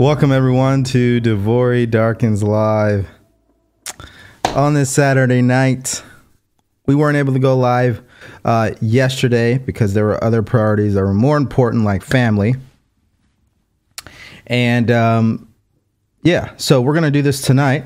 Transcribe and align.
Welcome 0.00 0.32
everyone 0.32 0.84
to 0.84 1.20
DeVory 1.20 1.84
Darkins 1.84 2.42
Live. 2.42 3.06
On 4.46 4.72
this 4.72 4.88
Saturday 4.88 5.42
night, 5.42 6.02
we 6.86 6.94
weren't 6.94 7.18
able 7.18 7.34
to 7.34 7.38
go 7.38 7.54
live 7.54 8.02
uh, 8.42 8.70
yesterday 8.80 9.58
because 9.58 9.92
there 9.92 10.06
were 10.06 10.24
other 10.24 10.42
priorities 10.42 10.94
that 10.94 11.02
were 11.02 11.12
more 11.12 11.36
important, 11.36 11.84
like 11.84 12.02
family. 12.02 12.54
And 14.46 14.90
um, 14.90 15.52
yeah, 16.22 16.54
so 16.56 16.80
we're 16.80 16.94
gonna 16.94 17.10
do 17.10 17.20
this 17.20 17.42
tonight. 17.42 17.84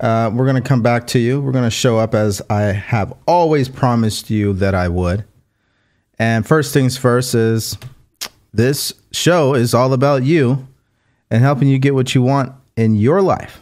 Uh, 0.00 0.30
we're 0.32 0.46
gonna 0.46 0.62
come 0.62 0.80
back 0.80 1.06
to 1.08 1.18
you. 1.18 1.42
We're 1.42 1.52
gonna 1.52 1.68
show 1.68 1.98
up 1.98 2.14
as 2.14 2.40
I 2.48 2.62
have 2.62 3.12
always 3.26 3.68
promised 3.68 4.30
you 4.30 4.54
that 4.54 4.74
I 4.74 4.88
would. 4.88 5.26
And 6.18 6.46
first 6.46 6.72
things 6.72 6.96
first 6.96 7.34
is 7.34 7.76
this 8.54 8.94
show 9.12 9.54
is 9.54 9.74
all 9.74 9.92
about 9.92 10.24
you 10.24 10.66
and 11.30 11.42
helping 11.42 11.68
you 11.68 11.78
get 11.78 11.94
what 11.94 12.14
you 12.14 12.22
want 12.22 12.52
in 12.76 12.94
your 12.94 13.22
life. 13.22 13.60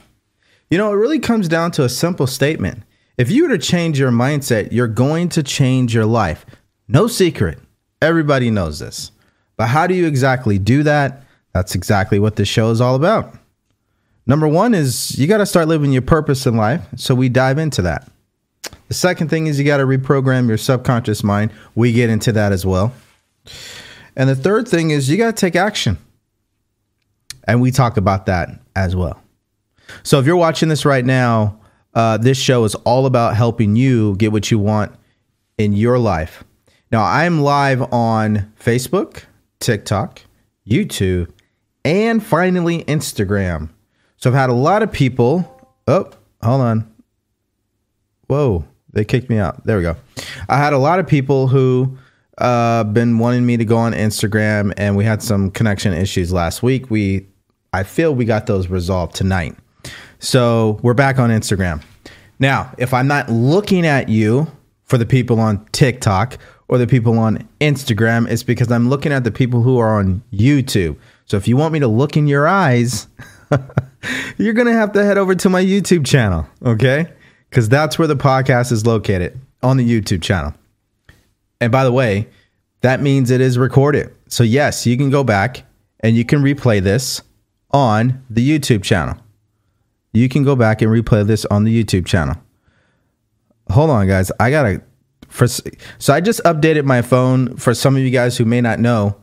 You 0.70 0.78
know, 0.78 0.92
it 0.92 0.96
really 0.96 1.18
comes 1.18 1.48
down 1.48 1.72
to 1.72 1.84
a 1.84 1.88
simple 1.88 2.26
statement. 2.26 2.82
If 3.18 3.30
you 3.30 3.42
were 3.42 3.56
to 3.56 3.58
change 3.58 3.98
your 3.98 4.10
mindset, 4.10 4.72
you're 4.72 4.88
going 4.88 5.28
to 5.30 5.42
change 5.42 5.94
your 5.94 6.06
life. 6.06 6.46
No 6.88 7.06
secret. 7.06 7.58
Everybody 8.00 8.50
knows 8.50 8.78
this. 8.78 9.12
But 9.56 9.68
how 9.68 9.86
do 9.86 9.94
you 9.94 10.06
exactly 10.06 10.58
do 10.58 10.82
that? 10.84 11.22
That's 11.52 11.74
exactly 11.74 12.18
what 12.18 12.36
this 12.36 12.48
show 12.48 12.70
is 12.70 12.80
all 12.80 12.94
about. 12.94 13.34
Number 14.26 14.46
one 14.46 14.74
is 14.74 15.18
you 15.18 15.26
got 15.26 15.38
to 15.38 15.46
start 15.46 15.68
living 15.68 15.92
your 15.92 16.02
purpose 16.02 16.46
in 16.46 16.56
life. 16.56 16.82
So 16.96 17.14
we 17.14 17.28
dive 17.28 17.58
into 17.58 17.82
that. 17.82 18.08
The 18.88 18.94
second 18.94 19.28
thing 19.28 19.48
is 19.48 19.58
you 19.58 19.64
got 19.64 19.78
to 19.78 19.84
reprogram 19.84 20.48
your 20.48 20.56
subconscious 20.56 21.22
mind. 21.22 21.50
We 21.75 21.92
get 21.92 22.10
into 22.10 22.32
that 22.32 22.52
as 22.52 22.64
well. 22.64 22.92
And 24.16 24.28
the 24.28 24.37
third 24.37 24.69
thing 24.69 24.91
is 24.91 25.09
you 25.09 25.16
got 25.16 25.37
to 25.37 25.41
take 25.41 25.56
action. 25.56 25.98
And 27.44 27.60
we 27.60 27.71
talk 27.71 27.97
about 27.97 28.26
that 28.26 28.48
as 28.76 28.94
well. 28.94 29.22
So 30.03 30.19
if 30.19 30.26
you're 30.26 30.37
watching 30.37 30.69
this 30.69 30.84
right 30.84 31.04
now, 31.04 31.59
uh, 31.94 32.16
this 32.16 32.38
show 32.38 32.65
is 32.65 32.75
all 32.76 33.06
about 33.06 33.37
helping 33.37 33.76
you 33.76 34.16
get 34.16 34.32
what 34.32 34.50
you 34.50 34.59
want 34.59 34.93
in 35.59 35.72
your 35.72 35.99
life. 35.99 36.44
Now, 36.93 37.04
I'm 37.04 37.43
live 37.43 37.93
on 37.93 38.53
Facebook, 38.60 39.25
TikTok, 39.59 40.22
YouTube, 40.66 41.32
and 41.84 42.25
finally 42.25 42.84
Instagram. 42.84 43.70
So 44.16 44.31
I've 44.31 44.37
had 44.37 44.50
a 44.50 44.54
lot 44.54 44.82
of 44.82 44.93
people. 44.93 45.70
Oh, 45.87 46.10
hold 46.43 46.60
on. 46.60 46.94
Whoa, 48.26 48.65
they 48.93 49.04
kicked 49.04 49.28
me 49.28 49.38
out. 49.38 49.65
There 49.65 49.76
we 49.76 49.82
go. 49.82 49.97
I 50.49 50.59
had 50.59 50.72
a 50.72 50.78
lot 50.78 50.99
of 51.00 51.06
people 51.06 51.49
who 51.49 51.99
uh 52.40 52.84
been 52.84 53.18
wanting 53.18 53.46
me 53.46 53.56
to 53.56 53.64
go 53.64 53.76
on 53.76 53.92
Instagram 53.92 54.72
and 54.76 54.96
we 54.96 55.04
had 55.04 55.22
some 55.22 55.50
connection 55.50 55.92
issues 55.92 56.32
last 56.32 56.62
week. 56.62 56.90
We 56.90 57.26
I 57.72 57.84
feel 57.84 58.14
we 58.14 58.24
got 58.24 58.46
those 58.46 58.68
resolved 58.68 59.14
tonight. 59.14 59.56
So 60.18 60.78
we're 60.82 60.94
back 60.94 61.18
on 61.18 61.30
Instagram. 61.30 61.82
Now, 62.38 62.72
if 62.78 62.92
I'm 62.92 63.06
not 63.06 63.28
looking 63.28 63.86
at 63.86 64.08
you 64.08 64.50
for 64.84 64.98
the 64.98 65.06
people 65.06 65.38
on 65.40 65.64
TikTok 65.72 66.38
or 66.68 66.78
the 66.78 66.86
people 66.86 67.18
on 67.18 67.48
Instagram, 67.60 68.28
it's 68.28 68.42
because 68.42 68.72
I'm 68.72 68.88
looking 68.88 69.12
at 69.12 69.24
the 69.24 69.30
people 69.30 69.62
who 69.62 69.78
are 69.78 69.98
on 69.98 70.22
YouTube. 70.32 70.96
So 71.26 71.36
if 71.36 71.46
you 71.46 71.56
want 71.56 71.72
me 71.72 71.80
to 71.80 71.88
look 71.88 72.16
in 72.16 72.26
your 72.26 72.48
eyes, 72.48 73.06
you're 74.38 74.54
going 74.54 74.66
to 74.66 74.72
have 74.72 74.92
to 74.92 75.04
head 75.04 75.18
over 75.18 75.34
to 75.34 75.48
my 75.48 75.62
YouTube 75.62 76.06
channel, 76.06 76.48
okay? 76.64 77.12
Because 77.48 77.68
that's 77.68 77.98
where 77.98 78.08
the 78.08 78.16
podcast 78.16 78.72
is 78.72 78.86
located 78.86 79.38
on 79.62 79.76
the 79.76 79.88
YouTube 79.88 80.22
channel. 80.22 80.54
And 81.60 81.71
by 81.71 81.84
the 81.84 81.93
way, 81.93 82.28
that 82.81 83.00
means 83.00 83.31
it 83.31 83.41
is 83.41 83.59
recorded. 83.59 84.15
So, 84.28 84.43
yes, 84.43 84.87
you 84.87 84.97
can 84.97 85.10
go 85.10 85.22
back 85.22 85.65
and 86.00 86.16
you 86.16 86.25
can 86.25 86.43
replay 86.43 86.82
this 86.82 87.22
on 87.71 88.25
the 88.31 88.47
YouTube 88.47 88.82
channel. 88.82 89.16
You 90.12 90.28
can 90.28 90.44
go 90.44 90.56
back 90.56 90.82
and 90.82 90.91
replay 90.91 91.26
this 91.26 91.44
on 91.47 91.65
the 91.65 91.84
YouTube 91.84 92.06
channel. 92.06 92.37
Hold 93.70 93.91
on, 93.91 94.09
guys. 94.09 94.32
I 94.41 94.50
got 94.50 94.62
to. 94.65 94.82
For, 95.28 95.47
so 95.47 96.12
I 96.12 96.20
just 96.20 96.43
updated 96.43 96.84
my 96.84 97.03
phone 97.03 97.56
for 97.56 97.72
some 97.72 97.94
of 97.94 98.03
you 98.03 98.10
guys 98.10 98.37
who 98.37 98.44
may 98.44 98.60
not 98.60 98.81
know. 98.81 99.16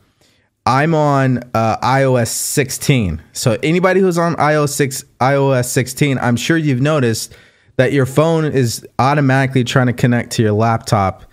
I'm 0.65 0.93
on 0.93 1.39
uh, 1.53 1.77
iOS 1.77 2.27
16. 2.27 3.21
So 3.33 3.57
anybody 3.63 3.99
who's 3.99 4.17
on 4.17 4.35
iOS 4.35 4.69
6, 4.69 5.03
iOS 5.19 5.65
16, 5.65 6.17
I'm 6.19 6.35
sure 6.35 6.57
you've 6.57 6.81
noticed 6.81 7.33
that 7.77 7.93
your 7.93 8.05
phone 8.05 8.45
is 8.45 8.85
automatically 8.99 9.63
trying 9.63 9.87
to 9.87 9.93
connect 9.93 10.31
to 10.33 10.43
your 10.43 10.51
laptop 10.51 11.26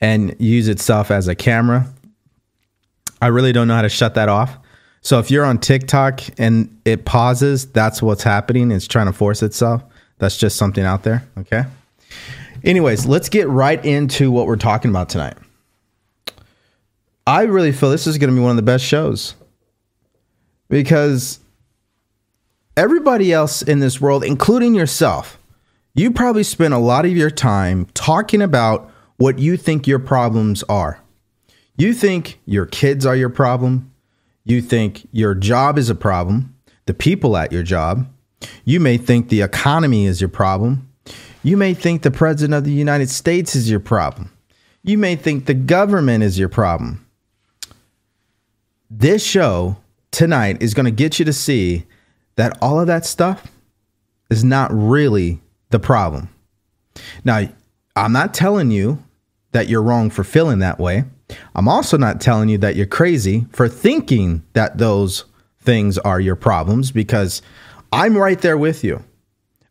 and 0.00 0.36
use 0.38 0.68
itself 0.68 1.10
as 1.10 1.28
a 1.28 1.34
camera. 1.34 1.86
I 3.20 3.28
really 3.28 3.52
don't 3.52 3.68
know 3.68 3.74
how 3.74 3.82
to 3.82 3.88
shut 3.88 4.14
that 4.14 4.28
off. 4.28 4.58
So 5.00 5.18
if 5.18 5.30
you're 5.30 5.44
on 5.44 5.58
TikTok 5.58 6.20
and 6.38 6.80
it 6.84 7.04
pauses, 7.04 7.66
that's 7.66 8.02
what's 8.02 8.22
happening. 8.22 8.70
It's 8.70 8.86
trying 8.86 9.06
to 9.06 9.12
force 9.12 9.42
itself. 9.42 9.82
That's 10.18 10.36
just 10.36 10.56
something 10.56 10.84
out 10.84 11.04
there. 11.04 11.26
Okay. 11.38 11.64
Anyways, 12.64 13.06
let's 13.06 13.28
get 13.28 13.48
right 13.48 13.82
into 13.84 14.30
what 14.30 14.46
we're 14.46 14.56
talking 14.56 14.90
about 14.90 15.08
tonight. 15.08 15.36
I 17.26 17.42
really 17.42 17.72
feel 17.72 17.90
this 17.90 18.06
is 18.06 18.18
going 18.18 18.30
to 18.30 18.36
be 18.36 18.42
one 18.42 18.50
of 18.50 18.56
the 18.56 18.62
best 18.62 18.84
shows 18.84 19.34
because 20.68 21.40
everybody 22.76 23.32
else 23.32 23.62
in 23.62 23.80
this 23.80 24.00
world, 24.00 24.24
including 24.24 24.74
yourself, 24.74 25.38
you 25.94 26.10
probably 26.10 26.42
spend 26.42 26.74
a 26.74 26.78
lot 26.78 27.04
of 27.04 27.16
your 27.16 27.30
time 27.30 27.86
talking 27.94 28.42
about 28.42 28.90
what 29.16 29.38
you 29.38 29.56
think 29.56 29.86
your 29.86 29.98
problems 29.98 30.62
are. 30.64 31.00
You 31.76 31.92
think 31.92 32.40
your 32.46 32.66
kids 32.66 33.04
are 33.04 33.16
your 33.16 33.30
problem. 33.30 33.92
You 34.44 34.62
think 34.62 35.08
your 35.12 35.34
job 35.34 35.78
is 35.78 35.90
a 35.90 35.94
problem, 35.94 36.54
the 36.86 36.94
people 36.94 37.36
at 37.36 37.52
your 37.52 37.62
job. 37.62 38.08
You 38.64 38.80
may 38.80 38.96
think 38.96 39.28
the 39.28 39.42
economy 39.42 40.06
is 40.06 40.20
your 40.20 40.28
problem. 40.28 40.88
You 41.42 41.56
may 41.56 41.74
think 41.74 42.02
the 42.02 42.10
president 42.10 42.54
of 42.54 42.64
the 42.64 42.72
United 42.72 43.10
States 43.10 43.54
is 43.54 43.70
your 43.70 43.80
problem. 43.80 44.30
You 44.82 44.98
may 44.98 45.16
think 45.16 45.46
the 45.46 45.54
government 45.54 46.22
is 46.22 46.38
your 46.38 46.48
problem. 46.48 47.06
This 48.88 49.24
show 49.24 49.76
tonight 50.12 50.62
is 50.62 50.74
going 50.74 50.84
to 50.84 50.92
get 50.92 51.18
you 51.18 51.24
to 51.24 51.32
see 51.32 51.84
that 52.36 52.56
all 52.62 52.78
of 52.78 52.86
that 52.86 53.04
stuff 53.04 53.50
is 54.30 54.44
not 54.44 54.70
really 54.72 55.40
the 55.70 55.80
problem. 55.80 56.28
Now, 57.24 57.48
I'm 57.96 58.12
not 58.12 58.34
telling 58.34 58.70
you 58.70 59.02
that 59.56 59.70
you're 59.70 59.82
wrong 59.82 60.10
for 60.10 60.22
feeling 60.22 60.58
that 60.58 60.78
way. 60.78 61.02
I'm 61.54 61.66
also 61.66 61.96
not 61.96 62.20
telling 62.20 62.50
you 62.50 62.58
that 62.58 62.76
you're 62.76 62.84
crazy 62.84 63.46
for 63.52 63.70
thinking 63.70 64.44
that 64.52 64.76
those 64.76 65.24
things 65.60 65.96
are 65.96 66.20
your 66.20 66.36
problems 66.36 66.90
because 66.90 67.40
I'm 67.90 68.18
right 68.18 68.38
there 68.38 68.58
with 68.58 68.84
you. 68.84 69.02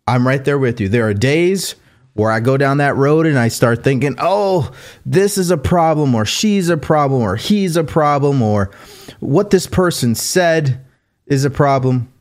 I'm 0.07 0.27
right 0.27 0.43
there 0.43 0.57
with 0.57 0.81
you. 0.81 0.89
There 0.89 1.07
are 1.07 1.13
days 1.13 1.75
where 2.13 2.31
I 2.31 2.39
go 2.39 2.57
down 2.57 2.77
that 2.77 2.95
road 2.95 3.27
and 3.27 3.37
I 3.37 3.49
start 3.49 3.83
thinking, 3.83 4.15
oh, 4.17 4.71
this 5.05 5.37
is 5.37 5.51
a 5.51 5.57
problem, 5.57 6.15
or 6.15 6.25
she's 6.25 6.67
a 6.69 6.77
problem, 6.77 7.21
or 7.21 7.35
he's 7.35 7.77
a 7.77 7.83
problem, 7.83 8.41
or 8.41 8.71
what 9.19 9.51
this 9.51 9.67
person 9.67 10.15
said 10.15 10.83
is 11.27 11.45
a 11.45 11.51
problem. 11.51 12.11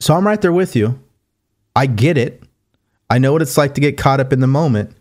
So 0.00 0.14
I'm 0.14 0.26
right 0.26 0.40
there 0.42 0.52
with 0.52 0.74
you. 0.74 0.98
I 1.76 1.86
get 1.86 2.18
it. 2.18 2.42
I 3.08 3.18
know 3.18 3.32
what 3.32 3.42
it's 3.42 3.56
like 3.56 3.74
to 3.74 3.80
get 3.80 3.96
caught 3.96 4.18
up 4.18 4.32
in 4.32 4.40
the 4.40 4.48
moment. 4.48 4.96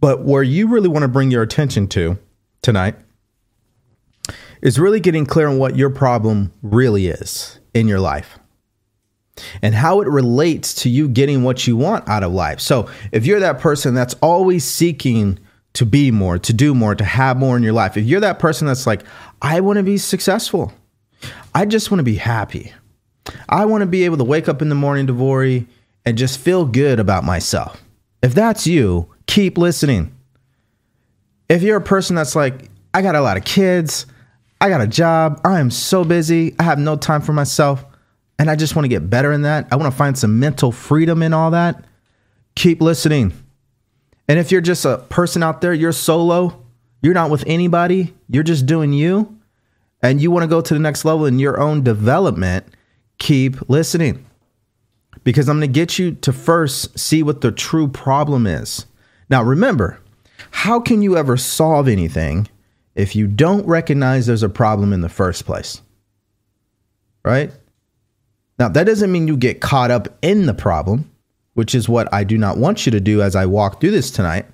But 0.00 0.22
where 0.22 0.42
you 0.42 0.68
really 0.68 0.88
want 0.88 1.02
to 1.02 1.08
bring 1.08 1.30
your 1.30 1.42
attention 1.42 1.86
to 1.88 2.18
tonight 2.62 2.96
is 4.62 4.78
really 4.78 5.00
getting 5.00 5.26
clear 5.26 5.48
on 5.48 5.58
what 5.58 5.76
your 5.76 5.90
problem 5.90 6.52
really 6.62 7.08
is 7.08 7.58
in 7.74 7.86
your 7.86 8.00
life 8.00 8.38
and 9.62 9.74
how 9.74 10.00
it 10.00 10.08
relates 10.08 10.74
to 10.74 10.88
you 10.88 11.08
getting 11.08 11.42
what 11.42 11.66
you 11.66 11.76
want 11.76 12.08
out 12.08 12.22
of 12.22 12.32
life. 12.32 12.60
So, 12.60 12.88
if 13.12 13.26
you're 13.26 13.40
that 13.40 13.60
person 13.60 13.94
that's 13.94 14.14
always 14.14 14.64
seeking 14.64 15.38
to 15.74 15.86
be 15.86 16.10
more, 16.10 16.38
to 16.38 16.52
do 16.52 16.74
more, 16.74 16.94
to 16.94 17.04
have 17.04 17.36
more 17.36 17.56
in 17.56 17.62
your 17.62 17.72
life, 17.72 17.96
if 17.96 18.04
you're 18.04 18.20
that 18.20 18.38
person 18.38 18.66
that's 18.66 18.86
like, 18.86 19.02
I 19.40 19.60
want 19.60 19.78
to 19.78 19.82
be 19.82 19.98
successful, 19.98 20.72
I 21.54 21.64
just 21.64 21.90
want 21.90 22.00
to 22.00 22.04
be 22.04 22.16
happy, 22.16 22.72
I 23.48 23.64
want 23.64 23.82
to 23.82 23.86
be 23.86 24.04
able 24.04 24.18
to 24.18 24.24
wake 24.24 24.48
up 24.48 24.62
in 24.62 24.68
the 24.68 24.74
morning, 24.74 25.06
DeVory, 25.06 25.66
and 26.04 26.18
just 26.18 26.40
feel 26.40 26.64
good 26.64 26.98
about 27.00 27.24
myself. 27.24 27.82
If 28.22 28.34
that's 28.34 28.66
you, 28.66 29.08
keep 29.30 29.56
listening. 29.56 30.12
If 31.48 31.62
you're 31.62 31.76
a 31.76 31.82
person 31.82 32.16
that's 32.16 32.34
like, 32.34 32.68
I 32.92 33.00
got 33.00 33.14
a 33.14 33.20
lot 33.20 33.36
of 33.36 33.44
kids, 33.44 34.06
I 34.60 34.68
got 34.68 34.80
a 34.80 34.88
job, 34.88 35.40
I 35.44 35.60
am 35.60 35.70
so 35.70 36.02
busy, 36.02 36.56
I 36.58 36.64
have 36.64 36.80
no 36.80 36.96
time 36.96 37.20
for 37.22 37.32
myself, 37.32 37.84
and 38.40 38.50
I 38.50 38.56
just 38.56 38.74
want 38.74 38.86
to 38.86 38.88
get 38.88 39.08
better 39.08 39.32
in 39.32 39.42
that, 39.42 39.68
I 39.70 39.76
want 39.76 39.92
to 39.92 39.96
find 39.96 40.18
some 40.18 40.40
mental 40.40 40.72
freedom 40.72 41.22
in 41.22 41.32
all 41.32 41.52
that, 41.52 41.84
keep 42.56 42.80
listening. 42.80 43.32
And 44.26 44.40
if 44.40 44.50
you're 44.50 44.60
just 44.60 44.84
a 44.84 44.98
person 44.98 45.44
out 45.44 45.60
there, 45.60 45.72
you're 45.72 45.92
solo, 45.92 46.64
you're 47.00 47.14
not 47.14 47.30
with 47.30 47.44
anybody, 47.46 48.12
you're 48.28 48.42
just 48.42 48.66
doing 48.66 48.92
you, 48.92 49.38
and 50.02 50.20
you 50.20 50.32
want 50.32 50.42
to 50.42 50.48
go 50.48 50.60
to 50.60 50.74
the 50.74 50.80
next 50.80 51.04
level 51.04 51.24
in 51.24 51.38
your 51.38 51.60
own 51.60 51.84
development, 51.84 52.66
keep 53.18 53.70
listening. 53.70 54.26
Because 55.22 55.48
I'm 55.48 55.60
going 55.60 55.72
to 55.72 55.72
get 55.72 56.00
you 56.00 56.12
to 56.16 56.32
first 56.32 56.98
see 56.98 57.22
what 57.22 57.42
the 57.42 57.52
true 57.52 57.86
problem 57.86 58.48
is. 58.48 58.86
Now, 59.30 59.42
remember, 59.42 60.00
how 60.50 60.80
can 60.80 61.02
you 61.02 61.16
ever 61.16 61.36
solve 61.36 61.88
anything 61.88 62.48
if 62.94 63.14
you 63.16 63.26
don't 63.26 63.66
recognize 63.66 64.26
there's 64.26 64.42
a 64.42 64.48
problem 64.48 64.92
in 64.92 65.00
the 65.00 65.08
first 65.08 65.46
place. 65.46 65.80
Right? 67.24 67.52
Now, 68.58 68.68
that 68.68 68.84
doesn't 68.84 69.12
mean 69.12 69.28
you 69.28 69.36
get 69.36 69.60
caught 69.60 69.90
up 69.90 70.08
in 70.22 70.46
the 70.46 70.54
problem, 70.54 71.10
which 71.54 71.74
is 71.74 71.88
what 71.88 72.12
I 72.12 72.24
do 72.24 72.36
not 72.36 72.58
want 72.58 72.84
you 72.84 72.92
to 72.92 73.00
do 73.00 73.22
as 73.22 73.36
I 73.36 73.46
walk 73.46 73.80
through 73.80 73.92
this 73.92 74.10
tonight. 74.10 74.46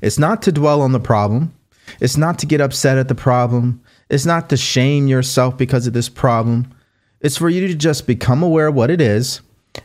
It's 0.00 0.18
not 0.18 0.42
to 0.42 0.52
dwell 0.52 0.80
on 0.80 0.92
the 0.92 1.00
problem, 1.00 1.54
it's 2.00 2.16
not 2.16 2.38
to 2.40 2.46
get 2.46 2.60
upset 2.60 2.98
at 2.98 3.08
the 3.08 3.14
problem, 3.14 3.80
it's 4.10 4.26
not 4.26 4.48
to 4.50 4.56
shame 4.56 5.06
yourself 5.06 5.56
because 5.56 5.86
of 5.86 5.92
this 5.92 6.08
problem. 6.08 6.72
It's 7.20 7.36
for 7.36 7.48
you 7.48 7.66
to 7.66 7.74
just 7.74 8.06
become 8.06 8.42
aware 8.42 8.68
of 8.68 8.74
what 8.74 8.90
it 8.90 9.00
is. 9.00 9.40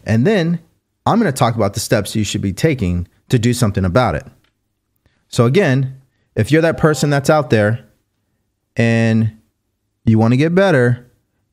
And 0.05 0.25
then 0.25 0.59
I'm 1.05 1.19
going 1.19 1.31
to 1.31 1.37
talk 1.37 1.55
about 1.55 1.73
the 1.73 1.79
steps 1.79 2.15
you 2.15 2.23
should 2.23 2.41
be 2.41 2.53
taking 2.53 3.07
to 3.33 3.39
do 3.39 3.53
something 3.53 3.83
about 3.83 4.15
it. 4.15 4.25
So, 5.27 5.45
again, 5.45 6.01
if 6.35 6.51
you're 6.51 6.61
that 6.61 6.77
person 6.77 7.09
that's 7.09 7.29
out 7.29 7.49
there 7.49 7.85
and 8.75 9.37
you 10.05 10.17
want 10.17 10.33
to 10.33 10.37
get 10.37 10.53
better, 10.53 11.09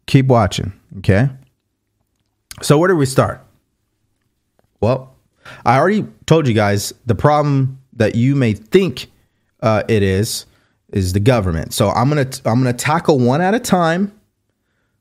keep 0.06 0.26
watching. 0.26 0.72
Okay. 0.98 1.30
So, 2.62 2.78
where 2.78 2.88
do 2.88 2.96
we 2.96 3.06
start? 3.06 3.44
Well, 4.80 5.16
I 5.64 5.78
already 5.78 6.06
told 6.26 6.46
you 6.46 6.54
guys 6.54 6.92
the 7.06 7.14
problem 7.14 7.80
that 7.94 8.14
you 8.14 8.36
may 8.36 8.52
think 8.52 9.10
uh, 9.62 9.82
it 9.88 10.02
is 10.02 10.46
is 10.92 11.12
the 11.12 11.20
government. 11.20 11.72
So 11.72 11.90
I'm 11.90 12.08
gonna 12.08 12.28
I'm 12.44 12.58
gonna 12.58 12.72
tackle 12.72 13.18
one 13.18 13.40
at 13.40 13.54
a 13.54 13.60
time, 13.60 14.12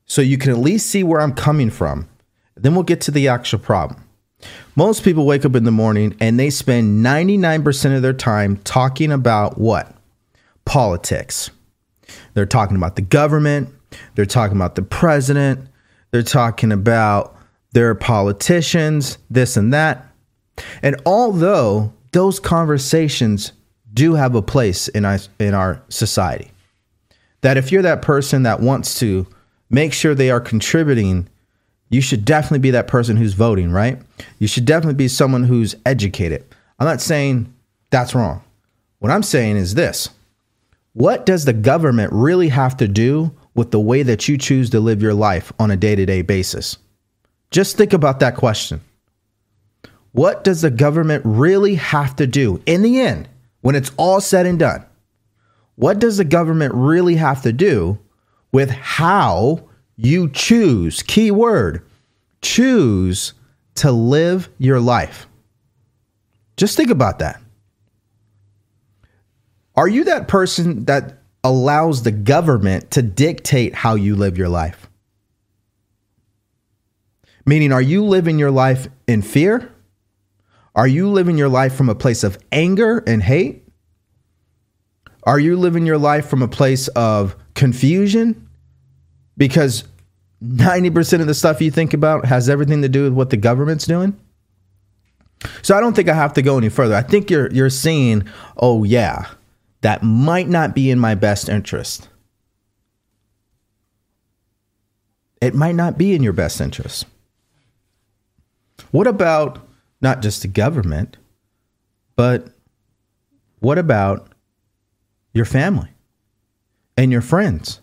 so 0.06 0.22
you 0.22 0.38
can 0.38 0.50
at 0.50 0.58
least 0.58 0.88
see 0.88 1.02
where 1.02 1.20
I'm 1.20 1.34
coming 1.34 1.70
from. 1.70 2.08
Then 2.56 2.74
we'll 2.74 2.84
get 2.84 3.00
to 3.02 3.10
the 3.10 3.28
actual 3.28 3.58
problem. 3.58 4.04
Most 4.76 5.02
people 5.02 5.26
wake 5.26 5.44
up 5.44 5.54
in 5.54 5.64
the 5.64 5.70
morning 5.70 6.16
and 6.20 6.38
they 6.38 6.50
spend 6.50 7.04
99% 7.04 7.96
of 7.96 8.02
their 8.02 8.12
time 8.12 8.56
talking 8.58 9.12
about 9.12 9.58
what? 9.58 9.94
Politics. 10.64 11.50
They're 12.34 12.46
talking 12.46 12.76
about 12.76 12.96
the 12.96 13.02
government, 13.02 13.68
they're 14.14 14.26
talking 14.26 14.56
about 14.56 14.74
the 14.74 14.82
president, 14.82 15.68
they're 16.10 16.22
talking 16.22 16.72
about 16.72 17.36
their 17.72 17.94
politicians, 17.94 19.18
this 19.30 19.56
and 19.56 19.72
that. 19.72 20.06
And 20.82 21.00
although 21.06 21.92
those 22.12 22.40
conversations 22.40 23.52
do 23.92 24.14
have 24.14 24.34
a 24.34 24.42
place 24.42 24.88
in 24.88 25.04
our, 25.04 25.18
in 25.38 25.54
our 25.54 25.82
society, 25.88 26.50
that 27.42 27.56
if 27.56 27.72
you're 27.72 27.82
that 27.82 28.02
person 28.02 28.42
that 28.42 28.60
wants 28.60 28.98
to 29.00 29.26
make 29.70 29.92
sure 29.92 30.14
they 30.14 30.30
are 30.30 30.40
contributing, 30.40 31.28
you 31.90 32.00
should 32.00 32.24
definitely 32.24 32.60
be 32.60 32.70
that 32.70 32.86
person 32.86 33.16
who's 33.16 33.34
voting, 33.34 33.70
right? 33.70 33.98
You 34.38 34.46
should 34.46 34.64
definitely 34.64 34.94
be 34.94 35.08
someone 35.08 35.42
who's 35.42 35.74
educated. 35.84 36.44
I'm 36.78 36.86
not 36.86 37.00
saying 37.00 37.52
that's 37.90 38.14
wrong. 38.14 38.42
What 39.00 39.10
I'm 39.10 39.24
saying 39.24 39.56
is 39.56 39.74
this 39.74 40.08
What 40.94 41.26
does 41.26 41.44
the 41.44 41.52
government 41.52 42.12
really 42.12 42.48
have 42.48 42.76
to 42.78 42.88
do 42.88 43.32
with 43.54 43.72
the 43.72 43.80
way 43.80 44.02
that 44.04 44.28
you 44.28 44.38
choose 44.38 44.70
to 44.70 44.80
live 44.80 45.02
your 45.02 45.14
life 45.14 45.52
on 45.58 45.70
a 45.70 45.76
day 45.76 45.96
to 45.96 46.06
day 46.06 46.22
basis? 46.22 46.78
Just 47.50 47.76
think 47.76 47.92
about 47.92 48.20
that 48.20 48.36
question. 48.36 48.80
What 50.12 50.44
does 50.44 50.62
the 50.62 50.70
government 50.70 51.22
really 51.24 51.74
have 51.74 52.16
to 52.16 52.26
do 52.26 52.62
in 52.66 52.82
the 52.82 53.00
end, 53.00 53.28
when 53.60 53.74
it's 53.74 53.92
all 53.96 54.20
said 54.20 54.46
and 54.46 54.58
done? 54.58 54.84
What 55.74 55.98
does 55.98 56.16
the 56.18 56.24
government 56.24 56.74
really 56.74 57.16
have 57.16 57.42
to 57.42 57.52
do 57.52 57.98
with 58.52 58.70
how 58.70 59.68
you 60.02 60.28
choose, 60.30 61.02
key 61.02 61.30
word, 61.30 61.86
choose 62.42 63.34
to 63.76 63.92
live 63.92 64.48
your 64.58 64.80
life? 64.80 65.26
Just 66.56 66.76
think 66.76 66.90
about 66.90 67.18
that. 67.20 67.40
Are 69.76 69.88
you 69.88 70.04
that 70.04 70.28
person 70.28 70.84
that 70.86 71.22
allows 71.42 72.02
the 72.02 72.10
government 72.10 72.90
to 72.92 73.02
dictate 73.02 73.74
how 73.74 73.94
you 73.94 74.16
live 74.16 74.36
your 74.36 74.48
life? 74.48 74.88
Meaning, 77.46 77.72
are 77.72 77.80
you 77.82 78.04
living 78.04 78.38
your 78.38 78.50
life 78.50 78.88
in 79.06 79.22
fear? 79.22 79.72
Are 80.74 80.86
you 80.86 81.08
living 81.08 81.38
your 81.38 81.48
life 81.48 81.74
from 81.74 81.88
a 81.88 81.94
place 81.94 82.22
of 82.22 82.38
anger 82.52 83.02
and 83.06 83.22
hate? 83.22 83.66
Are 85.24 85.38
you 85.38 85.56
living 85.56 85.86
your 85.86 85.98
life 85.98 86.26
from 86.26 86.42
a 86.42 86.48
place 86.48 86.88
of 86.88 87.36
confusion? 87.54 88.48
Because 89.36 89.84
90% 90.42 91.20
of 91.20 91.26
the 91.26 91.34
stuff 91.34 91.60
you 91.60 91.70
think 91.70 91.92
about 91.92 92.24
has 92.24 92.48
everything 92.48 92.82
to 92.82 92.88
do 92.88 93.04
with 93.04 93.12
what 93.12 93.30
the 93.30 93.36
government's 93.36 93.86
doing. 93.86 94.18
So 95.62 95.76
I 95.76 95.80
don't 95.80 95.94
think 95.94 96.08
I 96.08 96.14
have 96.14 96.34
to 96.34 96.42
go 96.42 96.58
any 96.58 96.68
further. 96.68 96.94
I 96.94 97.02
think 97.02 97.30
you're 97.30 97.50
you're 97.50 97.70
seeing, 97.70 98.24
oh 98.58 98.84
yeah, 98.84 99.26
that 99.80 100.02
might 100.02 100.48
not 100.48 100.74
be 100.74 100.90
in 100.90 100.98
my 100.98 101.14
best 101.14 101.48
interest. 101.48 102.08
It 105.40 105.54
might 105.54 105.74
not 105.74 105.96
be 105.96 106.14
in 106.14 106.22
your 106.22 106.34
best 106.34 106.60
interest. 106.60 107.06
What 108.90 109.06
about 109.06 109.66
not 110.02 110.20
just 110.20 110.42
the 110.42 110.48
government, 110.48 111.16
but 112.16 112.48
what 113.60 113.78
about 113.78 114.28
your 115.32 115.46
family 115.46 115.90
and 116.96 117.10
your 117.10 117.22
friends? 117.22 117.80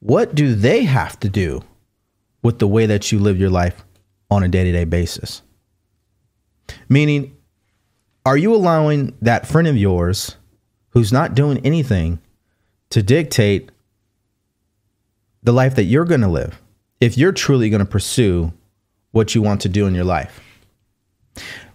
What 0.00 0.34
do 0.34 0.54
they 0.54 0.84
have 0.84 1.18
to 1.20 1.28
do 1.30 1.62
with 2.42 2.58
the 2.58 2.66
way 2.66 2.86
that 2.86 3.12
you 3.12 3.18
live 3.18 3.38
your 3.38 3.50
life 3.50 3.84
on 4.30 4.42
a 4.42 4.48
day 4.48 4.64
to 4.64 4.72
day 4.72 4.84
basis? 4.84 5.42
Meaning, 6.88 7.36
are 8.24 8.36
you 8.36 8.54
allowing 8.54 9.16
that 9.20 9.46
friend 9.46 9.66
of 9.66 9.76
yours 9.76 10.36
who's 10.90 11.12
not 11.12 11.34
doing 11.34 11.58
anything 11.64 12.20
to 12.90 13.02
dictate 13.02 13.70
the 15.42 15.52
life 15.52 15.74
that 15.74 15.84
you're 15.84 16.04
going 16.04 16.20
to 16.20 16.28
live 16.28 16.60
if 17.00 17.18
you're 17.18 17.32
truly 17.32 17.68
going 17.68 17.80
to 17.80 17.84
pursue 17.84 18.52
what 19.10 19.34
you 19.34 19.42
want 19.42 19.60
to 19.62 19.68
do 19.68 19.86
in 19.86 19.94
your 19.94 20.04
life? 20.04 20.40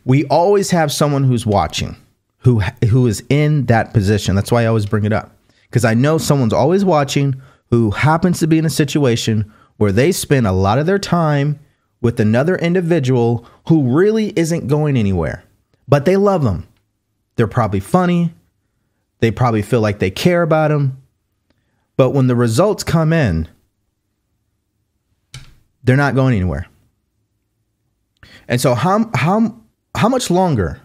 We 0.05 0.25
always 0.25 0.71
have 0.71 0.91
someone 0.91 1.25
who's 1.25 1.45
watching, 1.45 1.97
who 2.39 2.61
who 2.89 3.07
is 3.07 3.23
in 3.29 3.65
that 3.65 3.93
position. 3.93 4.35
That's 4.35 4.51
why 4.51 4.63
I 4.63 4.67
always 4.67 4.85
bring 4.85 5.03
it 5.03 5.11
up 5.11 5.35
because 5.69 5.83
I 5.83 5.93
know 5.93 6.17
someone's 6.17 6.53
always 6.53 6.85
watching 6.85 7.41
who 7.69 7.91
happens 7.91 8.39
to 8.39 8.47
be 8.47 8.57
in 8.57 8.65
a 8.65 8.69
situation 8.69 9.51
where 9.77 9.91
they 9.91 10.11
spend 10.11 10.47
a 10.47 10.51
lot 10.51 10.79
of 10.79 10.85
their 10.85 10.99
time 10.99 11.59
with 12.01 12.19
another 12.19 12.55
individual 12.55 13.47
who 13.67 13.95
really 13.95 14.33
isn't 14.35 14.67
going 14.67 14.97
anywhere, 14.97 15.43
but 15.87 16.05
they 16.05 16.17
love 16.17 16.43
them. 16.43 16.67
They're 17.35 17.47
probably 17.47 17.79
funny. 17.79 18.33
They 19.19 19.31
probably 19.31 19.61
feel 19.61 19.81
like 19.81 19.99
they 19.99 20.11
care 20.11 20.41
about 20.41 20.69
them. 20.69 21.01
But 21.95 22.11
when 22.11 22.27
the 22.27 22.35
results 22.35 22.83
come 22.83 23.11
in, 23.11 23.47
they're 25.83 25.95
not 25.95 26.15
going 26.15 26.35
anywhere. 26.35 26.67
And 28.47 28.61
so 28.61 28.75
how 28.75 29.09
how 29.13 29.59
how 29.95 30.09
much 30.09 30.29
longer 30.29 30.81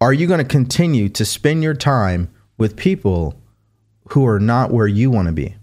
are 0.00 0.12
you 0.12 0.26
going 0.26 0.38
to 0.38 0.44
continue 0.44 1.08
to 1.08 1.24
spend 1.24 1.62
your 1.62 1.74
time 1.74 2.30
with 2.58 2.76
people 2.76 3.40
who 4.10 4.26
are 4.26 4.40
not 4.40 4.70
where 4.70 4.86
you 4.86 5.10
want 5.10 5.28
to 5.28 5.32
be? 5.32 5.56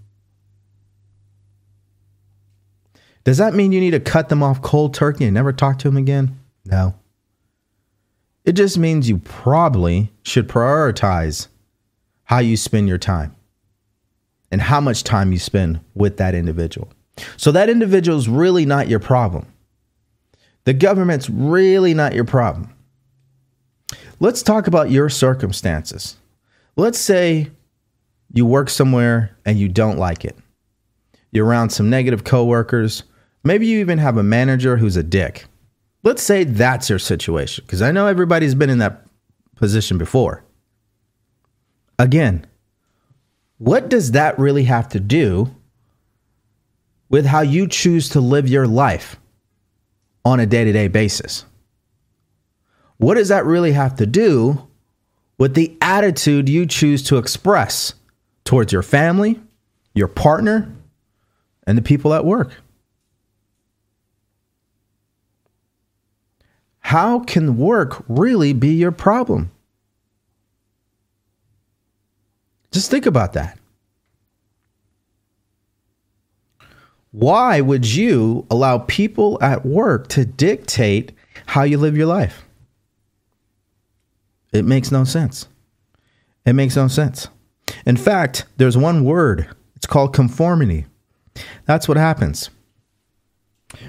Does 3.23 3.37
that 3.37 3.53
mean 3.53 3.71
you 3.71 3.79
need 3.79 3.91
to 3.91 3.99
cut 3.99 4.29
them 4.29 4.41
off 4.41 4.61
cold 4.61 4.93
turkey 4.93 5.25
and 5.25 5.33
never 5.33 5.53
talk 5.53 5.77
to 5.79 5.87
them 5.87 5.97
again? 5.97 6.39
No. 6.65 6.95
It 8.45 8.53
just 8.53 8.77
means 8.77 9.07
you 9.07 9.17
probably 9.19 10.11
should 10.23 10.47
prioritize 10.47 11.47
how 12.23 12.39
you 12.39 12.57
spend 12.57 12.87
your 12.87 12.97
time 12.97 13.35
and 14.51 14.61
how 14.61 14.81
much 14.81 15.03
time 15.03 15.31
you 15.31 15.39
spend 15.39 15.79
with 15.93 16.17
that 16.17 16.33
individual. 16.33 16.89
So 17.37 17.51
that 17.51 17.69
individual 17.69 18.17
is 18.17 18.27
really 18.27 18.65
not 18.65 18.87
your 18.87 18.99
problem. 18.99 19.45
The 20.63 20.73
government's 20.73 21.29
really 21.29 21.93
not 21.93 22.13
your 22.13 22.25
problem. 22.25 22.73
Let's 24.19 24.43
talk 24.43 24.67
about 24.67 24.91
your 24.91 25.09
circumstances. 25.09 26.15
Let's 26.75 26.99
say 26.99 27.49
you 28.33 28.45
work 28.45 28.69
somewhere 28.69 29.35
and 29.45 29.59
you 29.59 29.67
don't 29.67 29.97
like 29.97 30.23
it. 30.25 30.37
You're 31.31 31.45
around 31.45 31.69
some 31.71 31.89
negative 31.89 32.23
coworkers. 32.23 33.03
Maybe 33.43 33.67
you 33.67 33.79
even 33.79 33.97
have 33.97 34.17
a 34.17 34.23
manager 34.23 34.77
who's 34.77 34.97
a 34.97 35.03
dick. 35.03 35.45
Let's 36.03 36.21
say 36.21 36.43
that's 36.43 36.89
your 36.89 36.99
situation, 36.99 37.63
because 37.65 37.81
I 37.81 37.91
know 37.91 38.07
everybody's 38.07 38.55
been 38.55 38.69
in 38.69 38.79
that 38.79 39.05
position 39.55 39.97
before. 39.97 40.43
Again, 41.99 42.45
what 43.57 43.89
does 43.89 44.11
that 44.11 44.39
really 44.39 44.63
have 44.63 44.89
to 44.89 44.99
do 44.99 45.55
with 47.09 47.25
how 47.25 47.41
you 47.41 47.67
choose 47.67 48.09
to 48.09 48.19
live 48.19 48.47
your 48.47 48.67
life? 48.67 49.17
on 50.23 50.39
a 50.39 50.45
day 50.45 50.63
to 50.63 50.71
day 50.71 50.87
basis. 50.87 51.45
What 52.97 53.15
does 53.15 53.29
that 53.29 53.45
really 53.45 53.71
have 53.71 53.95
to 53.95 54.05
do 54.05 54.67
with 55.37 55.55
the 55.55 55.75
attitude 55.81 56.47
you 56.47 56.65
choose 56.65 57.01
to 57.03 57.17
express 57.17 57.93
towards 58.43 58.71
your 58.71 58.83
family, 58.83 59.39
your 59.95 60.07
partner, 60.07 60.71
and 61.65 61.77
the 61.77 61.81
people 61.81 62.13
at 62.13 62.25
work? 62.25 62.51
How 66.91 67.19
can 67.19 67.55
work 67.55 68.03
really 68.09 68.51
be 68.51 68.73
your 68.73 68.91
problem? 68.91 69.49
Just 72.73 72.91
think 72.91 73.05
about 73.05 73.31
that. 73.31 73.57
Why 77.11 77.61
would 77.61 77.85
you 77.85 78.45
allow 78.51 78.79
people 78.79 79.41
at 79.41 79.65
work 79.65 80.09
to 80.09 80.25
dictate 80.25 81.13
how 81.45 81.63
you 81.63 81.77
live 81.77 81.95
your 81.95 82.07
life? 82.07 82.43
It 84.51 84.65
makes 84.65 84.91
no 84.91 85.05
sense. 85.05 85.47
It 86.45 86.55
makes 86.55 86.75
no 86.75 86.89
sense. 86.89 87.29
In 87.85 87.95
fact, 87.95 88.43
there's 88.57 88.75
one 88.75 89.05
word, 89.05 89.47
it's 89.77 89.87
called 89.87 90.13
conformity. 90.13 90.87
That's 91.65 91.87
what 91.87 91.95
happens. 91.95 92.49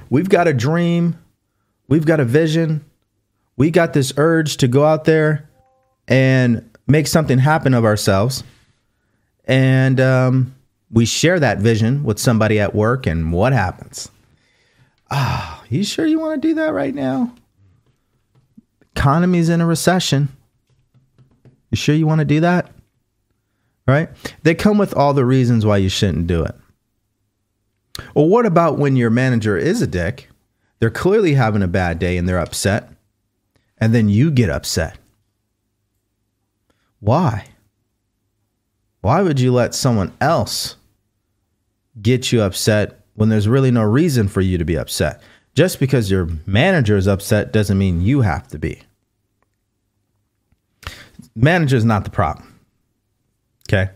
We've 0.09 0.29
got 0.29 0.47
a 0.47 0.55
dream, 0.55 1.19
we've 1.89 2.07
got 2.07 2.21
a 2.21 2.25
vision, 2.25 2.85
we 3.62 3.71
got 3.71 3.92
this 3.92 4.12
urge 4.16 4.57
to 4.57 4.66
go 4.66 4.85
out 4.85 5.04
there 5.04 5.49
and 6.09 6.69
make 6.88 7.07
something 7.07 7.38
happen 7.38 7.75
of 7.75 7.85
ourselves. 7.85 8.42
And 9.45 10.00
um, 10.00 10.57
we 10.90 11.07
share 11.07 11.38
that 11.38 11.59
vision 11.59 12.02
with 12.02 12.19
somebody 12.19 12.59
at 12.59 12.75
work, 12.75 13.07
and 13.07 13.33
what 13.33 13.52
happens? 13.52 14.11
Ah, 15.12 15.61
oh, 15.61 15.66
you 15.69 15.85
sure 15.85 16.04
you 16.04 16.19
want 16.19 16.42
to 16.42 16.49
do 16.49 16.54
that 16.57 16.73
right 16.73 16.92
now? 16.92 17.33
Economy's 18.97 19.49
in 19.49 19.61
a 19.61 19.66
recession. 19.66 20.28
You 21.71 21.76
sure 21.76 21.95
you 21.95 22.09
want 22.09 22.19
to 22.19 22.25
do 22.25 22.40
that? 22.40 22.69
Right? 23.87 24.09
They 24.42 24.57
come 24.57 24.76
with 24.76 24.92
all 24.92 25.14
the 25.14 25.25
reasons 25.25 25.64
why 25.64 25.76
you 25.76 25.88
shouldn't 25.88 26.26
do 26.26 26.42
it. 26.42 26.57
Well, 28.16 28.26
what 28.26 28.45
about 28.45 28.76
when 28.76 28.97
your 28.97 29.11
manager 29.11 29.57
is 29.57 29.81
a 29.83 29.87
dick? 29.87 30.28
They're 30.81 30.90
clearly 30.90 31.35
having 31.35 31.62
a 31.62 31.69
bad 31.69 32.00
day 32.00 32.16
and 32.16 32.28
they're 32.28 32.40
upset. 32.40 32.88
And 33.83 33.93
then 33.93 34.09
you 34.09 34.31
get 34.31 34.49
upset. 34.49 34.97
Why? 37.01 37.47
Why 39.01 39.23
would 39.23 39.41
you 39.41 39.53
let 39.53 39.75
someone 39.75 40.12
else 40.21 40.77
get 42.01 42.31
you 42.31 42.43
upset 42.43 43.01
when 43.15 43.29
there's 43.29 43.49
really 43.49 43.73
no 43.73 43.83
reason 43.83 44.29
for 44.29 44.41
you 44.41 44.57
to 44.57 44.65
be 44.65 44.79
upset? 44.79 45.21
Just 45.57 45.81
because 45.81 46.12
your 46.12 46.29
manager 46.47 46.97
is 46.97 47.09
upset 47.09 47.53
doesn't 47.53 47.77
mean 47.77 48.01
you 48.01 48.21
have 48.21 48.47
to 48.51 48.59
be. 48.61 48.83
Manager 51.35 51.77
is 51.77 51.85
not 51.85 52.05
the 52.05 52.11
problem. 52.11 52.55
Okay. 53.69 53.91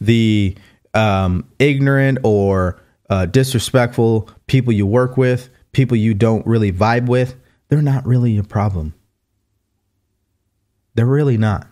The 0.00 0.56
um, 0.94 1.44
ignorant 1.58 2.18
or 2.22 2.80
uh, 3.10 3.26
disrespectful 3.26 4.30
people 4.46 4.72
you 4.72 4.86
work 4.86 5.16
with, 5.16 5.48
people 5.72 5.96
you 5.96 6.14
don't 6.14 6.46
really 6.46 6.70
vibe 6.70 7.06
with, 7.06 7.34
they're 7.68 7.82
not 7.82 8.06
really 8.06 8.38
a 8.38 8.44
problem. 8.44 8.94
They're 10.98 11.06
really 11.06 11.38
not. 11.38 11.68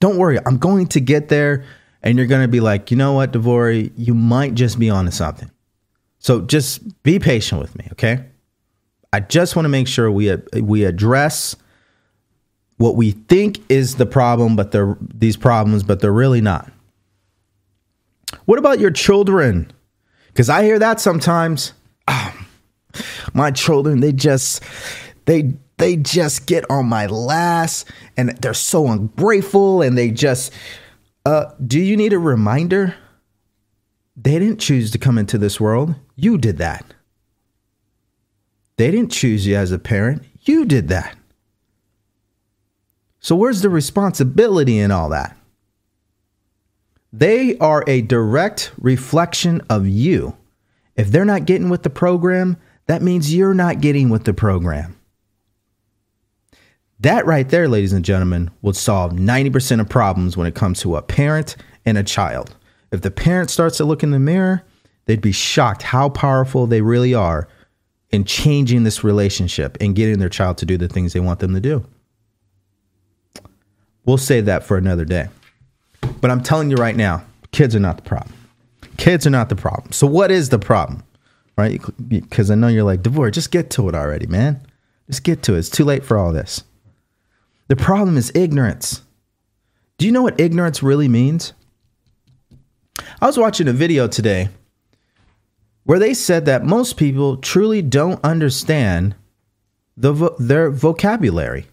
Don't 0.00 0.16
worry, 0.16 0.36
I'm 0.44 0.58
going 0.58 0.88
to 0.88 1.00
get 1.00 1.28
there 1.28 1.64
and 2.02 2.18
you're 2.18 2.26
going 2.26 2.42
to 2.42 2.48
be 2.48 2.58
like, 2.58 2.90
you 2.90 2.96
know 2.96 3.12
what, 3.12 3.30
DeVory, 3.30 3.92
you 3.96 4.14
might 4.14 4.54
just 4.54 4.80
be 4.80 4.90
onto 4.90 5.12
something. 5.12 5.48
So 6.18 6.40
just 6.40 7.04
be 7.04 7.20
patient 7.20 7.60
with 7.60 7.78
me, 7.78 7.86
okay? 7.92 8.24
I 9.12 9.20
just 9.20 9.54
want 9.54 9.66
to 9.66 9.68
make 9.68 9.86
sure 9.86 10.10
we 10.10 10.34
we 10.54 10.82
address 10.82 11.54
what 12.78 12.96
we 12.96 13.12
think 13.12 13.60
is 13.68 13.94
the 13.94 14.06
problem, 14.06 14.56
but 14.56 14.72
they're 14.72 14.98
these 15.00 15.36
problems, 15.36 15.84
but 15.84 16.00
they're 16.00 16.12
really 16.12 16.40
not. 16.40 16.68
What 18.46 18.58
about 18.58 18.80
your 18.80 18.90
children? 18.90 19.70
Because 20.26 20.50
I 20.50 20.64
hear 20.64 20.80
that 20.80 20.98
sometimes. 20.98 21.74
Oh, 22.08 22.34
my 23.32 23.52
children, 23.52 24.00
they 24.00 24.10
just 24.10 24.64
they 25.26 25.54
they 25.78 25.96
just 25.96 26.46
get 26.46 26.64
on 26.70 26.86
my 26.86 27.06
last 27.06 27.88
and 28.16 28.30
they're 28.38 28.54
so 28.54 28.88
ungrateful 28.88 29.82
and 29.82 29.96
they 29.96 30.10
just 30.10 30.52
uh 31.24 31.46
do 31.64 31.80
you 31.80 31.96
need 31.96 32.12
a 32.12 32.18
reminder? 32.18 32.94
They 34.16 34.38
didn't 34.38 34.58
choose 34.58 34.90
to 34.90 34.98
come 34.98 35.16
into 35.16 35.38
this 35.38 35.60
world. 35.60 35.94
You 36.16 36.38
did 36.38 36.58
that. 36.58 36.84
They 38.76 38.90
didn't 38.90 39.12
choose 39.12 39.46
you 39.46 39.56
as 39.56 39.72
a 39.72 39.78
parent. 39.78 40.24
You 40.42 40.64
did 40.64 40.88
that. 40.88 41.16
So 43.20 43.36
where's 43.36 43.62
the 43.62 43.70
responsibility 43.70 44.78
in 44.78 44.90
all 44.90 45.08
that? 45.10 45.36
They 47.12 47.56
are 47.58 47.84
a 47.86 48.02
direct 48.02 48.72
reflection 48.78 49.62
of 49.70 49.86
you. 49.86 50.36
If 50.96 51.10
they're 51.10 51.24
not 51.24 51.46
getting 51.46 51.68
with 51.68 51.82
the 51.82 51.90
program, 51.90 52.56
that 52.86 53.02
means 53.02 53.34
you're 53.34 53.54
not 53.54 53.80
getting 53.80 54.08
with 54.08 54.24
the 54.24 54.34
program. 54.34 54.97
That 57.00 57.26
right 57.26 57.48
there, 57.48 57.68
ladies 57.68 57.92
and 57.92 58.04
gentlemen, 58.04 58.50
would 58.62 58.76
solve 58.76 59.12
90% 59.12 59.80
of 59.80 59.88
problems 59.88 60.36
when 60.36 60.46
it 60.46 60.54
comes 60.54 60.80
to 60.80 60.96
a 60.96 61.02
parent 61.02 61.56
and 61.86 61.96
a 61.96 62.02
child. 62.02 62.56
If 62.90 63.02
the 63.02 63.10
parent 63.10 63.50
starts 63.50 63.76
to 63.76 63.84
look 63.84 64.02
in 64.02 64.10
the 64.10 64.18
mirror, 64.18 64.64
they'd 65.04 65.20
be 65.20 65.32
shocked 65.32 65.82
how 65.82 66.08
powerful 66.08 66.66
they 66.66 66.80
really 66.80 67.14
are 67.14 67.48
in 68.10 68.24
changing 68.24 68.84
this 68.84 69.04
relationship 69.04 69.76
and 69.80 69.94
getting 69.94 70.18
their 70.18 70.28
child 70.28 70.58
to 70.58 70.66
do 70.66 70.76
the 70.76 70.88
things 70.88 71.12
they 71.12 71.20
want 71.20 71.40
them 71.40 71.54
to 71.54 71.60
do. 71.60 71.84
We'll 74.04 74.16
save 74.16 74.46
that 74.46 74.64
for 74.64 74.76
another 74.76 75.04
day. 75.04 75.28
But 76.20 76.30
I'm 76.30 76.42
telling 76.42 76.70
you 76.70 76.76
right 76.76 76.96
now, 76.96 77.24
kids 77.52 77.76
are 77.76 77.80
not 77.80 77.96
the 77.96 78.02
problem. 78.02 78.34
Kids 78.96 79.26
are 79.26 79.30
not 79.30 79.50
the 79.50 79.56
problem. 79.56 79.92
So 79.92 80.06
what 80.06 80.30
is 80.30 80.48
the 80.48 80.58
problem? 80.58 81.04
Right? 81.56 81.80
Because 82.08 82.50
I 82.50 82.54
know 82.54 82.68
you're 82.68 82.84
like, 82.84 83.02
Devor, 83.02 83.30
just 83.30 83.50
get 83.50 83.70
to 83.70 83.88
it 83.88 83.94
already, 83.94 84.26
man. 84.26 84.60
Just 85.08 85.22
get 85.22 85.42
to 85.44 85.54
it. 85.54 85.58
It's 85.58 85.68
too 85.68 85.84
late 85.84 86.04
for 86.04 86.16
all 86.16 86.32
this. 86.32 86.64
The 87.68 87.76
problem 87.76 88.16
is 88.16 88.32
ignorance. 88.34 89.02
Do 89.98 90.06
you 90.06 90.12
know 90.12 90.22
what 90.22 90.40
ignorance 90.40 90.82
really 90.82 91.08
means? 91.08 91.52
I 93.20 93.26
was 93.26 93.38
watching 93.38 93.68
a 93.68 93.72
video 93.72 94.08
today 94.08 94.48
where 95.84 95.98
they 95.98 96.14
said 96.14 96.46
that 96.46 96.64
most 96.64 96.96
people 96.96 97.36
truly 97.36 97.82
don't 97.82 98.22
understand 98.24 99.14
the 99.96 100.12
vo- 100.12 100.36
their 100.38 100.70
vocabulary. 100.70 101.66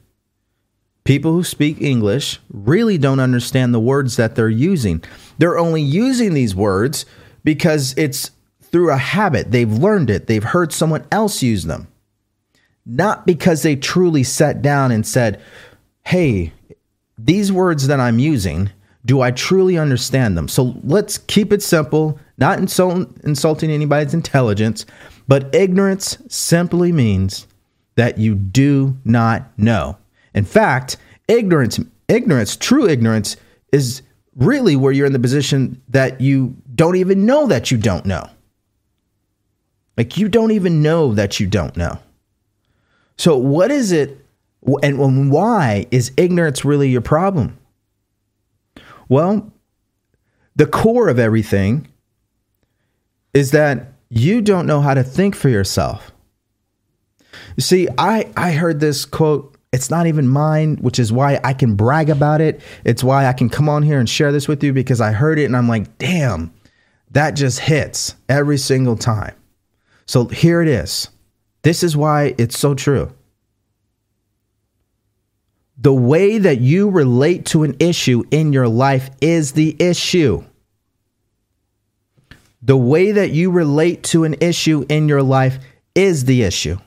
People 1.03 1.33
who 1.33 1.43
speak 1.43 1.81
English 1.81 2.39
really 2.51 2.97
don't 2.97 3.19
understand 3.19 3.73
the 3.73 3.79
words 3.79 4.15
that 4.17 4.35
they're 4.35 4.49
using. 4.49 5.03
They're 5.37 5.57
only 5.57 5.81
using 5.81 6.33
these 6.33 6.55
words 6.55 7.05
because 7.43 7.93
it's 7.95 8.31
through 8.63 8.91
a 8.91 8.97
habit. 8.97 9.51
They've 9.51 9.71
learned 9.71 10.09
it, 10.09 10.27
they've 10.27 10.43
heard 10.43 10.73
someone 10.73 11.05
else 11.11 11.43
use 11.43 11.63
them. 11.63 11.87
Not 12.85 13.25
because 13.25 13.63
they 13.63 13.75
truly 13.75 14.23
sat 14.23 14.61
down 14.61 14.91
and 14.91 15.05
said, 15.05 15.41
hey, 16.05 16.53
these 17.17 17.51
words 17.51 17.88
that 17.88 18.00
I'm 18.00 18.19
using, 18.19 18.69
do 19.05 19.21
I 19.21 19.31
truly 19.31 19.77
understand 19.77 20.38
them? 20.38 20.47
So 20.47 20.75
let's 20.83 21.17
keep 21.17 21.53
it 21.53 21.62
simple, 21.62 22.19
not 22.38 22.59
insult, 22.59 23.09
insulting 23.24 23.71
anybody's 23.71 24.13
intelligence, 24.13 24.85
but 25.27 25.53
ignorance 25.53 26.17
simply 26.27 26.91
means 26.91 27.47
that 27.95 28.17
you 28.17 28.35
do 28.35 28.97
not 29.05 29.57
know. 29.57 29.97
In 30.33 30.45
fact, 30.45 30.97
ignorance, 31.27 31.79
ignorance, 32.07 32.55
true 32.55 32.88
ignorance 32.88 33.38
is 33.71 34.01
really 34.35 34.75
where 34.75 34.91
you're 34.91 35.05
in 35.05 35.13
the 35.13 35.19
position 35.19 35.81
that 35.89 36.19
you 36.19 36.55
don't 36.75 36.97
even 36.97 37.25
know 37.25 37.47
that 37.47 37.71
you 37.71 37.77
don't 37.77 38.05
know. 38.05 38.29
Like 39.97 40.17
you 40.17 40.27
don't 40.27 40.51
even 40.51 40.81
know 40.81 41.13
that 41.13 41.39
you 41.39 41.47
don't 41.47 41.75
know. 41.77 42.00
So 43.17 43.38
what 43.38 43.71
is 43.71 43.93
it 43.93 44.25
and 44.81 45.31
why 45.31 45.86
is 45.91 46.12
ignorance 46.17 46.65
really 46.65 46.89
your 46.89 47.01
problem? 47.01 47.57
Well, 49.07 49.51
the 50.55 50.65
core 50.65 51.10
of 51.10 51.19
everything 51.19 51.88
is 53.34 53.51
that 53.51 53.93
you 54.10 54.41
don't 54.41 54.65
know 54.65 54.81
how 54.81 54.93
to 54.93 55.03
think 55.03 55.36
for 55.36 55.50
yourself. 55.50 56.12
You 57.57 57.62
see, 57.62 57.88
I, 57.98 58.31
I 58.36 58.53
heard 58.53 58.79
this 58.79 59.05
quote 59.05 59.55
it's 59.75 59.89
not 59.89 60.07
even 60.07 60.25
mine, 60.25 60.77
which 60.77 61.00
is 61.00 61.12
why 61.12 61.38
I 61.43 61.51
can 61.51 61.75
brag 61.75 62.10
about 62.10 62.39
it. 62.39 62.62
It's 62.86 63.03
why 63.03 63.25
I 63.25 63.34
can 63.34 63.50
come 63.50 63.67
on 63.67 63.84
here 63.84 64.00
and 64.00 64.10
share 64.10 64.31
this 64.31 64.48
with 64.48 64.63
you 64.63 64.72
because 64.72 65.01
I 65.01 65.12
heard 65.12 65.38
it 65.38 65.43
and 65.43 65.55
I'm 65.57 65.67
like, 65.67 65.98
damn, 65.98 66.53
that 67.12 67.31
just 67.31 67.60
hits 67.60 68.15
every 68.29 68.57
single 68.57 68.95
time. 68.95 69.36
So 70.05 70.27
here 70.27 70.62
it 70.62 70.69
is. 70.69 71.10
This 71.63 71.84
is 71.84 71.98
why 71.98 72.36
it's 72.38 72.57
so 72.57 72.74
true. 72.74 73.13
The 75.77 75.94
way 75.94 76.38
that 76.38 76.62
you 76.62 76.89
relate 76.89 77.46
to 77.48 77.63
an 77.63 77.75
issue 77.79 78.24
in 78.32 78.53
your 78.53 78.67
life 78.67 79.10
is 79.22 79.51
the 79.51 79.75
issue. 79.79 80.44
The 82.62 82.77
way 82.77 83.12
that 83.12 83.32
you 83.32 83.51
relate 83.51 84.03
to 84.05 84.24
an 84.24 84.36
issue 84.41 84.86
in 84.89 85.08
your 85.08 85.22
life 85.22 85.60
is 85.94 86.25
the 86.25 86.44
issue. 86.44 86.77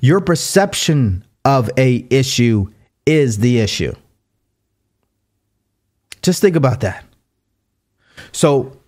Your 0.00 0.20
perception 0.20 1.24
of 1.44 1.70
a 1.76 2.06
issue 2.08 2.68
is 3.04 3.38
the 3.38 3.60
issue. 3.60 3.94
Just 6.22 6.40
think 6.40 6.56
about 6.56 6.80
that. 6.80 7.04
So, 8.32 8.80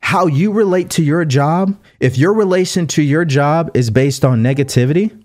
how 0.00 0.26
you 0.26 0.52
relate 0.52 0.90
to 0.90 1.02
your 1.02 1.24
job, 1.24 1.78
if 2.00 2.18
your 2.18 2.34
relation 2.34 2.86
to 2.88 3.02
your 3.02 3.24
job 3.24 3.70
is 3.72 3.88
based 3.90 4.24
on 4.24 4.42
negativity, 4.42 5.21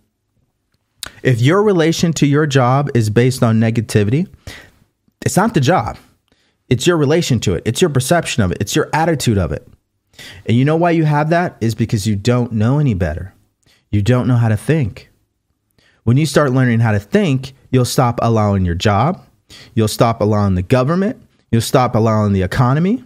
if 1.23 1.41
your 1.41 1.63
relation 1.63 2.13
to 2.13 2.27
your 2.27 2.45
job 2.45 2.89
is 2.93 3.09
based 3.09 3.43
on 3.43 3.59
negativity, 3.59 4.27
it's 5.25 5.37
not 5.37 5.53
the 5.53 5.59
job. 5.59 5.97
It's 6.69 6.85
your 6.85 6.97
relation 6.97 7.39
to 7.41 7.53
it. 7.55 7.63
It's 7.65 7.81
your 7.81 7.89
perception 7.89 8.43
of 8.43 8.51
it. 8.51 8.57
It's 8.59 8.75
your 8.75 8.89
attitude 8.93 9.37
of 9.37 9.51
it. 9.51 9.67
And 10.45 10.57
you 10.57 10.65
know 10.65 10.75
why 10.75 10.91
you 10.91 11.05
have 11.05 11.29
that? 11.29 11.57
Is 11.61 11.75
because 11.75 12.07
you 12.07 12.15
don't 12.15 12.51
know 12.51 12.79
any 12.79 12.93
better. 12.93 13.33
You 13.91 14.01
don't 14.01 14.27
know 14.27 14.35
how 14.35 14.49
to 14.49 14.57
think. 14.57 15.09
When 16.03 16.17
you 16.17 16.25
start 16.25 16.51
learning 16.51 16.79
how 16.79 16.91
to 16.91 16.99
think, 16.99 17.53
you'll 17.71 17.85
stop 17.85 18.19
allowing 18.21 18.65
your 18.65 18.75
job, 18.75 19.25
you'll 19.75 19.87
stop 19.87 20.21
allowing 20.21 20.55
the 20.55 20.61
government, 20.61 21.21
you'll 21.51 21.61
stop 21.61 21.95
allowing 21.95 22.33
the 22.33 22.43
economy, 22.43 23.03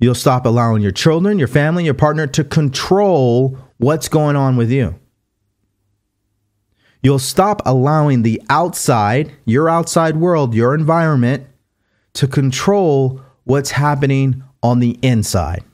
you'll 0.00 0.14
stop 0.14 0.44
allowing 0.44 0.82
your 0.82 0.92
children, 0.92 1.38
your 1.38 1.48
family, 1.48 1.84
your 1.84 1.94
partner 1.94 2.26
to 2.26 2.42
control 2.42 3.56
what's 3.78 4.08
going 4.08 4.36
on 4.36 4.56
with 4.56 4.70
you. 4.70 4.98
You'll 7.02 7.18
stop 7.18 7.62
allowing 7.66 8.22
the 8.22 8.40
outside, 8.48 9.32
your 9.44 9.68
outside 9.68 10.16
world, 10.16 10.54
your 10.54 10.74
environment, 10.74 11.46
to 12.14 12.28
control 12.28 13.20
what's 13.44 13.72
happening 13.72 14.44
on 14.62 14.78
the 14.78 14.98
inside. 15.02 15.64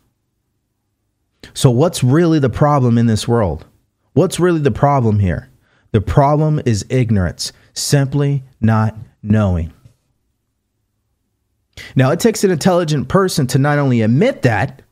So, 1.53 1.71
what's 1.71 2.03
really 2.03 2.39
the 2.39 2.49
problem 2.49 2.97
in 2.97 3.07
this 3.07 3.29
world? 3.29 3.67
What's 4.15 4.41
really 4.41 4.61
the 4.61 4.71
problem 4.71 5.19
here? 5.19 5.51
The 5.93 6.01
problem 6.01 6.61
is 6.65 6.85
ignorance, 6.89 7.53
simply 7.75 8.45
not 8.61 8.97
knowing. 9.23 9.73
Now, 11.95 12.11
it 12.11 12.21
takes 12.21 12.45
an 12.45 12.51
intelligent 12.51 13.09
person 13.09 13.47
to 13.49 13.59
not 13.59 13.79
only 13.79 14.01
admit 14.01 14.43
that, 14.43 14.83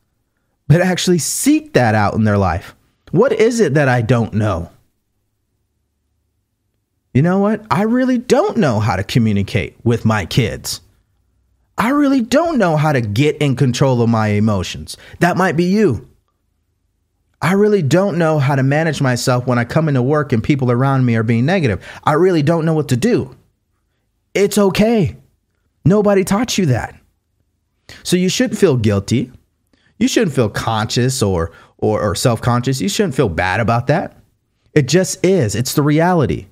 but 0.69 0.81
actually 0.81 1.19
seek 1.19 1.73
that 1.75 1.95
out 1.95 2.15
in 2.15 2.25
their 2.25 2.39
life. 2.39 2.75
What 3.11 3.33
is 3.33 3.61
it 3.61 3.75
that 3.75 3.89
I 3.89 4.03
don't 4.03 4.35
know? 4.35 4.71
You 7.17 7.23
know 7.23 7.39
what? 7.39 7.65
I 7.71 7.85
really 7.85 8.19
don't 8.19 8.59
know 8.59 8.79
how 8.79 8.95
to 8.95 9.03
communicate 9.03 9.75
with 9.85 10.05
my 10.05 10.27
kids. 10.27 10.83
I 11.79 11.89
really 11.89 12.21
don't 12.21 12.59
know 12.59 12.77
how 12.77 12.93
to 12.93 13.01
get 13.01 13.39
in 13.39 13.57
control 13.57 14.03
of 14.03 14.11
my 14.11 14.29
emotions. 14.29 14.99
That 15.21 15.39
might 15.39 15.57
be 15.57 15.65
you. 15.65 16.11
I 17.41 17.53
really 17.53 17.81
don't 17.81 18.19
know 18.19 18.39
how 18.39 18.55
to 18.55 18.63
manage 18.63 19.01
myself 19.01 19.47
when 19.47 19.59
I 19.59 19.65
come 19.65 19.89
into 19.89 20.03
work 20.03 20.35
and 20.35 20.45
people 20.45 20.71
around 20.71 21.07
me 21.07 21.17
are 21.17 21.23
being 21.23 21.47
negative. 21.47 21.83
I 22.05 22.13
really 22.13 22.43
don't 22.43 22.67
know 22.67 22.75
what 22.75 22.91
to 22.91 22.99
do. 22.99 23.35
It's 24.35 24.59
okay. 24.59 25.17
Nobody 25.87 26.23
taught 26.23 26.59
you 26.59 26.67
that. 26.67 27.01
So 28.03 28.17
you 28.17 28.29
shouldn't 28.29 28.61
feel 28.61 28.77
guilty. 28.77 29.33
You 29.99 30.07
shouldn't 30.07 30.37
feel 30.37 30.51
conscious 30.51 31.23
or 31.23 31.51
or, 31.79 32.03
or 32.03 32.15
self-conscious. 32.15 32.83
You 32.83 32.91
shouldn't 32.91 33.15
feel 33.15 33.31
bad 33.31 33.61
about 33.61 33.87
that. 33.87 34.19
It 34.75 34.87
just 34.87 35.25
is. 35.25 35.55
It's 35.55 35.73
the 35.73 35.83
reality. 35.83 36.49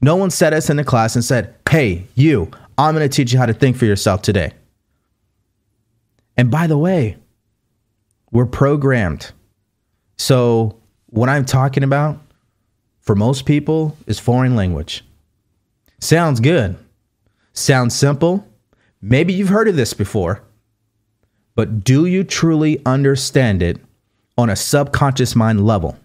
No 0.00 0.16
one 0.16 0.30
set 0.30 0.52
us 0.52 0.70
in 0.70 0.76
the 0.76 0.84
class 0.84 1.14
and 1.14 1.24
said, 1.24 1.54
"Hey, 1.68 2.06
you, 2.14 2.50
I'm 2.76 2.94
going 2.94 3.08
to 3.08 3.14
teach 3.14 3.32
you 3.32 3.38
how 3.38 3.46
to 3.46 3.54
think 3.54 3.76
for 3.76 3.84
yourself 3.84 4.22
today." 4.22 4.52
And 6.36 6.50
by 6.50 6.66
the 6.66 6.78
way, 6.78 7.16
we're 8.30 8.46
programmed 8.46 9.32
so, 10.18 10.76
what 11.06 11.28
I'm 11.28 11.44
talking 11.44 11.84
about 11.84 12.20
for 13.00 13.14
most 13.14 13.46
people 13.46 13.96
is 14.06 14.18
foreign 14.18 14.56
language. 14.56 15.04
Sounds 16.00 16.40
good. 16.40 16.76
Sounds 17.52 17.94
simple. 17.94 18.44
Maybe 19.00 19.32
you've 19.32 19.48
heard 19.48 19.68
of 19.68 19.76
this 19.76 19.94
before. 19.94 20.42
But 21.54 21.84
do 21.84 22.04
you 22.04 22.24
truly 22.24 22.82
understand 22.84 23.62
it 23.62 23.78
on 24.36 24.50
a 24.50 24.56
subconscious 24.56 25.34
mind 25.34 25.64
level? 25.64 25.96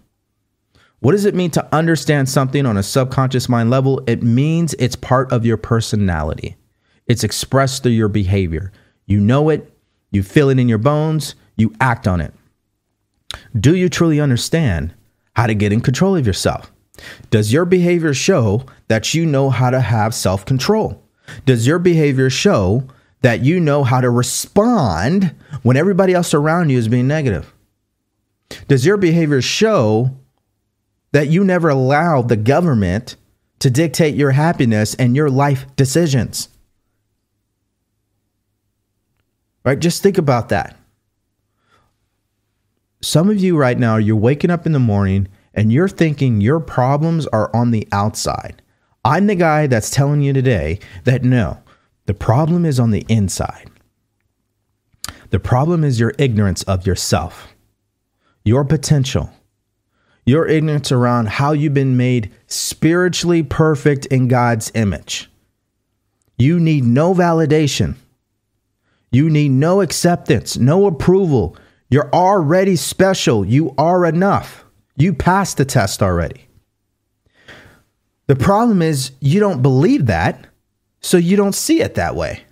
What 1.03 1.11
does 1.11 1.25
it 1.25 1.35
mean 1.35 1.51
to 1.51 1.75
understand 1.75 2.29
something 2.29 2.65
on 2.65 2.77
a 2.77 2.81
subconscious 2.81 3.49
mind 3.49 3.69
level? 3.69 4.01
It 4.07 4.23
means 4.23 4.73
it's 4.75 4.95
part 4.95 5.33
of 5.33 5.45
your 5.45 5.57
personality. 5.57 6.55
It's 7.07 7.25
expressed 7.25 7.83
through 7.83 7.91
your 7.91 8.07
behavior. 8.07 8.71
You 9.05 9.19
know 9.19 9.49
it, 9.49 9.77
you 10.11 10.23
feel 10.23 10.47
it 10.47 10.59
in 10.59 10.69
your 10.69 10.77
bones, 10.77 11.35
you 11.57 11.75
act 11.81 12.07
on 12.07 12.21
it. 12.21 12.33
Do 13.59 13.75
you 13.75 13.89
truly 13.89 14.21
understand 14.21 14.93
how 15.35 15.45
to 15.45 15.53
get 15.53 15.73
in 15.73 15.81
control 15.81 16.15
of 16.15 16.25
yourself? 16.25 16.71
Does 17.29 17.51
your 17.51 17.65
behavior 17.65 18.13
show 18.13 18.65
that 18.87 19.13
you 19.13 19.25
know 19.25 19.49
how 19.49 19.71
to 19.71 19.81
have 19.81 20.15
self 20.15 20.45
control? 20.45 21.03
Does 21.45 21.67
your 21.67 21.79
behavior 21.79 22.29
show 22.29 22.87
that 23.23 23.41
you 23.41 23.59
know 23.59 23.83
how 23.83 23.99
to 23.99 24.09
respond 24.09 25.35
when 25.63 25.75
everybody 25.75 26.13
else 26.13 26.33
around 26.33 26.69
you 26.69 26.77
is 26.77 26.87
being 26.87 27.09
negative? 27.09 27.53
Does 28.69 28.85
your 28.85 28.95
behavior 28.95 29.41
show 29.41 30.17
that 31.13 31.29
you 31.29 31.43
never 31.43 31.69
allow 31.69 32.21
the 32.21 32.35
government 32.35 33.15
to 33.59 33.69
dictate 33.69 34.15
your 34.15 34.31
happiness 34.31 34.93
and 34.95 35.15
your 35.15 35.29
life 35.29 35.65
decisions? 35.77 36.49
Right? 39.63 39.79
Just 39.79 40.03
think 40.03 40.17
about 40.17 40.49
that. 40.49 40.77
Some 43.01 43.29
of 43.29 43.39
you 43.39 43.55
right 43.55 43.77
now, 43.77 43.97
you're 43.97 44.15
waking 44.15 44.51
up 44.51 44.65
in 44.65 44.71
the 44.73 44.79
morning 44.79 45.27
and 45.53 45.71
you're 45.71 45.87
thinking 45.87 46.41
your 46.41 46.59
problems 46.59 47.27
are 47.27 47.53
on 47.55 47.71
the 47.71 47.87
outside. 47.91 48.61
I'm 49.05 49.27
the 49.27 49.35
guy 49.35 49.67
that's 49.67 49.89
telling 49.89 50.21
you 50.21 50.33
today 50.33 50.79
that 51.03 51.23
no, 51.23 51.59
the 52.05 52.13
problem 52.13 52.65
is 52.65 52.79
on 52.79 52.91
the 52.91 53.05
inside. 53.07 53.69
The 55.29 55.39
problem 55.39 55.83
is 55.83 55.99
your 55.99 56.13
ignorance 56.17 56.63
of 56.63 56.87
yourself, 56.87 57.53
your 58.43 58.63
potential, 58.63 59.31
your 60.25 60.47
ignorance 60.47 60.91
around 60.91 61.27
how 61.27 61.51
you've 61.51 61.73
been 61.73 61.97
made 61.97 62.31
spiritually 62.47 63.43
perfect 63.43 64.05
in 64.07 64.27
God's 64.27 64.71
image. 64.73 65.29
You 66.37 66.59
need 66.59 66.83
no 66.83 67.13
validation. 67.13 67.95
You 69.11 69.29
need 69.29 69.51
no 69.51 69.81
acceptance, 69.81 70.57
no 70.57 70.87
approval. 70.87 71.55
You're 71.89 72.09
already 72.11 72.75
special. 72.75 73.45
You 73.45 73.75
are 73.77 74.05
enough. 74.05 74.65
You 74.95 75.13
passed 75.13 75.57
the 75.57 75.65
test 75.65 76.01
already. 76.01 76.47
The 78.27 78.35
problem 78.35 78.81
is 78.81 79.11
you 79.19 79.39
don't 79.39 79.61
believe 79.61 80.05
that, 80.07 80.47
so 81.01 81.17
you 81.17 81.35
don't 81.35 81.53
see 81.53 81.81
it 81.81 81.95
that 81.95 82.15
way. 82.15 82.43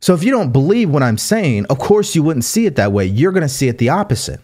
So 0.00 0.14
if 0.14 0.24
you 0.24 0.30
don't 0.30 0.50
believe 0.50 0.88
what 0.88 1.02
I'm 1.02 1.18
saying, 1.18 1.66
of 1.66 1.78
course 1.78 2.14
you 2.14 2.22
wouldn't 2.22 2.44
see 2.44 2.64
it 2.64 2.76
that 2.76 2.90
way. 2.90 3.04
You're 3.04 3.32
going 3.32 3.42
to 3.42 3.48
see 3.48 3.68
it 3.68 3.78
the 3.78 3.90
opposite. 3.90 4.40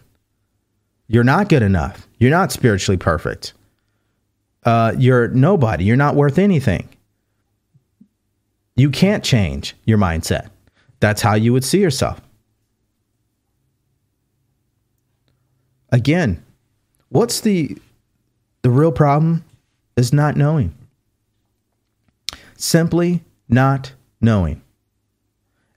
You're 1.07 1.23
not 1.23 1.49
good 1.49 1.63
enough. 1.63 2.07
You're 2.19 2.31
not 2.31 2.51
spiritually 2.51 2.97
perfect. 2.97 3.53
Uh, 4.63 4.93
you're 4.97 5.29
nobody. 5.29 5.85
You're 5.85 5.95
not 5.95 6.15
worth 6.15 6.37
anything. 6.37 6.89
You 8.75 8.89
can't 8.89 9.23
change 9.23 9.75
your 9.85 9.97
mindset. 9.97 10.49
That's 10.99 11.21
how 11.21 11.35
you 11.35 11.53
would 11.53 11.63
see 11.63 11.79
yourself. 11.79 12.21
again, 15.91 16.43
what's 17.09 17.41
the 17.41 17.77
the 18.63 18.69
real 18.69 18.91
problem 18.91 19.43
is 19.95 20.11
not 20.11 20.35
knowing. 20.35 20.73
Simply 22.57 23.23
not 23.47 23.93
knowing. 24.19 24.61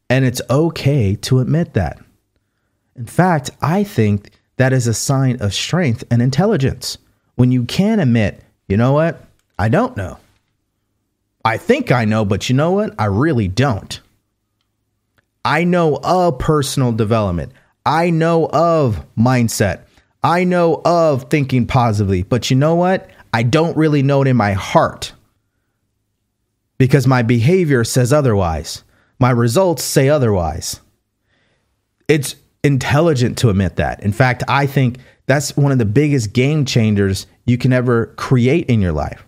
And 0.09 0.25
it's 0.25 0.43
okay 0.51 1.14
to 1.16 1.38
admit 1.38 1.75
that. 1.75 1.99
In 2.97 3.07
fact, 3.07 3.51
I 3.62 3.85
think 3.85 4.31
that 4.61 4.75
is 4.75 4.87
a 4.87 4.92
sign 4.92 5.38
of 5.40 5.55
strength 5.55 6.05
and 6.11 6.20
intelligence 6.20 6.99
when 7.37 7.51
you 7.51 7.64
can 7.64 7.99
admit, 7.99 8.42
you 8.68 8.77
know 8.77 8.92
what? 8.92 9.25
I 9.59 9.70
don't 9.70 9.96
know. 9.96 10.18
I 11.42 11.57
think 11.57 11.90
I 11.90 12.05
know, 12.05 12.27
but 12.27 12.51
you 12.51 12.55
know 12.55 12.73
what? 12.73 12.94
I 12.99 13.07
really 13.07 13.49
don't. 13.49 13.99
I 15.42 15.64
know 15.64 15.99
of 16.05 16.38
personal 16.38 16.92
development. 16.92 17.53
I 17.87 18.11
know 18.11 18.51
of 18.51 19.03
mindset. 19.16 19.85
I 20.23 20.44
know 20.44 20.83
of 20.85 21.31
thinking 21.31 21.66
positively, 21.66 22.23
but 22.23 22.51
you 22.51 22.57
know 22.57 22.75
what? 22.75 23.09
I 23.33 23.42
don't 23.42 23.79
really 23.79 24.03
know 24.03 24.20
it 24.20 24.29
in 24.29 24.37
my 24.37 24.53
heart 24.53 25.14
because 26.77 27.07
my 27.07 27.23
behavior 27.23 27.83
says 27.85 28.12
otherwise. 28.12 28.85
My 29.18 29.31
results 29.31 29.83
say 29.83 30.11
otherwise. 30.11 30.83
It's 32.07 32.37
intelligent 32.62 33.38
to 33.38 33.51
admit 33.51 33.77
that. 33.77 34.03
In 34.03 34.12
fact, 34.12 34.42
I 34.49 34.66
think 34.66 34.99
that's 35.27 35.57
one 35.57 35.73
of 35.73 35.79
the 35.79 35.85
biggest 35.85 36.33
game 36.33 36.64
changers 36.64 37.27
you 37.46 37.57
can 37.57 37.73
ever 37.73 38.07
create 38.16 38.66
in 38.66 38.81
your 38.81 38.92
life. 38.92 39.25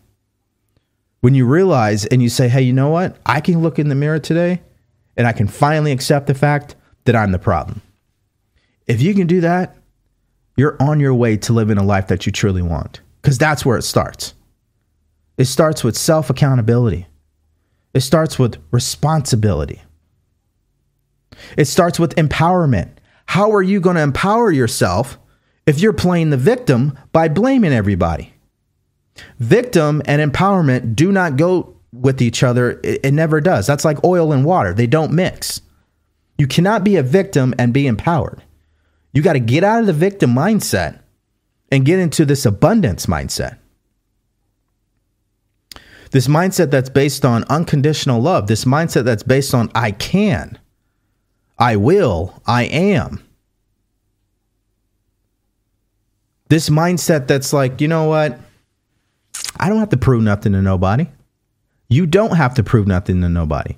When 1.21 1.35
you 1.35 1.47
realize 1.47 2.05
and 2.07 2.23
you 2.23 2.29
say, 2.29 2.49
hey, 2.49 2.63
you 2.63 2.73
know 2.73 2.91
what? 2.91 3.17
I 3.25 3.41
can 3.41 3.63
look 3.63 3.79
in 3.79 3.89
the 3.89 3.95
mirror 3.95 4.19
today 4.19 4.61
and 5.17 5.27
I 5.27 5.33
can 5.33 5.47
finally 5.47 5.93
accept 5.93 6.27
the 6.27 6.35
fact 6.35 6.75
that 7.05 7.15
I'm 7.17 7.33
the 7.33 7.39
problem. 7.39 7.81
If 8.87 9.01
you 9.01 9.15
can 9.15 9.27
do 9.27 9.41
that, 9.43 9.77
you're 10.57 10.77
on 10.81 11.01
your 11.01 11.15
way 11.15 11.37
to 11.39 11.53
living 11.53 11.79
a 11.79 11.85
life 11.85 12.09
that 12.09 12.27
you 12.27 12.33
truly 12.33 12.63
want. 12.63 13.01
Because 13.21 13.39
that's 13.39 13.65
where 13.65 13.79
it 13.79 13.83
starts. 13.83 14.35
It 15.39 15.45
starts 15.47 15.83
with 15.83 15.97
self 15.97 16.29
accountability, 16.29 17.07
it 17.95 18.01
starts 18.01 18.39
with 18.39 18.63
responsibility, 18.71 19.83
it 21.57 21.67
starts 21.67 21.99
with 21.99 22.15
empowerment. 22.17 22.91
How 23.33 23.51
are 23.53 23.63
you 23.63 23.81
going 23.81 23.97
to 23.97 24.03
empower 24.03 24.53
yourself 24.53 25.19
if 25.65 25.81
you're 25.81 25.95
playing 25.95 26.29
the 26.29 26.37
victim 26.37 26.99
by 27.13 27.29
blaming 27.29 27.73
everybody? 27.73 28.35
Victim 29.39 30.03
and 30.05 30.21
empowerment 30.21 30.95
do 30.95 31.11
not 31.11 31.39
go 31.39 31.75
with 31.95 32.21
each 32.21 32.43
other. 32.43 32.79
It, 32.85 33.01
it 33.07 33.13
never 33.13 33.41
does. 33.41 33.67
That's 33.67 33.87
like 33.87 34.05
oil 34.05 34.35
and 34.35 34.45
water, 34.45 34.75
they 34.75 34.87
don't 34.87 35.13
mix. 35.13 35.63
You 36.37 36.47
cannot 36.47 36.85
be 36.85 36.97
a 36.97 37.03
victim 37.03 37.55
and 37.59 37.73
be 37.73 37.87
empowered. 37.87 38.43
You 39.15 39.23
got 39.23 39.33
to 39.33 39.41
get 39.41 39.65
out 39.65 39.81
of 39.81 39.87
the 39.87 39.95
victim 39.95 40.35
mindset 40.35 41.01
and 41.71 41.87
get 41.87 42.01
into 42.01 42.27
this 42.27 42.45
abundance 42.45 43.07
mindset. 43.07 43.57
This 46.11 46.29
mindset 46.29 46.71
that's 46.71 46.91
based 46.91 47.25
on 47.25 47.45
unconditional 47.45 48.21
love, 48.21 48.47
this 48.47 48.67
mindset 48.67 49.05
that's 49.05 49.23
based 49.23 49.55
on 49.55 49.71
I 49.75 49.93
can, 49.93 50.59
I 51.59 51.77
will, 51.77 52.41
I 52.47 52.65
am. 52.65 53.23
This 56.49 56.69
mindset 56.69 57.29
that's 57.29 57.53
like, 57.53 57.81
you 57.81 57.89
know 57.89 58.05
what? 58.05 58.39
I 59.59 59.69
don't 59.69 59.79
have 59.79 59.91
to 59.91 59.97
prove 59.97 60.23
nothing 60.23 60.53
to 60.53 60.63
nobody. 60.63 61.07
You 61.89 62.07
don't 62.07 62.37
have 62.37 62.55
to 62.55 62.63
prove 62.63 62.87
nothing 62.87 63.21
to 63.23 63.29
nobody. 63.29 63.77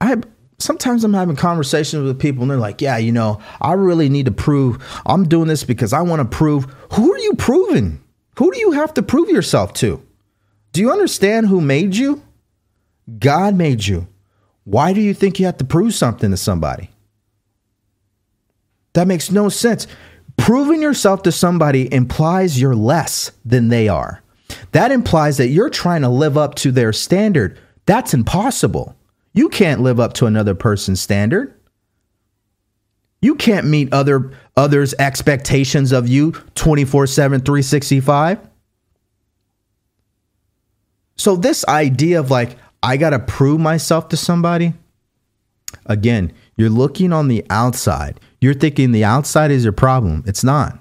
I 0.00 0.16
sometimes 0.58 1.04
I'm 1.04 1.14
having 1.14 1.36
conversations 1.36 2.04
with 2.04 2.18
people 2.18 2.42
and 2.42 2.50
they're 2.50 2.58
like, 2.58 2.80
yeah, 2.80 2.98
you 2.98 3.12
know, 3.12 3.40
I 3.60 3.72
really 3.72 4.08
need 4.08 4.26
to 4.26 4.32
prove 4.32 4.82
I'm 5.06 5.28
doing 5.28 5.48
this 5.48 5.64
because 5.64 5.92
I 5.92 6.02
want 6.02 6.20
to 6.20 6.36
prove. 6.36 6.64
Who 6.92 7.12
are 7.12 7.18
you 7.18 7.34
proving? 7.34 8.02
Who 8.38 8.50
do 8.52 8.58
you 8.58 8.72
have 8.72 8.94
to 8.94 9.02
prove 9.02 9.28
yourself 9.28 9.72
to? 9.74 10.02
Do 10.72 10.80
you 10.80 10.90
understand 10.90 11.48
who 11.48 11.60
made 11.60 11.96
you? 11.96 12.22
God 13.18 13.54
made 13.54 13.84
you. 13.86 14.06
Why 14.64 14.92
do 14.92 15.00
you 15.00 15.14
think 15.14 15.38
you 15.38 15.46
have 15.46 15.56
to 15.58 15.64
prove 15.64 15.94
something 15.94 16.30
to 16.30 16.36
somebody? 16.36 16.90
That 18.92 19.06
makes 19.06 19.30
no 19.30 19.48
sense. 19.48 19.86
Proving 20.36 20.82
yourself 20.82 21.22
to 21.24 21.32
somebody 21.32 21.92
implies 21.92 22.60
you're 22.60 22.74
less 22.74 23.32
than 23.44 23.68
they 23.68 23.88
are. 23.88 24.22
That 24.72 24.90
implies 24.90 25.36
that 25.36 25.48
you're 25.48 25.70
trying 25.70 26.02
to 26.02 26.08
live 26.08 26.36
up 26.36 26.54
to 26.56 26.72
their 26.72 26.92
standard. 26.92 27.58
That's 27.86 28.14
impossible. 28.14 28.96
You 29.32 29.48
can't 29.48 29.80
live 29.80 30.00
up 30.00 30.12
to 30.14 30.26
another 30.26 30.54
person's 30.54 31.00
standard. 31.00 31.54
You 33.22 33.34
can't 33.34 33.66
meet 33.66 33.92
other 33.92 34.32
others' 34.56 34.94
expectations 34.98 35.92
of 35.92 36.08
you 36.08 36.32
24/7 36.54 37.44
365. 37.44 38.38
So 41.16 41.36
this 41.36 41.66
idea 41.66 42.18
of 42.18 42.30
like 42.30 42.56
I 42.82 42.96
got 42.96 43.10
to 43.10 43.18
prove 43.18 43.60
myself 43.60 44.08
to 44.08 44.16
somebody 44.16 44.74
again, 45.86 46.32
you're 46.56 46.70
looking 46.70 47.12
on 47.12 47.28
the 47.28 47.44
outside. 47.50 48.20
You're 48.40 48.54
thinking 48.54 48.92
the 48.92 49.04
outside 49.04 49.50
is 49.50 49.64
your 49.64 49.72
problem. 49.72 50.24
It's 50.26 50.44
not. 50.44 50.78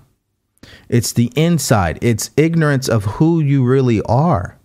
It's 0.87 1.13
the 1.13 1.31
inside. 1.35 1.99
It's 2.01 2.31
ignorance 2.37 2.87
of 2.87 3.05
who 3.05 3.39
you 3.39 3.65
really 3.65 4.01
are. 4.03 4.57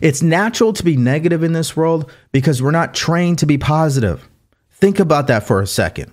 It's 0.00 0.22
natural 0.22 0.72
to 0.74 0.84
be 0.84 0.96
negative 0.96 1.42
in 1.42 1.52
this 1.52 1.76
world 1.76 2.10
because 2.30 2.62
we're 2.62 2.70
not 2.70 2.94
trained 2.94 3.38
to 3.40 3.46
be 3.46 3.58
positive. 3.58 4.28
Think 4.70 5.00
about 5.00 5.26
that 5.26 5.44
for 5.44 5.60
a 5.60 5.66
second. 5.66 6.12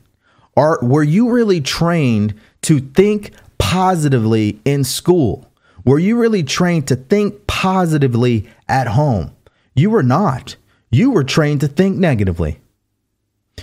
Are 0.58 0.80
were 0.82 1.04
you 1.04 1.30
really 1.30 1.62
trained 1.62 2.34
to 2.63 2.80
think 2.80 3.32
positively 3.58 4.60
in 4.65 4.84
school? 4.84 5.52
Were 5.86 6.00
you 6.00 6.18
really 6.18 6.44
trained 6.44 6.88
to 6.88 6.96
think 6.96 7.48
positively 7.48 8.50
at 8.68 8.88
home? 8.88 9.36
You 9.80 9.92
were 9.92 10.04
not. 10.04 10.58
You 10.92 11.12
were 11.12 11.24
trained 11.24 11.62
to 11.62 11.70
think 11.70 11.96
negatively. 11.96 12.60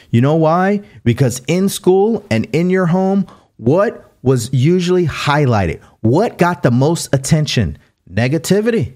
You 0.08 0.22
know 0.22 0.36
why? 0.36 0.80
Because 1.04 1.42
in 1.46 1.68
school 1.68 2.24
and 2.30 2.46
in 2.54 2.70
your 2.70 2.86
home, 2.86 3.26
what 3.58 4.14
was 4.22 4.50
usually 4.50 5.06
highlighted? 5.06 5.82
What 6.00 6.38
got 6.38 6.62
the 6.62 6.70
most 6.70 7.14
attention? 7.14 7.76
Negativity. 8.10 8.94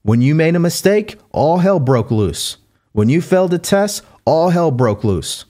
When 0.00 0.22
you 0.22 0.34
made 0.34 0.56
a 0.56 0.58
mistake, 0.58 1.18
all 1.32 1.58
hell 1.58 1.78
broke 1.78 2.10
loose. 2.10 2.56
When 2.92 3.10
you 3.10 3.20
failed 3.20 3.52
a 3.52 3.58
test, 3.58 4.02
all 4.24 4.48
hell 4.48 4.70
broke 4.70 5.04
loose. 5.04 5.44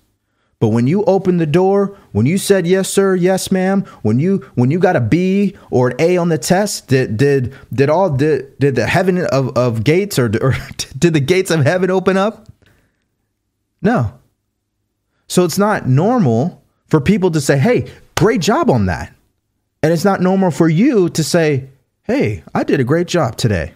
But 0.60 0.68
when 0.68 0.86
you 0.86 1.02
opened 1.04 1.40
the 1.40 1.46
door, 1.46 1.96
when 2.12 2.26
you 2.26 2.36
said 2.36 2.66
yes 2.66 2.90
sir, 2.90 3.14
yes 3.14 3.50
ma'am, 3.50 3.82
when 4.02 4.20
you 4.20 4.46
when 4.54 4.70
you 4.70 4.78
got 4.78 4.94
a 4.94 5.00
B 5.00 5.56
or 5.70 5.88
an 5.88 5.96
A 5.98 6.16
on 6.18 6.28
the 6.28 6.36
test, 6.36 6.88
did 6.88 7.16
did 7.16 7.54
did 7.72 7.88
all 7.88 8.10
did, 8.10 8.58
did 8.58 8.74
the 8.74 8.86
heaven 8.86 9.24
of, 9.26 9.56
of 9.56 9.82
gates 9.84 10.18
or, 10.18 10.26
or 10.42 10.54
did 10.98 11.14
the 11.14 11.20
gates 11.20 11.50
of 11.50 11.64
heaven 11.64 11.90
open 11.90 12.18
up? 12.18 12.46
No. 13.80 14.12
So 15.28 15.44
it's 15.44 15.58
not 15.58 15.88
normal 15.88 16.62
for 16.88 17.00
people 17.00 17.30
to 17.30 17.40
say, 17.40 17.56
"Hey, 17.56 17.90
great 18.14 18.42
job 18.42 18.70
on 18.70 18.84
that." 18.86 19.14
And 19.82 19.94
it's 19.94 20.04
not 20.04 20.20
normal 20.20 20.50
for 20.50 20.68
you 20.68 21.08
to 21.08 21.24
say, 21.24 21.70
"Hey, 22.02 22.44
I 22.54 22.64
did 22.64 22.80
a 22.80 22.84
great 22.84 23.06
job 23.06 23.36
today." 23.36 23.72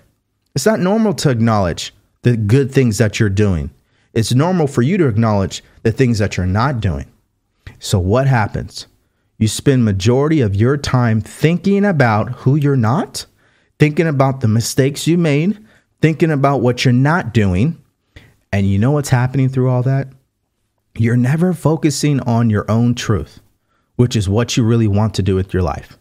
It's 0.55 0.67
not 0.67 0.81
normal 0.81 1.15
to 1.15 1.31
acknowledge 1.31 1.95
the 2.23 2.37
good 2.37 2.73
things 2.73 2.99
that 2.99 3.19
you're 3.19 3.31
doing. 3.31 3.71
It's 4.15 4.33
normal 4.33 4.69
for 4.69 4.81
you 4.81 4.97
to 4.99 5.09
acknowledge 5.09 5.63
the 5.83 5.93
things 5.93 6.19
that 6.21 6.37
you're 6.37 6.47
not 6.47 6.81
doing. 6.81 7.07
So 7.81 7.99
what 7.99 8.27
happens? 8.29 8.87
You 9.39 9.49
spend 9.49 9.85
majority 9.85 10.41
of 10.41 10.55
your 10.55 10.77
time 10.77 11.21
thinking 11.21 11.85
about 11.85 12.31
who 12.31 12.55
you're 12.55 12.77
not, 12.77 13.27
thinking 13.79 14.07
about 14.07 14.41
the 14.41 14.49
mistakes 14.49 15.09
you 15.09 15.19
made, 15.19 15.59
thinking 16.01 16.31
about 16.31 16.61
what 16.61 16.85
you're 16.85 16.95
not 16.95 17.35
doing. 17.35 17.83
And 18.53 18.69
you 18.69 18.79
know 18.79 18.93
what's 18.93 19.09
happening 19.09 19.49
through 19.49 19.69
all 19.69 19.83
that? 19.83 20.09
You're 20.97 21.17
never 21.17 21.53
focusing 21.53 22.21
on 22.21 22.51
your 22.51 22.71
own 22.71 22.95
truth, 22.95 23.41
which 23.97 24.15
is 24.15 24.29
what 24.29 24.57
you 24.57 24.63
really 24.63 24.87
want 24.87 25.15
to 25.15 25.23
do 25.23 25.35
with 25.35 25.53
your 25.53 25.65
life. 25.65 25.99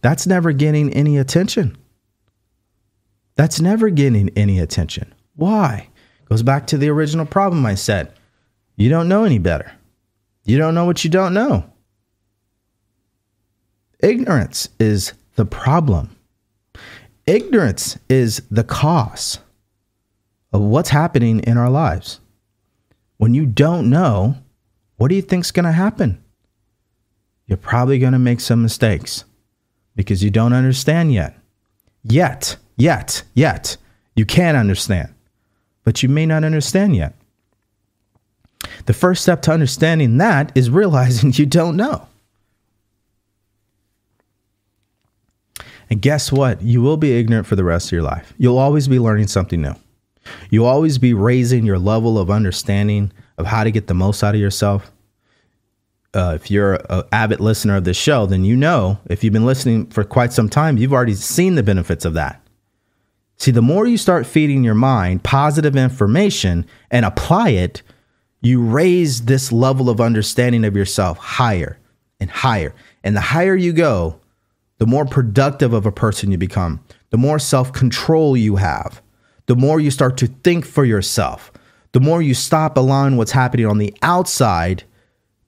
That's 0.00 0.26
never 0.26 0.52
getting 0.52 0.90
any 0.94 1.18
attention. 1.18 1.76
That's 3.34 3.60
never 3.60 3.90
getting 3.90 4.30
any 4.30 4.58
attention. 4.58 5.14
Why? 5.34 5.90
Goes 6.28 6.42
back 6.42 6.66
to 6.68 6.78
the 6.78 6.88
original 6.88 7.26
problem 7.26 7.64
I 7.64 7.74
said. 7.74 8.12
You 8.76 8.88
don't 8.88 9.08
know 9.08 9.24
any 9.24 9.38
better. 9.38 9.72
You 10.44 10.58
don't 10.58 10.74
know 10.74 10.84
what 10.84 11.04
you 11.04 11.10
don't 11.10 11.34
know. 11.34 11.64
Ignorance 14.00 14.68
is 14.78 15.14
the 15.36 15.46
problem. 15.46 16.16
Ignorance 17.26 17.98
is 18.08 18.42
the 18.50 18.64
cause 18.64 19.38
of 20.52 20.60
what's 20.60 20.90
happening 20.90 21.40
in 21.40 21.56
our 21.58 21.70
lives. 21.70 22.20
When 23.16 23.34
you 23.34 23.46
don't 23.46 23.88
know, 23.88 24.36
what 24.96 25.08
do 25.08 25.14
you 25.14 25.22
think's 25.22 25.50
going 25.50 25.64
to 25.64 25.72
happen? 25.72 26.22
You're 27.46 27.56
probably 27.56 27.98
going 27.98 28.12
to 28.12 28.18
make 28.18 28.40
some 28.40 28.62
mistakes 28.62 29.24
because 29.94 30.22
you 30.22 30.30
don't 30.30 30.52
understand 30.52 31.12
yet. 31.12 31.38
Yet 32.02 32.56
Yet, 32.76 33.22
yet, 33.34 33.76
you 34.14 34.26
can't 34.26 34.56
understand, 34.56 35.14
but 35.86 36.02
you 36.02 36.08
may 36.08 36.26
not 36.26 36.42
understand 36.42 36.96
yet. 36.96 37.14
The 38.86 38.92
first 38.92 39.22
step 39.22 39.40
to 39.42 39.52
understanding 39.52 40.18
that 40.18 40.50
is 40.56 40.68
realizing 40.68 41.32
you 41.34 41.46
don't 41.46 41.76
know. 41.76 42.08
And 45.88 46.02
guess 46.02 46.32
what? 46.32 46.60
You 46.60 46.82
will 46.82 46.96
be 46.96 47.16
ignorant 47.16 47.46
for 47.46 47.54
the 47.54 47.62
rest 47.62 47.86
of 47.86 47.92
your 47.92 48.02
life. 48.02 48.34
You'll 48.36 48.58
always 48.58 48.88
be 48.88 48.98
learning 48.98 49.28
something 49.28 49.62
new. 49.62 49.76
You'll 50.50 50.66
always 50.66 50.98
be 50.98 51.14
raising 51.14 51.64
your 51.64 51.78
level 51.78 52.18
of 52.18 52.32
understanding 52.32 53.12
of 53.38 53.46
how 53.46 53.62
to 53.62 53.70
get 53.70 53.86
the 53.86 53.94
most 53.94 54.24
out 54.24 54.34
of 54.34 54.40
yourself. 54.40 54.90
Uh, 56.12 56.32
if 56.34 56.50
you're 56.50 56.80
an 56.90 57.04
avid 57.12 57.38
listener 57.38 57.76
of 57.76 57.84
this 57.84 57.96
show, 57.96 58.26
then 58.26 58.42
you 58.42 58.56
know 58.56 58.98
if 59.08 59.22
you've 59.22 59.32
been 59.32 59.46
listening 59.46 59.86
for 59.86 60.02
quite 60.02 60.32
some 60.32 60.48
time, 60.48 60.78
you've 60.78 60.92
already 60.92 61.14
seen 61.14 61.54
the 61.54 61.62
benefits 61.62 62.04
of 62.04 62.14
that. 62.14 62.42
See, 63.38 63.50
the 63.50 63.62
more 63.62 63.86
you 63.86 63.98
start 63.98 64.26
feeding 64.26 64.64
your 64.64 64.74
mind 64.74 65.22
positive 65.22 65.76
information 65.76 66.66
and 66.90 67.04
apply 67.04 67.50
it, 67.50 67.82
you 68.40 68.62
raise 68.62 69.24
this 69.24 69.52
level 69.52 69.90
of 69.90 70.00
understanding 70.00 70.64
of 70.64 70.76
yourself 70.76 71.18
higher 71.18 71.78
and 72.20 72.30
higher. 72.30 72.74
And 73.04 73.16
the 73.16 73.20
higher 73.20 73.54
you 73.54 73.72
go, 73.72 74.20
the 74.78 74.86
more 74.86 75.04
productive 75.04 75.72
of 75.72 75.86
a 75.86 75.92
person 75.92 76.30
you 76.30 76.38
become, 76.38 76.82
the 77.10 77.18
more 77.18 77.38
self 77.38 77.72
control 77.72 78.36
you 78.36 78.56
have, 78.56 79.02
the 79.46 79.56
more 79.56 79.80
you 79.80 79.90
start 79.90 80.16
to 80.18 80.26
think 80.26 80.64
for 80.64 80.84
yourself, 80.84 81.52
the 81.92 82.00
more 82.00 82.20
you 82.20 82.34
stop 82.34 82.76
allowing 82.76 83.16
what's 83.16 83.32
happening 83.32 83.66
on 83.66 83.78
the 83.78 83.94
outside 84.02 84.84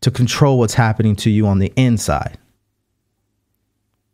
to 0.00 0.10
control 0.10 0.58
what's 0.58 0.74
happening 0.74 1.16
to 1.16 1.30
you 1.30 1.46
on 1.46 1.58
the 1.58 1.72
inside. 1.76 2.38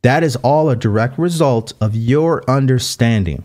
That 0.03 0.23
is 0.23 0.37
all 0.37 0.69
a 0.69 0.77
direct 0.77 1.19
result 1.19 1.73
of 1.81 1.95
your 1.95 2.49
understanding. 2.49 3.45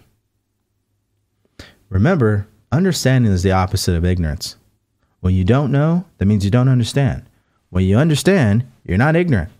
Remember, 1.89 2.47
understanding 2.71 3.31
is 3.31 3.43
the 3.43 3.51
opposite 3.51 3.95
of 3.95 4.05
ignorance. 4.05 4.55
When 5.21 5.33
you 5.33 5.43
don't 5.43 5.71
know, 5.71 6.05
that 6.17 6.25
means 6.25 6.45
you 6.45 6.51
don't 6.51 6.69
understand. 6.69 7.25
When 7.69 7.83
you 7.83 7.97
understand, 7.97 8.65
you're 8.85 8.97
not 8.97 9.15
ignorant. 9.15 9.51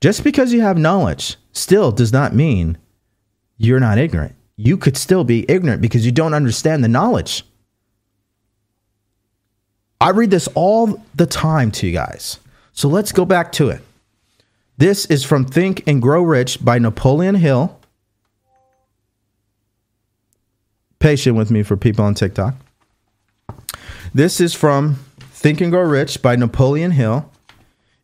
Just 0.00 0.22
because 0.22 0.52
you 0.52 0.60
have 0.60 0.76
knowledge 0.76 1.36
still 1.52 1.90
does 1.90 2.12
not 2.12 2.34
mean 2.34 2.76
you're 3.56 3.80
not 3.80 3.98
ignorant. 3.98 4.34
You 4.56 4.76
could 4.76 4.96
still 4.96 5.24
be 5.24 5.50
ignorant 5.50 5.80
because 5.80 6.04
you 6.04 6.12
don't 6.12 6.34
understand 6.34 6.84
the 6.84 6.88
knowledge. 6.88 7.44
I 10.00 10.10
read 10.10 10.30
this 10.30 10.48
all 10.54 11.02
the 11.14 11.26
time 11.26 11.70
to 11.72 11.86
you 11.86 11.92
guys. 11.92 12.38
So 12.72 12.88
let's 12.88 13.12
go 13.12 13.24
back 13.24 13.52
to 13.52 13.70
it. 13.70 13.80
This 14.76 15.06
is 15.06 15.24
from 15.24 15.46
Think 15.46 15.82
and 15.86 16.02
Grow 16.02 16.22
Rich 16.22 16.62
by 16.62 16.78
Napoleon 16.78 17.36
Hill. 17.36 17.80
Patient 20.98 21.36
with 21.36 21.50
me 21.50 21.62
for 21.62 21.76
people 21.76 22.04
on 22.04 22.14
TikTok. 22.14 22.54
This 24.14 24.40
is 24.40 24.54
from 24.54 24.96
Think 25.20 25.60
and 25.60 25.70
Grow 25.70 25.82
Rich 25.82 26.22
by 26.22 26.36
Napoleon 26.36 26.92
Hill. 26.92 27.30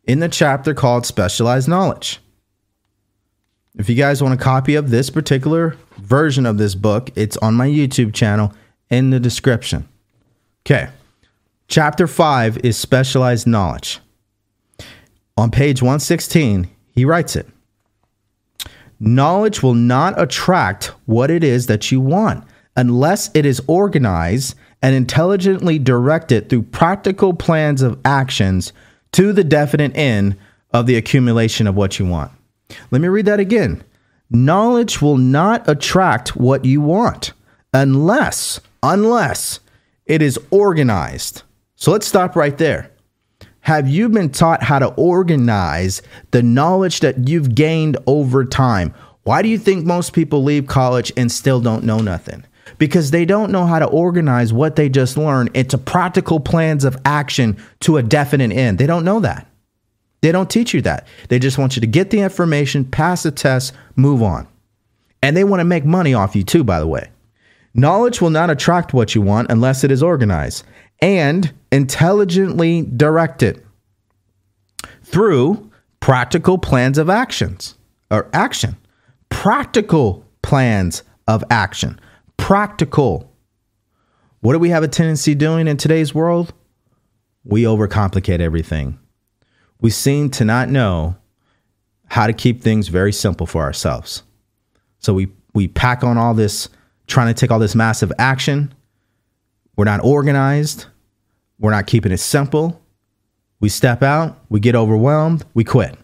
in 0.05 0.19
the 0.19 0.27
chapter 0.27 0.73
called 0.73 1.05
Specialized 1.05 1.67
Knowledge. 1.69 2.19
If 3.75 3.89
you 3.89 3.95
guys 3.95 4.21
want 4.21 4.33
a 4.33 4.43
copy 4.43 4.75
of 4.75 4.89
this 4.89 5.09
particular 5.09 5.77
version 5.97 6.45
of 6.45 6.57
this 6.57 6.75
book, 6.75 7.09
it's 7.15 7.37
on 7.37 7.55
my 7.55 7.67
YouTube 7.67 8.13
channel 8.13 8.53
in 8.89 9.09
the 9.11 9.19
description. 9.19 9.87
Okay. 10.65 10.89
Chapter 11.67 12.05
5 12.05 12.57
is 12.65 12.77
Specialized 12.77 13.47
Knowledge. 13.47 13.99
On 15.37 15.49
page 15.49 15.81
116, 15.81 16.69
he 16.91 17.05
writes 17.05 17.35
it 17.35 17.47
Knowledge 18.99 19.63
will 19.63 19.73
not 19.73 20.21
attract 20.21 20.87
what 21.05 21.31
it 21.31 21.43
is 21.43 21.65
that 21.67 21.91
you 21.91 21.99
want 21.99 22.43
unless 22.75 23.29
it 23.33 23.45
is 23.45 23.61
organized 23.67 24.55
and 24.81 24.95
intelligently 24.95 25.79
directed 25.79 26.49
through 26.49 26.63
practical 26.63 27.33
plans 27.33 27.81
of 27.81 27.99
actions 28.03 28.73
to 29.13 29.31
the 29.31 29.43
definite 29.43 29.95
end 29.95 30.35
of 30.71 30.85
the 30.87 30.95
accumulation 30.95 31.67
of 31.67 31.75
what 31.75 31.99
you 31.99 32.05
want. 32.05 32.31
Let 32.91 33.01
me 33.01 33.07
read 33.07 33.25
that 33.25 33.39
again. 33.39 33.83
Knowledge 34.29 35.01
will 35.01 35.17
not 35.17 35.67
attract 35.69 36.35
what 36.35 36.65
you 36.65 36.81
want 36.81 37.33
unless, 37.73 38.59
unless 38.81 39.59
it 40.05 40.21
is 40.21 40.39
organized. 40.49 41.43
So 41.75 41.91
let's 41.91 42.07
stop 42.07 42.35
right 42.35 42.57
there. 42.57 42.89
Have 43.61 43.87
you 43.87 44.09
been 44.09 44.29
taught 44.29 44.63
how 44.63 44.79
to 44.79 44.87
organize 44.95 46.01
the 46.31 46.43
knowledge 46.43 46.99
that 46.99 47.29
you've 47.29 47.55
gained 47.55 47.97
over 48.07 48.43
time? 48.43 48.93
Why 49.23 49.41
do 49.41 49.47
you 49.47 49.57
think 49.57 49.85
most 49.85 50.11
people 50.11 50.43
leave 50.43 50.67
college 50.67 51.13
and 51.15 51.31
still 51.31 51.61
don't 51.61 51.85
know 51.85 51.99
nothing? 51.99 52.43
Because 52.77 53.11
they 53.11 53.25
don't 53.25 53.51
know 53.51 53.65
how 53.65 53.79
to 53.79 53.85
organize 53.85 54.51
what 54.51 54.75
they 54.75 54.89
just 54.89 55.17
learned 55.17 55.51
into 55.53 55.77
practical 55.77 56.39
plans 56.39 56.83
of 56.83 56.97
action 57.05 57.57
to 57.81 57.97
a 57.97 58.03
definite 58.03 58.51
end. 58.51 58.77
They 58.79 58.87
don't 58.87 59.05
know 59.05 59.19
that. 59.19 59.47
They 60.21 60.31
don't 60.31 60.49
teach 60.49 60.73
you 60.73 60.81
that. 60.83 61.05
They 61.27 61.37
just 61.37 61.57
want 61.57 61.75
you 61.75 61.81
to 61.81 61.87
get 61.87 62.09
the 62.09 62.21
information, 62.21 62.85
pass 62.85 63.23
the 63.23 63.31
test, 63.31 63.73
move 63.95 64.23
on. 64.23 64.47
And 65.21 65.35
they 65.35 65.43
want 65.43 65.59
to 65.59 65.65
make 65.65 65.85
money 65.85 66.13
off 66.13 66.35
you 66.35 66.43
too, 66.43 66.63
by 66.63 66.79
the 66.79 66.87
way. 66.87 67.09
Knowledge 67.73 68.21
will 68.21 68.29
not 68.29 68.49
attract 68.49 68.93
what 68.93 69.15
you 69.15 69.21
want 69.21 69.51
unless 69.51 69.83
it 69.83 69.91
is 69.91 70.03
organized 70.03 70.63
and 71.01 71.51
intelligently 71.71 72.83
directed 72.83 73.65
through 75.03 75.71
practical 75.99 76.57
plans 76.57 76.97
of 76.97 77.09
actions 77.09 77.75
or 78.11 78.29
action. 78.33 78.77
Practical 79.29 80.25
plans 80.41 81.03
of 81.27 81.43
action. 81.49 81.99
Practical. 82.37 83.31
What 84.41 84.53
do 84.53 84.59
we 84.59 84.69
have 84.69 84.83
a 84.83 84.87
tendency 84.87 85.35
doing 85.35 85.67
in 85.67 85.77
today's 85.77 86.13
world? 86.13 86.53
We 87.43 87.63
overcomplicate 87.63 88.39
everything 88.39 88.99
we 89.83 89.89
seem 89.89 90.29
to 90.29 90.45
not 90.45 90.69
know 90.69 91.17
how 92.07 92.25
to 92.25 92.33
keep 92.33 92.61
things 92.61 92.87
very 92.87 93.11
simple 93.11 93.45
for 93.45 93.61
ourselves. 93.61 94.23
So 94.99 95.13
we 95.13 95.27
we 95.53 95.67
pack 95.67 96.03
on 96.03 96.17
all 96.17 96.33
this 96.33 96.69
trying 97.05 97.27
to 97.27 97.33
take 97.39 97.51
all 97.51 97.59
this 97.59 97.75
massive 97.75 98.11
action. 98.17 98.73
We're 99.75 99.85
not 99.85 100.03
organized. 100.03 100.85
We're 101.59 101.71
not 101.71 101.85
keeping 101.85 102.13
it 102.13 102.17
simple. 102.17 102.81
We 103.59 103.69
step 103.69 104.01
out, 104.01 104.39
we 104.49 104.59
get 104.59 104.75
overwhelmed, 104.75 105.45
we 105.53 105.63
quit. 105.63 105.97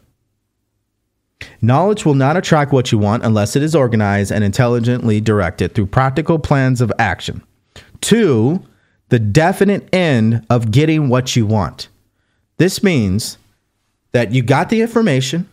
Knowledge 1.62 2.06
will 2.06 2.16
not 2.16 2.38
attract 2.38 2.72
what 2.72 2.92
you 2.92 2.98
want 2.98 3.24
unless 3.24 3.56
it 3.56 3.64
is 3.64 3.76
organized 3.76 4.32
and 4.32 4.44
intelligently 4.44 5.22
directed 5.22 5.74
through 5.74 5.88
practical 5.88 6.40
plans 6.40 6.82
of 6.82 6.92
action 7.00 7.42
to 8.02 8.64
the 9.10 9.20
definite 9.20 9.94
end 9.94 10.46
of 10.50 10.72
getting 10.72 11.10
what 11.10 11.36
you 11.36 11.46
want. 11.46 11.90
This 12.58 12.84
means 12.84 13.38
that 14.12 14.32
you 14.32 14.42
got 14.42 14.70
the 14.70 14.82
information, 14.82 15.50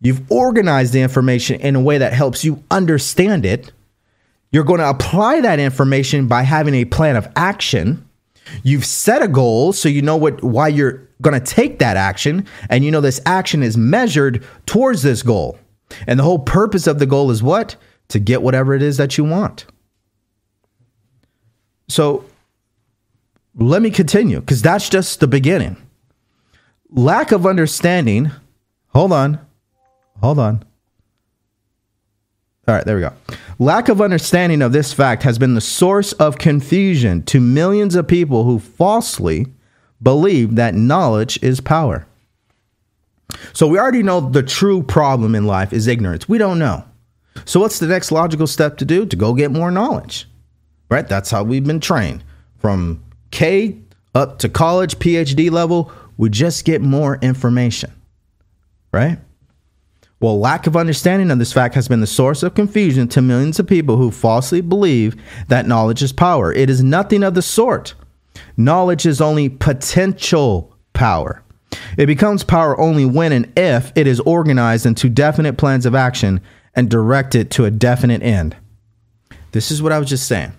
you've 0.00 0.30
organized 0.30 0.92
the 0.92 1.02
information 1.02 1.60
in 1.60 1.76
a 1.76 1.80
way 1.80 1.98
that 1.98 2.12
helps 2.12 2.44
you 2.44 2.62
understand 2.70 3.44
it. 3.44 3.72
You're 4.50 4.64
going 4.64 4.80
to 4.80 4.90
apply 4.90 5.40
that 5.40 5.58
information 5.58 6.28
by 6.28 6.42
having 6.42 6.74
a 6.74 6.84
plan 6.84 7.16
of 7.16 7.28
action. 7.36 8.06
You've 8.62 8.84
set 8.84 9.22
a 9.22 9.28
goal 9.28 9.72
so 9.72 9.88
you 9.88 10.02
know 10.02 10.16
what 10.16 10.42
why 10.42 10.68
you're 10.68 11.08
going 11.20 11.38
to 11.38 11.54
take 11.54 11.78
that 11.78 11.96
action 11.96 12.46
and 12.68 12.84
you 12.84 12.90
know 12.90 13.00
this 13.00 13.20
action 13.24 13.62
is 13.62 13.76
measured 13.76 14.44
towards 14.66 15.02
this 15.02 15.22
goal. 15.22 15.58
And 16.06 16.18
the 16.18 16.24
whole 16.24 16.38
purpose 16.38 16.86
of 16.86 16.98
the 16.98 17.06
goal 17.06 17.30
is 17.30 17.42
what? 17.42 17.76
To 18.08 18.18
get 18.18 18.42
whatever 18.42 18.74
it 18.74 18.82
is 18.82 18.96
that 18.96 19.16
you 19.18 19.24
want. 19.24 19.66
So 21.88 22.24
let 23.54 23.82
me 23.82 23.90
continue 23.90 24.40
because 24.40 24.62
that's 24.62 24.88
just 24.88 25.20
the 25.20 25.26
beginning 25.26 25.76
lack 26.92 27.32
of 27.32 27.46
understanding. 27.46 28.30
Hold 28.88 29.12
on. 29.12 29.40
Hold 30.20 30.38
on. 30.38 30.64
All 32.68 32.74
right, 32.74 32.84
there 32.84 32.96
we 32.96 33.02
go. 33.02 33.12
Lack 33.58 33.88
of 33.88 34.00
understanding 34.00 34.62
of 34.62 34.72
this 34.72 34.92
fact 34.92 35.24
has 35.24 35.38
been 35.38 35.54
the 35.54 35.60
source 35.60 36.12
of 36.14 36.38
confusion 36.38 37.22
to 37.24 37.40
millions 37.40 37.94
of 37.94 38.06
people 38.06 38.44
who 38.44 38.58
falsely 38.58 39.46
believe 40.00 40.54
that 40.56 40.74
knowledge 40.74 41.42
is 41.42 41.60
power. 41.60 42.06
So 43.52 43.66
we 43.66 43.78
already 43.78 44.02
know 44.02 44.20
the 44.20 44.42
true 44.42 44.82
problem 44.82 45.34
in 45.34 45.46
life 45.46 45.72
is 45.72 45.86
ignorance. 45.86 46.28
We 46.28 46.38
don't 46.38 46.58
know. 46.58 46.84
So 47.44 47.60
what's 47.60 47.78
the 47.78 47.86
next 47.86 48.12
logical 48.12 48.46
step 48.46 48.76
to 48.78 48.84
do? 48.84 49.06
To 49.06 49.16
go 49.16 49.34
get 49.34 49.50
more 49.50 49.70
knowledge. 49.70 50.28
Right? 50.88 51.08
That's 51.08 51.30
how 51.30 51.42
we've 51.42 51.64
been 51.64 51.80
trained 51.80 52.22
from 52.58 53.02
K 53.30 53.78
up 54.14 54.38
to 54.40 54.48
college, 54.48 54.98
PhD 54.98 55.50
level 55.50 55.90
we 56.16 56.30
just 56.30 56.64
get 56.64 56.80
more 56.80 57.18
information, 57.20 57.92
right? 58.92 59.18
Well, 60.22 60.38
lack 60.38 60.68
of 60.68 60.76
understanding 60.76 61.32
of 61.32 61.40
this 61.40 61.52
fact 61.52 61.74
has 61.74 61.88
been 61.88 62.00
the 62.00 62.06
source 62.06 62.44
of 62.44 62.54
confusion 62.54 63.08
to 63.08 63.20
millions 63.20 63.58
of 63.58 63.66
people 63.66 63.96
who 63.96 64.12
falsely 64.12 64.60
believe 64.60 65.16
that 65.48 65.66
knowledge 65.66 66.00
is 66.00 66.12
power. 66.12 66.52
It 66.52 66.70
is 66.70 66.80
nothing 66.80 67.24
of 67.24 67.34
the 67.34 67.42
sort. 67.42 67.94
Knowledge 68.56 69.04
is 69.04 69.20
only 69.20 69.48
potential 69.48 70.76
power. 70.92 71.42
It 71.98 72.06
becomes 72.06 72.44
power 72.44 72.78
only 72.78 73.04
when 73.04 73.32
and 73.32 73.52
if 73.56 73.90
it 73.96 74.06
is 74.06 74.20
organized 74.20 74.86
into 74.86 75.08
definite 75.08 75.58
plans 75.58 75.86
of 75.86 75.96
action 75.96 76.40
and 76.76 76.88
directed 76.88 77.50
to 77.52 77.64
a 77.64 77.72
definite 77.72 78.22
end. 78.22 78.54
This 79.50 79.72
is 79.72 79.82
what 79.82 79.90
I 79.90 79.98
was 79.98 80.08
just 80.08 80.28
saying. 80.28 80.52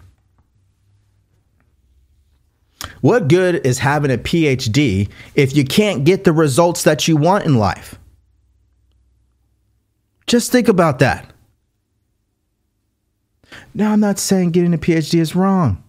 What 3.00 3.30
good 3.30 3.66
is 3.66 3.80
having 3.80 4.12
a 4.12 4.18
PhD 4.18 5.10
if 5.36 5.56
you 5.56 5.64
can't 5.64 6.04
get 6.04 6.26
the 6.26 6.34
results 6.34 6.84
that 6.84 7.08
you 7.08 7.16
want 7.16 7.46
in 7.46 7.58
life? 7.58 7.98
Just 10.28 10.52
think 10.52 10.68
about 10.68 11.00
that. 11.00 11.32
Now, 13.74 13.92
I'm 13.92 14.00
not 14.00 14.20
saying 14.20 14.52
getting 14.52 14.74
a 14.74 14.78
PhD 14.78 15.20
is 15.20 15.36
wrong. 15.36 15.84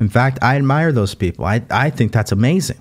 In 0.00 0.08
fact, 0.08 0.38
I 0.42 0.56
admire 0.56 0.92
those 0.92 1.14
people. 1.14 1.44
I, 1.44 1.62
I 1.70 1.90
think 1.90 2.12
that's 2.12 2.32
amazing. 2.32 2.80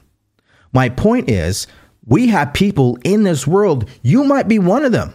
My 0.73 0.89
point 0.89 1.29
is, 1.29 1.67
we 2.05 2.27
have 2.27 2.53
people 2.53 2.97
in 3.03 3.23
this 3.23 3.47
world, 3.47 3.89
you 4.01 4.23
might 4.23 4.47
be 4.47 4.59
one 4.59 4.85
of 4.85 4.91
them, 4.91 5.13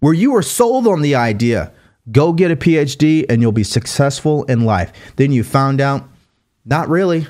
where 0.00 0.14
you 0.14 0.34
are 0.36 0.42
sold 0.42 0.86
on 0.86 1.02
the 1.02 1.14
idea 1.14 1.72
go 2.10 2.32
get 2.32 2.50
a 2.50 2.56
PhD 2.56 3.24
and 3.28 3.40
you'll 3.40 3.52
be 3.52 3.64
successful 3.64 4.44
in 4.44 4.64
life. 4.64 4.92
Then 5.16 5.32
you 5.32 5.42
found 5.44 5.80
out, 5.80 6.08
not 6.64 6.88
really. 6.88 7.26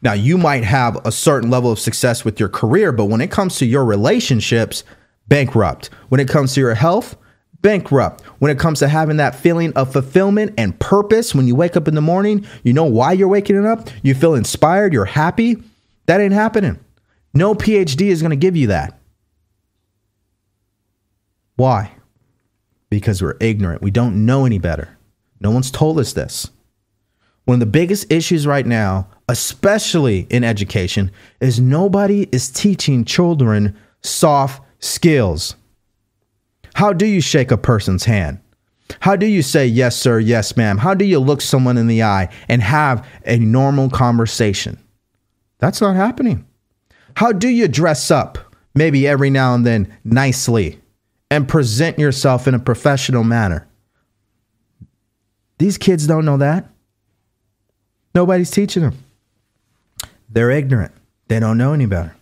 Now, 0.00 0.12
you 0.12 0.36
might 0.36 0.64
have 0.64 1.04
a 1.06 1.12
certain 1.12 1.50
level 1.50 1.70
of 1.70 1.78
success 1.78 2.24
with 2.24 2.40
your 2.40 2.48
career, 2.48 2.92
but 2.92 3.06
when 3.06 3.20
it 3.20 3.30
comes 3.30 3.56
to 3.56 3.66
your 3.66 3.84
relationships, 3.84 4.84
bankrupt. 5.28 5.90
When 6.08 6.20
it 6.20 6.28
comes 6.28 6.54
to 6.54 6.60
your 6.60 6.74
health, 6.74 7.16
bankrupt. 7.62 8.22
When 8.40 8.50
it 8.50 8.58
comes 8.58 8.80
to 8.80 8.88
having 8.88 9.16
that 9.16 9.34
feeling 9.34 9.72
of 9.74 9.92
fulfillment 9.92 10.54
and 10.58 10.78
purpose, 10.78 11.34
when 11.34 11.46
you 11.46 11.54
wake 11.54 11.76
up 11.76 11.88
in 11.88 11.94
the 11.94 12.00
morning, 12.00 12.46
you 12.64 12.72
know 12.72 12.84
why 12.84 13.12
you're 13.12 13.28
waking 13.28 13.64
up, 13.64 13.88
you 14.02 14.14
feel 14.14 14.34
inspired, 14.34 14.92
you're 14.92 15.04
happy, 15.04 15.62
that 16.06 16.20
ain't 16.20 16.34
happening. 16.34 16.78
No 17.32 17.54
PhD 17.54 18.08
is 18.08 18.20
going 18.20 18.30
to 18.30 18.36
give 18.36 18.56
you 18.56 18.66
that. 18.66 18.98
Why? 21.56 21.92
Because 22.90 23.22
we're 23.22 23.36
ignorant. 23.40 23.82
We 23.82 23.90
don't 23.90 24.26
know 24.26 24.44
any 24.44 24.58
better. 24.58 24.98
No 25.40 25.50
one's 25.50 25.70
told 25.70 25.98
us 25.98 26.12
this. 26.12 26.50
One 27.44 27.56
of 27.56 27.60
the 27.60 27.66
biggest 27.66 28.12
issues 28.12 28.46
right 28.46 28.66
now, 28.66 29.08
especially 29.28 30.26
in 30.30 30.44
education, 30.44 31.10
is 31.40 31.58
nobody 31.58 32.28
is 32.30 32.50
teaching 32.50 33.04
children 33.04 33.76
soft 34.02 34.62
skills. 34.82 35.56
How 36.74 36.92
do 36.92 37.06
you 37.06 37.22
shake 37.22 37.50
a 37.50 37.56
person's 37.56 38.04
hand? 38.04 38.40
How 39.00 39.16
do 39.16 39.26
you 39.26 39.40
say 39.40 39.66
yes, 39.66 39.96
sir, 39.96 40.18
yes, 40.18 40.56
ma'am? 40.56 40.76
How 40.76 40.92
do 40.92 41.06
you 41.06 41.18
look 41.18 41.40
someone 41.40 41.78
in 41.78 41.86
the 41.86 42.02
eye 42.02 42.28
and 42.48 42.62
have 42.62 43.06
a 43.24 43.38
normal 43.38 43.88
conversation? 43.88 44.78
That's 45.58 45.80
not 45.80 45.96
happening. 45.96 46.44
How 47.16 47.32
do 47.32 47.48
you 47.48 47.68
dress 47.68 48.10
up, 48.10 48.38
maybe 48.74 49.06
every 49.06 49.30
now 49.30 49.54
and 49.54 49.64
then, 49.64 49.96
nicely 50.04 50.80
and 51.30 51.48
present 51.48 51.98
yourself 51.98 52.46
in 52.46 52.54
a 52.54 52.58
professional 52.58 53.24
manner? 53.24 53.66
These 55.58 55.78
kids 55.78 56.06
don't 56.06 56.24
know 56.24 56.38
that. 56.38 56.68
Nobody's 58.14 58.50
teaching 58.50 58.82
them. 58.82 58.98
They're 60.28 60.50
ignorant. 60.50 60.92
They 61.28 61.40
don't 61.40 61.58
know 61.58 61.72
any 61.72 61.86
better. 61.86 62.14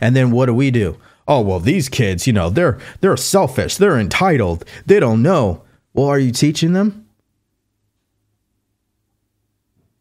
And 0.00 0.14
then 0.14 0.30
what 0.30 0.46
do 0.46 0.54
we 0.54 0.70
do? 0.70 0.98
Oh, 1.30 1.42
well, 1.42 1.60
these 1.60 1.88
kids, 1.88 2.26
you 2.26 2.32
know, 2.32 2.50
they're 2.50 2.76
they're 3.00 3.16
selfish, 3.16 3.76
they're 3.76 4.00
entitled, 4.00 4.64
they 4.84 4.98
don't 4.98 5.22
know. 5.22 5.62
Well, 5.94 6.08
are 6.08 6.18
you 6.18 6.32
teaching 6.32 6.72
them? 6.72 7.06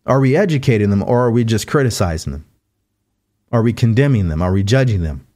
Are 0.07 0.19
we 0.19 0.35
educating 0.35 0.89
them 0.89 1.03
or 1.03 1.25
are 1.25 1.31
we 1.31 1.43
just 1.43 1.67
criticizing 1.67 2.33
them? 2.33 2.45
Are 3.51 3.61
we 3.61 3.73
condemning 3.73 4.27
them? 4.27 4.41
Are 4.41 4.51
we 4.51 4.63
judging 4.63 5.03
them? 5.03 5.27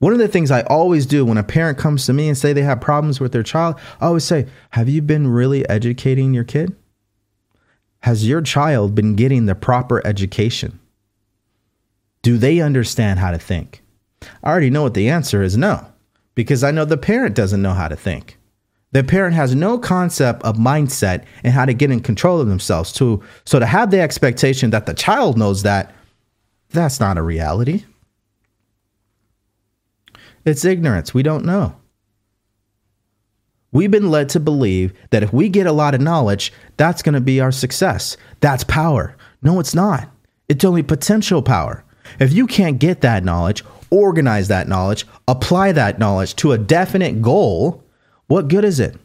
One 0.00 0.12
of 0.12 0.18
the 0.18 0.28
things 0.28 0.50
I 0.50 0.62
always 0.64 1.06
do 1.06 1.24
when 1.24 1.38
a 1.38 1.42
parent 1.42 1.78
comes 1.78 2.04
to 2.04 2.12
me 2.12 2.28
and 2.28 2.36
say 2.36 2.52
they 2.52 2.62
have 2.62 2.80
problems 2.82 3.20
with 3.20 3.32
their 3.32 3.42
child, 3.42 3.76
I 4.02 4.06
always 4.06 4.24
say, 4.24 4.48
"Have 4.70 4.90
you 4.90 5.00
been 5.00 5.28
really 5.28 5.66
educating 5.70 6.34
your 6.34 6.44
kid? 6.44 6.76
Has 8.00 8.28
your 8.28 8.42
child 8.42 8.94
been 8.94 9.16
getting 9.16 9.46
the 9.46 9.54
proper 9.54 10.06
education? 10.06 10.78
Do 12.22 12.38
they 12.38 12.60
understand 12.60 13.18
how 13.18 13.30
to 13.30 13.38
think?" 13.38 13.82
I 14.42 14.50
already 14.50 14.70
know 14.70 14.82
what 14.82 14.94
the 14.94 15.08
answer 15.08 15.42
is 15.42 15.56
no, 15.56 15.86
because 16.34 16.62
I 16.62 16.70
know 16.70 16.84
the 16.84 16.96
parent 16.96 17.34
doesn't 17.34 17.62
know 17.62 17.74
how 17.74 17.88
to 17.88 17.96
think. 17.96 18.38
The 18.92 19.02
parent 19.02 19.34
has 19.34 19.54
no 19.54 19.78
concept 19.78 20.42
of 20.42 20.56
mindset 20.56 21.24
and 21.42 21.52
how 21.52 21.64
to 21.64 21.74
get 21.74 21.90
in 21.90 22.00
control 22.00 22.40
of 22.40 22.48
themselves. 22.48 22.92
To, 22.94 23.22
so 23.44 23.58
to 23.58 23.66
have 23.66 23.90
the 23.90 24.00
expectation 24.00 24.70
that 24.70 24.86
the 24.86 24.94
child 24.94 25.38
knows 25.38 25.62
that, 25.62 25.94
that's 26.70 27.00
not 27.00 27.18
a 27.18 27.22
reality. 27.22 27.84
It's 30.44 30.64
ignorance. 30.64 31.14
We 31.14 31.22
don't 31.22 31.44
know. 31.44 31.76
We've 33.72 33.90
been 33.90 34.10
led 34.10 34.28
to 34.30 34.40
believe 34.40 34.92
that 35.10 35.22
if 35.22 35.32
we 35.32 35.48
get 35.48 35.66
a 35.66 35.72
lot 35.72 35.94
of 35.94 36.02
knowledge, 36.02 36.52
that's 36.76 37.02
going 37.02 37.14
to 37.14 37.20
be 37.20 37.40
our 37.40 37.52
success. 37.52 38.18
That's 38.40 38.64
power. 38.64 39.16
No, 39.40 39.58
it's 39.58 39.74
not. 39.74 40.10
It's 40.48 40.64
only 40.64 40.82
potential 40.82 41.42
power. 41.42 41.82
If 42.22 42.32
you 42.32 42.46
can't 42.46 42.78
get 42.78 43.00
that 43.00 43.24
knowledge, 43.24 43.64
organize 43.90 44.46
that 44.46 44.68
knowledge, 44.68 45.06
apply 45.26 45.72
that 45.72 45.98
knowledge 45.98 46.36
to 46.36 46.52
a 46.52 46.58
definite 46.58 47.20
goal, 47.20 47.82
what 48.28 48.46
good 48.46 48.64
is 48.64 48.78
it? 48.78 48.96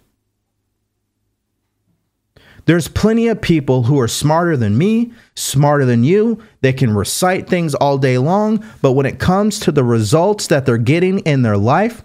There's 2.66 2.88
plenty 2.88 3.28
of 3.28 3.42
people 3.42 3.84
who 3.84 4.00
are 4.00 4.08
smarter 4.08 4.56
than 4.56 4.78
me, 4.78 5.14
smarter 5.34 5.84
than 5.84 6.04
you. 6.04 6.44
They 6.62 6.74
can 6.74 6.94
recite 6.94 7.50
things 7.50 7.74
all 7.74 7.98
day 7.98 8.20
long, 8.20 8.64
but 8.84 8.92
when 8.92 9.08
it 9.08 9.18
comes 9.18 9.60
to 9.62 9.72
the 9.72 9.84
results 9.84 10.46
that 10.48 10.68
they're 10.68 10.78
getting 10.78 11.18
in 11.20 11.42
their 11.42 11.58
life, 11.58 12.04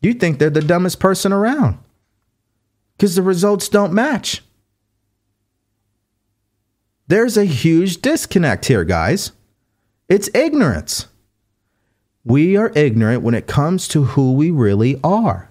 you 0.00 0.14
think 0.14 0.38
they're 0.38 0.48
the 0.48 0.62
dumbest 0.62 0.98
person 0.98 1.30
around 1.30 1.76
because 2.96 3.16
the 3.16 3.22
results 3.22 3.68
don't 3.68 3.92
match. 3.92 4.42
There's 7.06 7.36
a 7.36 7.44
huge 7.44 8.00
disconnect 8.00 8.64
here, 8.64 8.84
guys. 8.84 9.32
It's 10.08 10.30
ignorance. 10.34 11.06
We 12.24 12.56
are 12.56 12.72
ignorant 12.74 13.22
when 13.22 13.34
it 13.34 13.46
comes 13.46 13.88
to 13.88 14.04
who 14.04 14.32
we 14.32 14.50
really 14.50 14.98
are. 15.04 15.50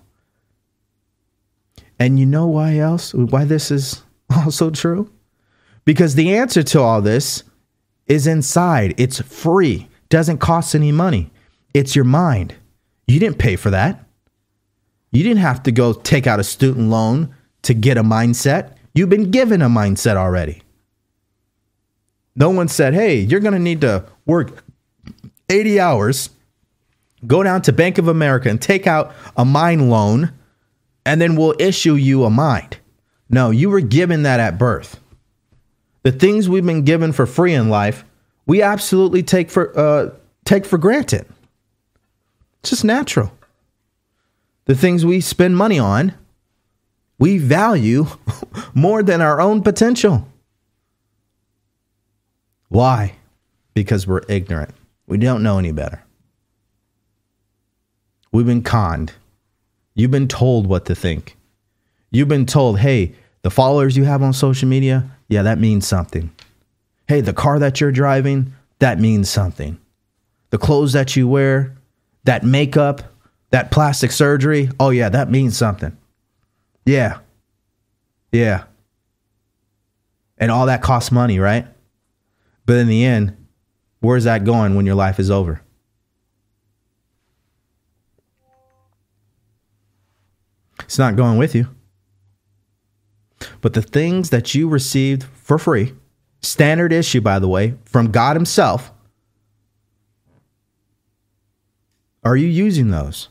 And 2.00 2.20
you 2.20 2.26
know 2.26 2.48
why 2.48 2.78
else? 2.78 3.14
Why 3.14 3.46
this 3.46 3.72
is 3.72 4.04
also 4.36 4.70
true? 4.70 5.12
Because 5.86 6.16
the 6.16 6.36
answer 6.36 6.64
to 6.64 6.82
all 6.82 7.02
this 7.02 7.44
is 8.08 8.28
inside. 8.28 8.94
It's 9.00 9.22
free. 9.22 9.88
Doesn't 10.10 10.40
cost 10.40 10.76
any 10.76 10.92
money. 10.92 11.32
It's 11.74 11.96
your 11.96 12.06
mind. 12.06 12.56
You 13.08 13.20
didn't 13.20 13.38
pay 13.38 13.56
for 13.56 13.70
that. 13.70 14.04
You 15.12 15.24
didn't 15.24 15.42
have 15.42 15.64
to 15.64 15.72
go 15.72 15.94
take 15.94 16.28
out 16.28 16.40
a 16.40 16.44
student 16.44 16.90
loan 16.90 17.34
to 17.64 17.74
get 17.74 17.98
a 17.98 18.04
mindset. 18.04 18.76
You've 18.94 19.10
been 19.10 19.32
given 19.32 19.62
a 19.62 19.70
mindset 19.70 20.16
already. 20.16 20.62
No 22.38 22.52
one 22.52 22.70
said, 22.70 22.94
"Hey, 22.94 23.18
you're 23.20 23.42
going 23.42 23.54
to 23.54 23.60
need 23.60 23.82
to 23.82 24.06
work 24.26 24.64
80 25.50 25.80
hours, 25.80 26.30
go 27.26 27.44
down 27.44 27.62
to 27.64 27.74
Bank 27.74 27.98
of 27.98 28.08
America 28.08 28.50
and 28.50 28.62
take 28.62 28.88
out 28.88 29.14
a 29.36 29.44
mind 29.44 29.90
loan 29.90 30.32
and 31.08 31.22
then 31.22 31.38
we'll 31.38 31.56
issue 31.58 31.96
you 31.96 32.26
a 32.26 32.30
mind. 32.30 32.80
No, 33.30 33.50
you 33.50 33.70
were 33.70 33.80
given 33.80 34.24
that 34.24 34.42
at 34.42 34.58
birth. 34.58 35.00
The 36.04 36.12
things 36.12 36.50
we've 36.50 36.66
been 36.66 36.84
given 36.84 37.14
for 37.14 37.26
free 37.26 37.54
in 37.54 37.70
life, 37.70 38.04
we 38.46 38.62
absolutely 38.62 39.24
take 39.24 39.50
for 39.50 39.78
uh, 39.78 40.10
take 40.44 40.66
for 40.66 40.78
granted. 40.78 41.26
It's 42.60 42.72
just 42.72 42.84
natural. 42.84 43.32
The 44.66 44.76
things 44.76 45.06
we 45.06 45.22
spend 45.22 45.56
money 45.56 45.80
on, 45.80 46.14
we 47.18 47.38
value 47.38 48.08
more 48.74 49.02
than 49.02 49.22
our 49.22 49.40
own 49.40 49.64
potential. 49.64 50.28
Why? 52.70 53.16
Because 53.74 54.08
we're 54.08 54.22
ignorant. 54.28 54.72
We 55.08 55.18
don't 55.18 55.44
know 55.44 55.58
any 55.58 55.72
better. 55.72 56.04
We've 58.32 58.46
been 58.46 58.64
conned. 58.64 59.14
You've 59.96 60.12
been 60.12 60.28
told 60.28 60.68
what 60.68 60.86
to 60.86 60.96
think. 60.96 61.38
You've 62.12 62.28
been 62.28 62.46
told, 62.46 62.80
hey, 62.80 63.16
the 63.42 63.50
followers 63.50 63.96
you 63.96 64.04
have 64.04 64.22
on 64.22 64.34
social 64.34 64.68
media, 64.68 65.10
yeah, 65.28 65.44
that 65.44 65.60
means 65.60 65.88
something. 65.88 66.32
Hey, 67.08 67.22
the 67.22 67.34
car 67.34 67.60
that 67.60 67.80
you're 67.80 67.92
driving, 67.92 68.54
that 68.80 69.00
means 69.00 69.30
something. 69.30 69.80
The 70.50 70.58
clothes 70.58 70.94
that 70.94 71.16
you 71.16 71.28
wear, 71.28 71.76
that 72.26 72.44
makeup, 72.44 73.02
that 73.52 73.72
plastic 73.72 74.12
surgery, 74.12 74.70
oh, 74.80 74.90
yeah, 74.90 75.10
that 75.10 75.32
means 75.32 75.58
something. 75.58 75.98
Yeah. 76.86 77.20
Yeah. 78.32 78.66
And 80.38 80.52
all 80.52 80.66
that 80.66 80.82
costs 80.82 81.12
money, 81.12 81.40
right? 81.40 81.66
But 82.68 82.76
in 82.76 82.88
the 82.88 83.06
end, 83.06 83.36
where's 84.02 84.26
that 84.26 84.44
going 84.44 84.76
when 84.76 84.86
your 84.86 84.94
life 84.94 85.20
is 85.20 85.32
over? 85.32 85.62
It's 90.84 91.00
not 91.00 91.16
going 91.16 91.38
with 91.38 91.56
you. 91.56 91.70
But 93.62 93.74
the 93.74 93.82
things 93.82 94.30
that 94.32 94.54
you 94.54 94.68
received 94.68 95.24
for 95.24 95.58
free, 95.58 95.94
standard 96.42 96.92
issue, 96.92 97.22
by 97.22 97.40
the 97.40 97.48
way, 97.48 97.76
from 97.86 98.12
God 98.12 98.36
Himself, 98.36 98.92
are 102.24 102.36
you 102.36 102.48
using 102.48 102.90
those? 102.90 103.30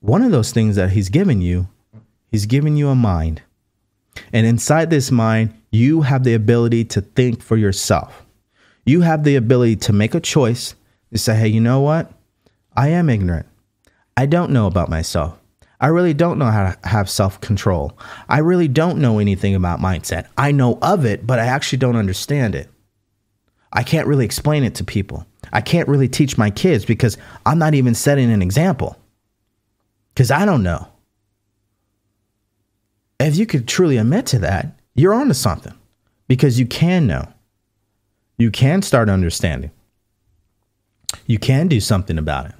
One 0.00 0.22
of 0.22 0.32
those 0.32 0.52
things 0.52 0.76
that 0.76 0.90
He's 0.90 1.08
given 1.08 1.40
you, 1.40 1.68
He's 2.30 2.44
given 2.44 2.76
you 2.76 2.88
a 2.88 2.94
mind. 2.94 3.42
And 4.32 4.46
inside 4.46 4.90
this 4.90 5.10
mind, 5.10 5.54
you 5.70 6.02
have 6.02 6.24
the 6.24 6.34
ability 6.34 6.84
to 6.86 7.00
think 7.00 7.42
for 7.42 7.56
yourself. 7.56 8.26
You 8.84 9.02
have 9.02 9.24
the 9.24 9.36
ability 9.36 9.76
to 9.76 9.92
make 9.92 10.14
a 10.14 10.20
choice 10.20 10.74
to 11.12 11.18
say, 11.18 11.36
hey, 11.36 11.48
you 11.48 11.60
know 11.60 11.80
what? 11.80 12.12
I 12.76 12.88
am 12.88 13.10
ignorant. 13.10 13.46
I 14.16 14.26
don't 14.26 14.52
know 14.52 14.66
about 14.66 14.88
myself. 14.88 15.38
I 15.80 15.86
really 15.86 16.12
don't 16.12 16.38
know 16.38 16.46
how 16.46 16.72
to 16.72 16.88
have 16.88 17.08
self 17.08 17.40
control. 17.40 17.98
I 18.28 18.38
really 18.38 18.68
don't 18.68 18.98
know 18.98 19.18
anything 19.18 19.54
about 19.54 19.80
mindset. 19.80 20.26
I 20.36 20.52
know 20.52 20.78
of 20.82 21.04
it, 21.04 21.26
but 21.26 21.38
I 21.38 21.46
actually 21.46 21.78
don't 21.78 21.96
understand 21.96 22.54
it. 22.54 22.68
I 23.72 23.82
can't 23.82 24.06
really 24.06 24.24
explain 24.24 24.64
it 24.64 24.74
to 24.76 24.84
people. 24.84 25.26
I 25.52 25.60
can't 25.60 25.88
really 25.88 26.08
teach 26.08 26.36
my 26.36 26.50
kids 26.50 26.84
because 26.84 27.16
I'm 27.46 27.58
not 27.58 27.74
even 27.74 27.94
setting 27.94 28.30
an 28.30 28.42
example 28.42 28.96
because 30.12 30.30
I 30.30 30.44
don't 30.44 30.62
know. 30.62 30.88
If 33.18 33.36
you 33.36 33.46
could 33.46 33.68
truly 33.68 33.96
admit 33.96 34.26
to 34.26 34.40
that, 34.40 34.79
you're 34.94 35.14
onto 35.14 35.34
something 35.34 35.74
because 36.28 36.58
you 36.58 36.66
can 36.66 37.06
know. 37.06 37.26
You 38.38 38.50
can 38.50 38.82
start 38.82 39.08
understanding. 39.08 39.70
You 41.26 41.38
can 41.38 41.68
do 41.68 41.80
something 41.80 42.18
about 42.18 42.46
it. 42.46 42.54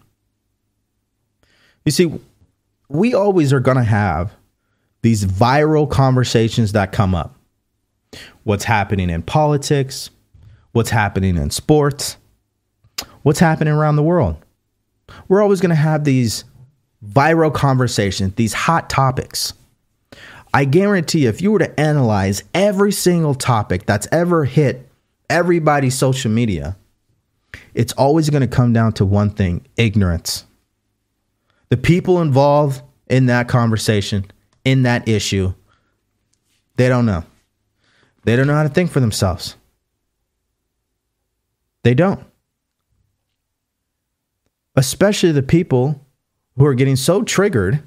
You 1.85 1.93
see, 1.93 2.13
we 2.89 3.15
always 3.15 3.53
are 3.53 3.61
going 3.61 3.77
to 3.77 3.85
have 3.85 4.33
these 5.03 5.25
viral 5.25 5.89
conversations 5.89 6.73
that 6.73 6.93
come 6.93 7.15
up. 7.15 7.35
What's 8.45 8.65
happening 8.65 9.09
in 9.09 9.23
politics? 9.23 10.11
What's 10.73 10.91
happening 10.91 11.37
in 11.37 11.51
sports? 11.51 12.17
What's 13.23 13.39
happening 13.39 13.73
around 13.73 13.97
the 13.97 14.03
world? 14.03 14.37
We're 15.29 15.43
always 15.43 15.61
going 15.61 15.71
to 15.71 15.77
have 15.77 16.05
these 16.05 16.45
viral 17.05 17.53
conversations, 17.53 18.35
these 18.35 18.53
hot 18.53 18.91
topics. 18.91 19.53
I 20.53 20.65
guarantee 20.65 21.27
if 21.27 21.41
you 21.41 21.53
were 21.53 21.61
to 21.61 21.81
analyze 21.81 22.43
every 22.55 22.93
single 22.93 23.35
topic 23.35 23.87
that's 23.87 24.09
ever 24.11 24.45
hit 24.45 24.89
everybody's 25.29 25.97
social 25.97 26.31
media, 26.31 26.77
it's 27.75 27.93
always 27.93 28.31
going 28.31 28.43
to 28.43 28.49
come 28.49 28.73
down 28.73 28.93
to 28.95 29.05
one 29.05 29.31
thing 29.31 29.67
ignorance. 29.77 30.45
The 31.69 31.77
people 31.77 32.21
involved 32.21 32.83
in 33.09 33.27
that 33.27 33.49
conversation, 33.49 34.31
in 34.65 34.83
that 34.83 35.09
issue, 35.09 35.55
they 36.77 36.89
don't 36.89 37.07
know. 37.07 37.25
They 38.25 38.37
don't 38.37 38.47
know 38.47 38.55
how 38.55 38.65
to 38.65 38.69
think 38.69 38.91
for 38.91 39.01
themselves. 39.01 39.57
They 41.83 41.95
don't. 41.95 42.25
Especially 44.77 45.33
the 45.33 45.43
people 45.43 46.01
who 46.57 46.67
are 46.67 46.75
getting 46.75 46.97
so 46.97 47.23
triggered, 47.23 47.83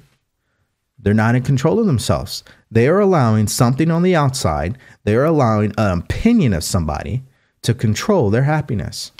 they're 1.04 1.14
not 1.14 1.36
in 1.36 1.42
control 1.42 1.78
of 1.78 1.86
themselves. 1.86 2.42
They 2.70 2.88
are 2.88 2.98
allowing 2.98 3.46
something 3.46 3.90
on 3.90 4.02
the 4.02 4.16
outside, 4.16 4.78
they 5.04 5.14
are 5.14 5.24
allowing 5.24 5.72
an 5.78 6.00
opinion 6.00 6.52
of 6.54 6.64
somebody 6.64 7.22
to 7.62 7.74
control 7.74 8.30
their 8.30 8.42
happiness. 8.42 9.12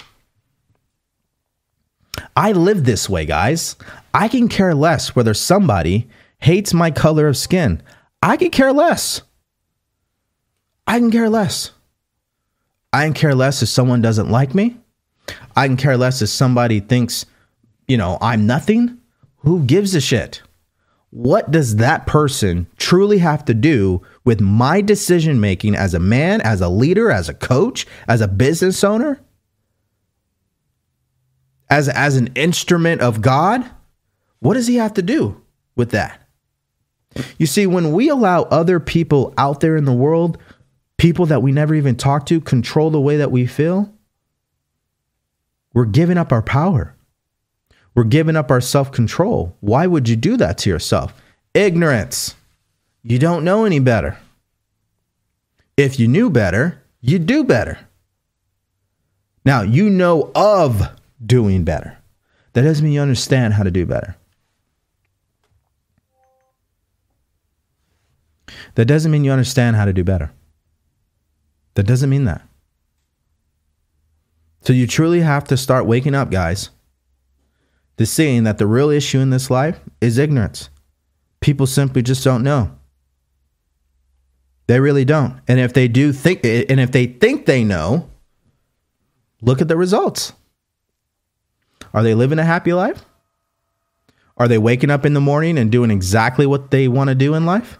I 2.35 2.51
live 2.51 2.83
this 2.83 3.09
way, 3.09 3.25
guys. 3.25 3.75
I 4.13 4.27
can 4.27 4.47
care 4.47 4.75
less 4.75 5.15
whether 5.15 5.33
somebody 5.33 6.09
hates 6.39 6.73
my 6.73 6.91
color 6.91 7.27
of 7.27 7.37
skin. 7.37 7.81
I 8.21 8.37
can 8.37 8.49
care 8.49 8.73
less. 8.73 9.21
I 10.87 10.99
can 10.99 11.11
care 11.11 11.29
less. 11.29 11.71
I 12.91 13.05
can 13.05 13.13
care 13.13 13.35
less 13.35 13.61
if 13.61 13.69
someone 13.69 14.01
doesn't 14.01 14.29
like 14.29 14.55
me. 14.55 14.77
I 15.55 15.67
can 15.67 15.77
care 15.77 15.97
less 15.97 16.21
if 16.21 16.29
somebody 16.29 16.79
thinks, 16.79 17.25
you 17.87 17.97
know, 17.97 18.17
I'm 18.21 18.45
nothing. 18.47 18.99
Who 19.37 19.63
gives 19.63 19.95
a 19.95 20.01
shit? 20.01 20.41
What 21.15 21.49
does 21.49 21.77
that 21.77 22.05
person 22.05 22.67
truly 22.75 23.19
have 23.19 23.45
to 23.45 23.53
do 23.53 24.01
with 24.25 24.41
my 24.41 24.81
decision 24.81 25.39
making 25.39 25.73
as 25.73 25.93
a 25.93 25.99
man, 25.99 26.41
as 26.41 26.59
a 26.59 26.67
leader, 26.67 27.09
as 27.09 27.29
a 27.29 27.33
coach, 27.33 27.87
as 28.05 28.19
a 28.19 28.27
business 28.27 28.83
owner? 28.83 29.21
As, 31.69 31.87
as 31.87 32.17
an 32.17 32.33
instrument 32.35 32.99
of 32.99 33.21
God? 33.21 33.63
What 34.39 34.55
does 34.55 34.67
he 34.67 34.75
have 34.75 34.93
to 34.95 35.01
do 35.01 35.41
with 35.77 35.91
that? 35.91 36.19
You 37.37 37.45
see, 37.45 37.65
when 37.65 37.93
we 37.93 38.09
allow 38.09 38.41
other 38.43 38.81
people 38.81 39.33
out 39.37 39.61
there 39.61 39.77
in 39.77 39.85
the 39.85 39.93
world, 39.93 40.37
people 40.97 41.27
that 41.27 41.41
we 41.41 41.53
never 41.53 41.73
even 41.73 41.95
talk 41.95 42.25
to, 42.25 42.41
control 42.41 42.91
the 42.91 42.99
way 42.99 43.15
that 43.15 43.31
we 43.31 43.45
feel, 43.45 43.89
we're 45.73 45.85
giving 45.85 46.17
up 46.17 46.33
our 46.33 46.41
power. 46.41 46.94
We're 47.95 48.03
giving 48.03 48.35
up 48.35 48.51
our 48.51 48.61
self 48.61 48.91
control. 48.91 49.55
Why 49.61 49.87
would 49.87 50.07
you 50.09 50.17
do 50.17 50.37
that 50.37 50.57
to 50.59 50.69
yourself? 50.69 51.13
Ignorance. 51.53 52.35
You 53.01 53.17
don't 53.17 53.45
know 53.45 53.63
any 53.65 53.79
better. 53.79 54.17
If 55.77 55.99
you 55.99 56.07
knew 56.07 56.29
better, 56.29 56.81
you'd 57.01 57.25
do 57.25 57.43
better. 57.43 57.79
Now, 59.45 59.61
you 59.61 59.89
know 59.89 60.31
of 60.35 60.81
doing 61.23 61.63
better. 61.63 61.97
That 62.53 62.63
doesn't 62.63 62.83
mean 62.83 62.93
you 62.93 63.01
understand 63.01 63.53
how 63.53 63.63
to 63.63 63.71
do 63.71 63.85
better. 63.85 64.15
That 68.75 68.85
doesn't 68.85 69.11
mean 69.11 69.23
you 69.23 69.31
understand 69.31 69.75
how 69.75 69.85
to 69.85 69.93
do 69.93 70.03
better. 70.03 70.31
That 71.75 71.83
doesn't 71.83 72.09
mean 72.09 72.25
that. 72.25 72.41
So 74.61 74.73
you 74.73 74.87
truly 74.87 75.21
have 75.21 75.43
to 75.45 75.57
start 75.57 75.85
waking 75.85 76.15
up, 76.15 76.31
guys, 76.31 76.69
to 77.97 78.05
seeing 78.05 78.43
that 78.43 78.57
the 78.57 78.67
real 78.67 78.89
issue 78.89 79.19
in 79.19 79.29
this 79.29 79.49
life 79.49 79.79
is 80.01 80.17
ignorance. 80.17 80.69
People 81.39 81.67
simply 81.67 82.01
just 82.01 82.23
don't 82.23 82.43
know. 82.43 82.75
They 84.67 84.79
really 84.79 85.05
don't. 85.05 85.39
And 85.47 85.59
if 85.59 85.73
they 85.73 85.87
do 85.87 86.11
think 86.11 86.43
and 86.43 86.79
if 86.79 86.91
they 86.91 87.05
think 87.05 87.45
they 87.45 87.63
know, 87.63 88.09
look 89.41 89.61
at 89.61 89.67
the 89.67 89.77
results. 89.77 90.33
Are 91.93 92.03
they 92.03 92.15
living 92.15 92.39
a 92.39 92.43
happy 92.43 92.73
life? 92.73 93.05
Are 94.37 94.47
they 94.47 94.57
waking 94.57 94.89
up 94.89 95.05
in 95.05 95.13
the 95.13 95.21
morning 95.21 95.57
and 95.57 95.71
doing 95.71 95.91
exactly 95.91 96.45
what 96.45 96.71
they 96.71 96.87
want 96.87 97.09
to 97.09 97.15
do 97.15 97.35
in 97.35 97.45
life? 97.45 97.79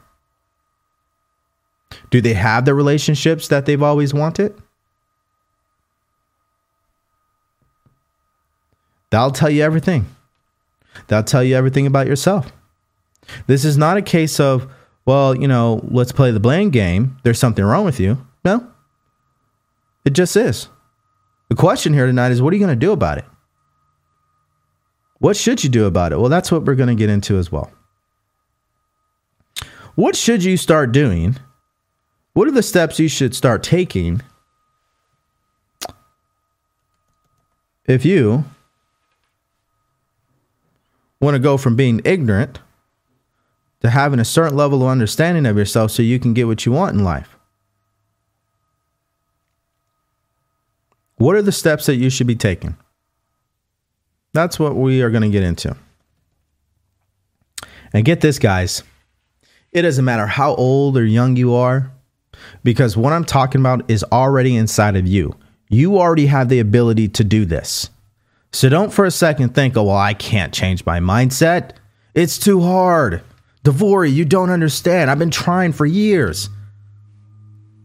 Do 2.11 2.22
they 2.22 2.34
have 2.34 2.66
the 2.66 2.74
relationships 2.74 3.47
that 3.49 3.66
they've 3.66 3.82
always 3.82 4.13
wanted? 4.13 4.55
That'll 9.16 9.32
tell 9.32 9.49
you 9.49 9.63
everything. 9.63 10.07
That'll 11.07 11.24
tell 11.24 11.41
you 11.41 11.55
everything 11.55 11.88
about 11.88 12.05
yourself. 12.05 12.51
This 13.47 13.63
is 13.63 13.78
not 13.78 13.95
a 13.95 14.01
case 14.01 14.41
of, 14.41 14.70
well, 15.05 15.34
you 15.34 15.47
know, 15.47 15.80
let's 15.88 16.11
play 16.11 16.32
the 16.32 16.41
blame 16.41 16.70
game. 16.70 17.16
There's 17.24 17.39
something 17.39 17.63
wrong 17.63 17.86
with 17.86 17.97
you. 17.97 18.18
No, 18.43 18.68
it 20.03 20.09
just 20.09 20.36
is. 20.36 20.68
The 21.47 21.55
question 21.55 21.93
here 21.93 22.05
tonight 22.07 22.34
is 22.34 22.41
what 22.41 22.51
are 22.51 22.57
you 22.57 22.66
going 22.66 22.78
to 22.78 22.86
do 22.86 22.91
about 22.91 23.18
it? 23.18 23.24
What 25.20 25.38
should 25.38 25.63
you 25.63 25.70
do 25.70 25.86
about 25.86 26.11
it? 26.11 26.20
Well, 26.20 26.28
that's 26.28 26.51
what 26.51 26.66
we're 26.66 26.76
going 26.76 26.89
to 26.89 26.95
get 26.95 27.09
into 27.09 27.38
as 27.38 27.49
well. 27.49 27.72
What 29.95 30.18
should 30.18 30.43
you 30.43 30.57
start 30.57 30.91
doing 30.91 31.38
what 32.34 32.49
are 32.49 32.51
the 32.51 32.61
steps 32.61 32.99
you 32.99 33.07
should 33.07 33.34
start 33.34 33.63
taking 33.63 34.22
if 37.88 38.03
you 38.03 38.43
want 41.26 41.36
to 41.36 41.39
go 41.39 41.57
from 41.57 41.76
being 41.76 42.01
ignorant 42.05 42.59
to 43.82 43.89
having 43.89 44.19
a 44.19 44.26
certain 44.26 44.55
level 44.55 44.84
of 44.84 44.88
understanding 44.88 45.45
of 45.45 45.57
yourself 45.57 45.91
so 45.91 46.01
you 46.01 46.19
can 46.19 46.34
get 46.34 46.47
what 46.47 46.65
you 46.65 46.71
want 46.71 46.95
in 46.95 47.03
life? 47.03 47.36
What 51.17 51.36
are 51.36 51.41
the 51.41 51.51
steps 51.51 51.86
that 51.88 51.95
you 51.95 52.09
should 52.09 52.28
be 52.28 52.36
taking? 52.36 52.78
That's 54.34 54.59
what 54.59 54.76
we 54.76 55.01
are 55.01 55.09
going 55.09 55.23
to 55.23 55.30
get 55.30 55.43
into. 55.43 55.76
And 57.93 58.03
get 58.05 58.21
this, 58.21 58.39
guys. 58.39 58.84
It 59.71 59.84
doesn't 59.84 60.05
matter 60.05 60.28
how 60.28 60.55
old 60.55 60.97
or 60.97 61.05
young 61.05 61.36
you 61.36 61.53
are 61.53 61.91
because 62.63 62.97
what 62.97 63.13
I'm 63.13 63.26
talking 63.26 63.61
about 63.61 63.89
is 63.89 64.03
already 64.11 64.55
inside 64.55 64.95
of 64.95 65.07
you. 65.07 65.36
You 65.69 65.97
already 65.97 66.26
have 66.28 66.49
the 66.49 66.59
ability 66.59 67.09
to 67.09 67.23
do 67.23 67.45
this. 67.45 67.89
So 68.51 68.69
don't 68.69 68.93
for 68.93 69.05
a 69.05 69.11
second 69.11 69.53
think, 69.53 69.75
oh, 69.75 69.83
well, 69.83 69.97
I 69.97 70.13
can't 70.13 70.53
change 70.53 70.85
my 70.85 70.99
mindset. 70.99 71.71
It's 72.13 72.37
too 72.37 72.61
hard. 72.61 73.21
DeVory, 73.63 74.13
you 74.13 74.25
don't 74.25 74.49
understand. 74.49 75.09
I've 75.11 75.19
been 75.19 75.31
trying 75.31 75.73
for 75.73 75.85
years. 75.85 76.49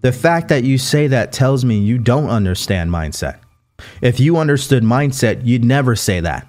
The 0.03 0.13
fact 0.13 0.49
that 0.49 0.63
you 0.65 0.79
say 0.79 1.09
that 1.09 1.33
tells 1.33 1.65
me 1.65 1.79
you 1.79 1.99
don't 1.99 2.29
understand 2.29 2.91
mindset. 2.91 3.41
If 4.01 4.21
you 4.21 4.37
understood 4.37 4.83
mindset, 4.83 5.45
you'd 5.45 5.65
never 5.65 5.97
say 5.97 6.21
that. 6.21 6.47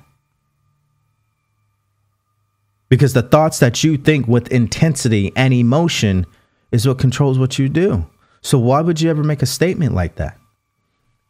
Because 2.89 3.13
the 3.13 3.21
thoughts 3.21 3.59
that 3.59 3.83
you 3.83 3.97
think 3.97 4.27
with 4.27 4.51
intensity 4.51 5.31
and 5.35 5.53
emotion 5.53 6.25
is 6.71 6.87
what 6.87 6.99
controls 6.99 7.39
what 7.39 7.57
you 7.57 7.69
do. 7.69 8.05
So 8.41 8.59
why 8.59 8.81
would 8.81 8.99
you 8.99 9.09
ever 9.09 9.23
make 9.23 9.41
a 9.41 9.45
statement 9.45 9.95
like 9.95 10.15
that? 10.15 10.37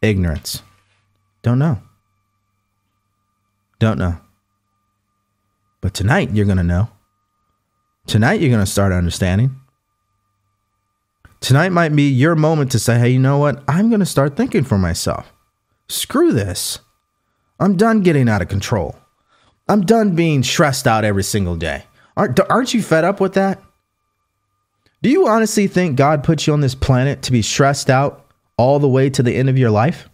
Ignorance. 0.00 0.62
Don't 1.42 1.58
know. 1.58 1.80
Don't 3.82 3.98
know. 3.98 4.16
But 5.80 5.92
tonight 5.92 6.30
you're 6.30 6.44
going 6.46 6.56
to 6.58 6.62
know. 6.62 6.88
Tonight 8.06 8.40
you're 8.40 8.48
going 8.48 8.64
to 8.64 8.70
start 8.70 8.92
understanding. 8.92 9.56
Tonight 11.40 11.70
might 11.70 11.88
be 11.88 12.08
your 12.08 12.36
moment 12.36 12.70
to 12.70 12.78
say, 12.78 13.00
hey, 13.00 13.08
you 13.08 13.18
know 13.18 13.38
what? 13.38 13.60
I'm 13.66 13.88
going 13.88 13.98
to 13.98 14.06
start 14.06 14.36
thinking 14.36 14.62
for 14.62 14.78
myself. 14.78 15.32
Screw 15.88 16.32
this. 16.32 16.78
I'm 17.58 17.76
done 17.76 18.02
getting 18.02 18.28
out 18.28 18.40
of 18.40 18.46
control. 18.46 18.94
I'm 19.68 19.80
done 19.80 20.14
being 20.14 20.44
stressed 20.44 20.86
out 20.86 21.04
every 21.04 21.24
single 21.24 21.56
day. 21.56 21.82
Aren't, 22.16 22.38
aren't 22.48 22.74
you 22.74 22.82
fed 22.84 23.02
up 23.02 23.20
with 23.20 23.34
that? 23.34 23.60
Do 25.02 25.10
you 25.10 25.26
honestly 25.26 25.66
think 25.66 25.96
God 25.96 26.22
put 26.22 26.46
you 26.46 26.52
on 26.52 26.60
this 26.60 26.76
planet 26.76 27.20
to 27.22 27.32
be 27.32 27.42
stressed 27.42 27.90
out 27.90 28.30
all 28.56 28.78
the 28.78 28.88
way 28.88 29.10
to 29.10 29.24
the 29.24 29.34
end 29.34 29.48
of 29.48 29.58
your 29.58 29.70
life? 29.70 30.08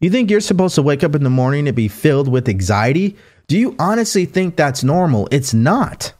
You 0.00 0.10
think 0.10 0.30
you're 0.30 0.40
supposed 0.40 0.74
to 0.74 0.82
wake 0.82 1.02
up 1.02 1.14
in 1.14 1.24
the 1.24 1.30
morning 1.30 1.66
and 1.66 1.76
be 1.76 1.88
filled 1.88 2.28
with 2.28 2.48
anxiety? 2.48 3.16
Do 3.46 3.58
you 3.58 3.74
honestly 3.78 4.24
think 4.24 4.56
that's 4.56 4.84
normal? 4.84 5.28
It's 5.30 5.54
not. 5.54 6.12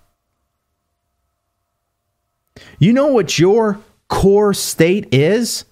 You 2.78 2.92
know 2.92 3.08
what 3.08 3.38
your 3.38 3.78
core 4.08 4.54
state 4.54 5.12
is? 5.12 5.64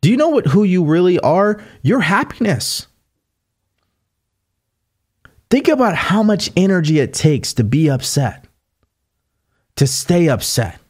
Do 0.00 0.10
you 0.10 0.16
know 0.16 0.30
what 0.30 0.46
who 0.46 0.64
you 0.64 0.84
really 0.84 1.18
are? 1.20 1.62
Your 1.82 2.00
happiness. 2.00 2.86
Think 5.50 5.68
about 5.68 5.94
how 5.94 6.22
much 6.22 6.50
energy 6.56 6.98
it 6.98 7.12
takes 7.12 7.52
to 7.54 7.64
be 7.64 7.90
upset, 7.90 8.46
to 9.76 9.86
stay 9.86 10.28
upset, 10.28 10.80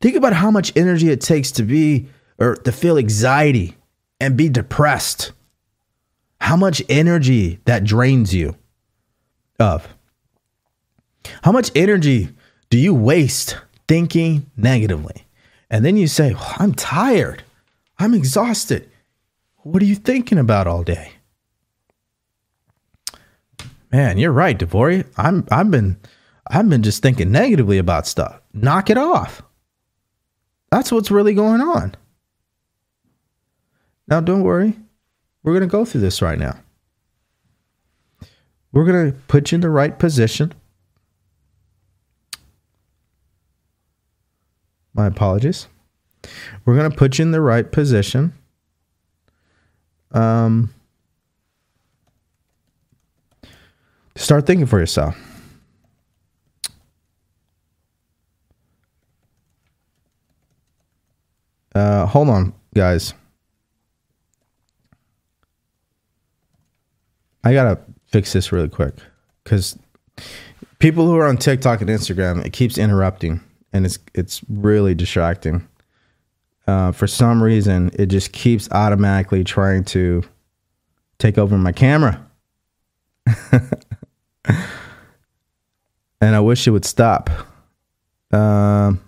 Think 0.00 0.16
about 0.16 0.32
how 0.32 0.50
much 0.50 0.72
energy 0.76 1.10
it 1.10 1.20
takes 1.20 1.52
to 1.52 1.62
be 1.62 2.08
or 2.38 2.56
to 2.56 2.72
feel 2.72 2.96
anxiety 2.96 3.76
and 4.18 4.36
be 4.36 4.48
depressed. 4.48 5.32
How 6.40 6.56
much 6.56 6.82
energy 6.88 7.60
that 7.64 7.84
drains 7.84 8.34
you 8.34 8.56
of. 9.58 9.88
How 11.42 11.52
much 11.52 11.70
energy 11.74 12.30
do 12.70 12.78
you 12.78 12.94
waste 12.94 13.58
thinking 13.86 14.50
negatively? 14.56 15.26
And 15.70 15.84
then 15.84 15.96
you 15.96 16.06
say, 16.06 16.34
well, 16.34 16.54
I'm 16.58 16.74
tired. 16.74 17.44
I'm 17.98 18.14
exhausted. 18.14 18.88
What 19.58 19.82
are 19.82 19.86
you 19.86 19.94
thinking 19.94 20.38
about 20.38 20.66
all 20.66 20.82
day? 20.82 21.12
Man, 23.92 24.18
you're 24.18 24.32
right, 24.32 24.58
DeVory. 24.58 25.04
I'm 25.16 25.46
I've 25.50 25.70
been 25.70 25.98
I've 26.46 26.68
been 26.68 26.82
just 26.82 27.02
thinking 27.02 27.30
negatively 27.30 27.78
about 27.78 28.06
stuff. 28.06 28.40
Knock 28.52 28.88
it 28.88 28.96
off. 28.96 29.42
That's 30.70 30.92
what's 30.92 31.10
really 31.10 31.34
going 31.34 31.60
on. 31.60 31.94
Now, 34.06 34.20
don't 34.20 34.42
worry. 34.42 34.76
We're 35.42 35.52
going 35.52 35.68
to 35.68 35.72
go 35.72 35.84
through 35.84 36.02
this 36.02 36.20
right 36.20 36.38
now. 36.38 36.58
We're 38.72 38.84
going 38.84 39.12
to 39.12 39.18
put 39.26 39.50
you 39.50 39.56
in 39.56 39.60
the 39.62 39.70
right 39.70 39.98
position. 39.98 40.52
My 44.94 45.06
apologies. 45.06 45.66
We're 46.64 46.76
going 46.76 46.90
to 46.90 46.96
put 46.96 47.18
you 47.18 47.24
in 47.24 47.30
the 47.30 47.40
right 47.40 47.70
position. 47.70 48.34
um, 50.12 50.74
start 54.16 54.46
thinking 54.46 54.66
for 54.66 54.78
yourself. 54.78 55.16
Uh, 61.74 62.04
hold 62.06 62.28
on, 62.28 62.52
guys. 62.74 63.14
I 67.44 67.52
gotta 67.52 67.78
fix 68.06 68.32
this 68.32 68.52
really 68.52 68.68
quick 68.68 68.94
because 69.44 69.78
people 70.78 71.06
who 71.06 71.16
are 71.16 71.26
on 71.26 71.36
TikTok 71.36 71.80
and 71.80 71.88
Instagram, 71.88 72.44
it 72.44 72.52
keeps 72.52 72.76
interrupting, 72.76 73.40
and 73.72 73.86
it's 73.86 73.98
it's 74.14 74.42
really 74.48 74.94
distracting. 74.94 75.66
Uh, 76.66 76.92
for 76.92 77.06
some 77.06 77.42
reason, 77.42 77.90
it 77.94 78.06
just 78.06 78.32
keeps 78.32 78.70
automatically 78.70 79.42
trying 79.42 79.84
to 79.84 80.22
take 81.18 81.38
over 81.38 81.56
my 81.56 81.72
camera, 81.72 82.26
and 83.56 84.58
I 86.20 86.40
wish 86.40 86.66
it 86.66 86.70
would 86.70 86.84
stop. 86.84 87.30
Um. 88.32 89.00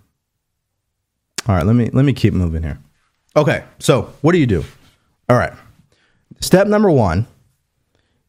All 1.49 1.57
right, 1.57 1.67
let 1.67 1.75
me 1.75 1.91
let 1.93 2.05
me 2.05 2.13
keep 2.13 2.35
moving 2.35 2.63
here. 2.63 2.79
Okay, 3.35 3.65
so 3.79 4.13
what 4.21 4.33
do 4.33 4.39
you 4.39 4.47
do? 4.47 4.65
All 5.29 5.37
right. 5.37 5.53
Step 6.41 6.67
number 6.67 6.91
1 6.91 7.27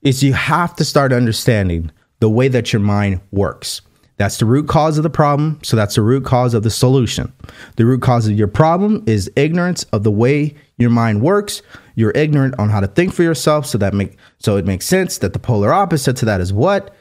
is 0.03 0.23
you 0.23 0.33
have 0.33 0.75
to 0.75 0.85
start 0.85 1.11
understanding 1.11 1.91
the 2.19 2.29
way 2.29 2.47
that 2.47 2.71
your 2.71 2.81
mind 2.81 3.21
works. 3.31 3.81
That's 4.17 4.37
the 4.37 4.45
root 4.45 4.67
cause 4.67 4.97
of 4.97 5.03
the 5.03 5.09
problem, 5.09 5.59
so 5.63 5.75
that's 5.75 5.95
the 5.95 6.01
root 6.01 6.23
cause 6.23 6.53
of 6.53 6.63
the 6.63 6.69
solution. 6.69 7.33
The 7.77 7.85
root 7.85 8.01
cause 8.01 8.27
of 8.27 8.37
your 8.37 8.47
problem 8.47 9.03
is 9.07 9.31
ignorance 9.35 9.83
of 9.85 10.03
the 10.03 10.11
way 10.11 10.55
your 10.77 10.91
mind 10.91 11.21
works. 11.21 11.61
You're 11.95 12.11
ignorant 12.11 12.55
on 12.59 12.69
how 12.69 12.79
to 12.79 12.87
think 12.87 13.13
for 13.13 13.23
yourself, 13.23 13.65
so 13.65 13.77
that 13.79 13.93
make 13.93 14.15
so 14.39 14.55
it 14.55 14.65
makes 14.65 14.85
sense 14.85 15.17
that 15.17 15.33
the 15.33 15.39
polar 15.39 15.73
opposite 15.73 16.15
to 16.17 16.25
that 16.25 16.41
is 16.41 16.53
what? 16.53 16.95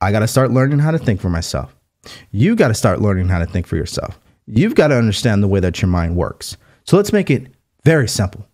I 0.00 0.10
got 0.10 0.20
to 0.20 0.28
start 0.28 0.50
learning 0.50 0.80
how 0.80 0.90
to 0.90 0.98
think 0.98 1.20
for 1.20 1.30
myself. 1.30 1.74
You 2.32 2.56
got 2.56 2.68
to 2.68 2.74
start 2.74 3.00
learning 3.00 3.28
how 3.28 3.38
to 3.38 3.46
think 3.46 3.66
for 3.66 3.76
yourself. 3.76 4.18
You've 4.46 4.74
got 4.74 4.88
to 4.88 4.96
understand 4.96 5.42
the 5.42 5.48
way 5.48 5.60
that 5.60 5.80
your 5.80 5.88
mind 5.88 6.16
works. 6.16 6.56
So 6.84 6.96
let's 6.96 7.12
make 7.12 7.30
it 7.30 7.46
very 7.84 8.08
simple. 8.08 8.46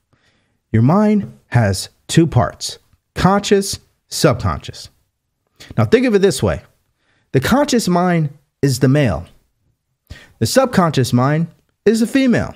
Your 0.72 0.82
mind 0.82 1.38
has 1.49 1.88
two 2.09 2.26
parts 2.26 2.78
conscious, 3.15 3.79
subconscious. 4.09 4.91
Now, 5.77 5.85
think 5.85 6.07
of 6.07 6.15
it 6.15 6.21
this 6.21 6.43
way 6.43 6.62
the 7.33 7.41
conscious 7.41 7.89
mind 7.89 8.31
is 8.62 8.81
the 8.81 8.89
male, 8.89 9.27
the 10.39 10.47
subconscious 10.47 11.12
mind 11.12 11.49
is 11.85 12.01
the 12.01 12.07
female. 12.07 12.55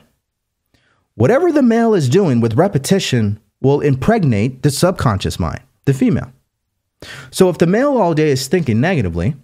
Whatever 1.14 1.50
the 1.50 1.62
male 1.62 1.94
is 1.94 2.08
doing 2.08 2.40
with 2.40 2.54
repetition 2.54 3.40
will 3.60 3.80
impregnate 3.80 4.62
the 4.62 4.70
subconscious 4.70 5.40
mind, 5.40 5.62
the 5.84 5.94
female. 5.94 6.32
So 7.30 7.48
if 7.48 7.58
the 7.58 7.66
male 7.66 7.96
all 7.96 8.14
day 8.14 8.30
is 8.30 8.46
thinking 8.46 8.80
negatively, 8.80 9.36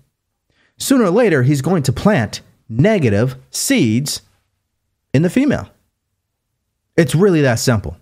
sooner 0.79 1.05
or 1.05 1.11
later 1.11 1.43
he's 1.43 1.63
going 1.63 1.83
to 1.85 1.93
plant 1.93 2.43
negative 2.69 3.37
seeds 3.51 4.23
in 5.13 5.23
the 5.23 5.31
female. 5.31 5.69
It's 6.97 7.15
really 7.15 7.41
that 7.43 7.59
simple. 7.59 7.97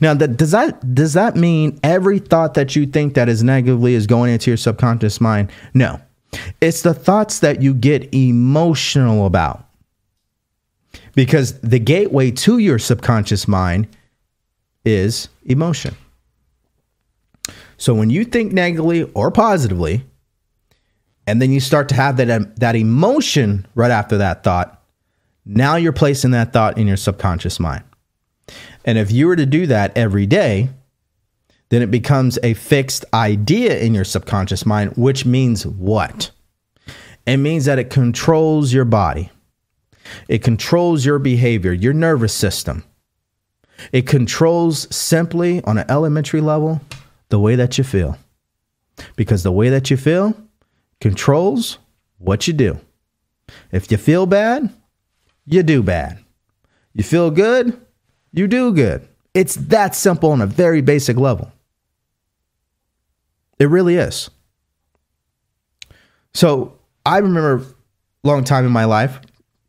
Now, 0.00 0.14
that, 0.14 0.36
does 0.36 0.50
that 0.50 0.94
does 0.94 1.14
that 1.14 1.36
mean 1.36 1.78
every 1.82 2.18
thought 2.18 2.54
that 2.54 2.76
you 2.76 2.86
think 2.86 3.14
that 3.14 3.28
is 3.28 3.42
negatively 3.42 3.94
is 3.94 4.06
going 4.06 4.32
into 4.32 4.50
your 4.50 4.56
subconscious 4.56 5.20
mind? 5.20 5.50
No. 5.74 6.00
It's 6.60 6.82
the 6.82 6.94
thoughts 6.94 7.40
that 7.40 7.62
you 7.62 7.74
get 7.74 8.14
emotional 8.14 9.26
about. 9.26 9.66
Because 11.14 11.58
the 11.60 11.78
gateway 11.78 12.30
to 12.30 12.58
your 12.58 12.78
subconscious 12.78 13.46
mind 13.46 13.86
is 14.84 15.28
emotion. 15.44 15.94
So 17.76 17.94
when 17.94 18.10
you 18.10 18.24
think 18.24 18.52
negatively 18.52 19.02
or 19.14 19.30
positively, 19.30 20.04
and 21.26 21.40
then 21.40 21.50
you 21.52 21.60
start 21.60 21.88
to 21.90 21.94
have 21.94 22.16
that 22.16 22.56
that 22.56 22.76
emotion 22.76 23.66
right 23.74 23.90
after 23.90 24.18
that 24.18 24.42
thought, 24.44 24.82
now 25.44 25.76
you're 25.76 25.92
placing 25.92 26.30
that 26.32 26.52
thought 26.52 26.78
in 26.78 26.86
your 26.86 26.96
subconscious 26.96 27.60
mind. 27.60 27.84
And 28.84 28.98
if 28.98 29.10
you 29.10 29.26
were 29.26 29.36
to 29.36 29.46
do 29.46 29.66
that 29.66 29.96
every 29.96 30.26
day, 30.26 30.70
then 31.68 31.82
it 31.82 31.90
becomes 31.90 32.38
a 32.42 32.54
fixed 32.54 33.04
idea 33.14 33.78
in 33.78 33.94
your 33.94 34.04
subconscious 34.04 34.66
mind, 34.66 34.92
which 34.96 35.24
means 35.24 35.66
what? 35.66 36.30
It 37.26 37.38
means 37.38 37.64
that 37.64 37.78
it 37.78 37.88
controls 37.88 38.72
your 38.72 38.84
body. 38.84 39.30
It 40.28 40.42
controls 40.42 41.06
your 41.06 41.18
behavior, 41.18 41.72
your 41.72 41.92
nervous 41.92 42.34
system. 42.34 42.84
It 43.92 44.06
controls 44.06 44.94
simply 44.94 45.62
on 45.64 45.78
an 45.78 45.86
elementary 45.88 46.40
level 46.40 46.80
the 47.30 47.40
way 47.40 47.56
that 47.56 47.78
you 47.78 47.84
feel. 47.84 48.18
Because 49.16 49.42
the 49.42 49.52
way 49.52 49.70
that 49.70 49.90
you 49.90 49.96
feel 49.96 50.36
controls 51.00 51.78
what 52.18 52.46
you 52.46 52.52
do. 52.52 52.80
If 53.70 53.90
you 53.90 53.96
feel 53.96 54.26
bad, 54.26 54.70
you 55.46 55.62
do 55.62 55.82
bad. 55.82 56.18
You 56.92 57.02
feel 57.02 57.30
good, 57.30 57.80
you 58.32 58.46
do 58.46 58.72
good. 58.72 59.06
It's 59.34 59.54
that 59.56 59.94
simple 59.94 60.30
on 60.30 60.40
a 60.40 60.46
very 60.46 60.80
basic 60.80 61.16
level. 61.16 61.52
It 63.58 63.66
really 63.66 63.96
is. 63.96 64.30
So 66.34 66.78
I 67.06 67.18
remember 67.18 67.64
a 68.24 68.28
long 68.28 68.44
time 68.44 68.64
in 68.64 68.72
my 68.72 68.84
life, 68.84 69.20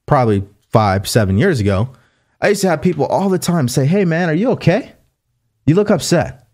probably 0.05 0.45
five, 0.69 1.07
seven 1.07 1.37
years 1.37 1.59
ago, 1.59 1.89
I 2.41 2.49
used 2.49 2.61
to 2.61 2.69
have 2.69 2.81
people 2.81 3.05
all 3.05 3.29
the 3.29 3.39
time 3.39 3.67
say, 3.67 3.85
Hey 3.85 4.05
man, 4.05 4.29
are 4.29 4.33
you 4.33 4.51
okay? 4.51 4.93
You 5.65 5.75
look 5.75 5.89
upset. 5.89 6.47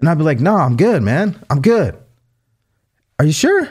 And 0.00 0.08
I'd 0.08 0.18
be 0.18 0.24
like, 0.24 0.40
No, 0.40 0.56
I'm 0.56 0.76
good, 0.76 1.02
man. 1.02 1.42
I'm 1.50 1.60
good. 1.60 1.98
Are 3.18 3.24
you 3.24 3.32
sure? 3.32 3.68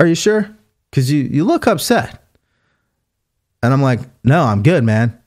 Are 0.00 0.06
you 0.06 0.14
sure? 0.14 0.54
Because 0.90 1.10
you, 1.10 1.22
you 1.22 1.44
look 1.44 1.66
upset. 1.66 2.23
And 3.64 3.72
I'm 3.72 3.80
like, 3.80 4.00
no, 4.22 4.42
I'm 4.42 4.62
good, 4.62 4.84
man. 4.84 5.18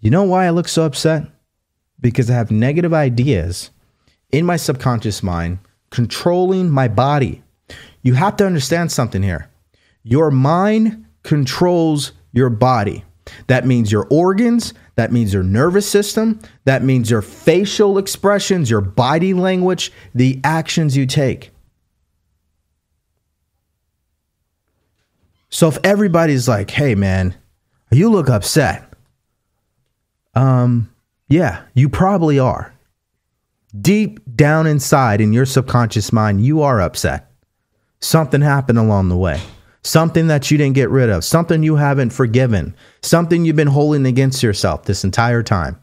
You 0.00 0.10
know 0.10 0.24
why 0.24 0.46
I 0.46 0.50
look 0.50 0.66
so 0.66 0.82
upset? 0.82 1.28
Because 2.00 2.28
I 2.28 2.34
have 2.34 2.50
negative 2.50 2.92
ideas 2.92 3.70
in 4.32 4.44
my 4.44 4.56
subconscious 4.56 5.22
mind 5.22 5.60
controlling 5.90 6.68
my 6.68 6.88
body. 6.88 7.44
You 8.02 8.14
have 8.14 8.36
to 8.38 8.46
understand 8.46 8.90
something 8.90 9.22
here. 9.22 9.48
Your 10.02 10.32
mind 10.32 11.06
controls 11.22 12.10
your 12.32 12.50
body. 12.50 13.04
That 13.46 13.64
means 13.64 13.92
your 13.92 14.08
organs, 14.10 14.74
that 14.96 15.12
means 15.12 15.32
your 15.32 15.44
nervous 15.44 15.88
system, 15.88 16.40
that 16.64 16.82
means 16.82 17.08
your 17.08 17.22
facial 17.22 17.98
expressions, 17.98 18.68
your 18.68 18.80
body 18.80 19.32
language, 19.32 19.92
the 20.12 20.40
actions 20.42 20.96
you 20.96 21.06
take. 21.06 21.52
So 25.48 25.68
if 25.68 25.78
everybody's 25.84 26.48
like, 26.48 26.70
"Hey 26.70 26.94
man, 26.94 27.34
you 27.90 28.10
look 28.10 28.28
upset." 28.28 28.92
Um, 30.34 30.90
yeah, 31.28 31.62
you 31.74 31.88
probably 31.88 32.38
are. 32.38 32.74
Deep 33.80 34.20
down 34.36 34.66
inside 34.66 35.20
in 35.20 35.32
your 35.32 35.46
subconscious 35.46 36.12
mind, 36.12 36.44
you 36.44 36.62
are 36.62 36.80
upset. 36.80 37.30
Something 38.00 38.42
happened 38.42 38.78
along 38.78 39.08
the 39.08 39.16
way. 39.16 39.40
Something 39.82 40.26
that 40.26 40.50
you 40.50 40.58
didn't 40.58 40.74
get 40.74 40.90
rid 40.90 41.10
of, 41.10 41.24
something 41.24 41.62
you 41.62 41.76
haven't 41.76 42.10
forgiven, 42.10 42.74
something 43.02 43.44
you've 43.44 43.56
been 43.56 43.68
holding 43.68 44.04
against 44.04 44.42
yourself 44.42 44.84
this 44.84 45.04
entire 45.04 45.42
time. 45.42 45.80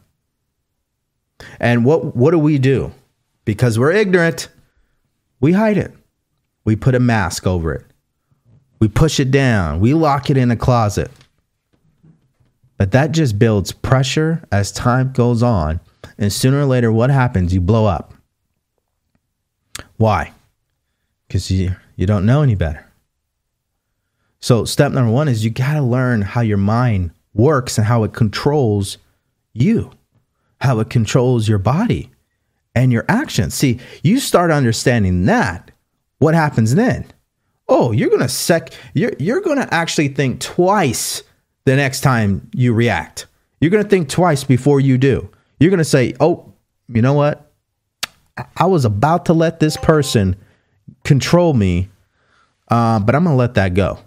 And 1.58 1.84
what 1.84 2.14
what 2.14 2.30
do 2.30 2.38
we 2.38 2.58
do? 2.58 2.92
Because 3.44 3.78
we're 3.78 3.92
ignorant, 3.92 4.48
we 5.40 5.52
hide 5.52 5.78
it. 5.78 5.92
We 6.64 6.76
put 6.76 6.94
a 6.94 7.00
mask 7.00 7.46
over 7.46 7.72
it. 7.74 7.84
We 8.84 8.88
push 8.88 9.18
it 9.18 9.30
down. 9.30 9.80
We 9.80 9.94
lock 9.94 10.28
it 10.28 10.36
in 10.36 10.50
a 10.50 10.56
closet. 10.56 11.10
But 12.76 12.92
that 12.92 13.12
just 13.12 13.38
builds 13.38 13.72
pressure 13.72 14.46
as 14.52 14.70
time 14.70 15.10
goes 15.12 15.42
on. 15.42 15.80
And 16.18 16.30
sooner 16.30 16.60
or 16.60 16.66
later, 16.66 16.92
what 16.92 17.08
happens? 17.08 17.54
You 17.54 17.62
blow 17.62 17.86
up. 17.86 18.12
Why? 19.96 20.34
Because 21.26 21.50
you, 21.50 21.74
you 21.96 22.06
don't 22.06 22.26
know 22.26 22.42
any 22.42 22.56
better. 22.56 22.86
So, 24.40 24.66
step 24.66 24.92
number 24.92 25.10
one 25.10 25.28
is 25.28 25.46
you 25.46 25.50
got 25.50 25.72
to 25.72 25.82
learn 25.82 26.20
how 26.20 26.42
your 26.42 26.58
mind 26.58 27.12
works 27.32 27.78
and 27.78 27.86
how 27.86 28.04
it 28.04 28.12
controls 28.12 28.98
you, 29.54 29.92
how 30.60 30.78
it 30.80 30.90
controls 30.90 31.48
your 31.48 31.56
body 31.56 32.10
and 32.74 32.92
your 32.92 33.06
actions. 33.08 33.54
See, 33.54 33.80
you 34.02 34.20
start 34.20 34.50
understanding 34.50 35.24
that. 35.24 35.70
What 36.18 36.34
happens 36.34 36.74
then? 36.74 37.06
Oh, 37.68 37.92
you're 37.92 38.10
gonna 38.10 38.28
sec 38.28 38.72
you're 38.94 39.12
you're 39.18 39.40
gonna 39.40 39.68
actually 39.70 40.08
think 40.08 40.40
twice 40.40 41.22
the 41.64 41.76
next 41.76 42.00
time 42.00 42.50
you 42.54 42.72
react. 42.72 43.26
You're 43.60 43.70
gonna 43.70 43.84
think 43.84 44.08
twice 44.08 44.44
before 44.44 44.80
you 44.80 44.98
do. 44.98 45.30
You're 45.58 45.70
gonna 45.70 45.84
say, 45.84 46.14
oh, 46.20 46.52
you 46.88 47.02
know 47.02 47.14
what? 47.14 47.52
I 48.56 48.66
was 48.66 48.84
about 48.84 49.26
to 49.26 49.32
let 49.32 49.60
this 49.60 49.76
person 49.76 50.36
control 51.04 51.54
me, 51.54 51.88
uh, 52.68 53.00
but 53.00 53.14
I'm 53.14 53.24
gonna 53.24 53.36
let 53.36 53.54
that 53.54 53.74
go. 53.74 53.98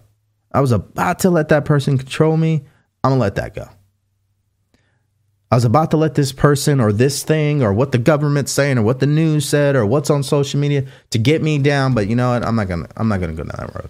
I 0.51 0.61
was 0.61 0.71
about 0.71 1.19
to 1.19 1.29
let 1.29 1.49
that 1.49 1.65
person 1.65 1.97
control 1.97 2.37
me. 2.37 2.65
I'm 3.03 3.11
gonna 3.11 3.21
let 3.21 3.35
that 3.35 3.55
go. 3.55 3.69
I 5.49 5.55
was 5.55 5.63
about 5.63 5.91
to 5.91 5.97
let 5.97 6.15
this 6.15 6.33
person 6.33 6.81
or 6.81 6.91
this 6.91 7.23
thing 7.23 7.63
or 7.63 7.71
what 7.71 7.93
the 7.93 7.97
government's 7.97 8.51
saying 8.51 8.77
or 8.77 8.81
what 8.81 8.99
the 8.99 9.05
news 9.07 9.47
said 9.47 9.75
or 9.75 9.85
what's 9.85 10.09
on 10.09 10.23
social 10.23 10.59
media 10.59 10.85
to 11.11 11.17
get 11.17 11.41
me 11.41 11.57
down, 11.57 11.93
but 11.93 12.07
you 12.07 12.15
know 12.15 12.31
what? 12.31 12.43
I'm 12.43 12.55
not 12.55 12.67
gonna 12.67 12.87
I'm 12.97 13.07
not 13.07 13.21
gonna 13.21 13.33
go 13.33 13.43
down 13.43 13.55
that 13.57 13.75
road. 13.75 13.89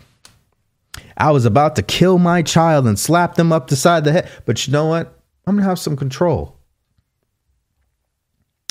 I 1.18 1.32
was 1.32 1.46
about 1.46 1.76
to 1.78 1.82
kill 1.82 2.20
my 2.20 2.44
child 2.44 2.86
and 2.86 2.98
slap 3.00 3.36
them 3.36 3.52
up 3.52 3.68
the 3.68 3.76
side 3.76 4.00
of 4.00 4.04
the 4.04 4.12
head, 4.12 4.30
but 4.46 4.68
you 4.68 4.74
know 4.74 4.86
what? 4.86 5.20
I'm 5.48 5.56
gonna 5.56 5.68
have 5.68 5.80
some 5.80 5.96
control. 5.96 6.60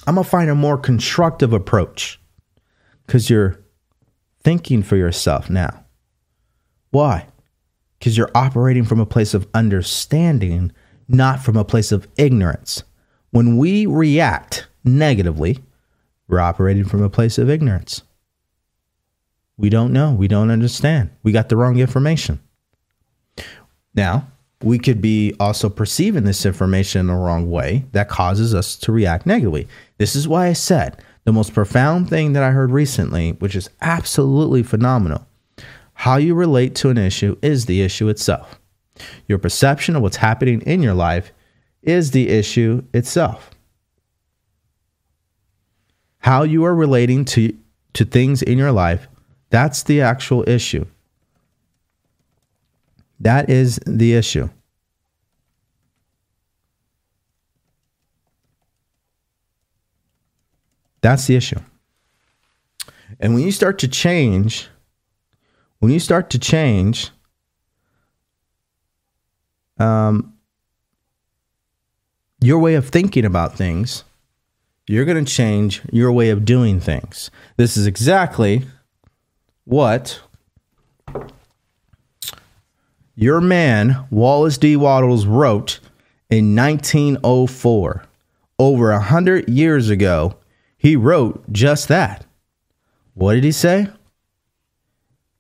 I'm 0.07 0.15
gonna 0.15 0.25
find 0.25 0.49
a 0.49 0.55
more 0.55 0.79
constructive 0.79 1.53
approach 1.53 2.21
because 3.05 3.29
you're 3.29 3.59
thinking 4.45 4.85
for 4.85 4.95
yourself 4.95 5.51
now. 5.51 5.85
Why? 6.91 7.27
Because 7.99 8.17
you're 8.17 8.31
operating 8.33 8.85
from 8.85 9.01
a 9.01 9.07
place 9.07 9.35
of 9.35 9.49
understanding 9.55 10.71
not 11.09 11.41
from 11.41 11.57
a 11.57 11.65
place 11.65 11.93
of 11.93 12.09
ignorance. 12.17 12.83
When 13.31 13.57
we 13.57 13.87
react 13.87 14.67
negatively, 14.85 15.59
we're 16.29 16.41
operating 16.41 16.85
from 16.85 17.03
a 17.03 17.11
place 17.11 17.39
of 17.39 17.51
ignorance. 17.51 18.03
We 19.57 19.71
don't 19.71 19.93
know. 19.93 20.13
We 20.13 20.29
don't 20.29 20.51
understand. 20.51 21.11
We 21.23 21.33
got 21.33 21.49
the 21.49 21.57
wrong 21.57 21.79
information. 21.79 22.41
Now, 23.95 24.29
we 24.63 24.79
could 24.79 25.01
be 25.01 25.35
also 25.39 25.69
perceiving 25.69 26.25
this 26.25 26.47
information 26.47 27.01
in 27.01 27.07
the 27.07 27.15
wrong 27.15 27.51
way 27.51 27.85
that 27.93 28.09
causes 28.09 28.55
us 28.55 28.77
to 28.77 28.93
react 28.93 29.27
negatively. 29.27 29.69
This 29.99 30.17
is 30.17 30.27
why 30.27 30.47
I 30.47 30.53
said 30.55 31.03
the 31.25 31.33
most 31.33 31.53
profound 31.53 32.09
thing 32.09 32.33
that 32.33 32.43
I 32.43 32.51
heard 32.51 32.71
recently, 32.71 33.33
which 33.33 33.57
is 33.57 33.71
absolutely 33.81 34.63
phenomenal. 34.63 35.27
How 35.95 36.17
you 36.17 36.35
relate 36.35 36.75
to 36.77 36.91
an 36.91 36.99
issue 36.99 37.37
is 37.43 37.67
the 37.67 37.83
issue 37.83 38.09
itself. 38.09 38.61
Your 39.29 39.39
perception 39.39 39.97
of 39.97 40.03
what's 40.03 40.17
happening 40.17 40.61
in 40.63 40.83
your 40.83 40.95
life 40.95 41.33
is 41.83 42.11
the 42.11 42.29
issue 42.29 42.83
itself. 42.93 43.51
How 46.19 46.43
you 46.43 46.65
are 46.65 46.75
relating 46.75 47.25
to, 47.27 47.57
to 47.93 48.05
things 48.05 48.43
in 48.43 48.59
your 48.59 48.73
life, 48.73 49.07
that's 49.51 49.83
the 49.85 50.01
actual 50.01 50.49
issue. 50.49 50.85
That 53.21 53.49
is 53.49 53.81
the 53.87 54.15
issue. 54.15 54.51
That's 61.01 61.27
the 61.27 61.37
issue. 61.37 61.61
And 63.21 63.35
when 63.35 63.45
you 63.45 63.53
start 63.53 63.79
to 63.79 63.89
change, 63.89 64.69
when 65.79 65.93
you 65.93 66.01
start 66.01 66.31
to 66.31 66.39
change 66.39 67.11
um, 69.79 70.35
your 72.41 72.59
way 72.59 72.75
of 72.75 72.89
thinking 72.89 73.25
about 73.25 73.57
things, 73.57 74.05
you're 74.87 75.05
going 75.05 75.25
to 75.25 75.31
change 75.31 75.83
your 75.93 76.13
way 76.13 76.31
of 76.31 76.45
doing 76.45 76.81
things. 76.81 77.31
This 77.57 77.77
is 77.77 77.87
exactly 77.87 78.65
what 79.65 80.21
your 83.15 83.41
man, 83.41 84.07
Wallace 84.11 84.59
D. 84.59 84.77
Wattles, 84.77 85.27
wrote 85.27 85.81
in 86.31 86.55
1904. 86.55 88.05
Over 88.59 88.91
a 88.91 89.01
hundred 89.01 89.49
years 89.51 89.91
ago, 89.91 90.37
he 90.79 90.97
wrote 90.97 91.51
just 91.53 91.89
that. 91.89 92.25
What 93.15 93.35
did 93.35 93.45
he 93.45 93.53
say? 93.53 93.89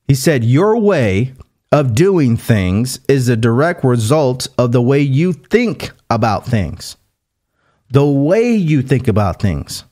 He 0.06 0.14
said, 0.14 0.44
Your 0.44 0.76
way 0.76 1.34
of 1.76 1.94
doing 1.94 2.38
things 2.38 3.00
is 3.06 3.28
a 3.28 3.36
direct 3.36 3.84
result 3.84 4.48
of 4.56 4.72
the 4.72 4.80
way 4.80 4.98
you 4.98 5.34
think 5.34 5.90
about 6.08 6.46
things. 6.46 6.96
The 7.90 8.06
way 8.06 8.54
you 8.54 8.80
think 8.80 9.08
about 9.08 9.42
things. 9.42 9.84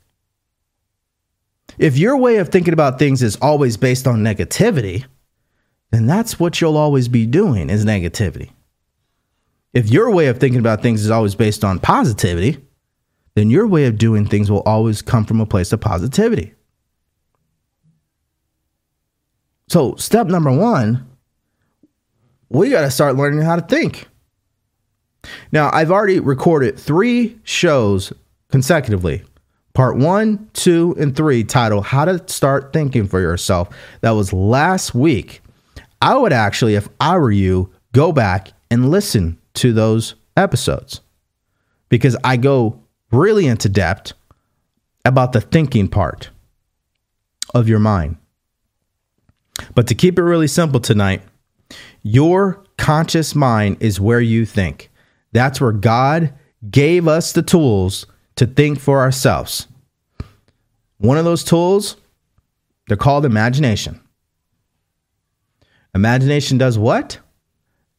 If 1.76 1.98
your 1.98 2.16
way 2.16 2.38
of 2.38 2.48
thinking 2.48 2.72
about 2.72 2.98
things 2.98 3.22
is 3.22 3.36
always 3.36 3.76
based 3.76 4.06
on 4.06 4.22
negativity, 4.22 5.04
then 5.90 6.06
that's 6.06 6.40
what 6.40 6.58
you'll 6.58 6.78
always 6.78 7.08
be 7.08 7.26
doing 7.26 7.68
is 7.68 7.84
negativity. 7.84 8.48
If 9.74 9.90
your 9.90 10.10
way 10.10 10.28
of 10.28 10.38
thinking 10.38 10.60
about 10.60 10.80
things 10.80 11.04
is 11.04 11.10
always 11.10 11.34
based 11.34 11.64
on 11.64 11.80
positivity, 11.80 12.64
then 13.34 13.50
your 13.50 13.66
way 13.66 13.84
of 13.84 13.98
doing 13.98 14.24
things 14.24 14.50
will 14.50 14.62
always 14.62 15.02
come 15.02 15.26
from 15.26 15.38
a 15.38 15.46
place 15.46 15.70
of 15.70 15.82
positivity. 15.82 16.54
So, 19.68 19.96
step 19.96 20.28
number 20.28 20.50
one 20.50 21.10
we 22.48 22.70
got 22.70 22.82
to 22.82 22.90
start 22.90 23.16
learning 23.16 23.40
how 23.40 23.56
to 23.56 23.62
think. 23.62 24.08
Now, 25.52 25.70
I've 25.72 25.90
already 25.90 26.20
recorded 26.20 26.78
three 26.78 27.38
shows 27.44 28.12
consecutively 28.50 29.24
part 29.72 29.96
one, 29.96 30.48
two, 30.52 30.94
and 30.98 31.16
three, 31.16 31.42
titled 31.42 31.84
How 31.86 32.04
to 32.04 32.22
Start 32.28 32.72
Thinking 32.72 33.08
for 33.08 33.20
Yourself. 33.20 33.68
That 34.02 34.12
was 34.12 34.32
last 34.32 34.94
week. 34.94 35.42
I 36.00 36.14
would 36.16 36.32
actually, 36.32 36.76
if 36.76 36.88
I 37.00 37.18
were 37.18 37.32
you, 37.32 37.72
go 37.92 38.12
back 38.12 38.52
and 38.70 38.90
listen 38.90 39.38
to 39.54 39.72
those 39.72 40.14
episodes 40.36 41.00
because 41.88 42.16
I 42.22 42.36
go 42.36 42.80
really 43.10 43.46
into 43.46 43.68
depth 43.68 44.12
about 45.04 45.32
the 45.32 45.40
thinking 45.40 45.88
part 45.88 46.30
of 47.54 47.68
your 47.68 47.78
mind. 47.78 48.16
But 49.74 49.86
to 49.88 49.94
keep 49.94 50.18
it 50.18 50.22
really 50.22 50.48
simple 50.48 50.80
tonight, 50.80 51.22
your 52.04 52.62
conscious 52.76 53.34
mind 53.34 53.78
is 53.80 53.98
where 53.98 54.20
you 54.20 54.44
think. 54.46 54.90
That's 55.32 55.60
where 55.60 55.72
God 55.72 56.32
gave 56.70 57.08
us 57.08 57.32
the 57.32 57.42
tools 57.42 58.06
to 58.36 58.46
think 58.46 58.78
for 58.78 59.00
ourselves. 59.00 59.66
One 60.98 61.18
of 61.18 61.24
those 61.24 61.42
tools, 61.42 61.96
they're 62.86 62.96
called 62.96 63.24
imagination. 63.24 64.00
Imagination 65.94 66.58
does 66.58 66.78
what? 66.78 67.18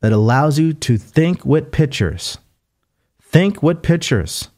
It 0.04 0.12
allows 0.12 0.60
you 0.60 0.74
to 0.74 0.98
think 0.98 1.44
with 1.44 1.72
pictures. 1.72 2.38
Think 3.22 3.64
with 3.64 3.82
pictures. 3.82 4.50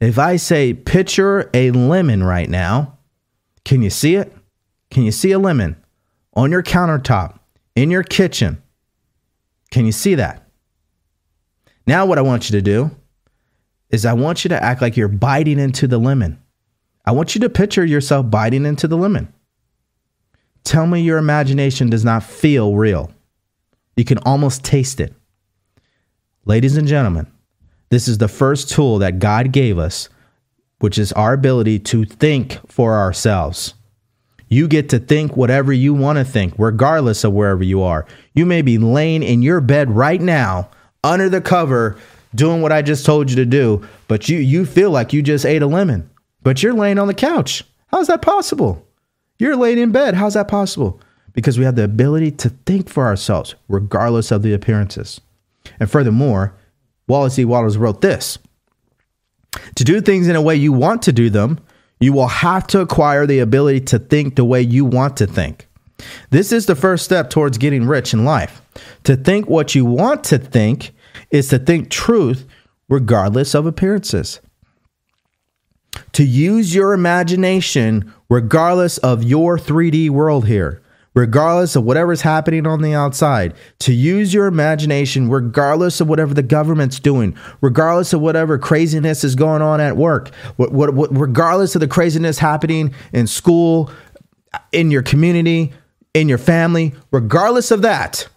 If 0.00 0.18
I 0.18 0.36
say, 0.36 0.72
picture 0.72 1.50
a 1.52 1.70
lemon 1.70 2.24
right 2.24 2.48
now, 2.48 2.98
can 3.64 3.82
you 3.82 3.90
see 3.90 4.14
it? 4.14 4.32
Can 4.90 5.02
you 5.02 5.12
see 5.12 5.32
a 5.32 5.38
lemon 5.38 5.76
on 6.32 6.50
your 6.50 6.62
countertop? 6.62 7.40
In 7.74 7.90
your 7.90 8.02
kitchen. 8.02 8.62
Can 9.70 9.86
you 9.86 9.92
see 9.92 10.14
that? 10.14 10.48
Now, 11.86 12.06
what 12.06 12.18
I 12.18 12.22
want 12.22 12.48
you 12.48 12.56
to 12.56 12.62
do 12.62 12.90
is 13.90 14.06
I 14.06 14.12
want 14.12 14.44
you 14.44 14.48
to 14.50 14.62
act 14.62 14.80
like 14.80 14.96
you're 14.96 15.08
biting 15.08 15.58
into 15.58 15.86
the 15.86 15.98
lemon. 15.98 16.40
I 17.04 17.12
want 17.12 17.34
you 17.34 17.40
to 17.42 17.50
picture 17.50 17.84
yourself 17.84 18.30
biting 18.30 18.64
into 18.64 18.88
the 18.88 18.96
lemon. 18.96 19.32
Tell 20.64 20.86
me 20.86 21.02
your 21.02 21.18
imagination 21.18 21.90
does 21.90 22.04
not 22.04 22.22
feel 22.22 22.74
real. 22.74 23.12
You 23.96 24.04
can 24.04 24.18
almost 24.18 24.64
taste 24.64 25.00
it. 25.00 25.12
Ladies 26.46 26.76
and 26.76 26.88
gentlemen, 26.88 27.26
this 27.90 28.08
is 28.08 28.18
the 28.18 28.28
first 28.28 28.70
tool 28.70 28.98
that 28.98 29.18
God 29.18 29.52
gave 29.52 29.78
us, 29.78 30.08
which 30.78 30.98
is 30.98 31.12
our 31.12 31.34
ability 31.34 31.78
to 31.80 32.04
think 32.04 32.58
for 32.66 32.94
ourselves. 32.94 33.74
You 34.48 34.68
get 34.68 34.88
to 34.90 34.98
think 34.98 35.36
whatever 35.36 35.72
you 35.72 35.94
want 35.94 36.18
to 36.18 36.24
think, 36.24 36.54
regardless 36.58 37.24
of 37.24 37.32
wherever 37.32 37.62
you 37.62 37.82
are. 37.82 38.06
You 38.34 38.46
may 38.46 38.62
be 38.62 38.78
laying 38.78 39.22
in 39.22 39.42
your 39.42 39.60
bed 39.60 39.90
right 39.90 40.20
now, 40.20 40.70
under 41.02 41.28
the 41.28 41.40
cover, 41.40 41.96
doing 42.34 42.62
what 42.62 42.72
I 42.72 42.82
just 42.82 43.06
told 43.06 43.30
you 43.30 43.36
to 43.36 43.44
do, 43.44 43.86
but 44.08 44.28
you 44.28 44.38
you 44.38 44.64
feel 44.64 44.90
like 44.90 45.12
you 45.12 45.22
just 45.22 45.46
ate 45.46 45.62
a 45.62 45.66
lemon, 45.66 46.08
but 46.42 46.62
you're 46.62 46.72
laying 46.72 46.98
on 46.98 47.06
the 47.06 47.14
couch. 47.14 47.62
How's 47.88 48.08
that 48.08 48.22
possible? 48.22 48.86
You're 49.38 49.56
laying 49.56 49.78
in 49.78 49.92
bed. 49.92 50.14
How's 50.14 50.34
that 50.34 50.48
possible? 50.48 51.00
Because 51.32 51.58
we 51.58 51.64
have 51.64 51.76
the 51.76 51.84
ability 51.84 52.30
to 52.32 52.50
think 52.66 52.88
for 52.88 53.06
ourselves, 53.06 53.54
regardless 53.68 54.30
of 54.30 54.42
the 54.42 54.52
appearances. 54.52 55.20
And 55.80 55.90
furthermore, 55.90 56.54
Wallace 57.06 57.38
E. 57.38 57.44
Wattles 57.44 57.76
wrote 57.76 58.00
this 58.00 58.38
To 59.74 59.84
do 59.84 60.00
things 60.00 60.28
in 60.28 60.36
a 60.36 60.42
way 60.42 60.56
you 60.56 60.72
want 60.72 61.02
to 61.02 61.12
do 61.12 61.30
them 61.30 61.58
you 62.00 62.12
will 62.12 62.28
have 62.28 62.66
to 62.68 62.80
acquire 62.80 63.26
the 63.26 63.38
ability 63.38 63.80
to 63.80 63.98
think 63.98 64.36
the 64.36 64.44
way 64.44 64.60
you 64.60 64.84
want 64.84 65.16
to 65.18 65.26
think. 65.26 65.68
This 66.30 66.52
is 66.52 66.66
the 66.66 66.74
first 66.74 67.04
step 67.04 67.30
towards 67.30 67.58
getting 67.58 67.86
rich 67.86 68.12
in 68.12 68.24
life. 68.24 68.60
To 69.04 69.16
think 69.16 69.48
what 69.48 69.74
you 69.74 69.84
want 69.84 70.24
to 70.24 70.38
think 70.38 70.92
is 71.30 71.48
to 71.48 71.58
think 71.58 71.90
truth 71.90 72.46
regardless 72.88 73.54
of 73.54 73.66
appearances. 73.66 74.40
To 76.12 76.24
use 76.24 76.74
your 76.74 76.92
imagination 76.92 78.12
regardless 78.28 78.98
of 78.98 79.22
your 79.22 79.58
3D 79.58 80.10
world 80.10 80.46
here 80.46 80.82
regardless 81.14 81.76
of 81.76 81.84
whatever's 81.84 82.22
happening 82.22 82.66
on 82.66 82.82
the 82.82 82.92
outside, 82.92 83.54
to 83.78 83.92
use 83.92 84.34
your 84.34 84.46
imagination, 84.46 85.30
regardless 85.30 86.00
of 86.00 86.08
whatever 86.08 86.34
the 86.34 86.42
government's 86.42 86.98
doing, 86.98 87.36
regardless 87.60 88.12
of 88.12 88.20
whatever 88.20 88.58
craziness 88.58 89.24
is 89.24 89.34
going 89.34 89.62
on 89.62 89.80
at 89.80 89.96
work, 89.96 90.34
what, 90.56 90.72
what, 90.72 90.94
what, 90.94 91.16
regardless 91.16 91.74
of 91.74 91.80
the 91.80 91.88
craziness 91.88 92.38
happening 92.38 92.92
in 93.12 93.26
school, 93.26 93.90
in 94.72 94.90
your 94.90 95.02
community, 95.02 95.72
in 96.12 96.28
your 96.28 96.38
family, 96.38 96.94
regardless 97.10 97.70
of 97.70 97.82
that, 97.82 98.28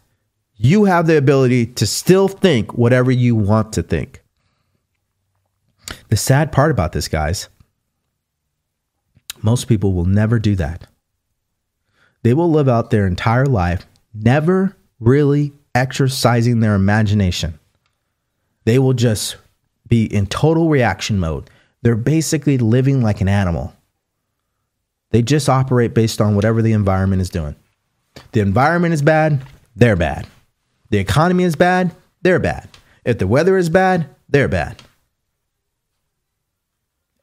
you 0.55 0.85
have 0.85 1.05
the 1.07 1.17
ability 1.17 1.65
to 1.65 1.85
still 1.85 2.27
think 2.27 2.73
whatever 2.73 3.11
you 3.11 3.35
want 3.35 3.73
to 3.73 3.83
think. 3.83 4.21
The 6.09 6.17
sad 6.17 6.51
part 6.51 6.71
about 6.71 6.93
this, 6.93 7.07
guys, 7.07 7.49
most 9.41 9.67
people 9.67 9.93
will 9.93 10.05
never 10.05 10.39
do 10.39 10.55
that. 10.55 10.87
They 12.23 12.33
will 12.33 12.51
live 12.51 12.67
out 12.67 12.89
their 12.89 13.07
entire 13.07 13.45
life 13.45 13.85
never 14.13 14.75
really 14.99 15.53
exercising 15.75 16.59
their 16.59 16.75
imagination. 16.75 17.59
They 18.65 18.79
will 18.79 18.93
just 18.93 19.37
be 19.87 20.05
in 20.05 20.27
total 20.27 20.69
reaction 20.69 21.19
mode. 21.19 21.49
They're 21.81 21.95
basically 21.95 22.57
living 22.57 23.01
like 23.01 23.21
an 23.21 23.29
animal. 23.29 23.73
They 25.11 25.21
just 25.21 25.47
operate 25.47 25.93
based 25.93 26.19
on 26.19 26.35
whatever 26.35 26.61
the 26.61 26.73
environment 26.73 27.21
is 27.21 27.29
doing. 27.29 27.55
The 28.31 28.41
environment 28.41 28.93
is 28.93 29.01
bad, 29.01 29.43
they're 29.75 29.95
bad. 29.95 30.27
The 30.89 30.97
economy 30.97 31.43
is 31.43 31.55
bad, 31.55 31.95
they're 32.21 32.39
bad. 32.39 32.67
If 33.05 33.19
the 33.19 33.27
weather 33.27 33.57
is 33.57 33.69
bad, 33.69 34.09
they're 34.27 34.49
bad. 34.49 34.81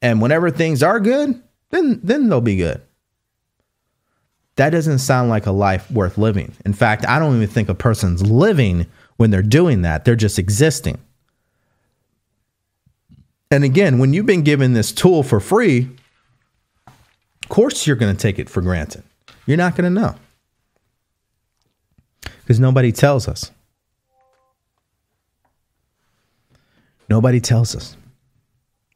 And 0.01 0.21
whenever 0.21 0.49
things 0.49 0.81
are 0.81 0.99
good, 0.99 1.41
then 1.69 1.99
then 2.03 2.29
they'll 2.29 2.41
be 2.41 2.57
good. 2.57 2.81
That 4.55 4.69
doesn't 4.69 4.99
sound 4.99 5.29
like 5.29 5.45
a 5.45 5.51
life 5.51 5.89
worth 5.91 6.17
living. 6.17 6.53
In 6.65 6.73
fact, 6.73 7.05
I 7.07 7.19
don't 7.19 7.35
even 7.35 7.47
think 7.47 7.67
a 7.67 7.75
person's 7.75 8.25
living 8.25 8.85
when 9.17 9.31
they're 9.31 9.41
doing 9.41 9.81
that. 9.81 10.05
They're 10.05 10.15
just 10.15 10.39
existing. 10.39 10.97
And 13.51 13.63
again, 13.63 13.99
when 13.99 14.13
you've 14.13 14.25
been 14.25 14.43
given 14.43 14.73
this 14.73 14.91
tool 14.91 15.23
for 15.23 15.39
free, 15.39 15.89
of 16.87 17.49
course 17.49 17.85
you're 17.85 17.95
going 17.95 18.15
to 18.15 18.21
take 18.21 18.39
it 18.39 18.49
for 18.49 18.61
granted. 18.61 19.03
You're 19.45 19.57
not 19.57 19.75
going 19.75 19.93
to 19.93 20.01
know 20.01 20.15
because 22.41 22.59
nobody 22.59 22.91
tells 22.91 23.27
us. 23.27 23.51
Nobody 27.09 27.39
tells 27.39 27.75
us. 27.75 27.95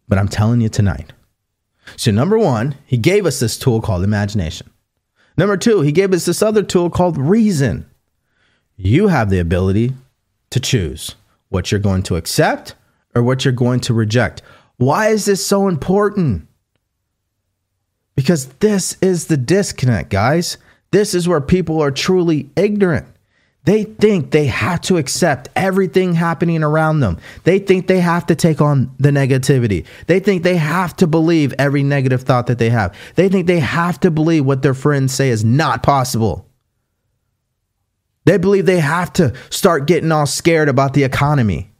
But 0.08 0.18
I'm 0.18 0.28
telling 0.28 0.62
you 0.62 0.70
tonight. 0.70 1.14
So, 1.96 2.12
number 2.12 2.38
one, 2.38 2.76
he 2.86 2.98
gave 2.98 3.26
us 3.26 3.40
this 3.40 3.58
tool 3.58 3.82
called 3.82 4.04
imagination. 4.04 4.70
Number 5.40 5.56
two, 5.56 5.80
he 5.80 5.94
gave 5.94 6.12
us 6.12 6.26
this 6.26 6.42
other 6.42 6.62
tool 6.62 6.90
called 6.90 7.18
reason. 7.18 7.90
You 8.76 9.08
have 9.08 9.30
the 9.30 9.40
ability 9.40 9.94
to 10.50 10.60
choose 10.60 11.16
what 11.48 11.72
you're 11.72 11.80
going 11.80 12.04
to 12.04 12.18
accept 12.18 12.76
or 13.16 13.24
what 13.24 13.46
you're 13.46 13.54
going 13.54 13.80
to 13.80 13.94
reject. 13.94 14.42
Why 14.76 15.08
is 15.08 15.24
this 15.24 15.48
so 15.48 15.70
important? 15.70 16.46
Because 18.18 18.48
this 18.60 18.98
is 19.02 19.28
the 19.28 19.38
disconnect, 19.38 20.10
guys. 20.10 20.58
This 20.92 21.14
is 21.14 21.26
where 21.26 21.40
people 21.40 21.82
are 21.82 21.90
truly 21.90 22.50
ignorant. 22.58 23.08
They 23.66 23.84
think 23.84 24.32
they 24.32 24.46
have 24.46 24.82
to 24.82 24.98
accept 24.98 25.50
everything 25.56 26.14
happening 26.14 26.64
around 26.64 27.02
them. 27.02 27.18
They 27.44 27.60
think 27.60 27.88
they 27.88 28.00
have 28.00 28.26
to 28.28 28.36
take 28.36 28.62
on 28.62 28.96
the 28.98 29.10
negativity. 29.10 29.86
They 30.08 30.20
think 30.20 30.44
they 30.44 30.56
have 30.56 30.96
to 30.98 31.08
believe 31.08 31.54
every 31.60 31.84
negative 31.84 32.24
thought 32.24 32.48
that 32.48 32.58
they 32.58 32.70
have. 32.70 32.96
They 33.16 33.28
think 33.30 33.48
they 33.48 33.60
have 33.60 34.00
to 34.00 34.12
believe 34.12 34.46
what 34.46 34.62
their 34.62 34.74
friends 34.74 35.14
say 35.14 35.30
is 35.30 35.44
not 35.44 35.84
possible. 35.84 36.48
They 38.26 38.38
believe 38.38 38.66
they 38.66 38.80
have 38.80 39.12
to 39.14 39.34
start 39.50 39.88
getting 39.88 40.12
all 40.12 40.26
scared 40.26 40.70
about 40.70 40.94
the 40.94 41.04
economy. 41.04 41.72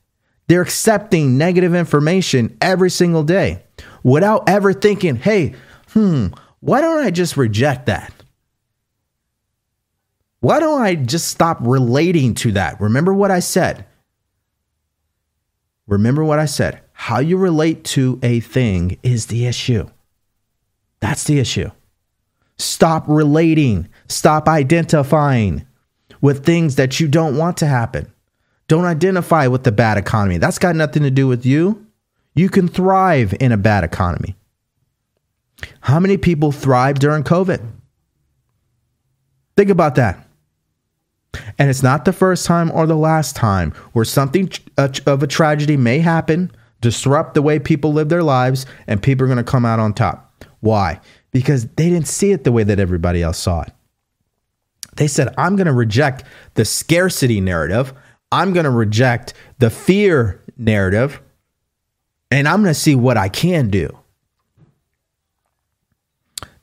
They're 0.48 0.62
accepting 0.62 1.38
negative 1.38 1.76
information 1.76 2.58
every 2.60 2.90
single 2.90 3.24
day 3.24 3.64
without 4.04 4.50
ever 4.50 4.74
thinking, 4.74 5.16
hey, 5.16 5.56
hmm, 5.90 6.28
why 6.60 6.82
don't 6.82 7.04
I 7.04 7.12
just 7.12 7.38
reject 7.38 7.86
that? 7.86 8.12
Why 10.42 10.60
don't 10.60 10.82
I 10.82 10.96
just 10.96 11.28
stop 11.28 11.58
relating 11.62 12.34
to 12.36 12.54
that? 12.54 12.80
Remember 12.80 13.14
what 13.14 13.32
I 13.32 13.40
said. 13.40 13.86
Remember 15.88 16.24
what 16.24 16.40
I 16.40 16.46
said. 16.46 16.82
How 16.94 17.20
you 17.20 17.38
relate 17.38 17.84
to 17.86 18.20
a 18.22 18.40
thing 18.40 18.98
is 19.04 19.26
the 19.26 19.46
issue. 19.46 19.90
That's 21.00 21.24
the 21.24 21.40
issue. 21.40 21.72
Stop 22.58 23.06
relating, 23.08 23.88
stop 24.08 24.48
identifying 24.48 25.66
with 26.22 26.46
things 26.46 26.76
that 26.76 27.00
you 27.00 27.08
don't 27.08 27.38
want 27.38 27.58
to 27.58 27.66
happen. 27.66 28.12
Don't 28.68 28.86
identify 28.86 29.48
with 29.48 29.64
the 29.64 29.72
bad 29.72 29.98
economy. 29.98 30.38
That's 30.38 30.60
got 30.60 30.76
nothing 30.76 31.04
to 31.04 31.12
do 31.12 31.28
with 31.28 31.46
you. 31.46 31.88
You 32.36 32.50
can 32.50 32.68
thrive 32.68 33.34
in 33.40 33.52
a 33.52 33.58
bad 33.58 33.84
economy. 33.84 34.36
How 35.82 36.00
many 36.00 36.18
people 36.18 36.52
thrived 36.52 37.02
during 37.02 37.24
COVID? 37.24 37.66
Think 39.58 39.70
about 39.70 39.96
that. 39.96 40.29
And 41.58 41.70
it's 41.70 41.84
not 41.84 42.06
the 42.06 42.14
first 42.14 42.46
time 42.46 42.72
or 42.72 42.88
the 42.88 42.96
last 42.96 43.36
time 43.36 43.72
where 43.94 44.06
something 44.06 44.52
of 44.78 45.24
a 45.24 45.28
tragedy 45.28 45.78
may 45.78 46.00
happen, 46.00 46.52
disrupt 46.82 47.34
the 47.34 47.42
way 47.42 47.60
people 47.60 47.94
live 47.94 48.10
their 48.10 48.24
lives, 48.24 48.66
and 48.88 49.04
people 49.04 49.26
are 49.26 49.28
going 49.28 49.38
to 49.38 49.44
come 49.44 49.66
out 49.66 49.80
on 49.80 49.94
top. 49.94 50.44
Why? 50.62 51.00
Because 51.32 51.68
they 51.68 51.90
didn't 51.90 52.08
see 52.08 52.32
it 52.32 52.44
the 52.44 52.52
way 52.52 52.64
that 52.64 52.80
everybody 52.80 53.22
else 53.22 53.38
saw 53.38 53.62
it. 53.62 53.74
They 54.96 55.08
said, 55.08 55.34
I'm 55.38 55.56
going 55.56 55.68
to 55.68 55.74
reject 55.74 56.24
the 56.56 56.66
scarcity 56.66 57.40
narrative. 57.40 57.94
I'm 58.32 58.52
going 58.54 58.66
to 58.66 58.70
reject 58.70 59.34
the 59.60 59.70
fear 59.70 60.42
narrative. 60.58 61.22
And 62.32 62.48
I'm 62.48 62.62
going 62.62 62.74
to 62.74 62.80
see 62.80 62.96
what 62.96 63.18
I 63.18 63.30
can 63.30 63.70
do. 63.70 63.98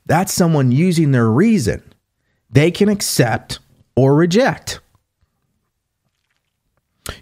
That's 0.05 0.33
someone 0.33 0.71
using 0.71 1.11
their 1.11 1.29
reason. 1.29 1.81
They 2.49 2.71
can 2.71 2.89
accept 2.89 3.59
or 3.97 4.15
reject. 4.15 4.79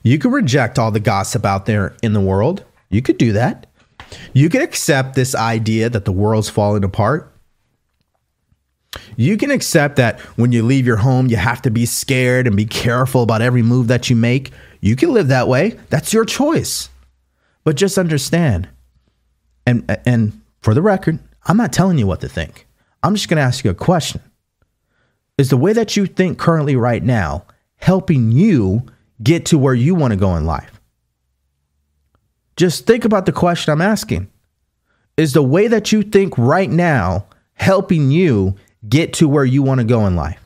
You 0.04 0.20
could 0.20 0.34
reject 0.34 0.78
all 0.78 0.92
the 0.92 1.00
gossip 1.00 1.46
out 1.46 1.66
there 1.66 1.96
in 2.04 2.14
the 2.14 2.22
world. 2.22 2.64
You 2.90 3.02
could 3.02 3.18
do 3.18 3.34
that. 3.34 3.66
You 4.34 4.50
could 4.50 4.62
accept 4.62 5.16
this 5.16 5.34
idea 5.34 5.90
that 5.90 6.06
the 6.06 6.12
world's 6.12 6.50
falling 6.50 6.84
apart. 6.84 7.32
You 9.16 9.38
can 9.38 9.52
accept 9.52 9.96
that 9.96 10.20
when 10.38 10.52
you 10.52 10.64
leave 10.64 10.86
your 10.86 10.98
home, 10.98 11.28
you 11.28 11.38
have 11.38 11.62
to 11.64 11.72
be 11.72 11.86
scared 11.86 12.46
and 12.46 12.56
be 12.56 12.66
careful 12.66 13.24
about 13.24 13.42
every 13.42 13.62
move 13.62 13.88
that 13.88 14.10
you 14.10 14.16
make. 14.16 14.52
You 14.82 14.96
can 14.96 15.14
live 15.14 15.30
that 15.30 15.48
way. 15.48 15.80
That's 15.90 16.14
your 16.14 16.26
choice. 16.26 16.90
But 17.64 17.78
just 17.78 17.98
understand, 17.98 18.70
and 19.66 19.90
and 20.06 20.40
for 20.62 20.76
the 20.76 20.84
record, 20.84 21.18
I'm 21.46 21.58
not 21.58 21.74
telling 21.74 21.98
you 21.98 22.06
what 22.06 22.22
to 22.22 22.30
think. 22.30 22.68
I'm 23.02 23.16
just 23.16 23.28
going 23.28 23.38
to 23.38 23.44
ask 23.44 23.66
you 23.66 23.72
a 23.72 23.76
question. 23.76 24.22
Is 25.38 25.50
the 25.50 25.58
way 25.58 25.74
that 25.74 25.98
you 25.98 26.06
think 26.06 26.40
currently 26.40 26.76
right 26.76 27.04
now 27.04 27.46
helping 27.78 28.32
you 28.32 28.86
get 29.22 29.46
to 29.48 29.58
where 29.58 29.74
you 29.74 29.94
want 29.94 30.12
to 30.12 30.18
go 30.18 30.36
in 30.36 30.46
life? 30.46 30.80
Just 32.56 32.88
think 32.88 33.04
about 33.04 33.26
the 33.26 33.34
question 33.34 33.72
I'm 33.74 33.82
asking. 33.82 34.30
Is 35.18 35.34
the 35.34 35.44
way 35.44 35.68
that 35.68 35.92
you 35.92 36.04
think 36.04 36.38
right 36.38 36.70
now 36.70 37.26
helping 37.54 38.12
you 38.12 38.56
get 38.88 39.14
to 39.14 39.28
where 39.28 39.46
you 39.46 39.62
want 39.62 39.80
to 39.80 39.86
go 39.86 40.06
in 40.08 40.16
life? 40.16 40.40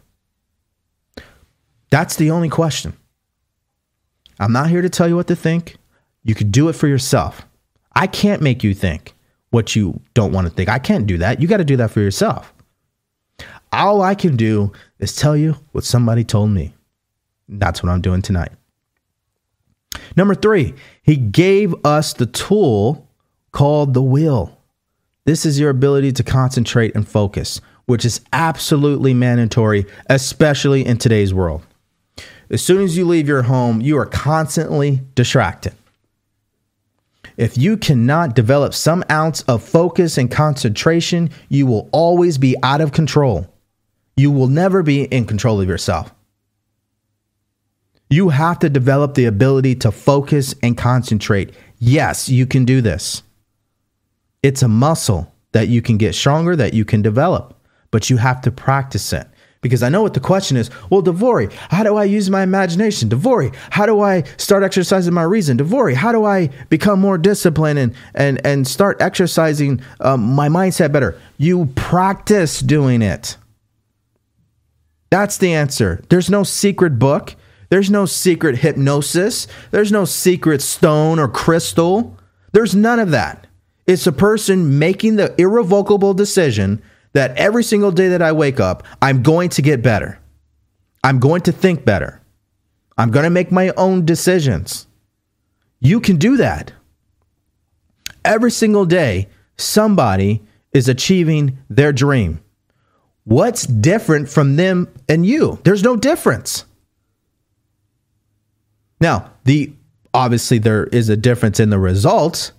That's 1.91 2.15
the 2.15 2.31
only 2.31 2.49
question. 2.49 2.93
I'm 4.39 4.53
not 4.53 4.69
here 4.69 4.81
to 4.81 4.89
tell 4.89 5.07
you 5.07 5.15
what 5.15 5.27
to 5.27 5.35
think. 5.35 5.75
You 6.23 6.33
could 6.33 6.51
do 6.51 6.69
it 6.69 6.73
for 6.73 6.87
yourself. 6.87 7.45
I 7.95 8.07
can't 8.07 8.41
make 8.41 8.63
you 8.63 8.73
think 8.73 9.13
what 9.49 9.75
you 9.75 9.99
don't 10.13 10.31
want 10.31 10.47
to 10.47 10.53
think. 10.53 10.69
I 10.69 10.79
can't 10.79 11.07
do 11.07 11.17
that. 11.17 11.41
You 11.41 11.47
got 11.47 11.57
to 11.57 11.65
do 11.65 11.77
that 11.77 11.91
for 11.91 12.01
yourself. 12.01 12.53
All 13.71 14.01
I 14.01 14.15
can 14.15 14.35
do 14.35 14.71
is 14.99 15.15
tell 15.15 15.37
you 15.37 15.55
what 15.71 15.83
somebody 15.83 16.23
told 16.23 16.49
me. 16.49 16.73
That's 17.47 17.83
what 17.83 17.91
I'm 17.91 18.01
doing 18.01 18.21
tonight. 18.21 18.51
Number 20.15 20.35
three, 20.35 20.73
he 21.01 21.15
gave 21.15 21.73
us 21.85 22.13
the 22.13 22.25
tool 22.25 23.07
called 23.51 23.93
the 23.93 24.01
will. 24.01 24.57
This 25.25 25.45
is 25.45 25.59
your 25.59 25.69
ability 25.69 26.11
to 26.13 26.23
concentrate 26.23 26.95
and 26.95 27.07
focus, 27.07 27.61
which 27.85 28.05
is 28.05 28.21
absolutely 28.33 29.13
mandatory, 29.13 29.85
especially 30.09 30.85
in 30.85 30.97
today's 30.97 31.33
world. 31.33 31.63
As 32.49 32.63
soon 32.63 32.81
as 32.81 32.97
you 32.97 33.05
leave 33.05 33.27
your 33.27 33.43
home, 33.43 33.81
you 33.81 33.97
are 33.97 34.07
constantly 34.07 35.01
distracted. 35.13 35.73
If 37.37 37.57
you 37.57 37.77
cannot 37.77 38.35
develop 38.35 38.73
some 38.73 39.03
ounce 39.09 39.43
of 39.43 39.63
focus 39.63 40.17
and 40.17 40.29
concentration, 40.29 41.29
you 41.47 41.67
will 41.67 41.87
always 41.91 42.37
be 42.37 42.55
out 42.63 42.81
of 42.81 42.91
control. 42.91 43.47
You 44.19 44.31
will 44.31 44.49
never 44.49 44.83
be 44.83 45.03
in 45.03 45.23
control 45.25 45.61
of 45.61 45.69
yourself. 45.69 46.13
You 48.09 48.27
have 48.27 48.59
to 48.59 48.69
develop 48.69 49.13
the 49.13 49.23
ability 49.23 49.75
to 49.75 49.93
focus 49.93 50.53
and 50.61 50.77
concentrate. 50.77 51.53
Yes, 51.77 52.27
you 52.27 52.45
can 52.45 52.65
do 52.65 52.81
this. 52.81 53.23
It's 54.43 54.61
a 54.61 54.67
muscle 54.67 55.33
that 55.53 55.69
you 55.69 55.81
can 55.81 55.95
get 55.95 56.15
stronger, 56.15 56.57
that 56.57 56.73
you 56.73 56.83
can 56.83 57.01
develop, 57.01 57.57
but 57.91 58.09
you 58.09 58.17
have 58.17 58.41
to 58.41 58.51
practice 58.51 59.13
it. 59.13 59.25
Because 59.61 59.83
I 59.83 59.87
know 59.87 60.01
what 60.01 60.15
the 60.15 60.19
question 60.19 60.57
is. 60.57 60.69
Well, 60.89 61.01
DeVory, 61.01 61.49
how 61.69 61.83
do 61.83 61.95
I 61.95 62.03
use 62.03 62.29
my 62.29 62.43
imagination? 62.43 63.07
DeVory, 63.07 63.55
how 63.69 63.85
do 63.85 64.01
I 64.01 64.23
start 64.35 64.63
exercising 64.63 65.13
my 65.13 65.23
reason? 65.23 65.57
DeVory, 65.57 65.93
how 65.93 66.11
do 66.11 66.25
I 66.25 66.47
become 66.67 66.99
more 66.99 67.17
disciplined 67.17 67.79
and 67.79 67.95
and 68.15 68.45
and 68.45 68.67
start 68.67 69.01
exercising 69.01 69.79
um, 70.01 70.21
my 70.35 70.49
mindset 70.49 70.91
better? 70.91 71.17
You 71.37 71.67
practice 71.75 72.59
doing 72.59 73.01
it. 73.01 73.37
That's 75.09 75.37
the 75.37 75.53
answer. 75.53 76.03
There's 76.09 76.29
no 76.29 76.43
secret 76.43 76.99
book. 76.99 77.35
There's 77.69 77.89
no 77.89 78.05
secret 78.05 78.57
hypnosis. 78.57 79.47
There's 79.71 79.91
no 79.91 80.05
secret 80.05 80.61
stone 80.61 81.19
or 81.19 81.27
crystal. 81.27 82.17
There's 82.51 82.75
none 82.75 82.99
of 82.99 83.11
that. 83.11 83.47
It's 83.87 84.07
a 84.07 84.11
person 84.11 84.77
making 84.77 85.15
the 85.15 85.33
irrevocable 85.39 86.13
decision 86.13 86.81
that 87.13 87.35
every 87.37 87.63
single 87.63 87.91
day 87.91 88.09
that 88.09 88.21
I 88.21 88.31
wake 88.31 88.59
up, 88.59 88.83
I'm 89.01 89.23
going 89.23 89.49
to 89.49 89.61
get 89.61 89.81
better. 89.81 90.19
I'm 91.03 91.19
going 91.19 91.41
to 91.41 91.51
think 91.51 91.85
better. 91.85 92.21
I'm 92.97 93.11
going 93.11 93.23
to 93.23 93.29
make 93.29 93.51
my 93.51 93.71
own 93.77 94.05
decisions. 94.05 94.85
You 95.79 96.01
can 96.01 96.17
do 96.17 96.37
that. 96.37 96.73
Every 98.25 98.51
single 98.51 98.85
day, 98.85 99.29
somebody 99.57 100.43
is 100.73 100.89
achieving 100.89 101.57
their 101.69 101.93
dream. 101.93 102.41
What's 103.29 103.67
different 103.67 104.27
from 104.27 104.55
them 104.55 104.91
and 105.07 105.23
you? 105.23 105.59
There's 105.63 105.83
no 105.83 105.95
difference. 105.95 106.65
Now, 108.99 109.29
the 109.43 109.71
obviously 110.15 110.57
there 110.57 110.85
is 110.85 111.09
a 111.09 111.15
difference 111.15 111.59
in 111.59 111.69
the 111.69 111.77
results, 111.77 112.53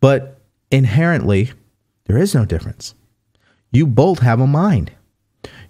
but 0.00 0.40
inherently 0.70 1.52
there 2.06 2.16
is 2.16 2.34
no 2.34 2.46
difference. 2.46 2.94
You 3.70 3.86
both 3.86 4.20
have 4.20 4.40
a 4.40 4.46
mind. 4.46 4.92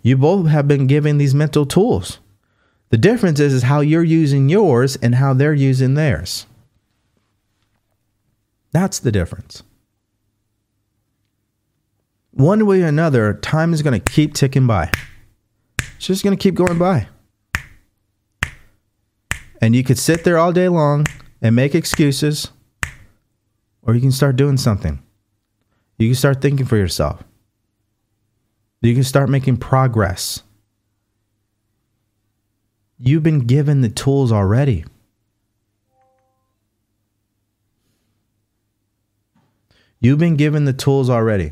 You 0.02 0.16
both 0.16 0.46
have 0.46 0.68
been 0.68 0.86
given 0.86 1.18
these 1.18 1.34
mental 1.34 1.66
tools. 1.66 2.20
The 2.90 2.96
difference 2.96 3.40
is, 3.40 3.52
is 3.52 3.64
how 3.64 3.80
you're 3.80 4.04
using 4.04 4.48
yours 4.48 4.94
and 4.94 5.16
how 5.16 5.34
they're 5.34 5.52
using 5.52 5.94
theirs. 5.94 6.46
That's 8.70 9.00
the 9.00 9.10
difference. 9.10 9.64
One 12.38 12.66
way 12.66 12.82
or 12.84 12.86
another, 12.86 13.34
time 13.34 13.72
is 13.72 13.82
going 13.82 14.00
to 14.00 14.12
keep 14.12 14.32
ticking 14.32 14.68
by. 14.68 14.92
It's 15.96 16.06
just 16.06 16.22
going 16.22 16.36
to 16.36 16.40
keep 16.40 16.54
going 16.54 16.78
by. 16.78 17.08
And 19.60 19.74
you 19.74 19.82
could 19.82 19.98
sit 19.98 20.22
there 20.22 20.38
all 20.38 20.52
day 20.52 20.68
long 20.68 21.04
and 21.42 21.56
make 21.56 21.74
excuses, 21.74 22.52
or 23.82 23.96
you 23.96 24.00
can 24.00 24.12
start 24.12 24.36
doing 24.36 24.56
something. 24.56 25.02
You 25.98 26.10
can 26.10 26.14
start 26.14 26.40
thinking 26.40 26.64
for 26.64 26.76
yourself. 26.76 27.24
You 28.82 28.94
can 28.94 29.02
start 29.02 29.28
making 29.28 29.56
progress. 29.56 30.44
You've 33.00 33.24
been 33.24 33.48
given 33.48 33.80
the 33.80 33.88
tools 33.88 34.30
already. 34.30 34.84
You've 39.98 40.20
been 40.20 40.36
given 40.36 40.66
the 40.66 40.72
tools 40.72 41.10
already. 41.10 41.50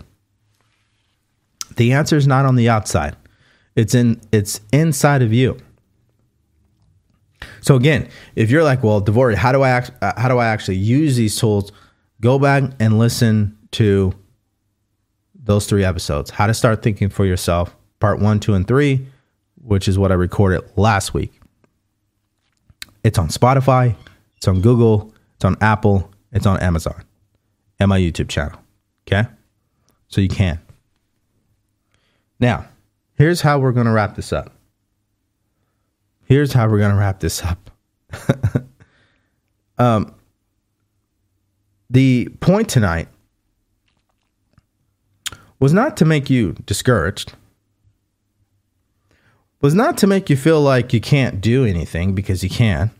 The 1.76 1.92
answer 1.92 2.16
is 2.16 2.26
not 2.26 2.44
on 2.44 2.56
the 2.56 2.68
outside. 2.68 3.16
It's 3.74 3.94
in 3.94 4.20
it's 4.32 4.60
inside 4.72 5.22
of 5.22 5.32
you. 5.32 5.58
So 7.60 7.76
again, 7.76 8.08
if 8.34 8.50
you're 8.50 8.64
like, 8.64 8.82
well, 8.82 9.02
DeVory, 9.02 9.34
how 9.34 9.52
do 9.52 9.62
I 9.62 9.70
act, 9.70 9.90
uh, 10.00 10.12
how 10.16 10.28
do 10.28 10.38
I 10.38 10.46
actually 10.46 10.76
use 10.76 11.16
these 11.16 11.36
tools? 11.36 11.72
Go 12.20 12.38
back 12.38 12.62
and 12.80 12.98
listen 12.98 13.58
to 13.72 14.14
those 15.34 15.66
three 15.66 15.84
episodes. 15.84 16.30
How 16.30 16.46
to 16.46 16.54
start 16.54 16.82
thinking 16.82 17.08
for 17.08 17.24
yourself, 17.26 17.76
part 18.00 18.20
1, 18.20 18.40
2 18.40 18.54
and 18.54 18.66
3, 18.66 19.06
which 19.62 19.88
is 19.88 19.98
what 19.98 20.10
I 20.10 20.14
recorded 20.14 20.62
last 20.76 21.12
week. 21.12 21.38
It's 23.04 23.18
on 23.18 23.28
Spotify, 23.28 23.94
it's 24.36 24.48
on 24.48 24.60
Google, 24.60 25.14
it's 25.34 25.44
on 25.44 25.56
Apple, 25.60 26.12
it's 26.32 26.46
on 26.46 26.58
Amazon, 26.60 27.04
and 27.78 27.88
my 27.88 28.00
YouTube 28.00 28.28
channel. 28.28 28.58
Okay? 29.06 29.28
So 30.08 30.20
you 30.20 30.28
can. 30.28 30.60
Now, 32.38 32.66
here's 33.14 33.40
how 33.40 33.58
we're 33.58 33.72
going 33.72 33.86
to 33.86 33.92
wrap 33.92 34.14
this 34.16 34.32
up. 34.32 34.52
Here's 36.24 36.52
how 36.52 36.68
we're 36.68 36.78
going 36.78 36.92
to 36.92 36.98
wrap 36.98 37.20
this 37.20 37.42
up. 37.42 37.70
um, 39.78 40.14
the 41.88 42.28
point 42.40 42.68
tonight 42.68 43.08
was 45.58 45.72
not 45.72 45.96
to 45.98 46.04
make 46.04 46.28
you 46.28 46.52
discouraged, 46.66 47.34
was 49.60 49.74
not 49.74 49.96
to 49.98 50.06
make 50.06 50.28
you 50.28 50.36
feel 50.36 50.60
like 50.60 50.92
you 50.92 51.00
can't 51.00 51.40
do 51.40 51.64
anything 51.64 52.14
because 52.14 52.42
you 52.42 52.50
can. 52.50 52.90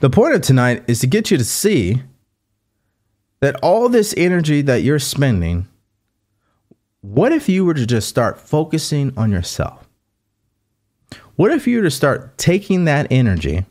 The 0.00 0.10
point 0.10 0.34
of 0.34 0.40
tonight 0.42 0.84
is 0.86 1.00
to 1.00 1.06
get 1.06 1.30
you 1.30 1.36
to 1.36 1.44
see 1.44 2.02
that 3.40 3.56
all 3.62 3.88
this 3.88 4.14
energy 4.16 4.62
that 4.62 4.82
you're 4.82 4.98
spending, 4.98 5.68
what 7.06 7.30
if 7.30 7.48
you 7.48 7.64
were 7.64 7.74
to 7.74 7.86
just 7.86 8.08
start 8.08 8.38
focusing 8.38 9.12
on 9.16 9.30
yourself? 9.30 9.88
What 11.36 11.52
if 11.52 11.66
you 11.66 11.76
were 11.76 11.84
to 11.84 11.90
start 11.90 12.36
taking 12.36 12.84
that 12.86 13.06
energy 13.10 13.64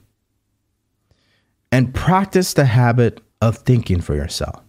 and 1.69 1.93
practice 1.93 2.53
the 2.53 2.65
habit 2.65 3.19
of 3.41 3.57
thinking 3.57 3.99
for 3.99 4.15
yourself? 4.15 4.61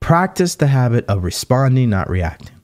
Practice 0.00 0.54
the 0.54 0.68
habit 0.68 1.04
of 1.08 1.24
responding, 1.24 1.90
not 1.90 2.08
reacting. 2.08 2.56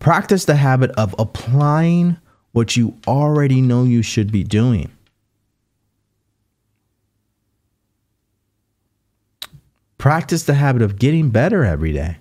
Practice 0.00 0.46
the 0.46 0.56
habit 0.56 0.90
of 0.92 1.14
applying 1.16 2.16
what 2.50 2.76
you 2.76 2.98
already 3.06 3.60
know 3.60 3.84
you 3.84 4.02
should 4.02 4.32
be 4.32 4.42
doing. 4.42 4.90
Practice 9.96 10.42
the 10.42 10.54
habit 10.54 10.82
of 10.82 10.98
getting 10.98 11.30
better 11.30 11.64
every 11.64 11.92
day. 11.92 12.16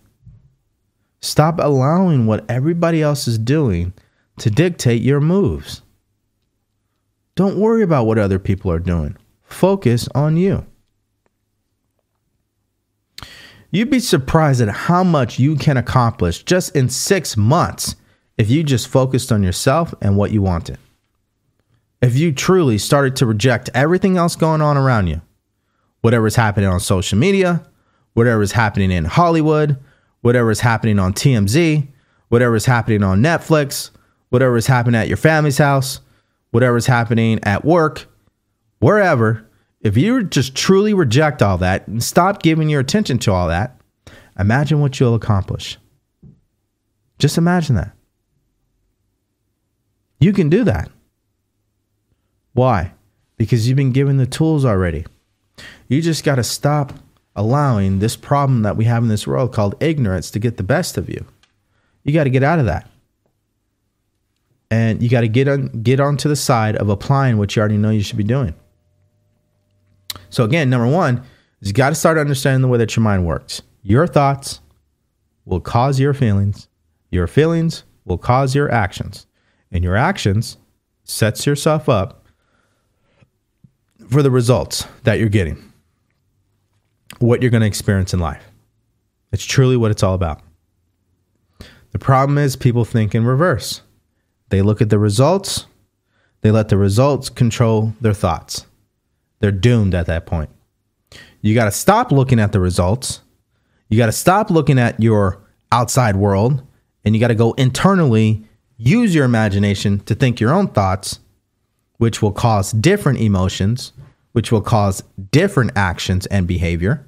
Stop 1.21 1.59
allowing 1.59 2.25
what 2.25 2.49
everybody 2.49 3.01
else 3.01 3.27
is 3.27 3.37
doing 3.37 3.93
to 4.39 4.49
dictate 4.49 5.01
your 5.01 5.21
moves. 5.21 5.81
Don't 7.35 7.59
worry 7.59 7.83
about 7.83 8.05
what 8.05 8.17
other 8.17 8.39
people 8.39 8.71
are 8.71 8.79
doing. 8.79 9.15
Focus 9.43 10.07
on 10.15 10.35
you. 10.37 10.65
You'd 13.69 13.89
be 13.89 13.99
surprised 13.99 14.61
at 14.61 14.67
how 14.67 15.03
much 15.03 15.39
you 15.39 15.55
can 15.55 15.77
accomplish 15.77 16.43
just 16.43 16.75
in 16.75 16.89
six 16.89 17.37
months 17.37 17.95
if 18.37 18.49
you 18.49 18.63
just 18.63 18.87
focused 18.87 19.31
on 19.31 19.43
yourself 19.43 19.93
and 20.01 20.17
what 20.17 20.31
you 20.31 20.41
wanted. 20.41 20.77
If 22.01 22.17
you 22.17 22.31
truly 22.31 22.77
started 22.77 23.15
to 23.17 23.25
reject 23.25 23.69
everything 23.73 24.17
else 24.17 24.35
going 24.35 24.61
on 24.61 24.75
around 24.75 25.07
you, 25.07 25.21
whatever 26.01 26.27
is 26.27 26.35
happening 26.35 26.67
on 26.67 26.79
social 26.79 27.17
media, 27.17 27.63
whatever 28.13 28.41
is 28.41 28.53
happening 28.53 28.91
in 28.91 29.05
Hollywood, 29.05 29.77
whatever 30.21 30.51
is 30.51 30.61
happening 30.61 30.99
on 30.99 31.13
TMZ, 31.13 31.87
whatever 32.29 32.55
is 32.55 32.65
happening 32.65 33.03
on 33.03 33.21
Netflix, 33.21 33.91
whatever 34.29 34.57
is 34.57 34.67
happening 34.67 34.99
at 34.99 35.07
your 35.07 35.17
family's 35.17 35.57
house, 35.57 35.99
whatever 36.51 36.77
is 36.77 36.85
happening 36.85 37.39
at 37.43 37.65
work, 37.65 38.07
wherever, 38.79 39.47
if 39.81 39.97
you 39.97 40.23
just 40.23 40.55
truly 40.55 40.93
reject 40.93 41.41
all 41.41 41.57
that 41.57 41.87
and 41.87 42.03
stop 42.03 42.41
giving 42.41 42.69
your 42.69 42.79
attention 42.79 43.17
to 43.19 43.31
all 43.31 43.47
that, 43.47 43.79
imagine 44.37 44.79
what 44.79 44.99
you'll 44.99 45.15
accomplish. 45.15 45.77
Just 47.19 47.37
imagine 47.37 47.75
that. 47.75 47.91
You 50.19 50.33
can 50.33 50.49
do 50.49 50.63
that. 50.63 50.91
Why? 52.53 52.93
Because 53.37 53.67
you've 53.67 53.77
been 53.77 53.91
given 53.91 54.17
the 54.17 54.25
tools 54.27 54.65
already. 54.65 55.05
You 55.87 56.01
just 56.01 56.23
got 56.23 56.35
to 56.35 56.43
stop 56.43 56.93
allowing 57.35 57.99
this 57.99 58.15
problem 58.15 58.63
that 58.63 58.75
we 58.75 58.85
have 58.85 59.03
in 59.03 59.09
this 59.09 59.25
world 59.25 59.53
called 59.53 59.75
ignorance 59.81 60.31
to 60.31 60.39
get 60.39 60.57
the 60.57 60.63
best 60.63 60.97
of 60.97 61.09
you. 61.09 61.25
You 62.03 62.13
got 62.13 62.25
to 62.25 62.29
get 62.29 62.43
out 62.43 62.59
of 62.59 62.65
that. 62.65 62.89
And 64.69 65.01
you 65.03 65.09
got 65.09 65.21
to 65.21 65.27
get 65.27 65.47
on 65.47 65.67
get 65.83 65.99
onto 65.99 66.29
the 66.29 66.35
side 66.35 66.75
of 66.77 66.89
applying 66.89 67.37
what 67.37 67.55
you 67.55 67.59
already 67.59 67.77
know 67.77 67.89
you 67.89 68.01
should 68.01 68.17
be 68.17 68.23
doing. 68.23 68.55
So 70.29 70.43
again, 70.43 70.69
number 70.69 70.87
1 70.87 71.23
is 71.61 71.67
you 71.67 71.73
got 71.73 71.89
to 71.89 71.95
start 71.95 72.17
understanding 72.17 72.61
the 72.61 72.67
way 72.67 72.77
that 72.77 72.95
your 72.95 73.03
mind 73.03 73.25
works. 73.25 73.61
Your 73.83 74.07
thoughts 74.07 74.61
will 75.45 75.59
cause 75.59 75.99
your 75.99 76.13
feelings. 76.13 76.67
Your 77.09 77.27
feelings 77.27 77.83
will 78.05 78.17
cause 78.17 78.55
your 78.55 78.71
actions. 78.71 79.25
And 79.71 79.83
your 79.83 79.95
actions 79.95 80.57
sets 81.03 81.45
yourself 81.45 81.89
up 81.89 82.25
for 84.09 84.23
the 84.23 84.31
results 84.31 84.87
that 85.03 85.19
you're 85.19 85.29
getting 85.29 85.70
what 87.19 87.41
you're 87.41 87.51
going 87.51 87.61
to 87.61 87.67
experience 87.67 88.13
in 88.13 88.19
life. 88.19 88.43
It's 89.31 89.45
truly 89.45 89.77
what 89.77 89.91
it's 89.91 90.03
all 90.03 90.13
about. 90.13 90.41
The 91.91 91.99
problem 91.99 92.37
is 92.37 92.55
people 92.55 92.85
think 92.85 93.13
in 93.13 93.25
reverse. 93.25 93.81
They 94.49 94.61
look 94.61 94.81
at 94.81 94.89
the 94.89 94.99
results, 94.99 95.65
they 96.41 96.51
let 96.51 96.69
the 96.69 96.77
results 96.77 97.29
control 97.29 97.93
their 98.01 98.13
thoughts. 98.13 98.65
They're 99.39 99.51
doomed 99.51 99.95
at 99.95 100.07
that 100.07 100.25
point. 100.25 100.49
You 101.41 101.55
got 101.55 101.65
to 101.65 101.71
stop 101.71 102.11
looking 102.11 102.39
at 102.39 102.51
the 102.51 102.59
results. 102.59 103.21
You 103.89 103.97
got 103.97 104.05
to 104.07 104.11
stop 104.11 104.49
looking 104.49 104.79
at 104.79 105.01
your 105.01 105.41
outside 105.71 106.15
world 106.15 106.63
and 107.03 107.15
you 107.15 107.19
got 107.19 107.29
to 107.29 107.35
go 107.35 107.53
internally 107.53 108.47
use 108.77 109.13
your 109.13 109.25
imagination 109.25 109.99
to 110.01 110.15
think 110.15 110.39
your 110.39 110.51
own 110.51 110.67
thoughts, 110.67 111.19
which 111.97 112.21
will 112.21 112.31
cause 112.31 112.71
different 112.71 113.19
emotions, 113.19 113.93
which 114.31 114.51
will 114.51 114.61
cause 114.61 115.03
different 115.31 115.71
actions 115.75 116.25
and 116.27 116.47
behavior 116.47 117.05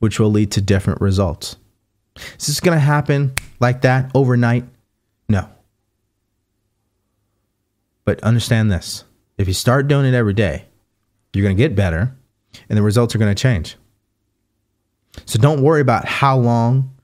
which 0.00 0.18
will 0.18 0.30
lead 0.30 0.50
to 0.50 0.60
different 0.60 1.00
results. 1.00 1.56
Is 2.38 2.48
this 2.48 2.60
going 2.60 2.76
to 2.76 2.80
happen 2.80 3.32
like 3.60 3.82
that 3.82 4.10
overnight? 4.14 4.64
No. 5.28 5.48
But 8.04 8.20
understand 8.24 8.72
this 8.72 9.04
if 9.38 9.46
you 9.46 9.54
start 9.54 9.86
doing 9.88 10.06
it 10.06 10.14
every 10.14 10.34
day, 10.34 10.64
you're 11.32 11.44
going 11.44 11.56
to 11.56 11.62
get 11.62 11.76
better 11.76 12.14
and 12.68 12.76
the 12.76 12.82
results 12.82 13.14
are 13.14 13.18
going 13.18 13.34
to 13.34 13.40
change. 13.40 13.76
So 15.26 15.38
don't 15.38 15.62
worry 15.62 15.80
about 15.80 16.06
how 16.06 16.36
long. 16.36 16.94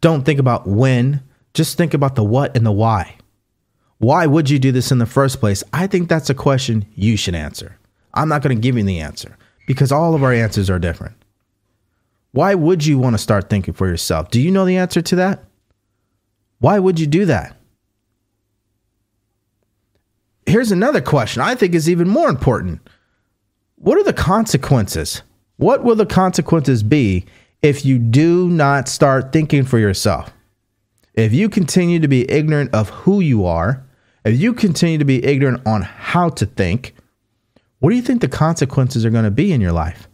Don't 0.00 0.24
think 0.24 0.38
about 0.38 0.66
when. 0.66 1.22
Just 1.54 1.76
think 1.76 1.94
about 1.94 2.14
the 2.14 2.24
what 2.24 2.56
and 2.56 2.64
the 2.64 2.72
why. 2.72 3.16
Why 3.98 4.26
would 4.26 4.50
you 4.50 4.58
do 4.58 4.72
this 4.72 4.90
in 4.90 4.98
the 4.98 5.06
first 5.06 5.38
place? 5.38 5.62
I 5.72 5.86
think 5.86 6.08
that's 6.08 6.30
a 6.30 6.34
question 6.34 6.86
you 6.94 7.16
should 7.16 7.34
answer. 7.34 7.78
I'm 8.14 8.28
not 8.28 8.42
going 8.42 8.56
to 8.56 8.60
give 8.60 8.76
you 8.76 8.84
the 8.84 9.00
answer 9.00 9.36
because 9.66 9.92
all 9.92 10.14
of 10.14 10.22
our 10.22 10.32
answers 10.32 10.68
are 10.68 10.78
different. 10.78 11.16
Why 12.32 12.54
would 12.54 12.84
you 12.84 12.98
want 12.98 13.14
to 13.14 13.18
start 13.18 13.50
thinking 13.50 13.74
for 13.74 13.86
yourself? 13.86 14.30
Do 14.30 14.40
you 14.40 14.50
know 14.50 14.64
the 14.64 14.76
answer 14.76 15.02
to 15.02 15.16
that? 15.16 15.44
Why 16.58 16.78
would 16.78 16.98
you 16.98 17.06
do 17.06 17.26
that? 17.26 17.56
Here's 20.46 20.72
another 20.72 21.00
question 21.00 21.42
I 21.42 21.54
think 21.54 21.74
is 21.74 21.88
even 21.88 22.08
more 22.08 22.28
important. 22.28 22.80
What 23.76 23.98
are 23.98 24.04
the 24.04 24.12
consequences? 24.12 25.22
What 25.56 25.84
will 25.84 25.94
the 25.94 26.06
consequences 26.06 26.82
be 26.82 27.26
if 27.62 27.84
you 27.84 27.98
do 27.98 28.48
not 28.48 28.88
start 28.88 29.32
thinking 29.32 29.64
for 29.64 29.78
yourself? 29.78 30.32
If 31.14 31.32
you 31.32 31.48
continue 31.48 32.00
to 32.00 32.08
be 32.08 32.30
ignorant 32.30 32.74
of 32.74 32.88
who 32.90 33.20
you 33.20 33.44
are, 33.44 33.84
if 34.24 34.38
you 34.40 34.54
continue 34.54 34.98
to 34.98 35.04
be 35.04 35.24
ignorant 35.24 35.66
on 35.66 35.82
how 35.82 36.30
to 36.30 36.46
think, 36.46 36.94
what 37.82 37.90
do 37.90 37.96
you 37.96 38.02
think 38.02 38.20
the 38.20 38.28
consequences 38.28 39.04
are 39.04 39.10
going 39.10 39.24
to 39.24 39.30
be 39.32 39.52
in 39.52 39.60
your 39.60 39.72
life? 39.72 40.06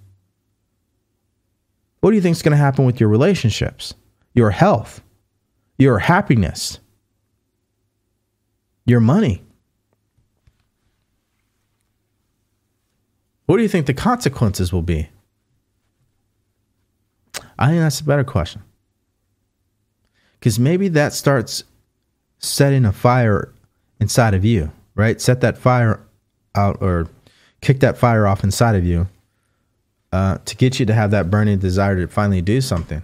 What 2.01 2.13
do 2.13 2.17
you 2.17 2.23
think 2.23 2.35
is 2.35 2.41
going 2.41 2.53
to 2.53 2.57
happen 2.57 2.87
with 2.87 2.99
your 2.99 3.11
relationships, 3.11 3.93
your 4.33 4.49
health, 4.49 5.03
your 5.77 5.99
happiness, 5.99 6.79
your 8.87 9.01
money? 9.01 9.43
What 13.45 13.59
do 13.59 13.63
you 13.63 13.69
think 13.69 13.85
the 13.85 13.93
consequences 13.93 14.73
will 14.73 14.81
be? 14.81 15.11
I 17.59 17.69
think 17.69 17.81
that's 17.81 18.01
a 18.01 18.05
better 18.05 18.25
question. 18.25 18.63
Because 20.41 20.59
maybe 20.59 20.89
that 20.89 21.13
starts 21.13 21.65
setting 22.39 22.87
a 22.87 22.93
fire 22.93 23.53
inside 24.01 24.33
of 24.33 24.43
you, 24.43 24.73
right? 24.95 25.21
Set 25.21 25.43
that 25.43 25.59
fire 25.59 26.03
out 26.55 26.79
or 26.81 27.09
kick 27.61 27.81
that 27.81 27.99
fire 27.99 28.27
off 28.27 28.45
inside 28.45 28.75
of 28.75 28.85
you 28.85 29.09
uh, 30.13 30.39
to 30.45 30.57
get 30.57 30.81
you 30.81 30.87
to 30.87 30.95
have 30.95 31.11
that 31.11 31.31
burning 31.31 31.59
desire 31.59 31.97
to 31.97 32.09
finally 32.09 32.43
do 32.43 32.61
something. 32.61 33.03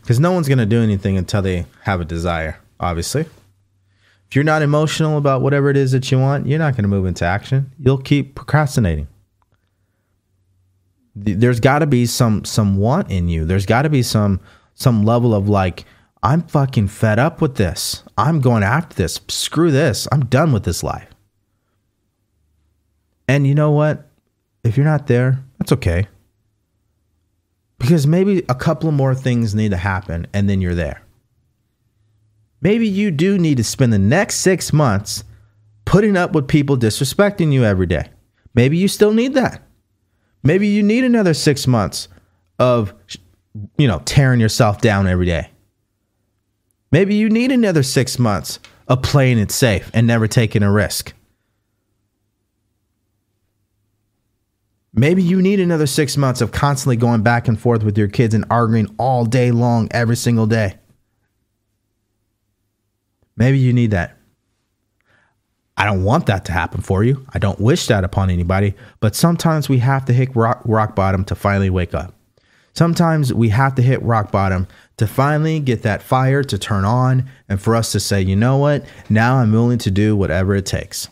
Because 0.00 0.20
no 0.20 0.32
one's 0.32 0.48
going 0.48 0.58
to 0.58 0.66
do 0.66 0.82
anything 0.82 1.16
until 1.16 1.42
they 1.42 1.66
have 1.82 2.00
a 2.00 2.04
desire, 2.04 2.58
obviously. 2.78 3.22
If 3.22 4.36
you're 4.36 4.44
not 4.44 4.62
emotional 4.62 5.18
about 5.18 5.42
whatever 5.42 5.70
it 5.70 5.76
is 5.76 5.92
that 5.92 6.10
you 6.10 6.18
want, 6.18 6.46
you're 6.46 6.58
not 6.58 6.74
going 6.74 6.82
to 6.84 6.88
move 6.88 7.06
into 7.06 7.24
action. 7.24 7.70
You'll 7.78 7.98
keep 7.98 8.34
procrastinating. 8.34 9.08
There's 11.14 11.60
got 11.60 11.78
to 11.78 11.86
be 11.86 12.06
some 12.06 12.44
some 12.44 12.76
want 12.76 13.10
in 13.10 13.28
you. 13.28 13.44
There's 13.44 13.66
got 13.66 13.82
to 13.82 13.88
be 13.88 14.02
some 14.02 14.40
some 14.74 15.04
level 15.04 15.32
of 15.32 15.48
like 15.48 15.84
I'm 16.24 16.42
fucking 16.42 16.88
fed 16.88 17.20
up 17.20 17.40
with 17.40 17.54
this. 17.54 18.02
I'm 18.18 18.40
going 18.40 18.64
after 18.64 18.96
this. 18.96 19.20
Screw 19.28 19.70
this. 19.70 20.08
I'm 20.10 20.24
done 20.24 20.52
with 20.52 20.64
this 20.64 20.82
life. 20.82 21.13
And 23.28 23.46
you 23.46 23.54
know 23.54 23.70
what? 23.70 24.10
If 24.62 24.76
you're 24.76 24.86
not 24.86 25.06
there, 25.06 25.42
that's 25.58 25.72
okay. 25.72 26.08
Because 27.78 28.06
maybe 28.06 28.44
a 28.48 28.54
couple 28.54 28.90
more 28.92 29.14
things 29.14 29.54
need 29.54 29.70
to 29.70 29.76
happen 29.76 30.26
and 30.32 30.48
then 30.48 30.60
you're 30.60 30.74
there. 30.74 31.02
Maybe 32.60 32.88
you 32.88 33.10
do 33.10 33.36
need 33.38 33.58
to 33.58 33.64
spend 33.64 33.92
the 33.92 33.98
next 33.98 34.36
six 34.36 34.72
months 34.72 35.24
putting 35.84 36.16
up 36.16 36.32
with 36.32 36.48
people 36.48 36.78
disrespecting 36.78 37.52
you 37.52 37.64
every 37.64 37.86
day. 37.86 38.08
Maybe 38.54 38.78
you 38.78 38.88
still 38.88 39.12
need 39.12 39.34
that. 39.34 39.62
Maybe 40.42 40.68
you 40.68 40.82
need 40.82 41.04
another 41.04 41.34
six 41.34 41.66
months 41.66 42.08
of, 42.58 42.94
you 43.76 43.86
know, 43.86 44.00
tearing 44.04 44.40
yourself 44.40 44.80
down 44.80 45.06
every 45.06 45.26
day. 45.26 45.50
Maybe 46.90 47.16
you 47.16 47.28
need 47.28 47.50
another 47.50 47.82
six 47.82 48.18
months 48.18 48.60
of 48.88 49.02
playing 49.02 49.38
it 49.38 49.50
safe 49.50 49.90
and 49.92 50.06
never 50.06 50.28
taking 50.28 50.62
a 50.62 50.70
risk. 50.70 51.12
Maybe 54.96 55.24
you 55.24 55.42
need 55.42 55.58
another 55.58 55.88
six 55.88 56.16
months 56.16 56.40
of 56.40 56.52
constantly 56.52 56.96
going 56.96 57.22
back 57.22 57.48
and 57.48 57.60
forth 57.60 57.82
with 57.82 57.98
your 57.98 58.06
kids 58.06 58.32
and 58.32 58.44
arguing 58.48 58.94
all 58.96 59.24
day 59.24 59.50
long, 59.50 59.88
every 59.90 60.14
single 60.14 60.46
day. 60.46 60.76
Maybe 63.36 63.58
you 63.58 63.72
need 63.72 63.90
that. 63.90 64.16
I 65.76 65.84
don't 65.84 66.04
want 66.04 66.26
that 66.26 66.44
to 66.44 66.52
happen 66.52 66.80
for 66.80 67.02
you. 67.02 67.26
I 67.34 67.40
don't 67.40 67.60
wish 67.60 67.88
that 67.88 68.04
upon 68.04 68.30
anybody, 68.30 68.74
but 69.00 69.16
sometimes 69.16 69.68
we 69.68 69.78
have 69.78 70.04
to 70.04 70.12
hit 70.12 70.34
rock, 70.36 70.62
rock 70.64 70.94
bottom 70.94 71.24
to 71.24 71.34
finally 71.34 71.70
wake 71.70 71.94
up. 71.94 72.14
Sometimes 72.74 73.34
we 73.34 73.48
have 73.48 73.74
to 73.74 73.82
hit 73.82 74.00
rock 74.02 74.30
bottom 74.30 74.68
to 74.98 75.08
finally 75.08 75.58
get 75.58 75.82
that 75.82 76.02
fire 76.02 76.44
to 76.44 76.56
turn 76.56 76.84
on 76.84 77.28
and 77.48 77.60
for 77.60 77.74
us 77.74 77.90
to 77.92 77.98
say, 77.98 78.22
you 78.22 78.36
know 78.36 78.58
what, 78.58 78.84
now 79.08 79.38
I'm 79.38 79.50
willing 79.50 79.78
to 79.78 79.90
do 79.90 80.14
whatever 80.14 80.54
it 80.54 80.66
takes. 80.66 81.08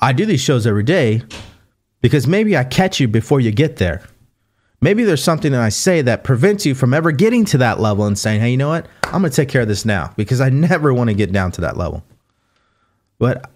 I 0.00 0.12
do 0.12 0.26
these 0.26 0.40
shows 0.40 0.66
every 0.66 0.82
day 0.82 1.22
because 2.00 2.26
maybe 2.26 2.56
I 2.56 2.64
catch 2.64 3.00
you 3.00 3.08
before 3.08 3.40
you 3.40 3.50
get 3.50 3.76
there. 3.76 4.02
Maybe 4.80 5.04
there's 5.04 5.22
something 5.22 5.52
that 5.52 5.60
I 5.60 5.68
say 5.68 6.00
that 6.02 6.24
prevents 6.24 6.64
you 6.64 6.74
from 6.74 6.94
ever 6.94 7.12
getting 7.12 7.44
to 7.46 7.58
that 7.58 7.80
level 7.80 8.06
and 8.06 8.18
saying, 8.18 8.40
hey, 8.40 8.50
you 8.50 8.56
know 8.56 8.70
what? 8.70 8.86
I'm 9.04 9.20
going 9.20 9.30
to 9.30 9.36
take 9.36 9.50
care 9.50 9.60
of 9.62 9.68
this 9.68 9.84
now 9.84 10.14
because 10.16 10.40
I 10.40 10.48
never 10.48 10.94
want 10.94 11.08
to 11.08 11.14
get 11.14 11.32
down 11.32 11.52
to 11.52 11.60
that 11.60 11.76
level. 11.76 12.02
But, 13.18 13.50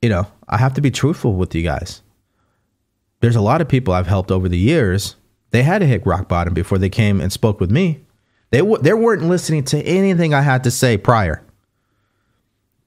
you 0.00 0.08
know, 0.08 0.28
I 0.48 0.58
have 0.58 0.74
to 0.74 0.80
be 0.80 0.92
truthful 0.92 1.34
with 1.34 1.54
you 1.54 1.62
guys. 1.62 2.02
There's 3.18 3.36
a 3.36 3.40
lot 3.40 3.60
of 3.60 3.68
people 3.68 3.92
I've 3.92 4.06
helped 4.06 4.30
over 4.30 4.48
the 4.48 4.58
years 4.58 5.16
they 5.50 5.64
had 5.64 5.80
to 5.80 5.86
hit 5.86 6.06
rock 6.06 6.28
bottom 6.28 6.54
before 6.54 6.78
they 6.78 6.88
came 6.88 7.20
and 7.20 7.32
spoke 7.32 7.60
with 7.60 7.70
me. 7.70 8.00
They, 8.50 8.58
w- 8.58 8.80
they 8.80 8.92
weren't 8.92 9.24
listening 9.24 9.64
to 9.64 9.82
anything 9.82 10.32
I 10.32 10.42
had 10.42 10.64
to 10.64 10.70
say 10.70 10.96
prior. 10.96 11.42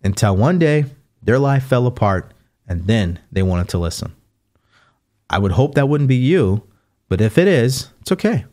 Until 0.04 0.36
one 0.36 0.60
day, 0.60 0.86
their 1.22 1.40
life 1.40 1.66
fell 1.66 1.88
apart 1.88 2.33
and 2.68 2.88
then 2.88 3.20
they 3.32 3.44
wanted 3.44 3.70
to 3.70 3.78
listen. 3.78 4.14
I 5.30 5.40
would 5.40 5.54
hope 5.54 5.76
that 5.76 5.90
wouldn't 5.90 6.08
be 6.08 6.16
you, 6.16 6.64
but 7.10 7.22
if 7.22 7.38
it 7.38 7.48
is, 7.48 7.90
it's 8.02 8.12
okay. 8.12 8.46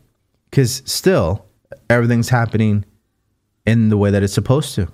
Because 0.49 0.81
still, 0.85 1.45
everything's 1.89 2.29
happening 2.29 2.85
in 3.65 3.89
the 3.89 3.97
way 3.97 4.11
that 4.11 4.23
it's 4.23 4.33
supposed 4.33 4.75
to. 4.75 4.87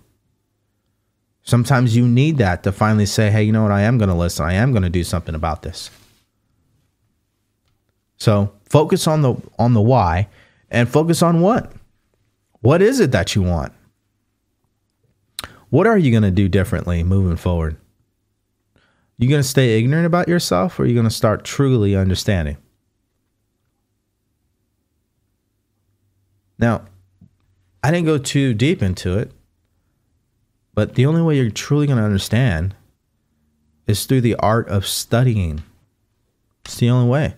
Sometimes 1.44 1.96
you 1.96 2.06
need 2.08 2.38
that 2.40 2.64
to 2.64 2.72
finally 2.72 3.06
say, 3.06 3.32
hey, 3.32 3.44
you 3.44 3.54
know 3.54 3.64
what? 3.64 3.72
I 3.72 3.82
am 3.82 3.98
going 3.98 4.10
to 4.10 4.16
listen. 4.16 4.46
I 4.46 4.54
am 4.54 4.72
going 4.72 4.84
to 4.84 4.90
do 4.90 5.04
something 5.04 5.34
about 5.34 5.62
this. 5.62 5.90
So 8.18 8.52
focus 8.66 9.08
on 9.08 9.22
the 9.22 9.36
on 9.58 9.74
the 9.74 9.82
why 9.82 10.28
and 10.70 10.90
focus 10.90 11.22
on 11.22 11.40
what? 11.42 11.72
What 12.60 12.82
is 12.82 13.00
it 13.00 13.12
that 13.12 13.36
you 13.36 13.44
want? 13.44 13.72
What 15.70 15.88
are 15.88 15.98
you 15.98 16.12
going 16.12 16.24
to 16.24 16.32
do 16.32 16.50
differently 16.50 17.04
moving 17.04 17.38
forward? 17.38 17.78
You 19.18 19.28
going 19.30 19.42
to 19.42 19.48
stay 19.48 19.80
ignorant 19.80 20.06
about 20.06 20.28
yourself 20.28 20.80
or 20.80 20.84
are 20.84 20.86
you 20.86 20.94
going 20.94 21.06
to 21.06 21.10
start 21.10 21.44
truly 21.44 21.96
understanding? 21.96 22.58
Now, 26.60 26.86
I 27.84 27.92
didn't 27.92 28.06
go 28.06 28.18
too 28.18 28.54
deep 28.54 28.82
into 28.82 29.18
it, 29.18 29.32
but 30.74 30.96
the 30.96 31.06
only 31.06 31.22
way 31.22 31.38
you're 31.38 31.50
truly 31.50 31.88
going 31.88 31.98
to 31.98 32.06
understand 32.06 32.76
is 33.88 34.06
through 34.06 34.22
the 34.22 34.36
art 34.36 34.68
of 34.70 34.86
studying. 34.86 35.64
It's 36.66 36.78
the 36.78 36.90
only 36.90 37.10
way 37.10 37.36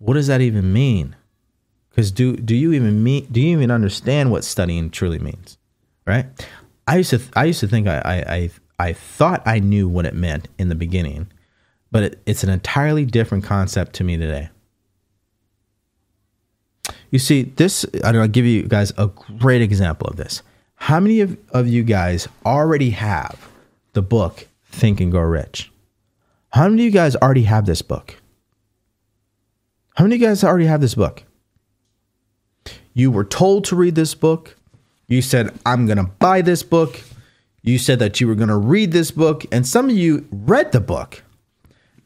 what 0.00 0.14
does 0.14 0.26
that 0.26 0.40
even 0.40 0.72
mean? 0.72 1.14
Because 1.90 2.10
do 2.10 2.34
do 2.34 2.56
you 2.56 2.72
even 2.72 3.04
mean 3.04 3.28
do 3.30 3.40
you 3.40 3.56
even 3.56 3.70
understand 3.70 4.30
what 4.30 4.44
studying 4.44 4.90
truly 4.90 5.18
means? 5.18 5.58
Right? 6.06 6.26
I 6.88 6.96
used 6.96 7.10
to 7.10 7.20
I 7.36 7.44
used 7.44 7.60
to 7.60 7.68
think 7.68 7.86
I 7.86 8.00
I 8.26 8.50
I, 8.80 8.88
I 8.88 8.92
thought 8.92 9.42
I 9.46 9.58
knew 9.58 9.88
what 9.88 10.06
it 10.06 10.14
meant 10.14 10.48
in 10.58 10.68
the 10.68 10.74
beginning, 10.74 11.28
but 11.90 12.02
it, 12.02 12.22
it's 12.26 12.42
an 12.44 12.50
entirely 12.50 13.04
different 13.04 13.44
concept 13.44 13.94
to 13.94 14.04
me 14.04 14.16
today. 14.16 14.50
You 17.10 17.18
see, 17.18 17.42
this 17.42 17.84
I'll 18.04 18.28
give 18.28 18.46
you 18.46 18.62
guys 18.62 18.92
a 18.96 19.08
great 19.08 19.62
example 19.62 20.08
of 20.08 20.16
this. 20.16 20.42
How 20.76 21.00
many 21.00 21.20
of, 21.20 21.36
of 21.50 21.68
you 21.68 21.82
guys 21.82 22.28
already 22.46 22.90
have 22.90 23.48
the 23.92 24.02
book 24.02 24.46
Think 24.70 25.00
and 25.00 25.10
Grow 25.10 25.22
Rich? 25.22 25.70
How 26.50 26.68
many 26.68 26.82
of 26.82 26.84
you 26.86 26.90
guys 26.90 27.16
already 27.16 27.44
have 27.44 27.66
this 27.66 27.82
book? 27.82 28.16
How 29.96 30.04
many 30.04 30.16
of 30.16 30.20
you 30.20 30.26
guys 30.28 30.42
already 30.42 30.66
have 30.66 30.80
this 30.80 30.94
book? 30.94 31.24
You 32.94 33.10
were 33.10 33.24
told 33.24 33.64
to 33.66 33.76
read 33.76 33.94
this 33.94 34.14
book. 34.14 34.56
You 35.06 35.22
said, 35.22 35.52
I'm 35.66 35.86
going 35.86 35.98
to 35.98 36.04
buy 36.04 36.40
this 36.40 36.62
book. 36.62 37.00
You 37.62 37.78
said 37.78 37.98
that 37.98 38.20
you 38.20 38.26
were 38.26 38.34
going 38.34 38.48
to 38.48 38.56
read 38.56 38.92
this 38.92 39.10
book, 39.10 39.44
and 39.52 39.66
some 39.66 39.90
of 39.90 39.96
you 39.96 40.26
read 40.30 40.72
the 40.72 40.80
book. 40.80 41.22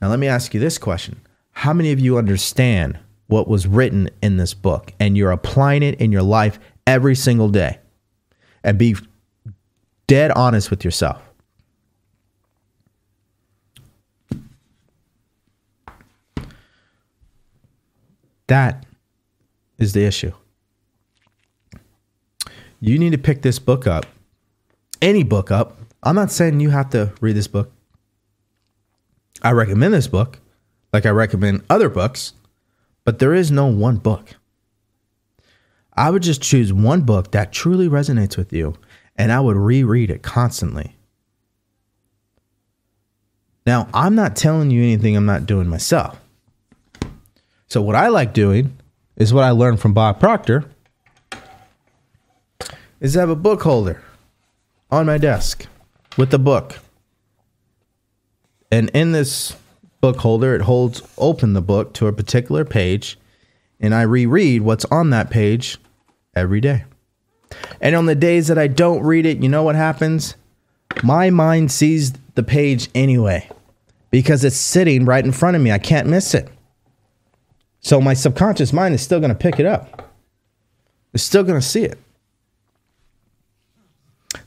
Now, 0.00 0.08
let 0.08 0.18
me 0.18 0.26
ask 0.26 0.52
you 0.52 0.60
this 0.60 0.78
question 0.78 1.20
How 1.52 1.72
many 1.72 1.92
of 1.92 2.00
you 2.00 2.18
understand 2.18 2.98
what 3.26 3.48
was 3.48 3.66
written 3.66 4.10
in 4.22 4.36
this 4.36 4.52
book 4.52 4.92
and 5.00 5.16
you're 5.16 5.30
applying 5.30 5.82
it 5.82 6.00
in 6.00 6.12
your 6.12 6.22
life 6.22 6.58
every 6.86 7.14
single 7.14 7.48
day? 7.48 7.78
And 8.62 8.78
be 8.78 8.96
dead 10.06 10.30
honest 10.32 10.70
with 10.70 10.84
yourself. 10.84 11.22
That 18.46 18.84
is 19.78 19.92
the 19.92 20.04
issue. 20.04 20.32
You 22.80 22.98
need 22.98 23.12
to 23.12 23.18
pick 23.18 23.42
this 23.42 23.58
book 23.58 23.86
up, 23.86 24.04
any 25.04 25.22
book 25.22 25.50
up. 25.50 25.76
I'm 26.02 26.16
not 26.16 26.32
saying 26.32 26.60
you 26.60 26.70
have 26.70 26.90
to 26.90 27.12
read 27.20 27.36
this 27.36 27.46
book. 27.46 27.70
I 29.42 29.52
recommend 29.52 29.92
this 29.92 30.08
book, 30.08 30.40
like 30.92 31.04
I 31.04 31.10
recommend 31.10 31.62
other 31.68 31.90
books, 31.90 32.32
but 33.04 33.18
there 33.18 33.34
is 33.34 33.50
no 33.50 33.66
one 33.66 33.98
book. 33.98 34.30
I 35.92 36.10
would 36.10 36.22
just 36.22 36.42
choose 36.42 36.72
one 36.72 37.02
book 37.02 37.32
that 37.32 37.52
truly 37.52 37.88
resonates 37.88 38.36
with 38.36 38.52
you, 38.52 38.76
and 39.16 39.30
I 39.30 39.40
would 39.40 39.56
reread 39.56 40.10
it 40.10 40.22
constantly. 40.22 40.96
Now, 43.66 43.88
I'm 43.94 44.14
not 44.14 44.36
telling 44.36 44.70
you 44.70 44.82
anything 44.82 45.16
I'm 45.16 45.26
not 45.26 45.46
doing 45.46 45.68
myself. 45.68 46.18
So, 47.66 47.82
what 47.82 47.94
I 47.94 48.08
like 48.08 48.32
doing 48.32 48.76
is 49.16 49.32
what 49.32 49.44
I 49.44 49.50
learned 49.50 49.80
from 49.80 49.94
Bob 49.94 50.18
Proctor 50.18 50.64
is 53.00 53.16
I 53.16 53.20
have 53.20 53.30
a 53.30 53.36
book 53.36 53.62
holder 53.62 54.02
on 54.94 55.06
my 55.06 55.18
desk 55.18 55.66
with 56.16 56.30
the 56.30 56.38
book. 56.38 56.78
And 58.70 58.90
in 58.90 59.12
this 59.12 59.56
book 60.00 60.18
holder, 60.18 60.54
it 60.54 60.62
holds 60.62 61.02
open 61.18 61.52
the 61.52 61.60
book 61.60 61.92
to 61.94 62.06
a 62.06 62.12
particular 62.12 62.64
page, 62.64 63.18
and 63.80 63.94
I 63.94 64.02
reread 64.02 64.62
what's 64.62 64.84
on 64.86 65.10
that 65.10 65.30
page 65.30 65.78
every 66.34 66.60
day. 66.60 66.84
And 67.80 67.94
on 67.94 68.06
the 68.06 68.14
days 68.14 68.48
that 68.48 68.58
I 68.58 68.68
don't 68.68 69.02
read 69.02 69.26
it, 69.26 69.38
you 69.38 69.48
know 69.48 69.62
what 69.62 69.76
happens? 69.76 70.36
My 71.02 71.30
mind 71.30 71.72
sees 71.72 72.12
the 72.34 72.42
page 72.42 72.88
anyway 72.94 73.48
because 74.10 74.44
it's 74.44 74.56
sitting 74.56 75.04
right 75.04 75.24
in 75.24 75.32
front 75.32 75.56
of 75.56 75.62
me. 75.62 75.72
I 75.72 75.78
can't 75.78 76.08
miss 76.08 76.34
it. 76.34 76.48
So 77.80 78.00
my 78.00 78.14
subconscious 78.14 78.72
mind 78.72 78.94
is 78.94 79.02
still 79.02 79.20
going 79.20 79.32
to 79.32 79.34
pick 79.34 79.58
it 79.58 79.66
up. 79.66 80.12
It's 81.12 81.24
still 81.24 81.42
going 81.42 81.60
to 81.60 81.66
see 81.66 81.82
it. 81.82 81.98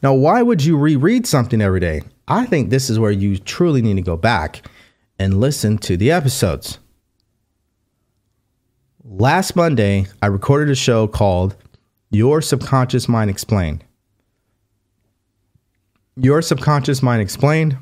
Now, 0.07 0.13
why 0.13 0.41
would 0.41 0.63
you 0.63 0.77
reread 0.77 1.27
something 1.27 1.61
every 1.61 1.81
day? 1.81 2.01
I 2.29 2.45
think 2.45 2.69
this 2.69 2.89
is 2.89 2.97
where 2.97 3.11
you 3.11 3.37
truly 3.37 3.81
need 3.81 3.95
to 3.95 4.01
go 4.01 4.15
back 4.15 4.65
and 5.19 5.41
listen 5.41 5.77
to 5.79 5.97
the 5.97 6.11
episodes. 6.11 6.79
Last 9.03 9.57
Monday, 9.57 10.05
I 10.21 10.27
recorded 10.27 10.69
a 10.69 10.75
show 10.75 11.07
called 11.07 11.57
Your 12.09 12.41
Subconscious 12.41 13.09
Mind 13.09 13.29
Explained. 13.29 13.83
Your 16.15 16.41
Subconscious 16.41 17.03
Mind 17.03 17.21
Explained. 17.21 17.75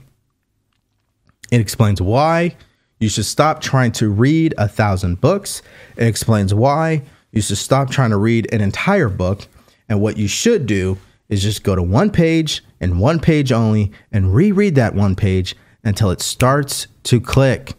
It 1.52 1.62
explains 1.62 2.02
why 2.02 2.56
you 3.00 3.08
should 3.08 3.26
stop 3.26 3.62
trying 3.62 3.92
to 3.92 4.10
read 4.10 4.56
a 4.58 4.68
thousand 4.68 5.22
books. 5.22 5.62
It 5.96 6.08
explains 6.08 6.56
why 6.56 7.04
you 7.32 7.44
should 7.44 7.60
stop 7.60 7.92
trying 7.92 8.10
to 8.10 8.18
read 8.18 8.52
an 8.52 8.62
entire 8.62 9.10
book. 9.10 9.48
And 9.88 10.02
what 10.02 10.18
you 10.18 10.28
should 10.28 10.66
do 10.66 10.98
is 11.30 11.42
just 11.42 11.64
go 11.64 11.76
to 11.76 11.84
one 11.84 12.10
page 12.10 12.64
and 12.80 13.00
one 13.00 13.20
page 13.20 13.52
only 13.52 13.92
and 14.12 14.34
reread 14.34 14.76
that 14.76 14.96
one 14.96 15.16
page 15.16 15.56
until 15.84 16.12
it 16.12 16.22
starts 16.22 16.88
to 17.04 17.20
click. 17.20 17.74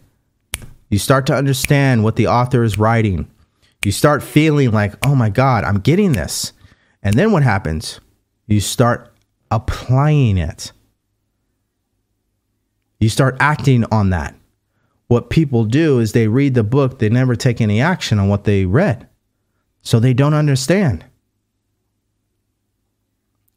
You 0.91 0.99
start 0.99 1.27
to 1.27 1.35
understand 1.35 2.05
what 2.05 2.17
the 2.17 2.27
author 2.27 2.63
is 2.63 2.79
writing. 2.79 3.31
You 3.85 3.93
start 3.93 4.23
feeling 4.23 4.71
like, 4.71 4.95
oh 5.05 5.15
my 5.15 5.31
God, 5.31 5.65
I'm 5.65 5.81
getting 5.81 6.13
this. 6.13 6.53
And 7.03 7.15
then 7.15 7.33
what 7.33 7.43
happens? 7.43 8.01
You 8.47 8.61
start 8.61 9.13
applying 9.51 10.39
it. 10.39 10.73
You 12.99 13.09
start 13.09 13.37
acting 13.41 13.85
on 13.93 14.11
that. 14.11 14.35
What 15.09 15.31
people 15.31 15.65
do 15.65 16.01
is 16.01 16.13
they 16.13 16.27
read 16.27 16.55
the 16.55 16.65
book, 16.65 16.99
they 16.99 17.09
never 17.09 17.37
take 17.37 17.61
any 17.61 17.81
action 17.81 18.19
on 18.19 18.29
what 18.29 18.45
they 18.45 18.65
read. 18.65 19.09
So 19.83 20.01
they 20.01 20.15
don't 20.15 20.35
understand. 20.35 21.05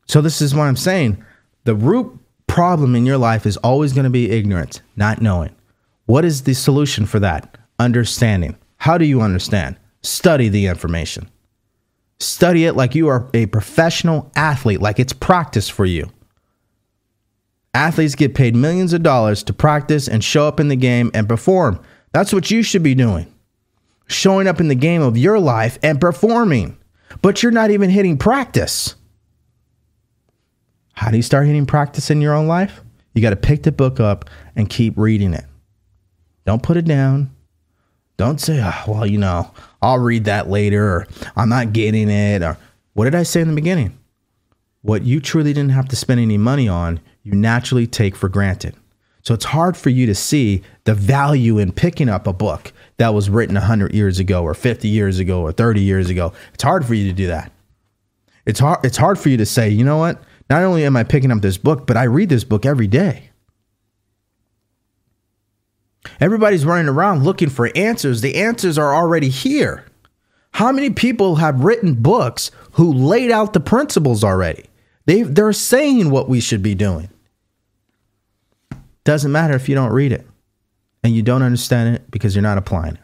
So, 0.09 0.21
this 0.21 0.41
is 0.41 0.55
what 0.55 0.63
I'm 0.63 0.75
saying. 0.75 1.23
The 1.65 1.75
root 1.75 2.19
problem 2.47 2.95
in 2.95 3.05
your 3.05 3.19
life 3.19 3.45
is 3.45 3.57
always 3.57 3.93
going 3.93 4.05
to 4.05 4.09
be 4.09 4.31
ignorance, 4.31 4.81
not 4.95 5.21
knowing. 5.21 5.55
What 6.07 6.25
is 6.25 6.41
the 6.41 6.55
solution 6.55 7.05
for 7.05 7.19
that? 7.19 7.59
Understanding. 7.77 8.57
How 8.77 8.97
do 8.97 9.05
you 9.05 9.21
understand? 9.21 9.77
Study 10.01 10.49
the 10.49 10.65
information. 10.65 11.29
Study 12.19 12.65
it 12.65 12.73
like 12.73 12.95
you 12.95 13.07
are 13.07 13.29
a 13.35 13.45
professional 13.45 14.31
athlete, 14.35 14.81
like 14.81 14.99
it's 14.99 15.13
practice 15.13 15.69
for 15.69 15.85
you. 15.85 16.09
Athletes 17.75 18.15
get 18.15 18.33
paid 18.33 18.55
millions 18.55 18.93
of 18.93 19.03
dollars 19.03 19.43
to 19.43 19.53
practice 19.53 20.07
and 20.07 20.23
show 20.23 20.47
up 20.47 20.59
in 20.59 20.69
the 20.69 20.75
game 20.75 21.11
and 21.13 21.29
perform. 21.29 21.79
That's 22.13 22.33
what 22.33 22.49
you 22.49 22.63
should 22.63 22.81
be 22.81 22.95
doing. 22.95 23.31
Showing 24.07 24.47
up 24.47 24.59
in 24.59 24.69
the 24.69 24.75
game 24.75 25.03
of 25.03 25.19
your 25.19 25.39
life 25.39 25.77
and 25.83 26.01
performing. 26.01 26.79
But 27.21 27.43
you're 27.43 27.51
not 27.51 27.69
even 27.69 27.91
hitting 27.91 28.17
practice. 28.17 28.95
How 30.99 31.11
do 31.11 31.15
you 31.15 31.23
start 31.23 31.47
hitting 31.47 31.65
practice 31.65 32.11
in 32.11 32.19
your 32.19 32.33
own 32.33 32.47
life? 32.47 32.81
You 33.13 33.21
got 33.21 33.29
to 33.29 33.37
pick 33.37 33.63
the 33.63 33.71
book 33.71 34.01
up 34.01 34.29
and 34.57 34.69
keep 34.69 34.97
reading 34.97 35.33
it. 35.33 35.45
Don't 36.45 36.61
put 36.61 36.75
it 36.75 36.83
down. 36.83 37.33
Don't 38.17 38.41
say, 38.41 38.61
oh, 38.61 38.83
well, 38.85 39.07
you 39.07 39.17
know, 39.17 39.49
I'll 39.81 39.99
read 39.99 40.25
that 40.25 40.49
later, 40.49 40.85
or 40.85 41.07
I'm 41.37 41.47
not 41.47 41.71
getting 41.71 42.09
it, 42.09 42.43
or 42.43 42.57
what 42.95 43.05
did 43.05 43.15
I 43.15 43.23
say 43.23 43.39
in 43.39 43.47
the 43.47 43.55
beginning? 43.55 43.97
What 44.81 45.03
you 45.03 45.21
truly 45.21 45.53
didn't 45.53 45.71
have 45.71 45.87
to 45.87 45.95
spend 45.95 46.19
any 46.19 46.37
money 46.37 46.67
on, 46.67 46.99
you 47.23 47.31
naturally 47.31 47.87
take 47.87 48.17
for 48.17 48.27
granted. 48.27 48.75
So 49.21 49.33
it's 49.33 49.45
hard 49.45 49.77
for 49.77 49.89
you 49.89 50.05
to 50.05 50.13
see 50.13 50.63
the 50.83 50.95
value 50.95 51.59
in 51.59 51.71
picking 51.71 52.09
up 52.09 52.27
a 52.27 52.33
book 52.33 52.73
that 52.97 53.13
was 53.13 53.29
written 53.29 53.55
100 53.55 53.93
years 53.93 54.19
ago, 54.19 54.43
or 54.43 54.53
50 54.53 54.89
years 54.89 55.17
ago, 55.17 55.43
or 55.43 55.53
30 55.53 55.79
years 55.79 56.09
ago. 56.09 56.33
It's 56.53 56.63
hard 56.63 56.85
for 56.85 56.93
you 56.93 57.07
to 57.07 57.13
do 57.13 57.27
that. 57.27 57.53
It's 58.45 58.59
hard, 58.59 58.83
it's 58.83 58.97
hard 58.97 59.17
for 59.17 59.29
you 59.29 59.37
to 59.37 59.45
say, 59.45 59.69
you 59.69 59.85
know 59.85 59.97
what? 59.97 60.21
Not 60.49 60.63
only 60.63 60.83
am 60.83 60.97
I 60.97 61.03
picking 61.03 61.31
up 61.31 61.41
this 61.41 61.57
book, 61.57 61.85
but 61.85 61.97
I 61.97 62.03
read 62.03 62.29
this 62.29 62.43
book 62.43 62.65
every 62.65 62.87
day. 62.87 63.29
Everybody's 66.19 66.65
running 66.65 66.87
around 66.87 67.23
looking 67.23 67.49
for 67.49 67.69
answers. 67.75 68.21
The 68.21 68.35
answers 68.35 68.77
are 68.77 68.95
already 68.95 69.29
here. 69.29 69.85
How 70.53 70.71
many 70.71 70.89
people 70.89 71.35
have 71.35 71.63
written 71.63 71.93
books 71.93 72.51
who 72.73 72.91
laid 72.91 73.31
out 73.31 73.53
the 73.53 73.59
principles 73.59 74.23
already? 74.23 74.65
They 75.05 75.21
they're 75.21 75.53
saying 75.53 76.09
what 76.09 76.29
we 76.29 76.39
should 76.39 76.63
be 76.63 76.75
doing. 76.75 77.09
Doesn't 79.03 79.31
matter 79.31 79.55
if 79.55 79.69
you 79.69 79.75
don't 79.75 79.91
read 79.91 80.11
it 80.11 80.27
and 81.03 81.15
you 81.15 81.21
don't 81.21 81.43
understand 81.43 81.95
it 81.95 82.11
because 82.11 82.35
you're 82.35 82.43
not 82.43 82.57
applying 82.57 82.95
it. 82.95 83.01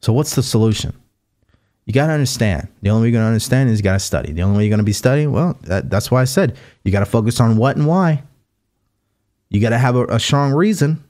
So 0.00 0.12
what's 0.12 0.34
the 0.34 0.42
solution? 0.42 0.94
You 1.86 1.92
got 1.92 2.08
to 2.08 2.12
understand. 2.12 2.68
The 2.82 2.90
only 2.90 3.02
way 3.02 3.08
you're 3.08 3.20
going 3.20 3.22
to 3.22 3.28
understand 3.28 3.70
is 3.70 3.78
you 3.78 3.84
got 3.84 3.92
to 3.92 4.00
study. 4.00 4.32
The 4.32 4.42
only 4.42 4.58
way 4.58 4.64
you're 4.64 4.70
going 4.70 4.78
to 4.78 4.84
be 4.84 4.92
studying, 4.92 5.32
well, 5.32 5.56
that, 5.62 5.88
that's 5.88 6.10
why 6.10 6.20
I 6.20 6.24
said 6.24 6.56
you 6.84 6.92
got 6.92 7.00
to 7.00 7.06
focus 7.06 7.40
on 7.40 7.56
what 7.56 7.76
and 7.76 7.86
why. 7.86 8.24
You 9.48 9.60
got 9.60 9.70
to 9.70 9.78
have 9.78 9.94
a, 9.94 10.04
a 10.06 10.20
strong 10.20 10.52
reason. 10.52 11.02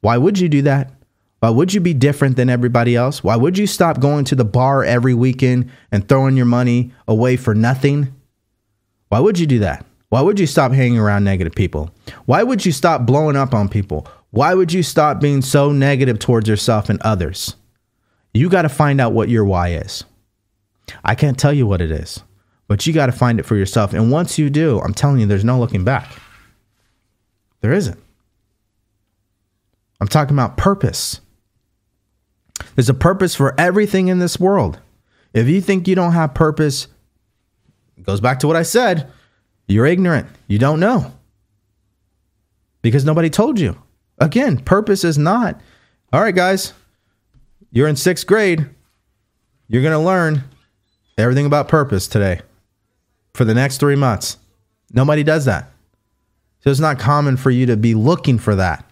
Why 0.00 0.16
would 0.16 0.38
you 0.38 0.48
do 0.48 0.62
that? 0.62 0.92
Why 1.40 1.50
would 1.50 1.74
you 1.74 1.80
be 1.80 1.92
different 1.92 2.36
than 2.36 2.48
everybody 2.48 2.94
else? 2.94 3.24
Why 3.24 3.34
would 3.34 3.58
you 3.58 3.66
stop 3.66 3.98
going 3.98 4.24
to 4.26 4.36
the 4.36 4.44
bar 4.44 4.84
every 4.84 5.12
weekend 5.12 5.70
and 5.90 6.08
throwing 6.08 6.36
your 6.36 6.46
money 6.46 6.92
away 7.08 7.36
for 7.36 7.52
nothing? 7.52 8.14
Why 9.08 9.18
would 9.18 9.40
you 9.40 9.46
do 9.48 9.58
that? 9.58 9.84
Why 10.08 10.20
would 10.20 10.38
you 10.38 10.46
stop 10.46 10.70
hanging 10.70 10.98
around 10.98 11.24
negative 11.24 11.54
people? 11.54 11.90
Why 12.26 12.44
would 12.44 12.64
you 12.64 12.70
stop 12.70 13.06
blowing 13.06 13.34
up 13.34 13.54
on 13.54 13.68
people? 13.68 14.06
Why 14.30 14.54
would 14.54 14.72
you 14.72 14.84
stop 14.84 15.20
being 15.20 15.42
so 15.42 15.72
negative 15.72 16.20
towards 16.20 16.48
yourself 16.48 16.88
and 16.88 17.00
others? 17.02 17.56
You 18.32 18.48
got 18.48 18.62
to 18.62 18.68
find 18.68 19.00
out 19.00 19.12
what 19.12 19.28
your 19.28 19.44
why 19.44 19.70
is. 19.70 20.04
I 21.04 21.14
can't 21.14 21.38
tell 21.38 21.52
you 21.52 21.66
what 21.66 21.80
it 21.80 21.90
is, 21.90 22.22
but 22.68 22.86
you 22.86 22.92
got 22.92 23.06
to 23.06 23.12
find 23.12 23.38
it 23.38 23.46
for 23.46 23.56
yourself. 23.56 23.92
And 23.92 24.10
once 24.10 24.38
you 24.38 24.50
do, 24.50 24.80
I'm 24.80 24.94
telling 24.94 25.20
you, 25.20 25.26
there's 25.26 25.44
no 25.44 25.58
looking 25.58 25.84
back. 25.84 26.10
There 27.60 27.72
isn't. 27.72 27.98
I'm 30.00 30.08
talking 30.08 30.34
about 30.34 30.56
purpose. 30.56 31.20
There's 32.74 32.88
a 32.88 32.94
purpose 32.94 33.34
for 33.34 33.58
everything 33.58 34.08
in 34.08 34.18
this 34.18 34.38
world. 34.38 34.80
If 35.32 35.48
you 35.48 35.60
think 35.60 35.86
you 35.86 35.94
don't 35.94 36.12
have 36.12 36.34
purpose, 36.34 36.88
goes 38.02 38.20
back 38.20 38.40
to 38.40 38.46
what 38.46 38.56
I 38.56 38.62
said. 38.62 39.10
You're 39.68 39.86
ignorant. 39.86 40.26
You 40.48 40.58
don't 40.58 40.80
know. 40.80 41.12
Because 42.82 43.04
nobody 43.04 43.30
told 43.30 43.60
you. 43.60 43.80
Again, 44.18 44.58
purpose 44.58 45.04
is 45.04 45.16
not, 45.16 45.60
all 46.12 46.20
right, 46.20 46.34
guys, 46.34 46.72
you're 47.70 47.88
in 47.88 47.96
sixth 47.96 48.26
grade. 48.26 48.68
You're 49.68 49.82
going 49.82 49.92
to 49.92 49.98
learn 49.98 50.42
everything 51.18 51.46
about 51.46 51.68
purpose 51.68 52.06
today 52.06 52.40
for 53.34 53.44
the 53.44 53.54
next 53.54 53.78
three 53.78 53.96
months. 53.96 54.38
Nobody 54.92 55.22
does 55.22 55.44
that. 55.46 55.70
So 56.60 56.70
it's 56.70 56.80
not 56.80 56.98
common 56.98 57.36
for 57.36 57.50
you 57.50 57.66
to 57.66 57.76
be 57.76 57.94
looking 57.94 58.38
for 58.38 58.54
that. 58.54 58.84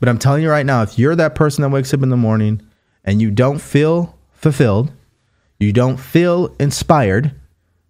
But 0.00 0.08
I'm 0.08 0.18
telling 0.18 0.42
you 0.42 0.50
right 0.50 0.66
now, 0.66 0.82
if 0.82 0.98
you're 0.98 1.16
that 1.16 1.34
person 1.34 1.62
that 1.62 1.68
wakes 1.68 1.92
up 1.92 2.02
in 2.02 2.08
the 2.08 2.16
morning 2.16 2.62
and 3.04 3.20
you 3.20 3.30
don't 3.30 3.60
feel 3.60 4.18
fulfilled, 4.32 4.90
you 5.58 5.72
don't 5.72 5.98
feel 5.98 6.54
inspired, 6.58 7.32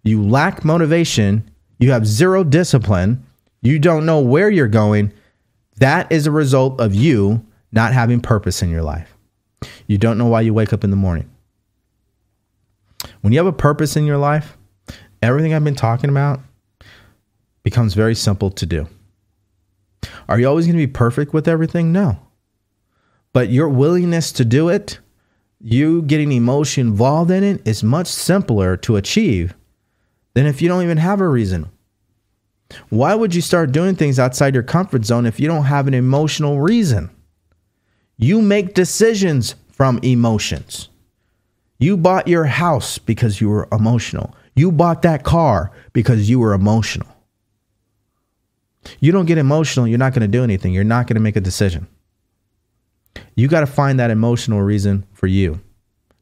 you 0.03 0.21
lack 0.21 0.63
motivation, 0.63 1.49
you 1.79 1.91
have 1.91 2.05
zero 2.05 2.43
discipline, 2.43 3.25
you 3.61 3.79
don't 3.79 4.05
know 4.05 4.19
where 4.19 4.49
you're 4.49 4.67
going, 4.67 5.11
that 5.77 6.11
is 6.11 6.27
a 6.27 6.31
result 6.31 6.79
of 6.79 6.93
you 6.93 7.43
not 7.71 7.93
having 7.93 8.19
purpose 8.19 8.61
in 8.61 8.69
your 8.69 8.83
life. 8.83 9.15
You 9.87 9.97
don't 9.97 10.17
know 10.17 10.27
why 10.27 10.41
you 10.41 10.53
wake 10.53 10.73
up 10.73 10.83
in 10.83 10.91
the 10.91 10.95
morning. 10.95 11.29
When 13.23 13.31
you 13.31 13.39
have 13.39 13.47
a 13.47 13.53
purpose 13.53 13.95
in 13.95 14.05
your 14.05 14.17
life, 14.17 14.57
everything 15.21 15.53
I've 15.53 15.63
been 15.63 15.75
talking 15.75 16.09
about 16.09 16.41
becomes 17.63 17.93
very 17.93 18.15
simple 18.15 18.51
to 18.51 18.65
do. 18.65 18.89
Are 20.27 20.37
you 20.37 20.45
always 20.45 20.65
going 20.65 20.77
to 20.77 20.85
be 20.85 20.91
perfect 20.91 21.33
with 21.33 21.47
everything? 21.47 21.93
No. 21.93 22.19
But 23.31 23.47
your 23.47 23.69
willingness 23.69 24.33
to 24.33 24.43
do 24.43 24.67
it, 24.67 24.99
you 25.61 26.01
getting 26.01 26.33
emotion 26.33 26.87
involved 26.87 27.31
in 27.31 27.45
it, 27.45 27.65
is 27.65 27.81
much 27.81 28.07
simpler 28.07 28.75
to 28.75 28.97
achieve 28.97 29.53
than 30.33 30.45
if 30.45 30.61
you 30.61 30.67
don't 30.67 30.83
even 30.83 30.97
have 30.97 31.21
a 31.21 31.29
reason. 31.29 31.69
Why 32.89 33.15
would 33.15 33.33
you 33.33 33.41
start 33.41 33.71
doing 33.71 33.95
things 33.95 34.19
outside 34.19 34.53
your 34.53 34.63
comfort 34.63 35.05
zone 35.05 35.25
if 35.25 35.39
you 35.39 35.47
don't 35.47 35.63
have 35.63 35.87
an 35.87 35.93
emotional 35.93 36.59
reason? 36.59 37.09
You 38.17 38.41
make 38.41 38.73
decisions 38.73 39.55
from 39.71 39.99
emotions. 40.03 40.89
You 41.79 41.97
bought 41.97 42.27
your 42.27 42.45
house 42.45 42.97
because 42.97 43.41
you 43.41 43.49
were 43.49 43.67
emotional. 43.71 44.35
You 44.55 44.71
bought 44.71 45.01
that 45.01 45.23
car 45.23 45.71
because 45.93 46.29
you 46.29 46.39
were 46.39 46.53
emotional. 46.53 47.07
You 48.99 49.11
don't 49.11 49.25
get 49.25 49.37
emotional, 49.37 49.87
you're 49.87 49.97
not 49.97 50.13
going 50.13 50.21
to 50.21 50.27
do 50.27 50.43
anything. 50.43 50.73
You're 50.73 50.83
not 50.83 51.07
going 51.07 51.15
to 51.15 51.21
make 51.21 51.35
a 51.35 51.41
decision. 51.41 51.87
You 53.35 53.47
got 53.47 53.61
to 53.61 53.67
find 53.67 53.99
that 53.99 54.11
emotional 54.11 54.61
reason 54.61 55.05
for 55.13 55.27
you. 55.27 55.61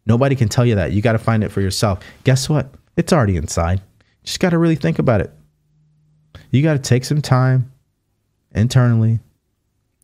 Nobody 0.06 0.36
can 0.36 0.50
tell 0.50 0.66
you 0.66 0.76
that. 0.76 0.92
You 0.92 1.02
got 1.02 1.14
to 1.14 1.20
find 1.20 1.44
it 1.44 1.50
for 1.50 1.62
yourself. 1.62 2.04
Guess 2.24 2.50
what? 2.50 2.74
It's 2.98 3.14
already 3.14 3.38
inside. 3.38 3.80
You 3.80 4.26
just 4.26 4.40
got 4.40 4.52
to 4.52 4.58
really 4.58 4.76
think 4.76 5.00
about 5.00 5.22
it. 5.22 5.32
You 6.52 6.62
got 6.62 6.74
to 6.74 6.80
take 6.80 7.06
some 7.06 7.22
time 7.22 7.72
internally 8.54 9.20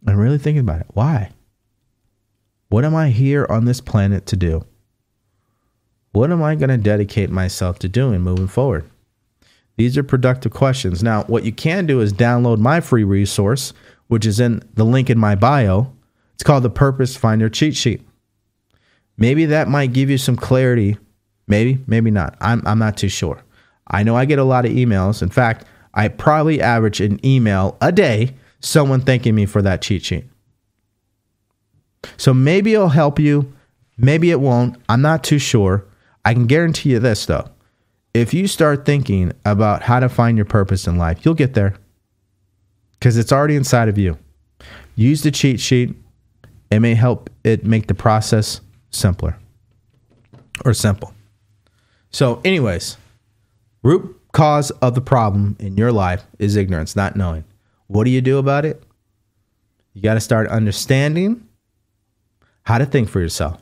and 0.05 0.19
really 0.19 0.37
think 0.37 0.57
about 0.57 0.81
it. 0.81 0.87
Why? 0.93 1.31
What 2.69 2.85
am 2.85 2.95
I 2.95 3.09
here 3.09 3.45
on 3.49 3.65
this 3.65 3.81
planet 3.81 4.25
to 4.27 4.35
do? 4.35 4.65
What 6.17 6.31
am 6.31 6.41
I 6.41 6.55
going 6.55 6.71
to 6.71 6.77
dedicate 6.79 7.29
myself 7.29 7.77
to 7.77 7.87
doing 7.87 8.21
moving 8.21 8.47
forward? 8.47 8.89
These 9.75 9.99
are 9.99 10.03
productive 10.03 10.51
questions. 10.51 11.03
Now, 11.03 11.25
what 11.25 11.43
you 11.43 11.51
can 11.51 11.85
do 11.85 12.01
is 12.01 12.11
download 12.11 12.57
my 12.57 12.81
free 12.81 13.03
resource, 13.03 13.71
which 14.07 14.25
is 14.25 14.39
in 14.39 14.67
the 14.73 14.83
link 14.83 15.11
in 15.11 15.19
my 15.19 15.35
bio. 15.35 15.93
It's 16.33 16.41
called 16.41 16.63
the 16.63 16.71
Purpose 16.71 17.15
Finder 17.15 17.49
Cheat 17.49 17.75
Sheet. 17.75 18.01
Maybe 19.15 19.45
that 19.45 19.67
might 19.67 19.93
give 19.93 20.09
you 20.09 20.17
some 20.17 20.35
clarity. 20.35 20.97
Maybe, 21.45 21.83
maybe 21.85 22.09
not. 22.09 22.35
I'm, 22.41 22.65
I'm 22.65 22.79
not 22.79 22.97
too 22.97 23.09
sure. 23.09 23.43
I 23.87 24.01
know 24.01 24.15
I 24.15 24.25
get 24.25 24.39
a 24.39 24.43
lot 24.43 24.65
of 24.65 24.71
emails. 24.71 25.21
In 25.21 25.29
fact, 25.29 25.65
I 25.93 26.07
probably 26.07 26.59
average 26.59 26.99
an 26.99 27.23
email 27.23 27.77
a 27.79 27.91
day, 27.91 28.33
someone 28.59 29.01
thanking 29.01 29.35
me 29.35 29.45
for 29.45 29.61
that 29.61 29.83
cheat 29.83 30.03
sheet. 30.03 30.25
So 32.17 32.33
maybe 32.33 32.73
it'll 32.73 32.89
help 32.89 33.19
you. 33.19 33.53
Maybe 33.99 34.31
it 34.31 34.41
won't. 34.41 34.77
I'm 34.89 35.03
not 35.03 35.23
too 35.23 35.37
sure. 35.37 35.85
I 36.25 36.33
can 36.33 36.45
guarantee 36.45 36.91
you 36.91 36.99
this, 36.99 37.25
though 37.25 37.49
if 38.17 38.33
you 38.33 38.47
start 38.47 38.85
thinking 38.85 39.31
about 39.45 39.83
how 39.83 39.99
to 39.99 40.09
find 40.09 40.37
your 40.37 40.45
purpose 40.45 40.87
in 40.87 40.97
life, 40.97 41.23
you'll 41.23 41.35
get 41.35 41.53
there 41.53 41.75
because 42.93 43.17
it's 43.17 43.31
already 43.31 43.55
inside 43.55 43.89
of 43.89 43.97
you. 43.97 44.17
Use 44.95 45.21
the 45.21 45.31
cheat 45.31 45.59
sheet. 45.59 45.95
It 46.71 46.79
may 46.79 46.95
help 46.95 47.29
it 47.43 47.63
make 47.63 47.87
the 47.87 47.93
process 47.93 48.61
simpler 48.89 49.37
or 50.65 50.73
simple. 50.73 51.13
So, 52.09 52.41
anyways, 52.43 52.97
root 53.83 54.19
cause 54.31 54.71
of 54.71 54.95
the 54.95 55.01
problem 55.01 55.55
in 55.59 55.77
your 55.77 55.91
life 55.91 56.25
is 56.39 56.55
ignorance, 56.55 56.95
not 56.95 57.15
knowing. 57.15 57.43
What 57.85 58.05
do 58.05 58.09
you 58.09 58.21
do 58.21 58.37
about 58.39 58.65
it? 58.65 58.81
You 59.93 60.01
got 60.01 60.15
to 60.15 60.19
start 60.19 60.47
understanding 60.49 61.47
how 62.63 62.79
to 62.79 62.85
think 62.85 63.09
for 63.09 63.19
yourself. 63.19 63.61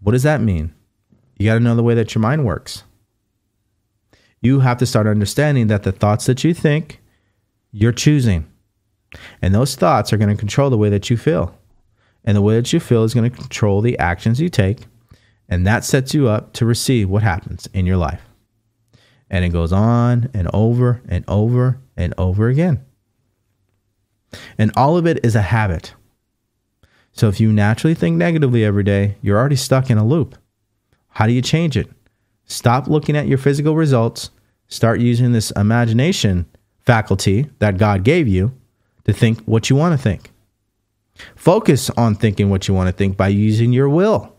What 0.00 0.12
does 0.12 0.22
that 0.22 0.40
mean? 0.40 0.74
You 1.40 1.46
got 1.46 1.54
to 1.54 1.60
know 1.60 1.74
the 1.74 1.82
way 1.82 1.94
that 1.94 2.14
your 2.14 2.22
mind 2.22 2.44
works 2.44 2.84
you 4.40 4.60
have 4.60 4.78
to 4.78 4.86
start 4.86 5.06
understanding 5.06 5.66
that 5.66 5.82
the 5.82 5.92
thoughts 5.92 6.26
that 6.26 6.44
you 6.44 6.54
think, 6.54 7.00
you're 7.72 7.92
choosing. 7.92 8.46
And 9.42 9.54
those 9.54 9.74
thoughts 9.76 10.12
are 10.12 10.16
going 10.16 10.34
to 10.34 10.38
control 10.38 10.70
the 10.70 10.78
way 10.78 10.88
that 10.88 11.10
you 11.10 11.16
feel. 11.16 11.56
And 12.24 12.36
the 12.36 12.42
way 12.42 12.56
that 12.56 12.72
you 12.72 12.80
feel 12.80 13.04
is 13.04 13.14
going 13.14 13.30
to 13.30 13.36
control 13.36 13.80
the 13.80 13.98
actions 13.98 14.40
you 14.40 14.48
take. 14.48 14.86
And 15.48 15.66
that 15.66 15.84
sets 15.84 16.14
you 16.14 16.28
up 16.28 16.52
to 16.54 16.64
receive 16.64 17.08
what 17.08 17.22
happens 17.22 17.68
in 17.72 17.86
your 17.86 17.96
life. 17.96 18.22
And 19.28 19.44
it 19.44 19.50
goes 19.50 19.72
on 19.72 20.30
and 20.32 20.48
over 20.52 21.02
and 21.08 21.24
over 21.28 21.80
and 21.96 22.14
over 22.16 22.48
again. 22.48 22.84
And 24.58 24.72
all 24.76 24.96
of 24.96 25.06
it 25.06 25.24
is 25.24 25.34
a 25.34 25.42
habit. 25.42 25.94
So 27.12 27.28
if 27.28 27.40
you 27.40 27.52
naturally 27.52 27.94
think 27.94 28.16
negatively 28.16 28.64
every 28.64 28.84
day, 28.84 29.16
you're 29.22 29.38
already 29.38 29.56
stuck 29.56 29.90
in 29.90 29.98
a 29.98 30.06
loop. 30.06 30.36
How 31.10 31.26
do 31.26 31.32
you 31.32 31.42
change 31.42 31.76
it? 31.76 31.88
Stop 32.46 32.88
looking 32.88 33.16
at 33.16 33.28
your 33.28 33.38
physical 33.38 33.76
results. 33.76 34.30
Start 34.68 35.00
using 35.00 35.32
this 35.32 35.50
imagination 35.52 36.46
faculty 36.80 37.48
that 37.58 37.78
God 37.78 38.04
gave 38.04 38.26
you 38.26 38.52
to 39.04 39.12
think 39.12 39.40
what 39.42 39.70
you 39.70 39.76
want 39.76 39.92
to 39.96 40.02
think. 40.02 40.30
Focus 41.36 41.90
on 41.90 42.14
thinking 42.14 42.50
what 42.50 42.68
you 42.68 42.74
want 42.74 42.88
to 42.88 42.92
think 42.92 43.16
by 43.16 43.28
using 43.28 43.72
your 43.72 43.88
will, 43.88 44.34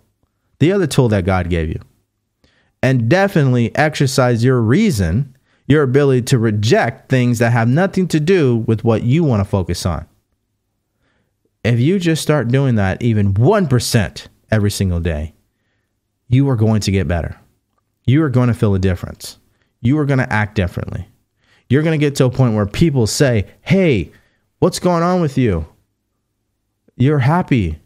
the 0.60 0.72
other 0.72 0.88
tool 0.88 1.10
that 1.10 1.26
God 1.26 1.50
gave 1.50 1.70
you. 1.70 1.80
And 2.82 3.10
definitely 3.10 3.76
exercise 3.76 4.44
your 4.44 4.60
reason, 4.60 5.36
your 5.68 5.84
ability 5.84 6.24
to 6.24 6.40
reject 6.40 7.10
things 7.10 7.40
that 7.40 7.52
have 7.52 7.68
nothing 7.68 8.08
to 8.10 8.20
do 8.20 8.58
with 8.58 8.84
what 8.84 9.04
you 9.04 9.24
want 9.24 9.42
to 9.42 9.50
focus 9.50 9.86
on. 9.86 10.08
If 11.64 11.80
you 11.80 12.00
just 12.00 12.24
start 12.24 12.48
doing 12.48 12.76
that 12.76 13.02
even 13.02 13.34
1% 13.34 14.28
every 14.50 14.72
single 14.72 15.00
day, 15.00 15.36
you 16.32 16.50
are 16.50 16.56
going 16.56 16.82
to 16.82 16.92
get 16.92 17.08
better 17.08 17.40
you 18.06 18.24
are 18.24 18.30
going 18.30 18.48
to 18.48 18.54
feel 18.54 18.76
a 18.76 18.80
difference. 18.80 19.38
You 19.82 19.98
are 20.00 20.06
going 20.06 20.20
to 20.20 20.32
act 20.32 20.56
differently. 20.56 21.08
You're 21.70 21.84
going 21.84 21.98
to 21.98 22.04
get 22.04 22.16
to 22.16 22.26
a 22.26 22.30
point 22.30 22.56
where 22.56 22.66
people 22.66 23.08
say, 23.08 23.48
Hey, 23.62 24.12
what's 24.60 24.80
going 24.80 25.04
on 25.04 25.22
with 25.22 25.38
you? 25.38 25.66
You're 26.98 27.20
happy. 27.20 27.80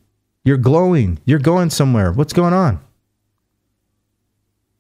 You're 0.44 0.58
glowing. 0.58 1.20
You're 1.26 1.40
going 1.40 1.70
somewhere. 1.70 2.12
What's 2.12 2.34
going 2.34 2.54
on? 2.54 2.80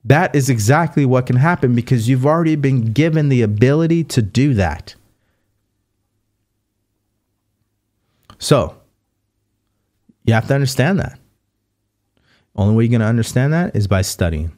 That 0.03 0.35
is 0.35 0.49
exactly 0.49 1.05
what 1.05 1.25
can 1.25 1.35
happen 1.35 1.73
because 1.73 2.07
you've 2.07 2.25
already 2.25 2.55
been 2.55 2.91
given 2.91 3.29
the 3.29 3.41
ability 3.41 4.03
to 4.05 4.21
do 4.21 4.53
that. 4.53 4.93
So, 8.37 8.77
you 10.25 10.33
have 10.33 10.47
to 10.47 10.53
understand 10.53 10.99
that. 10.99 11.17
Only 12.56 12.76
way 12.76 12.84
you're 12.86 12.91
going 12.91 13.02
to 13.02 13.07
understand 13.07 13.53
that 13.53 13.76
is 13.76 13.88
by 13.88 14.02
studying. 14.02 14.56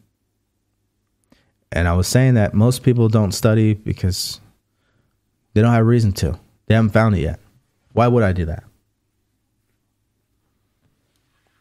And 1.72 1.88
I 1.88 1.94
was 1.94 2.07
saying 2.07 2.36
that 2.36 2.53
most 2.53 2.84
people 2.84 3.10
don't 3.10 3.32
study 3.32 3.74
because 3.74 4.40
they 5.53 5.61
don't 5.61 5.74
have 5.74 5.86
reason 5.86 6.11
to. 6.14 6.40
They 6.68 6.76
haven't 6.76 6.91
found 6.91 7.15
it 7.15 7.22
yet. 7.22 7.40
Why 7.94 8.07
would 8.07 8.24
I 8.24 8.32
do 8.32 8.45
that? 8.45 8.64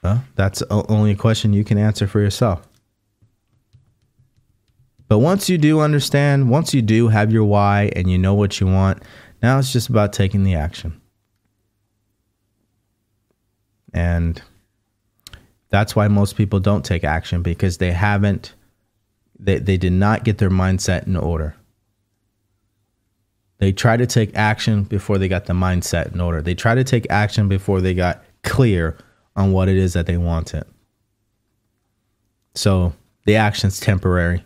Well, 0.02 0.22
that's 0.34 0.62
only 0.70 1.12
a 1.12 1.16
question 1.16 1.52
you 1.52 1.64
can 1.64 1.78
answer 1.78 2.06
for 2.06 2.20
yourself. 2.20 2.68
But 5.08 5.18
once 5.18 5.48
you 5.48 5.56
do 5.56 5.80
understand, 5.80 6.50
once 6.50 6.74
you 6.74 6.82
do 6.82 7.08
have 7.08 7.32
your 7.32 7.44
why 7.44 7.90
and 7.96 8.10
you 8.10 8.18
know 8.18 8.34
what 8.34 8.60
you 8.60 8.66
want, 8.66 9.02
now 9.42 9.58
it's 9.58 9.72
just 9.72 9.88
about 9.88 10.12
taking 10.12 10.44
the 10.44 10.54
action. 10.54 11.00
And 13.92 14.42
that's 15.68 15.96
why 15.96 16.08
most 16.08 16.36
people 16.36 16.60
don't 16.60 16.84
take 16.84 17.04
action 17.04 17.42
because 17.42 17.78
they 17.78 17.92
haven't 17.92 18.54
they, 19.38 19.58
they 19.58 19.76
did 19.76 19.92
not 19.92 20.24
get 20.24 20.38
their 20.38 20.50
mindset 20.50 21.06
in 21.06 21.16
order. 21.16 21.54
They 23.58 23.72
try 23.72 23.96
to 23.96 24.06
take 24.06 24.36
action 24.36 24.84
before 24.84 25.18
they 25.18 25.28
got 25.28 25.46
the 25.46 25.52
mindset 25.52 26.12
in 26.12 26.20
order. 26.20 26.42
They 26.42 26.54
try 26.54 26.74
to 26.74 26.84
take 26.84 27.06
action 27.10 27.48
before 27.48 27.80
they 27.80 27.94
got 27.94 28.22
clear 28.42 28.96
on 29.34 29.52
what 29.52 29.68
it 29.68 29.76
is 29.76 29.94
that 29.94 30.06
they 30.06 30.16
wanted. 30.16 30.64
So 32.54 32.94
the 33.24 33.36
action's 33.36 33.80
temporary. 33.80 34.44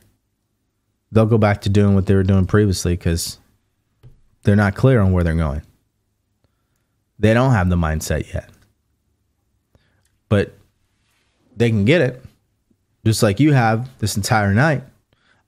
They'll 1.12 1.26
go 1.26 1.38
back 1.38 1.62
to 1.62 1.68
doing 1.68 1.94
what 1.94 2.06
they 2.06 2.14
were 2.14 2.22
doing 2.22 2.46
previously 2.46 2.94
because 2.96 3.38
they're 4.42 4.56
not 4.56 4.76
clear 4.76 5.00
on 5.00 5.12
where 5.12 5.24
they're 5.24 5.34
going. 5.34 5.62
They 7.18 7.34
don't 7.34 7.52
have 7.52 7.68
the 7.68 7.76
mindset 7.76 8.32
yet. 8.32 8.48
But 10.28 10.54
they 11.60 11.68
can 11.68 11.84
get 11.84 12.00
it 12.00 12.24
just 13.04 13.22
like 13.22 13.38
you 13.38 13.52
have 13.52 13.88
this 13.98 14.16
entire 14.16 14.52
night. 14.54 14.82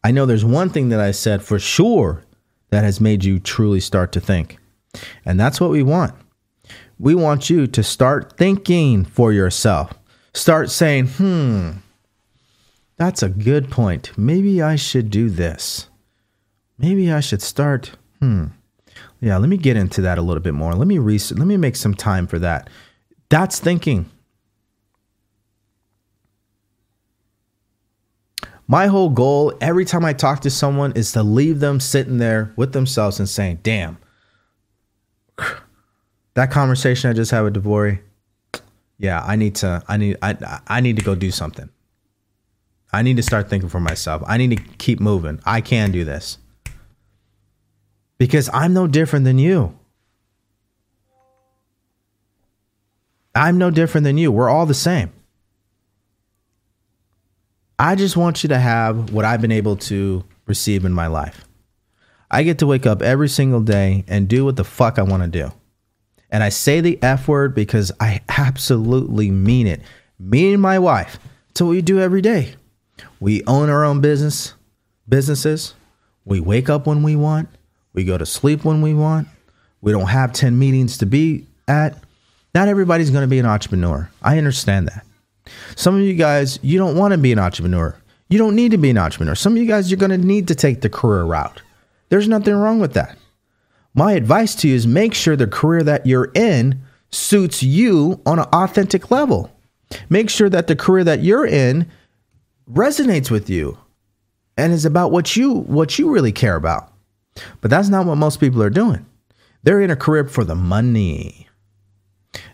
I 0.05 0.11
know 0.11 0.27
there's 0.27 0.45
one 0.45 0.71
thing 0.71 0.91
that 0.91 1.01
I 1.01 1.11
said 1.11 1.43
for 1.43 1.59
sure 1.59 2.23
that 2.71 2.85
has 2.85 3.01
made 3.01 3.25
you 3.25 3.39
truly 3.39 3.81
start 3.81 4.13
to 4.13 4.21
think. 4.21 4.59
And 5.25 5.41
that's 5.41 5.61
what 5.61 5.71
we 5.71 5.83
want. 5.83 6.15
We 6.99 7.15
want 7.15 7.51
you 7.51 7.67
to 7.67 7.83
start 7.83 8.37
thinking 8.37 9.05
for 9.05 9.33
yourself. 9.33 9.95
Start 10.35 10.71
saying, 10.71 11.09
hmm, 11.09 11.71
that's 12.97 13.23
a 13.23 13.29
good 13.29 13.71
point. 13.71 14.13
Maybe 14.17 14.63
I 14.63 14.77
should 14.77 15.11
do 15.11 15.31
this. 15.31 15.89
Maybe 16.79 17.11
I 17.11 17.21
should 17.21 17.43
start, 17.43 17.93
hmm. 18.21 18.47
Yeah, 19.21 19.37
let 19.39 19.49
me 19.49 19.57
get 19.57 19.77
into 19.77 20.03
that 20.03 20.19
a 20.19 20.23
little 20.23 20.43
bit 20.43 20.55
more. 20.55 20.75
Let 20.75 20.89
me 20.89 20.99
research, 20.99 21.39
let 21.39 21.47
me 21.47 21.57
make 21.57 21.77
some 21.77 21.95
time 21.95 22.27
for 22.27 22.39
that. 22.41 22.69
That's 23.29 23.61
thinking. 23.61 24.11
My 28.67 28.87
whole 28.87 29.11
goal 29.11 29.55
every 29.61 29.85
time 29.85 30.05
I 30.05 30.13
talk 30.13 30.41
to 30.41 30.51
someone 30.51 30.93
is 30.93 31.13
to 31.13 31.23
leave 31.23 31.61
them 31.61 31.81
sitting 31.81 32.19
there 32.19 32.53
with 32.57 32.73
themselves 32.73 33.19
and 33.19 33.29
saying, 33.29 33.61
damn, 33.63 33.99
that 36.35 36.51
conversation 36.51 37.11
I 37.11 37.13
just 37.13 37.31
had 37.31 37.43
with 37.43 37.55
DeVory, 37.55 38.01
yeah, 38.99 39.23
I 39.27 39.37
need 39.37 39.57
to, 39.57 39.83
I 39.89 39.97
need, 39.97 40.17
I, 40.23 40.61
I 40.67 40.81
need 40.81 40.97
to 40.97 41.03
go 41.03 41.15
do 41.15 41.31
something. 41.31 41.69
I 42.93 43.03
need 43.03 43.17
to 43.17 43.23
start 43.23 43.49
thinking 43.49 43.69
for 43.69 43.81
myself. 43.81 44.23
I 44.27 44.37
need 44.37 44.57
to 44.57 44.63
keep 44.79 45.01
moving. 45.01 45.41
I 45.45 45.61
can 45.61 45.91
do 45.91 46.05
this. 46.05 46.39
Because 48.19 48.51
I'm 48.53 48.75
no 48.75 48.87
different 48.87 49.25
than 49.25 49.39
you. 49.39 49.77
I'm 53.35 53.57
no 53.57 53.71
different 53.71 54.05
than 54.05 54.19
you. 54.19 54.31
We're 54.31 54.51
all 54.51 54.67
the 54.67 54.75
same. 54.75 55.13
I 57.83 57.97
just 57.97 58.17
want 58.17 58.45
you 58.45 58.49
to 58.51 58.59
have 58.61 59.13
what 59.13 59.25
I've 59.25 59.41
been 59.41 59.51
able 59.51 59.75
to 59.79 60.23
receive 60.47 60.85
in 60.85 60.93
my 60.93 61.09
life. 61.09 61.45
I 62.31 62.45
get 62.45 62.61
to 62.61 62.67
wake 62.69 62.87
up 62.87 63.03
every 63.03 63.29
single 63.29 63.61
day 63.61 64.05
and 64.07 64.29
do 64.29 64.45
what 64.45 64.55
the 64.55 64.63
fuck 64.63 65.01
I 65.01 65.03
want 65.03 65.25
to 65.25 65.29
do. 65.29 65.51
And 66.31 66.45
I 66.45 66.49
say 66.51 66.81
the 66.81 67.03
F 67.03 67.27
word 67.27 67.57
because 67.57 67.91
I 67.99 68.21
absolutely 68.29 69.33
mean 69.33 69.67
it. 69.67 69.81
Me 70.17 70.53
and 70.53 70.63
my 70.63 70.79
wife, 70.79 71.19
it's 71.51 71.61
what 71.61 71.71
we 71.71 71.83
do 71.83 71.99
every 71.99 72.23
day. 72.23 72.55
We 73.19 73.43
own 73.49 73.69
our 73.69 73.85
own 73.85 74.01
business, 74.01 74.55
businesses. 75.09 75.75
We 76.25 76.39
wake 76.39 76.71
up 76.71 76.87
when 76.87 77.03
we 77.03 77.17
want. 77.17 77.49
We 77.95 78.05
go 78.05 78.17
to 78.17 78.25
sleep 78.25 78.65
when 78.65 78.81
we 78.81 78.95
want. 78.95 79.27
We 79.81 79.91
don't 79.91 80.07
have 80.07 80.33
10 80.33 80.57
meetings 80.57 80.99
to 80.99 81.07
be 81.07 81.49
at. 81.67 81.99
Not 82.55 82.69
everybody's 82.69 83.11
going 83.11 83.23
to 83.23 83.29
be 83.29 83.41
an 83.41 83.47
entrepreneur. 83.47 84.09
I 84.23 84.39
understand 84.39 84.87
that. 84.87 85.05
Some 85.77 85.97
of 85.97 86.03
you 86.03 86.15
guys, 86.15 86.59
you 86.63 86.79
don't 86.79 86.97
want 86.97 87.13
to 87.13 87.19
be 87.19 87.33
an 87.33 87.39
entrepreneur. 87.39 87.97
You 88.29 88.39
don't 88.39 88.57
need 88.57 88.71
to 88.71 88.79
be 88.79 88.91
an 88.91 88.99
entrepreneur. 88.99 89.35
Some 89.35 89.55
of 89.55 89.59
you 89.59 89.67
guys, 89.67 89.91
you're 89.91 89.99
going 89.99 90.11
to 90.11 90.19
need 90.19 90.49
to 90.49 90.55
take 90.55 90.81
the 90.81 90.89
career 90.89 91.25
route. 91.25 91.61
There's 92.09 92.29
nothing 92.29 92.55
wrong 92.55 92.81
with 92.81 92.95
that. 92.95 93.19
My 93.95 94.13
advice 94.13 94.55
to 94.57 94.69
you 94.69 94.75
is 94.75 94.87
make 94.87 95.13
sure 95.13 95.37
the 95.37 95.47
career 95.47 95.83
that 95.83 96.07
you're 96.07 96.31
in 96.35 96.83
suits 97.11 97.63
you 97.63 98.21
on 98.25 98.39
an 98.39 98.47
authentic 98.53 99.11
level. 99.11 99.51
Make 100.09 100.31
sure 100.31 100.49
that 100.49 100.67
the 100.67 100.77
career 100.77 101.05
that 101.05 101.23
you're 101.23 101.47
in 101.47 101.91
resonates 102.71 103.31
with 103.31 103.51
you 103.51 103.79
and 104.57 104.73
is 104.73 104.85
about 104.85 105.13
what 105.13 105.37
you 105.37 105.53
what 105.53 105.99
you 105.99 106.11
really 106.11 106.33
care 106.33 106.57
about. 106.57 106.93
But 107.61 107.71
that's 107.71 107.89
not 107.89 108.07
what 108.07 108.17
most 108.17 108.41
people 108.41 108.63
are 108.63 108.71
doing. 108.71 109.07
They're 109.63 109.81
in 109.81 109.91
a 109.91 109.97
career 109.97 110.25
for 110.25 110.45
the 110.45 110.55
money. 110.55 111.49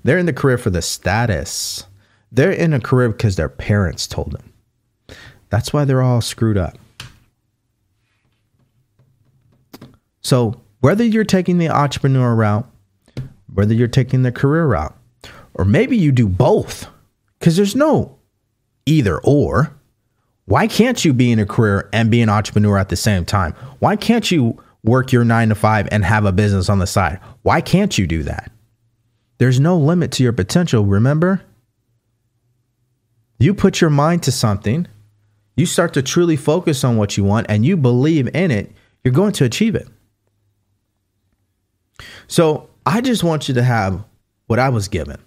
They're 0.02 0.19
in 0.19 0.27
the 0.27 0.32
career 0.32 0.59
for 0.59 0.70
the 0.70 0.82
status. 0.82 1.85
They're 2.30 2.50
in 2.50 2.72
a 2.72 2.80
career 2.80 3.09
because 3.09 3.36
their 3.36 3.48
parents 3.48 4.06
told 4.06 4.32
them. 4.32 4.52
That's 5.50 5.72
why 5.72 5.84
they're 5.84 6.02
all 6.02 6.20
screwed 6.20 6.59
up. 6.59 6.76
So, 10.20 10.60
whether 10.80 11.05
you're 11.05 11.24
taking 11.24 11.59
the 11.59 11.70
entrepreneur 11.70 12.34
route, 12.34 12.68
whether 13.52 13.72
you're 13.72 13.88
taking 13.88 14.22
the 14.22 14.32
career 14.32 14.66
route, 14.66 14.94
or 15.55 15.64
maybe 15.64 15.96
you 15.96 16.12
do 16.12 16.28
both, 16.28 16.86
because 17.38 17.56
there's 17.56 17.74
no 17.74 18.18
either 18.86 19.18
or. 19.18 19.74
Why 20.44 20.66
can't 20.66 21.05
you 21.05 21.12
be 21.12 21.30
in 21.30 21.38
a 21.38 21.46
career 21.46 21.88
and 21.92 22.10
be 22.10 22.22
an 22.22 22.30
entrepreneur 22.30 22.78
at 22.78 22.88
the 22.88 22.96
same 22.96 23.24
time? 23.24 23.55
Why 23.80 23.96
can't 23.96 24.30
you 24.30 24.62
work 24.82 25.12
your 25.12 25.24
nine 25.24 25.50
to 25.50 25.55
five 25.55 25.88
and 25.90 26.05
have 26.05 26.24
a 26.24 26.32
business 26.32 26.68
on 26.68 26.78
the 26.78 26.86
side? 26.86 27.20
Why 27.42 27.60
can't 27.60 27.98
you 27.98 28.06
do 28.06 28.22
that? 28.22 28.50
There's 29.38 29.60
no 29.60 29.76
limit 29.76 30.10
to 30.12 30.22
your 30.22 30.32
potential, 30.32 30.84
remember? 30.84 31.42
You 33.39 33.55
put 33.55 33.81
your 33.81 33.90
mind 33.90 34.23
to 34.24 34.32
something, 34.32 34.86
you 35.56 35.66
start 35.66 35.94
to 35.94 36.02
truly 36.02 36.36
focus 36.36 36.85
on 36.85 36.97
what 36.97 37.16
you 37.16 37.24
want, 37.24 37.47
and 37.48 37.65
you 37.65 37.77
believe 37.77 38.28
in 38.35 38.51
it, 38.51 38.73
you're 39.05 39.15
going 39.15 39.32
to 39.32 39.44
achieve 39.44 39.74
it. 39.74 39.89
So 42.27 42.69
I 42.85 43.01
just 43.01 43.23
want 43.23 43.48
you 43.48 43.55
to 43.55 43.62
have 43.62 44.05
what 44.47 44.59
I 44.59 44.69
was 44.69 44.89
given. 44.89 45.20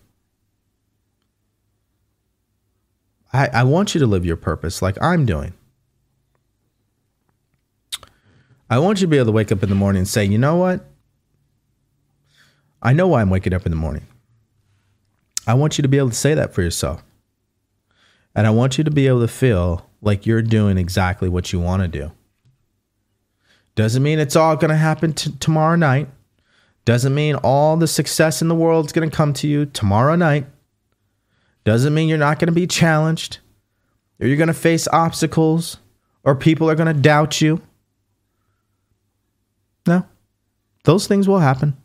I, 3.34 3.48
I 3.48 3.64
want 3.64 3.96
you 3.96 4.00
to 4.00 4.08
live 4.08 4.26
your 4.26 4.36
purpose 4.36 4.82
like 4.82 5.02
I'm 5.02 5.26
doing. 5.26 5.54
I 8.70 8.80
want 8.80 9.00
you 9.00 9.08
to 9.08 9.12
be 9.12 9.18
able 9.18 9.28
to 9.28 9.32
wake 9.32 9.52
up 9.52 9.64
in 9.64 9.70
the 9.70 9.76
morning 9.76 10.02
and 10.02 10.08
say, 10.08 10.26
you 10.26 10.38
know 10.38 10.56
what? 10.58 10.86
I 12.82 12.94
know 12.94 13.08
why 13.08 13.22
I'm 13.22 13.30
waking 13.30 13.54
up 13.54 13.66
in 13.66 13.72
the 13.72 13.78
morning. 13.78 14.06
I 15.46 15.54
want 15.54 15.78
you 15.78 15.82
to 15.82 15.88
be 15.88 15.98
able 15.98 16.10
to 16.10 16.16
say 16.16 16.34
that 16.34 16.54
for 16.54 16.62
yourself. 16.62 17.04
And 18.36 18.48
I 18.48 18.50
want 18.52 18.78
you 18.78 18.84
to 18.84 18.92
be 18.92 19.08
able 19.08 19.22
to 19.22 19.28
feel 19.28 19.90
like 20.02 20.26
you're 20.26 20.42
doing 20.42 20.78
exactly 20.78 21.30
what 21.30 21.52
you 21.52 21.60
want 21.60 21.82
to 21.82 21.88
do. 21.88 22.12
Doesn't 23.76 24.04
mean 24.04 24.20
it's 24.20 24.36
all 24.36 24.56
going 24.56 24.70
to 24.70 24.78
happen 24.78 25.14
t- 25.14 25.32
tomorrow 25.40 25.76
night. 25.76 26.10
Doesn't 26.84 27.14
mean 27.14 27.36
all 27.36 27.78
the 27.78 27.88
success 27.88 28.42
in 28.42 28.48
the 28.48 28.56
world 28.56 28.86
is 28.86 28.92
going 28.92 29.10
to 29.10 29.16
come 29.16 29.34
to 29.34 29.48
you 29.48 29.66
tomorrow 29.66 30.16
night. 30.16 30.46
Doesn't 31.64 31.94
mean 31.94 32.10
you're 32.10 32.18
not 32.18 32.40
going 32.40 32.48
to 32.48 32.54
be 32.54 32.68
challenged 32.68 33.40
or 34.20 34.28
you're 34.28 34.38
going 34.38 34.48
to 34.48 34.54
face 34.54 34.88
obstacles 34.92 35.78
or 36.24 36.36
people 36.36 36.70
are 36.70 36.76
going 36.76 36.94
to 36.94 37.00
doubt 37.00 37.40
you. 37.40 37.62
No, 39.88 40.06
those 40.84 41.08
things 41.08 41.28
will 41.28 41.40
happen. 41.40 41.78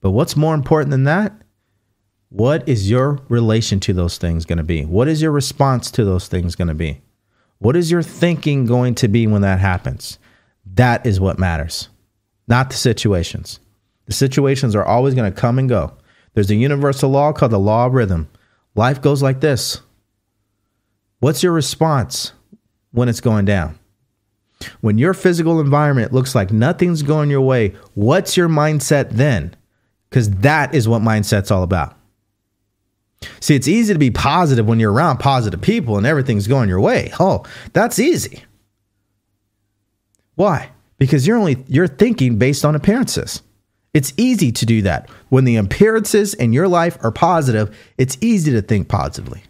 But 0.00 0.12
what's 0.12 0.36
more 0.36 0.54
important 0.54 0.90
than 0.90 1.04
that 1.04 1.32
what 2.30 2.68
is 2.68 2.90
your 2.90 3.20
relation 3.28 3.80
to 3.80 3.92
those 3.92 4.18
things 4.18 4.44
going 4.44 4.58
to 4.58 4.64
be? 4.64 4.84
What 4.84 5.08
is 5.08 5.22
your 5.22 5.32
response 5.32 5.90
to 5.92 6.04
those 6.04 6.28
things 6.28 6.54
going 6.54 6.68
to 6.68 6.74
be? 6.74 7.00
What 7.58 7.76
is 7.76 7.90
your 7.90 8.02
thinking 8.02 8.66
going 8.66 8.94
to 8.96 9.08
be 9.08 9.26
when 9.26 9.42
that 9.42 9.60
happens? 9.60 10.18
That 10.74 11.06
is 11.06 11.18
what 11.18 11.38
matters, 11.38 11.88
not 12.46 12.70
the 12.70 12.76
situations. 12.76 13.60
The 14.06 14.12
situations 14.12 14.74
are 14.76 14.84
always 14.84 15.14
going 15.14 15.32
to 15.32 15.40
come 15.40 15.58
and 15.58 15.68
go. 15.68 15.94
There's 16.34 16.50
a 16.50 16.54
universal 16.54 17.10
law 17.10 17.32
called 17.32 17.52
the 17.52 17.58
law 17.58 17.86
of 17.86 17.94
rhythm. 17.94 18.28
Life 18.74 19.02
goes 19.02 19.22
like 19.22 19.40
this. 19.40 19.80
What's 21.20 21.42
your 21.42 21.52
response 21.52 22.32
when 22.92 23.08
it's 23.08 23.20
going 23.20 23.44
down? 23.44 23.78
When 24.80 24.98
your 24.98 25.14
physical 25.14 25.60
environment 25.60 26.12
looks 26.12 26.34
like 26.34 26.52
nothing's 26.52 27.02
going 27.02 27.30
your 27.30 27.40
way, 27.40 27.74
what's 27.94 28.36
your 28.36 28.48
mindset 28.48 29.10
then? 29.10 29.56
Because 30.08 30.30
that 30.30 30.74
is 30.74 30.88
what 30.88 31.02
mindset's 31.02 31.50
all 31.50 31.62
about. 31.62 31.97
See, 33.40 33.54
it's 33.54 33.68
easy 33.68 33.92
to 33.92 33.98
be 33.98 34.10
positive 34.10 34.66
when 34.66 34.78
you're 34.78 34.92
around 34.92 35.18
positive 35.18 35.60
people 35.60 35.96
and 35.96 36.06
everything's 36.06 36.46
going 36.46 36.68
your 36.68 36.80
way. 36.80 37.12
Oh, 37.18 37.44
that's 37.72 37.98
easy. 37.98 38.44
Why? 40.36 40.70
Because 40.98 41.26
you're 41.26 41.36
only 41.36 41.64
you're 41.66 41.88
thinking 41.88 42.38
based 42.38 42.64
on 42.64 42.74
appearances. 42.74 43.42
It's 43.94 44.12
easy 44.16 44.52
to 44.52 44.66
do 44.66 44.82
that. 44.82 45.10
When 45.30 45.44
the 45.44 45.56
appearances 45.56 46.34
in 46.34 46.52
your 46.52 46.68
life 46.68 46.96
are 47.02 47.10
positive, 47.10 47.76
it's 47.96 48.16
easy 48.20 48.52
to 48.52 48.62
think 48.62 48.88
positively. 48.88 49.42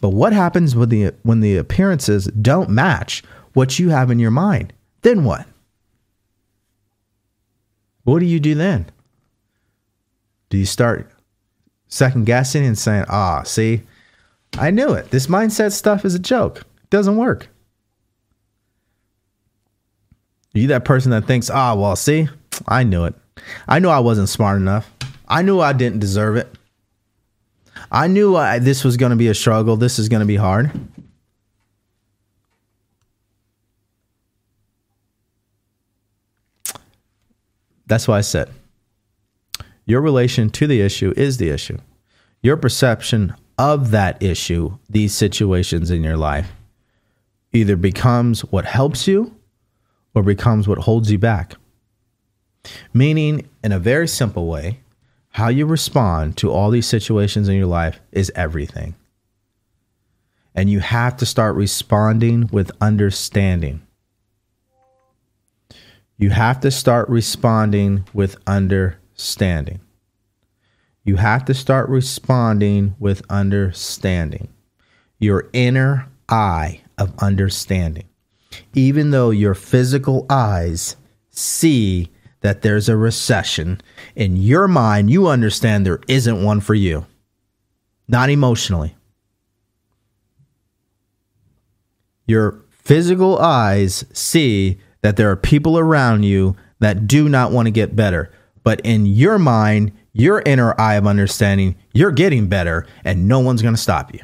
But 0.00 0.10
what 0.10 0.32
happens 0.32 0.74
when 0.74 0.88
the 0.88 1.12
when 1.22 1.40
the 1.40 1.56
appearances 1.56 2.26
don't 2.26 2.70
match 2.70 3.22
what 3.52 3.78
you 3.78 3.90
have 3.90 4.10
in 4.10 4.18
your 4.18 4.30
mind? 4.30 4.72
Then 5.02 5.24
what? 5.24 5.46
What 8.04 8.18
do 8.18 8.26
you 8.26 8.40
do 8.40 8.54
then? 8.54 8.90
Do 10.50 10.58
you 10.58 10.66
start 10.66 11.11
second 11.92 12.24
guessing 12.24 12.64
and 12.64 12.78
saying, 12.78 13.04
ah, 13.08 13.42
see, 13.42 13.82
I 14.58 14.70
knew 14.70 14.94
it. 14.94 15.10
This 15.10 15.26
mindset 15.26 15.72
stuff 15.72 16.06
is 16.06 16.14
a 16.14 16.18
joke. 16.18 16.58
It 16.60 16.90
doesn't 16.90 17.18
work. 17.18 17.48
Are 20.54 20.58
you 20.58 20.68
that 20.68 20.86
person 20.86 21.10
that 21.10 21.26
thinks, 21.26 21.50
ah, 21.50 21.74
well, 21.74 21.94
see, 21.94 22.28
I 22.66 22.82
knew 22.84 23.04
it. 23.04 23.14
I 23.68 23.78
knew 23.78 23.88
I 23.88 23.98
wasn't 23.98 24.30
smart 24.30 24.58
enough. 24.58 24.90
I 25.28 25.42
knew 25.42 25.60
I 25.60 25.74
didn't 25.74 25.98
deserve 25.98 26.36
it. 26.36 26.48
I 27.90 28.06
knew 28.06 28.36
I, 28.36 28.58
this 28.58 28.84
was 28.84 28.96
going 28.96 29.10
to 29.10 29.16
be 29.16 29.28
a 29.28 29.34
struggle. 29.34 29.76
This 29.76 29.98
is 29.98 30.08
going 30.08 30.20
to 30.20 30.26
be 30.26 30.36
hard. 30.36 30.70
That's 37.86 38.08
why 38.08 38.16
I 38.16 38.22
said 38.22 38.50
your 39.92 40.00
relation 40.00 40.48
to 40.48 40.66
the 40.66 40.80
issue 40.80 41.12
is 41.18 41.36
the 41.36 41.50
issue. 41.50 41.76
Your 42.42 42.56
perception 42.56 43.34
of 43.58 43.90
that 43.90 44.22
issue, 44.22 44.78
these 44.88 45.14
situations 45.14 45.90
in 45.90 46.02
your 46.02 46.16
life, 46.16 46.50
either 47.52 47.76
becomes 47.76 48.40
what 48.40 48.64
helps 48.64 49.06
you 49.06 49.36
or 50.14 50.22
becomes 50.22 50.66
what 50.66 50.78
holds 50.78 51.12
you 51.12 51.18
back. 51.18 51.56
Meaning, 52.94 53.46
in 53.62 53.70
a 53.70 53.78
very 53.78 54.08
simple 54.08 54.46
way, 54.46 54.80
how 55.32 55.48
you 55.48 55.66
respond 55.66 56.38
to 56.38 56.50
all 56.50 56.70
these 56.70 56.86
situations 56.86 57.46
in 57.46 57.56
your 57.56 57.66
life 57.66 58.00
is 58.12 58.32
everything. 58.34 58.94
And 60.54 60.70
you 60.70 60.80
have 60.80 61.18
to 61.18 61.26
start 61.26 61.54
responding 61.54 62.48
with 62.50 62.70
understanding. 62.80 63.82
You 66.16 66.30
have 66.30 66.60
to 66.60 66.70
start 66.70 67.10
responding 67.10 68.08
with 68.14 68.38
understanding. 68.46 69.01
You 71.04 71.16
have 71.16 71.44
to 71.46 71.54
start 71.54 71.88
responding 71.88 72.94
with 72.98 73.22
understanding. 73.30 74.48
Your 75.18 75.48
inner 75.52 76.08
eye 76.28 76.82
of 76.98 77.12
understanding. 77.18 78.08
Even 78.74 79.10
though 79.10 79.30
your 79.30 79.54
physical 79.54 80.26
eyes 80.28 80.96
see 81.30 82.10
that 82.40 82.62
there's 82.62 82.88
a 82.88 82.96
recession, 82.96 83.80
in 84.16 84.36
your 84.36 84.68
mind, 84.68 85.10
you 85.10 85.28
understand 85.28 85.86
there 85.86 86.00
isn't 86.08 86.42
one 86.42 86.60
for 86.60 86.74
you, 86.74 87.06
not 88.08 88.30
emotionally. 88.30 88.96
Your 92.26 92.62
physical 92.70 93.38
eyes 93.38 94.04
see 94.12 94.78
that 95.02 95.16
there 95.16 95.30
are 95.30 95.36
people 95.36 95.78
around 95.78 96.24
you 96.24 96.56
that 96.80 97.06
do 97.06 97.28
not 97.28 97.52
want 97.52 97.66
to 97.66 97.70
get 97.70 97.96
better. 97.96 98.32
But 98.62 98.80
in 98.80 99.06
your 99.06 99.38
mind, 99.38 99.92
your 100.12 100.42
inner 100.44 100.78
eye 100.80 100.94
of 100.94 101.06
understanding, 101.06 101.76
you're 101.92 102.12
getting 102.12 102.48
better 102.48 102.86
and 103.04 103.26
no 103.26 103.40
one's 103.40 103.62
going 103.62 103.74
to 103.74 103.80
stop 103.80 104.12
you. 104.14 104.20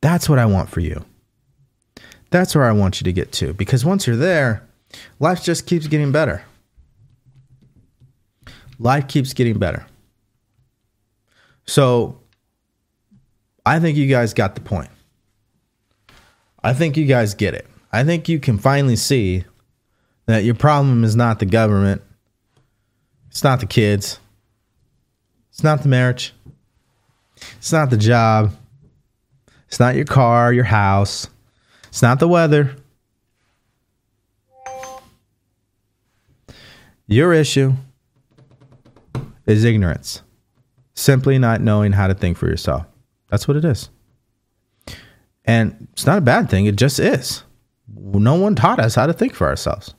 That's 0.00 0.28
what 0.28 0.38
I 0.38 0.46
want 0.46 0.70
for 0.70 0.80
you. 0.80 1.04
That's 2.30 2.54
where 2.54 2.64
I 2.64 2.72
want 2.72 3.00
you 3.00 3.04
to 3.04 3.12
get 3.12 3.32
to 3.32 3.52
because 3.54 3.84
once 3.84 4.06
you're 4.06 4.16
there, 4.16 4.66
life 5.18 5.42
just 5.42 5.66
keeps 5.66 5.86
getting 5.86 6.12
better. 6.12 6.44
Life 8.78 9.08
keeps 9.08 9.32
getting 9.34 9.58
better. 9.58 9.86
So 11.66 12.20
I 13.66 13.78
think 13.78 13.96
you 13.96 14.06
guys 14.06 14.32
got 14.32 14.54
the 14.54 14.60
point. 14.60 14.90
I 16.62 16.72
think 16.72 16.96
you 16.96 17.06
guys 17.06 17.34
get 17.34 17.54
it. 17.54 17.66
I 17.92 18.04
think 18.04 18.28
you 18.28 18.38
can 18.38 18.58
finally 18.58 18.96
see 18.96 19.44
that 20.26 20.44
your 20.44 20.54
problem 20.54 21.04
is 21.04 21.16
not 21.16 21.40
the 21.40 21.46
government, 21.46 22.02
it's 23.30 23.44
not 23.44 23.60
the 23.60 23.66
kids, 23.66 24.18
it's 25.50 25.62
not 25.62 25.82
the 25.82 25.88
marriage, 25.88 26.34
it's 27.58 27.72
not 27.72 27.90
the 27.90 27.96
job, 27.96 28.52
it's 29.68 29.80
not 29.80 29.94
your 29.94 30.04
car, 30.04 30.52
your 30.52 30.64
house, 30.64 31.28
it's 31.88 32.02
not 32.02 32.18
the 32.18 32.28
weather. 32.28 32.76
Your 37.06 37.32
issue 37.32 37.72
is 39.46 39.64
ignorance, 39.64 40.22
simply 40.94 41.38
not 41.38 41.60
knowing 41.60 41.92
how 41.92 42.06
to 42.06 42.14
think 42.14 42.36
for 42.36 42.46
yourself. 42.46 42.86
That's 43.28 43.48
what 43.48 43.56
it 43.56 43.64
is. 43.64 43.90
And 45.44 45.88
it's 45.92 46.06
not 46.06 46.18
a 46.18 46.20
bad 46.20 46.48
thing, 46.48 46.66
it 46.66 46.76
just 46.76 47.00
is. 47.00 47.42
No 47.92 48.34
one 48.34 48.54
taught 48.54 48.78
us 48.78 48.94
how 48.94 49.06
to 49.06 49.12
think 49.12 49.34
for 49.34 49.48
ourselves. 49.48 49.94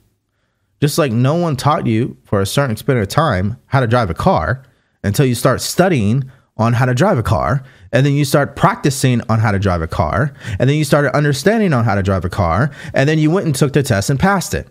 Just 0.82 0.98
like 0.98 1.12
no 1.12 1.36
one 1.36 1.54
taught 1.54 1.86
you 1.86 2.16
for 2.24 2.40
a 2.40 2.46
certain 2.46 2.74
period 2.74 3.02
of 3.02 3.06
time 3.06 3.56
how 3.66 3.78
to 3.78 3.86
drive 3.86 4.10
a 4.10 4.14
car 4.14 4.64
until 5.04 5.24
you 5.24 5.36
start 5.36 5.60
studying 5.60 6.28
on 6.56 6.72
how 6.72 6.86
to 6.86 6.92
drive 6.92 7.18
a 7.18 7.22
car 7.22 7.62
and 7.92 8.04
then 8.04 8.14
you 8.14 8.24
start 8.24 8.56
practicing 8.56 9.20
on 9.28 9.38
how 9.38 9.52
to 9.52 9.60
drive 9.60 9.80
a 9.80 9.86
car 9.86 10.34
and 10.58 10.68
then 10.68 10.76
you 10.76 10.82
started 10.82 11.14
understanding 11.14 11.72
on 11.72 11.84
how 11.84 11.94
to 11.94 12.02
drive 12.02 12.24
a 12.24 12.28
car 12.28 12.72
and 12.94 13.08
then 13.08 13.20
you 13.20 13.30
went 13.30 13.46
and 13.46 13.54
took 13.54 13.72
the 13.72 13.84
test 13.84 14.10
and 14.10 14.18
passed 14.18 14.54
it. 14.54 14.66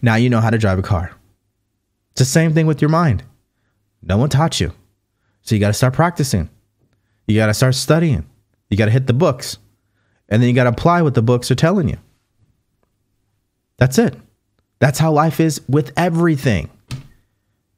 Now 0.00 0.14
you 0.14 0.30
know 0.30 0.40
how 0.40 0.48
to 0.48 0.56
drive 0.56 0.78
a 0.78 0.82
car. 0.82 1.14
It's 2.12 2.20
the 2.20 2.24
same 2.24 2.54
thing 2.54 2.66
with 2.66 2.80
your 2.80 2.88
mind. 2.88 3.22
No 4.00 4.16
one 4.16 4.30
taught 4.30 4.60
you. 4.60 4.72
So 5.42 5.54
you 5.54 5.60
got 5.60 5.68
to 5.68 5.74
start 5.74 5.92
practicing. 5.92 6.48
You 7.26 7.36
got 7.36 7.48
to 7.48 7.54
start 7.54 7.74
studying. 7.74 8.26
You 8.70 8.78
got 8.78 8.86
to 8.86 8.92
hit 8.92 9.06
the 9.06 9.12
books. 9.12 9.58
And 10.26 10.40
then 10.40 10.48
you 10.48 10.54
got 10.54 10.64
to 10.64 10.70
apply 10.70 11.02
what 11.02 11.12
the 11.12 11.20
books 11.20 11.50
are 11.50 11.54
telling 11.54 11.90
you. 11.90 11.98
That's 13.76 13.98
it 13.98 14.16
that's 14.80 14.98
how 14.98 15.12
life 15.12 15.38
is 15.38 15.60
with 15.68 15.92
everything 15.96 16.68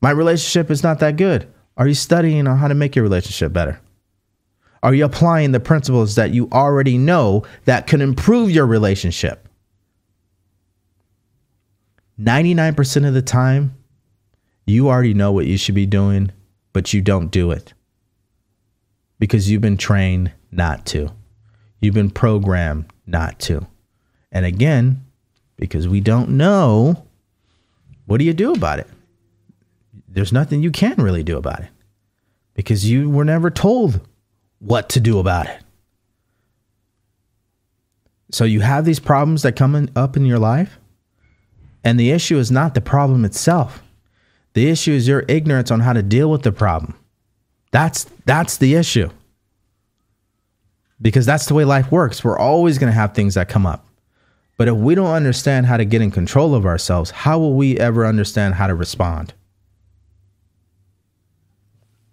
my 0.00 0.10
relationship 0.10 0.70
is 0.70 0.82
not 0.82 1.00
that 1.00 1.16
good 1.16 1.46
are 1.76 1.88
you 1.88 1.94
studying 1.94 2.46
on 2.46 2.58
how 2.58 2.68
to 2.68 2.74
make 2.74 2.94
your 2.94 3.02
relationship 3.02 3.52
better? 3.52 3.80
Are 4.82 4.94
you 4.94 5.04
applying 5.04 5.52
the 5.52 5.60
principles 5.60 6.16
that 6.16 6.32
you 6.32 6.48
already 6.52 6.98
know 6.98 7.44
that 7.64 7.86
can 7.86 8.00
improve 8.00 8.50
your 8.50 8.66
relationship? 8.66 9.48
99% 12.20 13.08
of 13.08 13.14
the 13.14 13.22
time, 13.22 13.76
you 14.66 14.88
already 14.88 15.14
know 15.14 15.32
what 15.32 15.46
you 15.46 15.56
should 15.56 15.74
be 15.74 15.86
doing, 15.86 16.30
but 16.72 16.92
you 16.92 17.00
don't 17.00 17.30
do 17.30 17.50
it 17.50 17.72
because 19.18 19.50
you've 19.50 19.62
been 19.62 19.76
trained 19.76 20.32
not 20.50 20.84
to. 20.86 21.10
You've 21.80 21.94
been 21.94 22.10
programmed 22.10 22.86
not 23.06 23.38
to. 23.40 23.66
And 24.30 24.44
again, 24.44 25.04
because 25.62 25.86
we 25.86 26.00
don't 26.00 26.30
know, 26.30 27.06
what 28.06 28.18
do 28.18 28.24
you 28.24 28.32
do 28.32 28.52
about 28.52 28.78
it? 28.80 28.88
there's 30.12 30.32
nothing 30.32 30.62
you 30.62 30.70
can 30.70 30.96
really 30.96 31.22
do 31.22 31.36
about 31.38 31.60
it 31.60 31.70
because 32.54 32.88
you 32.88 33.08
were 33.08 33.24
never 33.24 33.50
told 33.50 34.00
what 34.58 34.88
to 34.90 35.00
do 35.00 35.18
about 35.18 35.46
it. 35.46 35.58
So 38.30 38.44
you 38.44 38.60
have 38.60 38.84
these 38.84 39.00
problems 39.00 39.42
that 39.42 39.56
come 39.56 39.74
in, 39.74 39.90
up 39.96 40.16
in 40.16 40.24
your 40.24 40.38
life, 40.38 40.78
and 41.84 41.98
the 41.98 42.10
issue 42.10 42.38
is 42.38 42.50
not 42.50 42.74
the 42.74 42.80
problem 42.80 43.24
itself. 43.24 43.82
The 44.54 44.68
issue 44.68 44.92
is 44.92 45.08
your 45.08 45.24
ignorance 45.28 45.70
on 45.70 45.80
how 45.80 45.92
to 45.92 46.02
deal 46.02 46.30
with 46.30 46.42
the 46.42 46.52
problem. 46.52 46.94
That's 47.70 48.04
that's 48.26 48.58
the 48.58 48.74
issue. 48.74 49.10
Because 51.00 51.26
that's 51.26 51.46
the 51.46 51.54
way 51.54 51.64
life 51.64 51.90
works. 51.90 52.22
We're 52.22 52.38
always 52.38 52.78
going 52.78 52.92
to 52.92 52.98
have 52.98 53.14
things 53.14 53.34
that 53.34 53.48
come 53.48 53.66
up. 53.66 53.86
But 54.56 54.68
if 54.68 54.74
we 54.74 54.94
don't 54.94 55.12
understand 55.12 55.66
how 55.66 55.76
to 55.76 55.84
get 55.84 56.02
in 56.02 56.10
control 56.10 56.54
of 56.54 56.66
ourselves, 56.66 57.10
how 57.10 57.38
will 57.38 57.54
we 57.54 57.78
ever 57.78 58.06
understand 58.06 58.54
how 58.54 58.66
to 58.66 58.74
respond? 58.74 59.34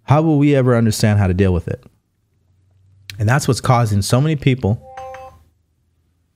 How 0.04 0.22
will 0.22 0.38
we 0.38 0.56
ever 0.56 0.74
understand 0.74 1.18
how 1.18 1.28
to 1.28 1.34
deal 1.34 1.52
with 1.52 1.68
it? 1.68 1.84
And 3.18 3.28
that's 3.28 3.46
what's 3.46 3.60
causing 3.60 4.02
so 4.02 4.20
many 4.20 4.34
people 4.34 4.82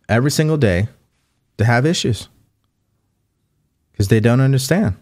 every 0.08 0.30
single 0.30 0.56
day 0.56 0.88
to 1.58 1.64
have 1.64 1.86
issues 1.86 2.28
because 3.90 4.08
they 4.08 4.20
don't 4.20 4.40
understand. 4.40 4.96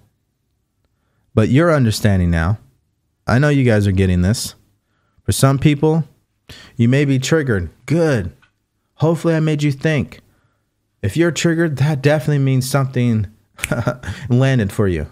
But 1.34 1.48
you're 1.48 1.72
understanding 1.72 2.30
now. 2.30 2.58
I 3.26 3.38
know 3.38 3.48
you 3.48 3.64
guys 3.64 3.86
are 3.86 3.92
getting 3.92 4.22
this. 4.22 4.54
For 5.24 5.32
some 5.32 5.58
people, 5.58 6.04
you 6.76 6.88
may 6.88 7.04
be 7.04 7.18
triggered. 7.18 7.70
Good. 7.86 8.36
Hopefully, 8.96 9.34
I 9.34 9.40
made 9.40 9.62
you 9.62 9.72
think. 9.72 10.20
If 11.02 11.16
you're 11.16 11.32
triggered, 11.32 11.76
that 11.78 12.00
definitely 12.00 12.38
means 12.38 12.68
something 12.70 13.26
landed 14.28 14.72
for 14.72 14.86
you. 14.86 15.08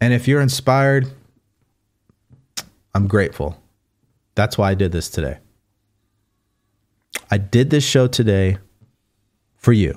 And 0.00 0.14
if 0.14 0.26
you're 0.26 0.40
inspired, 0.40 1.12
I'm 2.94 3.06
grateful. 3.06 3.60
That's 4.34 4.56
why 4.56 4.70
I 4.70 4.74
did 4.74 4.92
this 4.92 5.10
today. 5.10 5.38
I 7.30 7.38
did 7.38 7.70
this 7.70 7.84
show 7.84 8.06
today 8.06 8.58
for 9.56 9.72
you. 9.72 9.94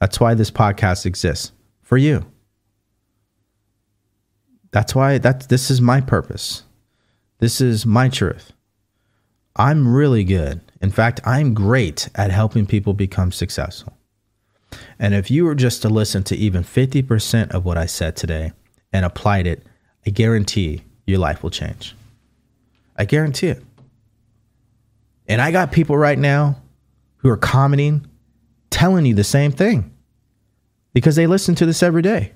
That's 0.00 0.18
why 0.18 0.34
this 0.34 0.50
podcast 0.50 1.06
exists 1.06 1.52
for 1.82 1.96
you. 1.96 2.26
That's 4.70 4.94
why 4.94 5.18
that's 5.18 5.46
this 5.46 5.70
is 5.70 5.80
my 5.80 6.00
purpose. 6.00 6.64
This 7.38 7.60
is 7.60 7.86
my 7.86 8.08
truth. 8.08 8.52
I'm 9.56 9.92
really 9.92 10.24
good. 10.24 10.60
In 10.80 10.90
fact, 10.90 11.20
I'm 11.24 11.54
great 11.54 12.08
at 12.14 12.30
helping 12.30 12.66
people 12.66 12.94
become 12.94 13.32
successful. 13.32 13.94
And 14.98 15.14
if 15.14 15.30
you 15.30 15.44
were 15.44 15.54
just 15.54 15.82
to 15.82 15.88
listen 15.88 16.22
to 16.24 16.36
even 16.36 16.62
50% 16.62 17.50
of 17.50 17.64
what 17.64 17.78
I 17.78 17.86
said 17.86 18.16
today, 18.16 18.52
and 18.92 19.04
applied 19.04 19.46
it, 19.46 19.66
I 20.06 20.10
guarantee 20.10 20.82
your 21.06 21.18
life 21.18 21.42
will 21.42 21.50
change. 21.50 21.94
I 22.96 23.04
guarantee 23.04 23.48
it. 23.48 23.62
And 25.26 25.40
I 25.40 25.50
got 25.50 25.72
people 25.72 25.96
right 25.96 26.18
now 26.18 26.56
who 27.18 27.28
are 27.28 27.36
commenting, 27.36 28.06
telling 28.70 29.04
you 29.04 29.14
the 29.14 29.24
same 29.24 29.52
thing 29.52 29.94
because 30.94 31.16
they 31.16 31.26
listen 31.26 31.54
to 31.56 31.66
this 31.66 31.82
every 31.82 32.02
day. 32.02 32.32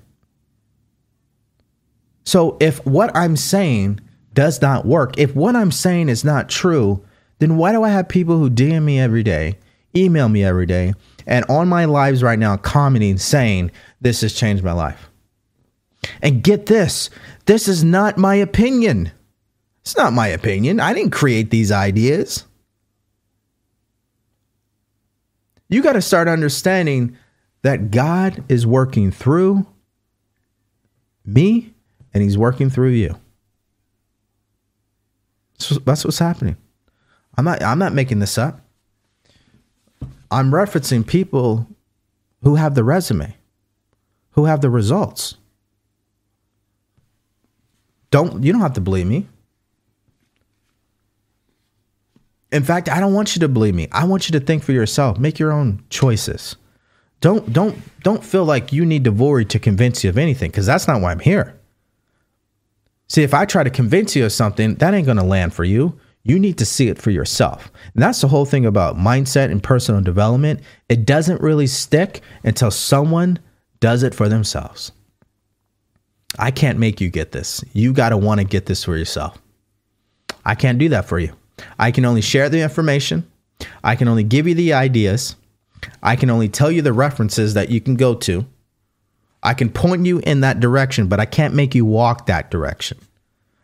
So 2.25 2.57
if 2.59 2.85
what 2.85 3.15
I'm 3.15 3.35
saying 3.35 3.99
does 4.33 4.61
not 4.61 4.85
work, 4.85 5.17
if 5.17 5.35
what 5.35 5.55
I'm 5.55 5.71
saying 5.71 6.09
is 6.09 6.23
not 6.23 6.49
true, 6.49 7.03
then 7.39 7.57
why 7.57 7.71
do 7.71 7.83
I 7.83 7.89
have 7.89 8.07
people 8.07 8.37
who 8.37 8.49
DM 8.49 8.83
me 8.83 8.99
every 8.99 9.23
day, 9.23 9.57
email 9.95 10.29
me 10.29 10.43
every 10.43 10.65
day, 10.65 10.93
and 11.25 11.45
on 11.49 11.67
my 11.67 11.85
lives 11.85 12.23
right 12.23 12.39
now 12.39 12.57
commenting 12.57 13.17
saying, 13.17 13.71
This 14.01 14.21
has 14.21 14.33
changed 14.33 14.63
my 14.63 14.73
life? 14.73 15.09
And 16.21 16.43
get 16.43 16.65
this 16.65 17.09
this 17.45 17.67
is 17.67 17.83
not 17.83 18.17
my 18.17 18.35
opinion. 18.35 19.11
It's 19.81 19.97
not 19.97 20.13
my 20.13 20.27
opinion. 20.27 20.79
I 20.79 20.93
didn't 20.93 21.11
create 21.11 21.49
these 21.49 21.71
ideas. 21.71 22.45
You 25.67 25.81
got 25.81 25.93
to 25.93 26.01
start 26.01 26.27
understanding 26.27 27.17
that 27.63 27.91
God 27.91 28.43
is 28.47 28.65
working 28.65 29.11
through 29.11 29.65
me 31.25 31.73
and 32.13 32.23
he's 32.23 32.37
working 32.37 32.69
through 32.69 32.89
you. 32.89 33.19
So 35.57 35.75
that's 35.75 36.05
what's 36.05 36.19
happening. 36.19 36.57
I'm 37.37 37.45
not 37.45 37.61
I'm 37.63 37.79
not 37.79 37.93
making 37.93 38.19
this 38.19 38.37
up. 38.37 38.61
I'm 40.31 40.51
referencing 40.51 41.05
people 41.05 41.67
who 42.41 42.55
have 42.55 42.75
the 42.75 42.83
resume, 42.83 43.35
who 44.31 44.45
have 44.45 44.61
the 44.61 44.69
results. 44.69 45.35
Don't 48.11 48.43
you 48.43 48.51
don't 48.51 48.61
have 48.61 48.73
to 48.73 48.81
believe 48.81 49.07
me. 49.07 49.27
In 52.51 52.63
fact, 52.63 52.87
I 52.87 52.99
don't 52.99 53.13
want 53.13 53.35
you 53.35 53.39
to 53.39 53.47
believe 53.47 53.73
me. 53.73 53.87
I 53.91 54.05
want 54.05 54.29
you 54.29 54.39
to 54.39 54.45
think 54.45 54.63
for 54.63 54.73
yourself. 54.73 55.17
Make 55.17 55.39
your 55.39 55.51
own 55.51 55.83
choices. 55.89 56.55
Don't 57.19 57.51
don't 57.51 57.75
don't 58.03 58.23
feel 58.23 58.45
like 58.45 58.71
you 58.71 58.85
need 58.85 59.05
DeVory 59.05 59.47
to 59.49 59.59
convince 59.59 60.03
you 60.03 60.09
of 60.09 60.17
anything 60.17 60.51
because 60.51 60.65
that's 60.65 60.87
not 60.87 61.01
why 61.01 61.11
I'm 61.11 61.19
here. 61.19 61.59
See, 63.07 63.23
if 63.23 63.33
I 63.33 63.45
try 63.45 63.63
to 63.63 63.69
convince 63.69 64.15
you 64.15 64.25
of 64.25 64.31
something, 64.31 64.75
that 64.75 64.93
ain't 64.93 65.05
going 65.05 65.17
to 65.17 65.23
land 65.23 65.53
for 65.53 65.63
you. 65.63 65.99
You 66.23 66.39
need 66.39 66.57
to 66.59 66.65
see 66.65 66.87
it 66.87 66.97
for 66.97 67.11
yourself. 67.11 67.71
And 67.93 68.01
that's 68.01 68.21
the 68.21 68.29
whole 68.29 68.45
thing 68.45 68.65
about 68.65 68.97
mindset 68.97 69.51
and 69.51 69.61
personal 69.61 70.01
development. 70.01 70.61
It 70.87 71.05
doesn't 71.05 71.41
really 71.41 71.67
stick 71.67 72.21
until 72.43 72.71
someone 72.71 73.39
does 73.81 74.03
it 74.03 74.15
for 74.15 74.29
themselves. 74.29 74.93
I 76.39 76.51
can't 76.51 76.79
make 76.79 77.01
you 77.01 77.09
get 77.09 77.33
this. 77.33 77.63
You 77.73 77.93
got 77.93 78.09
to 78.09 78.17
want 78.17 78.39
to 78.39 78.45
get 78.45 78.65
this 78.65 78.85
for 78.85 78.97
yourself. 78.97 79.37
I 80.45 80.55
can't 80.55 80.79
do 80.79 80.89
that 80.89 81.05
for 81.05 81.19
you. 81.19 81.33
I 81.77 81.91
can 81.91 82.05
only 82.05 82.21
share 82.21 82.49
the 82.49 82.61
information. 82.61 83.29
I 83.83 83.95
can 83.95 84.07
only 84.07 84.23
give 84.23 84.47
you 84.47 84.55
the 84.55 84.73
ideas. 84.73 85.35
I 86.01 86.15
can 86.15 86.29
only 86.29 86.49
tell 86.49 86.71
you 86.71 86.81
the 86.81 86.93
references 86.93 87.53
that 87.53 87.69
you 87.69 87.81
can 87.81 87.95
go 87.95 88.15
to. 88.15 88.45
I 89.43 89.53
can 89.53 89.69
point 89.69 90.05
you 90.05 90.19
in 90.19 90.41
that 90.41 90.61
direction, 90.61 91.07
but 91.07 91.19
I 91.19 91.25
can't 91.25 91.53
make 91.53 91.75
you 91.75 91.85
walk 91.85 92.25
that 92.27 92.49
direction. 92.49 92.97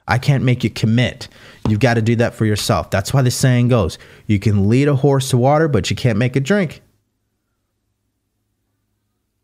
I 0.10 0.18
can't 0.18 0.44
make 0.44 0.64
you 0.64 0.70
commit. 0.70 1.28
You've 1.68 1.80
got 1.80 1.94
to 1.94 2.02
do 2.02 2.16
that 2.18 2.34
for 2.34 2.46
yourself. 2.46 2.90
That's 2.90 3.14
why 3.14 3.22
the 3.22 3.32
saying 3.32 3.70
goes 3.70 3.98
you 4.26 4.40
can 4.40 4.68
lead 4.68 4.88
a 4.88 4.96
horse 4.96 5.30
to 5.30 5.38
water, 5.38 5.68
but 5.68 5.90
you 5.90 5.96
can't 5.96 6.18
make 6.18 6.36
it 6.36 6.44
drink. 6.44 6.82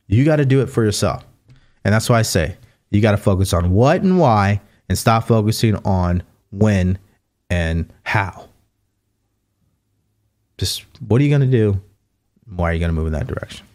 You 0.07 0.25
got 0.25 0.37
to 0.37 0.45
do 0.45 0.61
it 0.61 0.67
for 0.67 0.83
yourself. 0.83 1.23
And 1.83 1.93
that's 1.93 2.09
why 2.09 2.19
I 2.19 2.23
say 2.23 2.57
you 2.89 3.01
got 3.01 3.11
to 3.11 3.17
focus 3.17 3.53
on 3.53 3.71
what 3.71 4.01
and 4.01 4.19
why 4.19 4.59
and 4.89 4.97
stop 4.97 5.27
focusing 5.27 5.75
on 5.85 6.23
when 6.51 6.97
and 7.49 7.91
how. 8.03 8.49
Just 10.57 10.85
what 11.07 11.21
are 11.21 11.23
you 11.23 11.29
going 11.29 11.41
to 11.41 11.47
do? 11.47 11.81
Why 12.55 12.71
are 12.71 12.73
you 12.73 12.79
going 12.79 12.89
to 12.89 12.93
move 12.93 13.07
in 13.07 13.13
that 13.13 13.27
direction? 13.27 13.65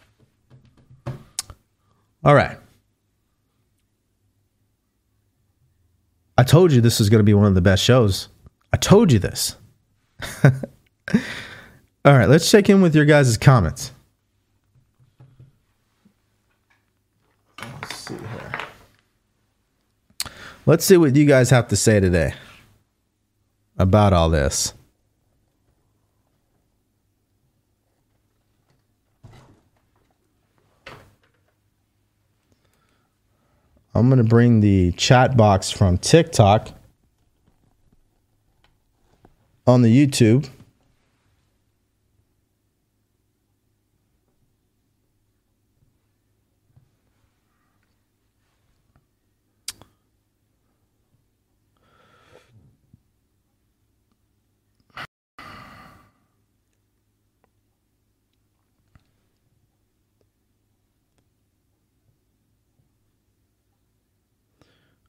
All 2.24 2.34
right. 2.34 2.58
I 6.40 6.42
told 6.42 6.72
you 6.72 6.80
this 6.80 7.02
is 7.02 7.10
going 7.10 7.18
to 7.18 7.22
be 7.22 7.34
one 7.34 7.44
of 7.44 7.54
the 7.54 7.60
best 7.60 7.84
shows. 7.84 8.28
I 8.72 8.78
told 8.78 9.12
you 9.12 9.18
this. 9.18 9.56
All 10.42 12.16
right, 12.16 12.30
let's 12.30 12.50
check 12.50 12.70
in 12.70 12.80
with 12.80 12.96
your 12.96 13.04
guys' 13.04 13.36
comments. 13.36 13.92
Let's 17.60 17.94
see 17.94 18.14
here. 18.14 18.58
Let's 20.64 20.86
see 20.86 20.96
what 20.96 21.14
you 21.14 21.26
guys 21.26 21.50
have 21.50 21.68
to 21.68 21.76
say 21.76 22.00
today 22.00 22.32
about 23.76 24.14
all 24.14 24.30
this. 24.30 24.72
I'm 33.94 34.08
going 34.08 34.18
to 34.18 34.24
bring 34.24 34.60
the 34.60 34.92
chat 34.92 35.36
box 35.36 35.70
from 35.70 35.98
TikTok 35.98 36.70
on 39.66 39.82
the 39.82 40.06
YouTube. 40.06 40.48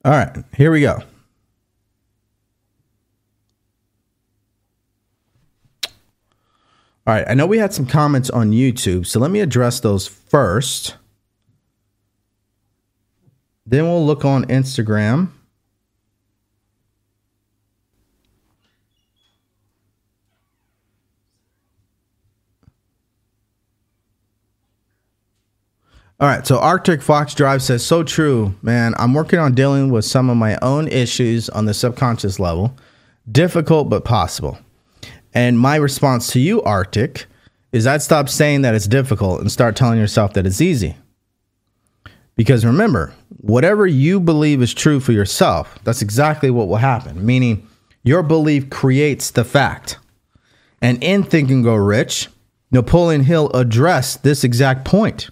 All 0.04 0.12
right, 0.12 0.44
here 0.56 0.72
we 0.72 0.82
go. 0.82 1.04
All 7.06 7.16
right, 7.16 7.26
I 7.28 7.34
know 7.36 7.46
we 7.46 7.60
had 7.60 7.74
some 7.74 7.86
comments 7.86 8.30
on 8.30 8.52
YouTube, 8.52 9.06
so 9.06 9.20
let 9.20 9.30
me 9.32 9.42
address 9.42 9.80
those 9.80 10.08
first. 10.08 10.96
Then 13.66 13.86
we'll 13.86 14.06
look 14.06 14.26
on 14.26 14.46
Instagram. 14.46 15.30
All 26.22 26.28
right, 26.28 26.46
so 26.46 26.60
Arctic 26.60 27.02
Fox 27.02 27.34
Drive 27.34 27.64
says, 27.64 27.84
so 27.84 28.04
true, 28.04 28.54
man. 28.62 28.94
I'm 29.00 29.16
working 29.16 29.40
on 29.40 29.56
dealing 29.56 29.90
with 29.90 30.06
some 30.06 30.30
of 30.30 30.38
my 30.38 30.56
own 30.62 30.88
issues 30.88 31.50
on 31.50 31.66
the 31.66 31.74
subconscious 31.74 32.40
level. 32.40 32.76
Difficult, 33.32 33.90
but 33.90 34.06
possible. 34.06 34.60
And 35.34 35.58
my 35.58 35.78
response 35.78 36.32
to 36.34 36.40
you, 36.40 36.62
Arctic, 36.62 37.26
is 37.72 37.88
I'd 37.88 38.04
stop 38.04 38.30
saying 38.30 38.62
that 38.62 38.76
it's 38.76 38.86
difficult 38.86 39.42
and 39.42 39.52
start 39.52 39.76
telling 39.76 39.98
yourself 39.98 40.34
that 40.34 40.46
it's 40.46 40.62
easy. 40.62 40.96
Because 42.36 42.64
remember, 42.64 43.16
whatever 43.38 43.88
you 43.88 44.20
believe 44.20 44.62
is 44.62 44.76
true 44.76 45.00
for 45.00 45.14
yourself, 45.14 45.80
that's 45.84 46.04
exactly 46.04 46.52
what 46.52 46.68
will 46.68 46.76
happen. 46.76 47.26
Meaning, 47.26 47.68
your 48.04 48.22
belief 48.22 48.70
creates 48.70 49.32
the 49.32 49.44
fact. 49.44 49.98
And 50.84 51.04
in 51.04 51.24
Think 51.24 51.50
and 51.50 51.64
Grow 51.64 51.74
Rich, 51.74 52.28
Napoleon 52.70 53.24
Hill 53.24 53.50
addressed 53.56 54.22
this 54.22 54.44
exact 54.44 54.86
point 54.86 55.32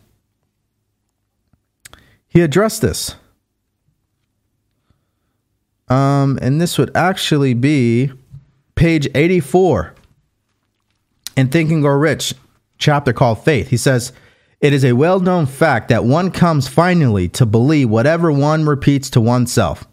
he 2.30 2.41
addressed 2.41 2.81
this. 2.81 3.15
Um, 5.89 6.38
and 6.41 6.61
this 6.61 6.77
would 6.77 6.95
actually 6.95 7.56
be 7.56 8.11
page 8.76 9.07
84 9.15 9.95
in 11.35 11.49
Think 11.49 11.72
and 11.72 11.81
Grow 11.81 11.95
Rich, 11.95 12.35
chapter 12.77 13.11
called 13.11 13.43
Faith. 13.43 13.69
He 13.69 13.77
says, 13.77 14.14
It 14.61 14.72
is 14.72 14.85
a 14.85 14.93
well 14.93 15.19
known 15.19 15.47
fact 15.47 15.89
that 15.89 16.06
one 16.06 16.30
comes 16.31 16.68
finally 16.68 17.27
to 17.30 17.45
believe 17.45 17.89
whatever 17.89 18.31
one 18.31 18.65
repeats 18.65 19.10
to 19.11 19.22
oneself. 19.22 19.85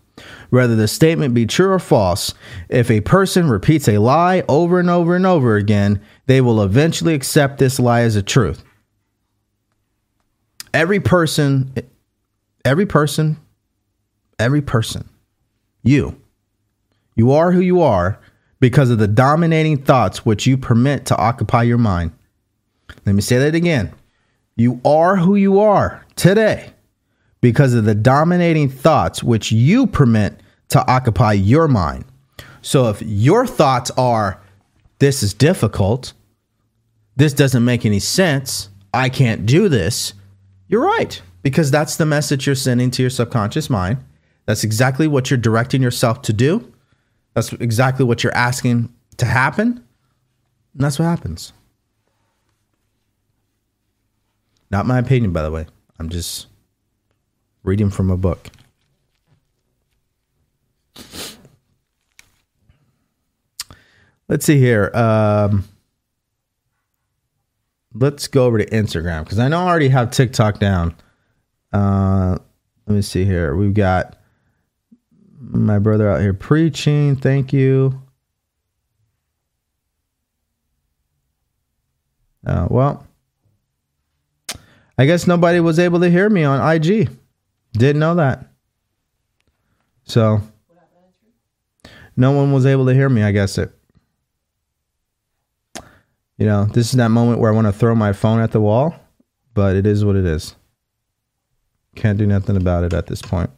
Whether 0.50 0.76
the 0.76 0.88
statement 0.88 1.34
be 1.34 1.46
true 1.46 1.72
or 1.72 1.78
false, 1.78 2.32
if 2.68 2.90
a 2.90 3.00
person 3.00 3.48
repeats 3.48 3.88
a 3.88 3.98
lie 3.98 4.44
over 4.48 4.78
and 4.78 4.88
over 4.88 5.16
and 5.16 5.26
over 5.26 5.56
again, 5.56 6.00
they 6.26 6.40
will 6.40 6.62
eventually 6.62 7.14
accept 7.14 7.58
this 7.58 7.80
lie 7.80 8.02
as 8.02 8.16
a 8.16 8.22
truth. 8.22 8.62
Every 10.72 11.00
person 11.00 11.72
every 12.66 12.84
person, 12.84 13.36
every 14.38 14.60
person, 14.60 15.08
you, 15.82 16.20
you 17.14 17.32
are 17.32 17.52
who 17.52 17.60
you 17.60 17.80
are 17.80 18.18
because 18.58 18.90
of 18.90 18.98
the 18.98 19.06
dominating 19.06 19.82
thoughts 19.82 20.26
which 20.26 20.46
you 20.46 20.56
permit 20.56 21.06
to 21.06 21.16
occupy 21.16 21.62
your 21.62 21.78
mind. 21.78 22.12
Let 23.04 23.14
me 23.14 23.22
say 23.22 23.38
that 23.38 23.54
again. 23.54 23.94
You 24.56 24.80
are 24.84 25.16
who 25.16 25.36
you 25.36 25.60
are 25.60 26.04
today 26.16 26.72
because 27.40 27.72
of 27.72 27.84
the 27.84 27.94
dominating 27.94 28.68
thoughts 28.68 29.22
which 29.22 29.52
you 29.52 29.86
permit 29.86 30.40
to 30.70 30.84
occupy 30.90 31.34
your 31.34 31.68
mind. 31.68 32.04
So 32.62 32.88
if 32.88 33.00
your 33.00 33.46
thoughts 33.46 33.92
are, 33.92 34.42
this 34.98 35.22
is 35.22 35.34
difficult, 35.34 36.14
this 37.14 37.32
doesn't 37.32 37.64
make 37.64 37.86
any 37.86 38.00
sense, 38.00 38.70
I 38.92 39.08
can't 39.08 39.46
do 39.46 39.68
this, 39.68 40.14
you're 40.68 40.84
right 40.84 41.20
because 41.42 41.70
that's 41.70 41.96
the 41.96 42.06
message 42.06 42.46
you're 42.46 42.54
sending 42.54 42.90
to 42.92 43.02
your 43.02 43.10
subconscious 43.10 43.70
mind. 43.70 43.98
That's 44.46 44.64
exactly 44.64 45.06
what 45.08 45.30
you're 45.30 45.38
directing 45.38 45.82
yourself 45.82 46.22
to 46.22 46.32
do. 46.32 46.72
That's 47.34 47.52
exactly 47.54 48.04
what 48.04 48.22
you're 48.22 48.34
asking 48.34 48.92
to 49.18 49.26
happen. 49.26 49.84
And 50.74 50.84
that's 50.84 50.98
what 50.98 51.06
happens. 51.06 51.52
Not 54.70 54.86
my 54.86 54.98
opinion, 54.98 55.32
by 55.32 55.42
the 55.42 55.50
way. 55.50 55.66
I'm 55.98 56.08
just 56.08 56.46
reading 57.62 57.90
from 57.90 58.10
a 58.10 58.16
book. 58.16 58.48
Let's 64.28 64.44
see 64.44 64.58
here. 64.58 64.90
Um, 64.94 65.68
let's 67.98 68.28
go 68.28 68.44
over 68.46 68.58
to 68.58 68.66
Instagram 68.66 69.24
because 69.24 69.38
I 69.38 69.48
know 69.48 69.58
I 69.58 69.68
already 69.68 69.88
have 69.88 70.10
TikTok 70.10 70.58
down. 70.58 70.94
Uh, 71.72 72.38
let 72.86 72.94
me 72.94 73.02
see 73.02 73.24
here. 73.24 73.56
We've 73.56 73.74
got 73.74 74.16
my 75.40 75.78
brother 75.78 76.10
out 76.10 76.20
here 76.20 76.34
preaching. 76.34 77.16
Thank 77.16 77.52
you. 77.52 78.00
Uh, 82.46 82.68
well, 82.70 83.06
I 84.98 85.06
guess 85.06 85.26
nobody 85.26 85.60
was 85.60 85.78
able 85.78 86.00
to 86.00 86.10
hear 86.10 86.30
me 86.30 86.44
on 86.44 86.74
IG. 86.74 87.10
Didn't 87.72 88.00
know 88.00 88.14
that. 88.14 88.46
So, 90.04 90.40
no 92.16 92.30
one 92.30 92.52
was 92.52 92.64
able 92.64 92.86
to 92.86 92.94
hear 92.94 93.08
me. 93.08 93.22
I 93.22 93.32
guess 93.32 93.58
it. 93.58 93.72
You 96.38 96.46
know, 96.46 96.64
this 96.66 96.86
is 96.90 96.92
that 96.92 97.10
moment 97.10 97.40
where 97.40 97.50
I 97.50 97.54
want 97.54 97.66
to 97.66 97.72
throw 97.72 97.94
my 97.94 98.12
phone 98.12 98.40
at 98.40 98.52
the 98.52 98.60
wall, 98.60 98.94
but 99.54 99.74
it 99.74 99.86
is 99.86 100.04
what 100.04 100.16
it 100.16 100.26
is. 100.26 100.54
Can't 101.94 102.18
do 102.18 102.26
nothing 102.26 102.56
about 102.56 102.84
it 102.84 102.92
at 102.92 103.06
this 103.06 103.22
point. 103.22 103.50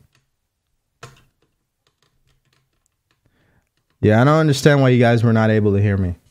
Yeah, 4.01 4.21
I 4.21 4.25
don't 4.25 4.39
understand 4.39 4.81
why 4.81 4.91
you 4.91 5.01
guys 5.01 5.25
were 5.25 5.33
not 5.33 5.51
able 5.51 5.73
to 5.73 5.83
hear 5.83 5.97
me. 5.97 6.15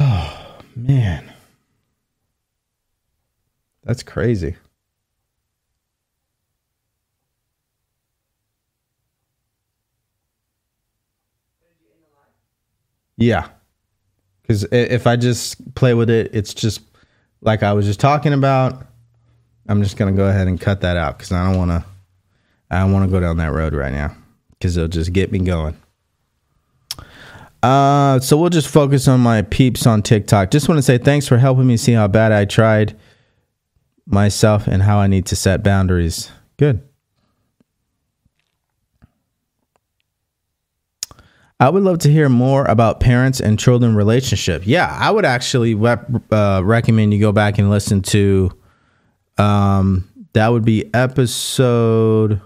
Oh, 0.00 0.58
man. 0.76 1.32
That's 3.82 4.04
crazy. 4.04 4.54
Yeah. 13.16 13.48
Because 14.48 14.64
if 14.72 15.06
I 15.06 15.16
just 15.16 15.74
play 15.74 15.92
with 15.92 16.08
it, 16.08 16.30
it's 16.34 16.54
just 16.54 16.80
like 17.42 17.62
I 17.62 17.74
was 17.74 17.84
just 17.84 18.00
talking 18.00 18.32
about. 18.32 18.86
I'm 19.68 19.82
just 19.82 19.98
gonna 19.98 20.12
go 20.12 20.26
ahead 20.26 20.48
and 20.48 20.58
cut 20.58 20.80
that 20.80 20.96
out 20.96 21.18
because 21.18 21.30
I 21.30 21.46
don't 21.46 21.58
want 21.58 21.70
to. 21.70 21.84
I 22.70 22.80
don't 22.80 22.92
want 22.92 23.04
to 23.04 23.10
go 23.10 23.20
down 23.20 23.36
that 23.36 23.52
road 23.52 23.74
right 23.74 23.92
now 23.92 24.16
because 24.52 24.78
it'll 24.78 24.88
just 24.88 25.12
get 25.12 25.30
me 25.30 25.40
going. 25.40 25.76
Uh, 27.62 28.20
so 28.20 28.38
we'll 28.38 28.48
just 28.48 28.68
focus 28.68 29.06
on 29.06 29.20
my 29.20 29.42
peeps 29.42 29.86
on 29.86 30.00
TikTok. 30.00 30.50
Just 30.50 30.66
want 30.68 30.78
to 30.78 30.82
say 30.82 30.96
thanks 30.96 31.28
for 31.28 31.36
helping 31.36 31.66
me 31.66 31.76
see 31.76 31.92
how 31.92 32.08
bad 32.08 32.32
I 32.32 32.46
tried 32.46 32.96
myself 34.06 34.66
and 34.66 34.82
how 34.82 34.98
I 34.98 35.08
need 35.08 35.26
to 35.26 35.36
set 35.36 35.62
boundaries. 35.62 36.30
Good. 36.56 36.87
I 41.60 41.68
would 41.70 41.82
love 41.82 41.98
to 42.00 42.10
hear 42.10 42.28
more 42.28 42.64
about 42.66 43.00
parents 43.00 43.40
and 43.40 43.58
children 43.58 43.96
relationship. 43.96 44.62
Yeah, 44.64 44.86
I 44.96 45.10
would 45.10 45.24
actually 45.24 45.74
uh, 45.74 46.62
recommend 46.64 47.12
you 47.12 47.18
go 47.18 47.32
back 47.32 47.58
and 47.58 47.68
listen 47.68 48.00
to. 48.02 48.52
Um, 49.38 50.08
that 50.34 50.48
would 50.48 50.64
be 50.64 50.92
episode. 50.94 52.40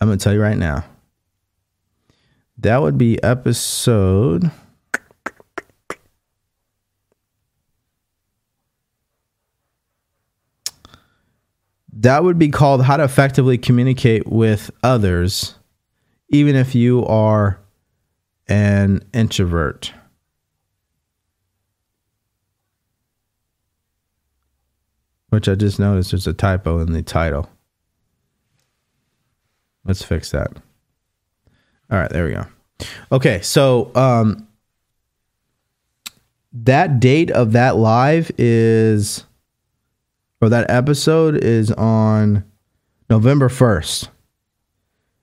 I'm 0.00 0.08
gonna 0.08 0.16
tell 0.16 0.32
you 0.32 0.40
right 0.40 0.56
now. 0.56 0.84
That 2.58 2.80
would 2.80 2.96
be 2.96 3.22
episode. 3.22 4.50
That 11.92 12.24
would 12.24 12.38
be 12.38 12.48
called 12.48 12.84
How 12.84 12.96
to 12.96 13.04
Effectively 13.04 13.58
Communicate 13.58 14.26
with 14.26 14.70
Others 14.82 15.56
even 16.28 16.56
if 16.56 16.74
you 16.74 17.04
are 17.06 17.60
an 18.48 19.02
introvert. 19.12 19.92
Which 25.30 25.48
I 25.48 25.54
just 25.54 25.78
noticed 25.78 26.12
there's 26.12 26.26
a 26.26 26.32
typo 26.32 26.78
in 26.78 26.92
the 26.92 27.02
title. 27.02 27.50
Let's 29.84 30.02
fix 30.02 30.30
that. 30.30 30.50
All 31.90 31.98
right, 31.98 32.10
there 32.10 32.24
we 32.24 32.32
go. 32.32 32.46
Okay, 33.12 33.40
so 33.42 33.90
um 33.94 34.46
that 36.52 37.00
date 37.00 37.30
of 37.30 37.52
that 37.52 37.76
live 37.76 38.30
is 38.38 39.24
or 40.40 40.48
that 40.48 40.70
episode 40.70 41.36
is 41.36 41.70
on 41.72 42.44
November 43.08 43.48
1st. 43.48 44.08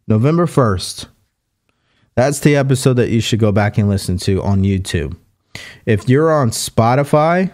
November 0.08 0.46
1st. 0.46 1.08
That's 2.16 2.40
the 2.40 2.56
episode 2.56 2.94
that 2.96 3.10
you 3.10 3.22
should 3.22 3.40
go 3.40 3.52
back 3.52 3.78
and 3.78 3.90
listen 3.90 4.18
to 4.20 4.42
on 4.44 4.62
YouTube. 4.62 5.18
If 5.86 6.08
you're 6.08 6.32
on 6.32 6.52
Spotify 6.52 7.52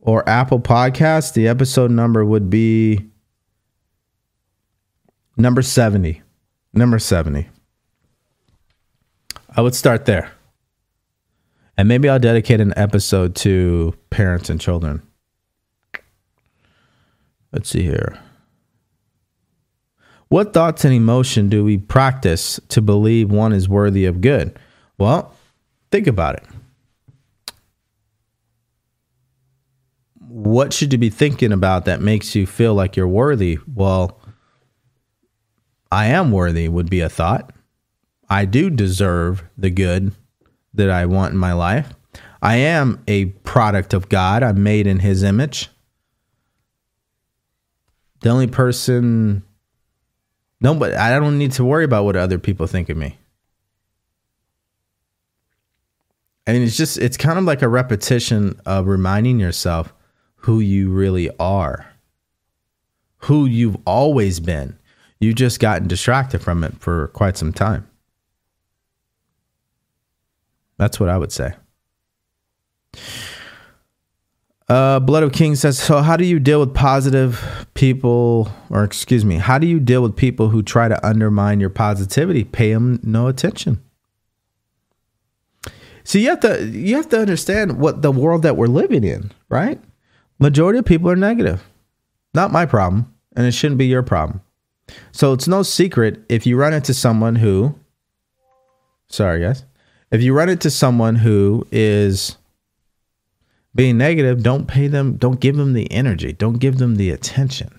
or 0.00 0.28
Apple 0.28 0.60
Podcasts, 0.60 1.32
the 1.32 1.48
episode 1.48 1.90
number 1.90 2.24
would 2.24 2.50
be 2.50 3.08
number 5.36 5.62
70. 5.62 6.22
Number 6.72 6.98
70. 6.98 7.48
I 9.56 9.60
would 9.60 9.74
start 9.74 10.04
there. 10.04 10.32
And 11.76 11.88
maybe 11.88 12.08
I'll 12.08 12.18
dedicate 12.18 12.60
an 12.60 12.74
episode 12.76 13.34
to 13.36 13.94
parents 14.10 14.50
and 14.50 14.60
children. 14.60 15.02
Let's 17.52 17.68
see 17.68 17.82
here. 17.82 18.18
What 20.34 20.52
thoughts 20.52 20.84
and 20.84 20.92
emotion 20.92 21.48
do 21.48 21.62
we 21.62 21.78
practice 21.78 22.58
to 22.70 22.82
believe 22.82 23.30
one 23.30 23.52
is 23.52 23.68
worthy 23.68 24.04
of 24.04 24.20
good? 24.20 24.58
Well, 24.98 25.32
think 25.92 26.08
about 26.08 26.34
it. 26.34 26.44
What 30.18 30.72
should 30.72 30.92
you 30.92 30.98
be 30.98 31.08
thinking 31.08 31.52
about 31.52 31.84
that 31.84 32.00
makes 32.00 32.34
you 32.34 32.48
feel 32.48 32.74
like 32.74 32.96
you're 32.96 33.06
worthy? 33.06 33.58
Well, 33.72 34.20
I 35.92 36.06
am 36.06 36.32
worthy 36.32 36.66
would 36.66 36.90
be 36.90 36.98
a 36.98 37.08
thought. 37.08 37.52
I 38.28 38.44
do 38.44 38.70
deserve 38.70 39.44
the 39.56 39.70
good 39.70 40.16
that 40.72 40.90
I 40.90 41.06
want 41.06 41.34
in 41.34 41.38
my 41.38 41.52
life. 41.52 41.92
I 42.42 42.56
am 42.56 43.04
a 43.06 43.26
product 43.26 43.94
of 43.94 44.08
God. 44.08 44.42
I'm 44.42 44.64
made 44.64 44.88
in 44.88 44.98
his 44.98 45.22
image. 45.22 45.70
The 48.22 48.30
only 48.30 48.48
person 48.48 49.44
no, 50.64 50.74
but 50.74 50.94
I 50.94 51.18
don't 51.18 51.36
need 51.36 51.52
to 51.52 51.64
worry 51.64 51.84
about 51.84 52.06
what 52.06 52.16
other 52.16 52.38
people 52.38 52.66
think 52.66 52.88
of 52.88 52.96
me. 52.96 53.18
I 56.46 56.54
mean, 56.54 56.62
it's 56.62 56.78
just, 56.78 56.96
it's 56.96 57.18
kind 57.18 57.38
of 57.38 57.44
like 57.44 57.60
a 57.60 57.68
repetition 57.68 58.58
of 58.64 58.86
reminding 58.86 59.38
yourself 59.38 59.92
who 60.36 60.60
you 60.60 60.90
really 60.90 61.28
are, 61.38 61.92
who 63.18 63.44
you've 63.44 63.76
always 63.84 64.40
been. 64.40 64.78
You've 65.20 65.34
just 65.34 65.60
gotten 65.60 65.86
distracted 65.86 66.40
from 66.40 66.64
it 66.64 66.80
for 66.80 67.08
quite 67.08 67.36
some 67.36 67.52
time. 67.52 67.86
That's 70.78 70.98
what 70.98 71.10
I 71.10 71.18
would 71.18 71.30
say. 71.30 71.52
Uh, 74.66 74.98
Blood 74.98 75.22
of 75.22 75.32
Kings 75.32 75.60
says, 75.60 75.78
so 75.78 76.00
how 76.00 76.16
do 76.16 76.24
you 76.24 76.40
deal 76.40 76.58
with 76.60 76.72
positive 76.72 77.66
people, 77.74 78.50
or 78.70 78.82
excuse 78.82 79.24
me, 79.24 79.36
how 79.36 79.58
do 79.58 79.66
you 79.66 79.78
deal 79.78 80.02
with 80.02 80.16
people 80.16 80.48
who 80.48 80.62
try 80.62 80.88
to 80.88 81.06
undermine 81.06 81.60
your 81.60 81.68
positivity? 81.68 82.44
Pay 82.44 82.72
them 82.72 82.98
no 83.02 83.26
attention. 83.26 83.82
So 86.02 86.18
you 86.18 86.28
have 86.30 86.40
to 86.40 86.66
you 86.66 86.96
have 86.96 87.08
to 87.10 87.20
understand 87.20 87.78
what 87.78 88.02
the 88.02 88.12
world 88.12 88.42
that 88.42 88.56
we're 88.56 88.66
living 88.66 89.04
in, 89.04 89.32
right? 89.48 89.80
Majority 90.38 90.78
of 90.78 90.84
people 90.84 91.10
are 91.10 91.16
negative. 91.16 91.62
Not 92.34 92.52
my 92.52 92.66
problem, 92.66 93.14
and 93.36 93.46
it 93.46 93.52
shouldn't 93.52 93.78
be 93.78 93.86
your 93.86 94.02
problem. 94.02 94.42
So 95.12 95.32
it's 95.32 95.48
no 95.48 95.62
secret 95.62 96.22
if 96.28 96.46
you 96.46 96.56
run 96.56 96.74
into 96.74 96.92
someone 96.92 97.36
who 97.36 97.74
sorry 99.08 99.40
guys, 99.40 99.64
if 100.10 100.22
you 100.22 100.34
run 100.34 100.48
into 100.48 100.70
someone 100.70 101.16
who 101.16 101.66
is 101.72 102.36
being 103.74 103.98
negative, 103.98 104.42
don't 104.42 104.66
pay 104.66 104.86
them, 104.86 105.16
don't 105.16 105.40
give 105.40 105.56
them 105.56 105.72
the 105.72 105.90
energy, 105.90 106.32
don't 106.32 106.58
give 106.58 106.78
them 106.78 106.96
the 106.96 107.10
attention. 107.10 107.78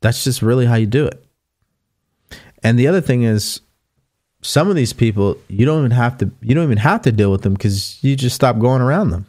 That's 0.00 0.24
just 0.24 0.42
really 0.42 0.66
how 0.66 0.76
you 0.76 0.86
do 0.86 1.06
it. 1.06 1.24
And 2.62 2.78
the 2.78 2.86
other 2.86 3.00
thing 3.00 3.22
is 3.22 3.60
some 4.42 4.68
of 4.68 4.76
these 4.76 4.92
people 4.92 5.36
you 5.48 5.66
don't 5.66 5.80
even 5.80 5.90
have 5.90 6.16
to 6.18 6.30
you 6.40 6.54
don't 6.54 6.64
even 6.64 6.78
have 6.78 7.02
to 7.02 7.12
deal 7.12 7.30
with 7.30 7.42
them 7.42 7.56
cuz 7.56 7.98
you 8.02 8.16
just 8.16 8.34
stop 8.34 8.58
going 8.58 8.82
around 8.82 9.10
them. 9.10 9.26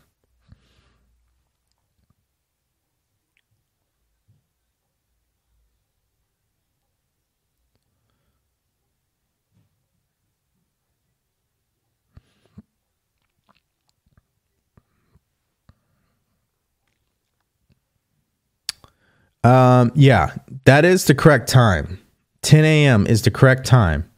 Um, 19.43 19.91
yeah, 19.95 20.35
that 20.65 20.85
is 20.85 21.05
the 21.05 21.15
correct 21.15 21.49
time. 21.49 21.99
10 22.41 22.63
a.m. 22.65 23.07
is 23.07 23.21
the 23.21 23.31
correct 23.31 23.65
time. 23.65 24.09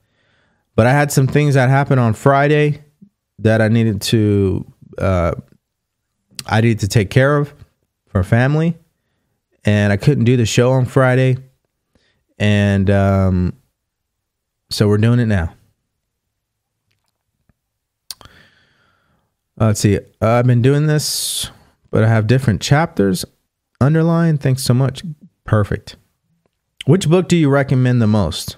But 0.76 0.88
I 0.88 0.92
had 0.92 1.12
some 1.12 1.28
things 1.28 1.54
that 1.54 1.70
happened 1.70 2.00
on 2.00 2.14
Friday 2.14 2.84
that 3.40 3.62
I 3.62 3.68
needed 3.68 4.02
to 4.04 4.66
uh, 4.98 5.34
I 6.46 6.62
needed 6.62 6.80
to 6.80 6.88
take 6.88 7.10
care 7.10 7.38
of 7.38 7.54
for 8.08 8.24
family, 8.24 8.78
and 9.64 9.94
I 9.94 9.98
couldn't 9.98 10.26
do 10.26 10.38
the 10.38 10.46
show 10.46 10.72
on 10.72 10.86
Friday, 10.86 11.38
and 12.38 12.90
um, 12.90 13.54
so 14.70 14.88
we're 14.88 14.98
doing 14.98 15.20
it 15.20 15.28
now. 15.28 15.54
Uh, 19.60 19.68
let's 19.68 19.80
see. 19.80 19.98
Uh, 19.98 20.00
I've 20.22 20.48
been 20.48 20.62
doing 20.62 20.88
this, 20.88 21.50
but 21.92 22.04
I 22.04 22.08
have 22.08 22.28
different 22.28 22.62
chapters. 22.62 23.24
Underline, 23.84 24.38
thanks 24.38 24.64
so 24.64 24.74
much. 24.74 25.04
Perfect. 25.46 25.98
Which 26.86 27.08
book 27.10 27.28
do 27.28 27.36
you 27.36 27.50
recommend 27.50 28.02
the 28.02 28.08
most? 28.08 28.58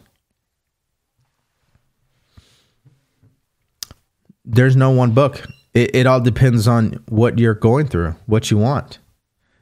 there's 4.45 4.75
no 4.75 4.91
one 4.91 5.11
book. 5.11 5.45
It, 5.73 5.95
it 5.95 6.07
all 6.07 6.21
depends 6.21 6.67
on 6.67 7.03
what 7.09 7.39
you're 7.39 7.55
going 7.55 7.87
through, 7.87 8.15
what 8.27 8.51
you 8.51 8.57
want. 8.57 8.99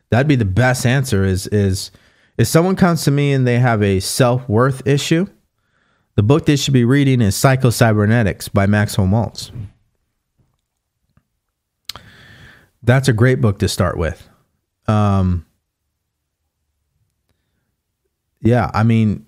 That'd 0.10 0.28
be 0.28 0.36
the 0.36 0.46
best 0.46 0.86
answer. 0.86 1.24
Is 1.24 1.48
is 1.48 1.92
if 2.38 2.48
someone 2.48 2.76
comes 2.76 3.04
to 3.06 3.12
me 3.12 3.34
and 3.34 3.48
they 3.48 3.60
have 3.60 3.82
a 3.82 4.00
self 4.00 4.48
worth 4.48 4.86
issue, 4.86 5.26
the 6.16 6.24
book 6.24 6.46
they 6.46 6.56
should 6.56 6.74
be 6.74 6.86
reading 6.86 7.22
is 7.22 7.36
Psycho-Cybernetics 7.36 8.50
by 8.50 8.68
Maxwell 8.68 9.08
Maltz. 9.08 9.50
That's 12.84 13.08
a 13.08 13.14
great 13.14 13.42
book 13.42 13.60
to 13.60 13.68
start 13.68 13.98
with. 13.98 14.28
Um, 14.88 15.46
yeah, 18.44 18.70
I 18.74 18.84
mean, 18.84 19.26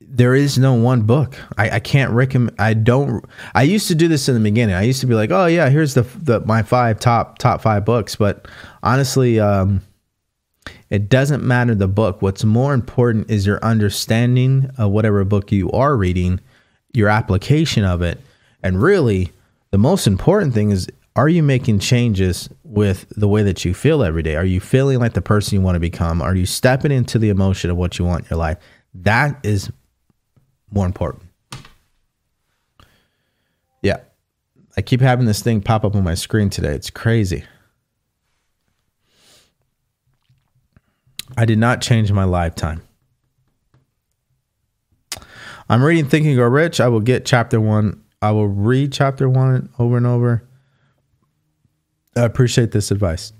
there 0.00 0.34
is 0.34 0.58
no 0.58 0.74
one 0.74 1.02
book. 1.02 1.36
I, 1.56 1.70
I 1.70 1.80
can't 1.80 2.10
recommend. 2.10 2.56
I 2.58 2.74
don't. 2.74 3.24
I 3.54 3.62
used 3.62 3.86
to 3.88 3.94
do 3.94 4.08
this 4.08 4.28
in 4.28 4.34
the 4.34 4.40
beginning. 4.40 4.74
I 4.74 4.82
used 4.82 5.00
to 5.02 5.06
be 5.06 5.14
like, 5.14 5.30
oh 5.30 5.46
yeah, 5.46 5.68
here's 5.68 5.94
the 5.94 6.02
the 6.02 6.40
my 6.40 6.62
five 6.62 6.98
top 6.98 7.38
top 7.38 7.60
five 7.60 7.84
books. 7.84 8.16
But 8.16 8.48
honestly, 8.82 9.38
um, 9.38 9.82
it 10.90 11.08
doesn't 11.08 11.44
matter 11.44 11.74
the 11.74 11.88
book. 11.88 12.22
What's 12.22 12.44
more 12.44 12.74
important 12.74 13.30
is 13.30 13.46
your 13.46 13.62
understanding 13.62 14.70
of 14.78 14.90
whatever 14.90 15.24
book 15.24 15.52
you 15.52 15.70
are 15.70 15.96
reading, 15.96 16.40
your 16.92 17.08
application 17.08 17.84
of 17.84 18.02
it, 18.02 18.20
and 18.62 18.82
really, 18.82 19.30
the 19.70 19.78
most 19.78 20.06
important 20.06 20.54
thing 20.54 20.70
is 20.70 20.88
are 21.16 21.30
you 21.30 21.42
making 21.42 21.78
changes 21.78 22.48
with 22.62 23.06
the 23.16 23.26
way 23.26 23.42
that 23.42 23.64
you 23.64 23.72
feel 23.72 24.04
every 24.04 24.22
day? 24.22 24.36
Are 24.36 24.44
you 24.44 24.60
feeling 24.60 24.98
like 24.98 25.14
the 25.14 25.22
person 25.22 25.54
you 25.54 25.62
want 25.62 25.74
to 25.74 25.80
become? 25.80 26.20
Are 26.20 26.34
you 26.34 26.44
stepping 26.44 26.92
into 26.92 27.18
the 27.18 27.30
emotion 27.30 27.70
of 27.70 27.78
what 27.78 27.98
you 27.98 28.04
want 28.04 28.24
in 28.24 28.28
your 28.30 28.38
life? 28.38 28.58
That 28.94 29.40
is 29.42 29.72
more 30.70 30.84
important. 30.84 31.22
Yeah. 33.80 33.96
I 34.76 34.82
keep 34.82 35.00
having 35.00 35.24
this 35.24 35.40
thing 35.40 35.62
pop 35.62 35.86
up 35.86 35.96
on 35.96 36.04
my 36.04 36.14
screen 36.14 36.50
today. 36.50 36.74
It's 36.74 36.90
crazy. 36.90 37.44
I 41.34 41.46
did 41.46 41.58
not 41.58 41.80
change 41.80 42.12
my 42.12 42.24
lifetime. 42.24 42.82
I'm 45.68 45.82
reading 45.82 46.08
Think 46.08 46.26
and 46.26 46.36
Grow 46.36 46.48
Rich. 46.48 46.78
I 46.78 46.88
will 46.88 47.00
get 47.00 47.24
chapter 47.24 47.58
one. 47.58 48.02
I 48.20 48.32
will 48.32 48.48
read 48.48 48.92
chapter 48.92 49.30
one 49.30 49.70
over 49.78 49.96
and 49.96 50.06
over. 50.06 50.46
I 52.16 52.22
appreciate 52.22 52.72
this 52.72 52.90
advice. 52.90 53.32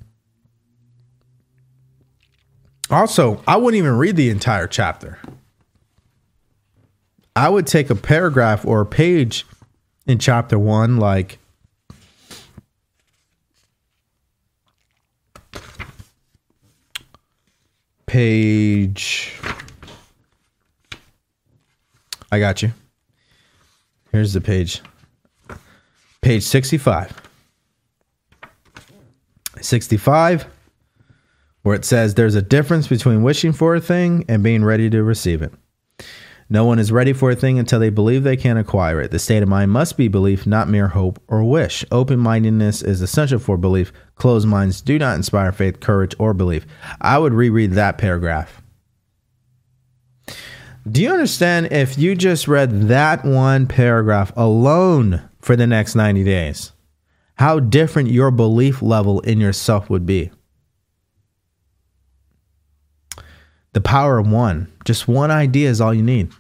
Also, 2.91 3.43
I 3.47 3.57
wouldn't 3.57 3.79
even 3.79 3.97
read 3.97 4.17
the 4.17 4.31
entire 4.31 4.67
chapter. 4.67 5.19
I 7.35 7.49
would 7.49 7.67
take 7.67 7.91
a 7.91 7.95
paragraph 7.95 8.65
or 8.65 8.83
a 8.83 8.87
page 8.87 9.45
in 10.07 10.19
chapter 10.19 10.59
one, 10.59 10.99
like 10.99 11.39
page. 18.07 19.35
I 22.31 22.39
got 22.39 22.63
you. 22.63 22.73
Here's 24.13 24.33
the 24.33 24.41
page. 24.41 24.81
Page 26.21 26.43
65. 26.43 27.26
65, 29.63 30.47
where 31.63 31.75
it 31.75 31.85
says 31.85 32.15
there's 32.15 32.35
a 32.35 32.43
difference 32.43 32.89
between 32.89 33.23
wishing 33.23 33.53
for 33.53 33.75
a 33.75 33.81
thing 33.81 34.25
and 34.29 34.43
being 34.43 34.65
ready 34.65 34.89
to 34.91 35.03
receive 35.03 35.43
it. 35.43 35.53
No 36.49 36.65
one 36.65 36.79
is 36.79 36.93
ready 36.93 37.13
for 37.13 37.33
a 37.33 37.37
thing 37.37 37.59
until 37.59 37.81
they 37.81 37.91
believe 37.91 38.23
they 38.23 38.37
can 38.37 38.57
acquire 38.57 39.01
it. 39.01 39.11
The 39.11 39.19
state 39.19 39.43
of 39.43 39.49
mind 39.49 39.73
must 39.73 39.97
be 39.97 40.07
belief, 40.07 40.47
not 40.47 40.69
mere 40.69 40.89
hope 40.89 41.21
or 41.27 41.43
wish. 41.43 41.85
Open 41.91 42.21
mindedness 42.21 42.83
is 42.83 43.03
essential 43.03 43.41
for 43.41 43.57
belief. 43.57 43.93
Closed 44.15 44.47
minds 44.47 44.81
do 44.81 44.97
not 44.97 45.17
inspire 45.17 45.51
faith, 45.51 45.81
courage, 45.81 46.15
or 46.21 46.35
belief. 46.35 46.65
I 47.01 47.19
would 47.19 47.35
reread 47.35 47.73
that 47.73 47.99
paragraph. 47.99 48.63
Do 50.89 51.03
you 51.03 51.11
understand 51.11 51.73
if 51.73 51.99
you 51.99 52.15
just 52.15 52.47
read 52.47 52.83
that 52.83 53.25
one 53.25 53.67
paragraph 53.67 54.33
alone 54.37 55.29
for 55.41 55.57
the 55.57 55.67
next 55.67 55.97
90 55.97 56.23
days, 56.23 56.71
how 57.37 57.61
different 57.61 58.11
your 58.11 58.31
belief 58.31 58.83
level 58.83 59.21
in 59.21 59.41
yourself 59.41 59.89
would 59.89 60.05
be? 60.05 60.31
The 63.73 63.81
power 63.81 64.19
of 64.19 64.27
one. 64.27 64.73
Just 64.85 65.07
one 65.07 65.31
idea 65.31 65.69
is 65.69 65.81
all 65.81 65.93
you 65.93 66.03
need. 66.03 66.33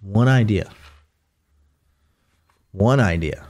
One 0.00 0.26
idea. 0.26 0.68
One 2.72 2.98
idea. 2.98 3.46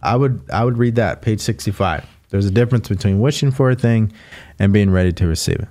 I 0.00 0.14
would 0.14 0.48
I 0.52 0.64
would 0.64 0.78
read 0.78 0.94
that 0.94 1.22
page 1.22 1.40
65. 1.40 2.06
There's 2.30 2.46
a 2.46 2.50
difference 2.50 2.88
between 2.88 3.18
wishing 3.18 3.50
for 3.50 3.70
a 3.70 3.74
thing 3.74 4.12
and 4.58 4.72
being 4.72 4.90
ready 4.90 5.12
to 5.14 5.26
receive 5.26 5.56
it. 5.56 5.68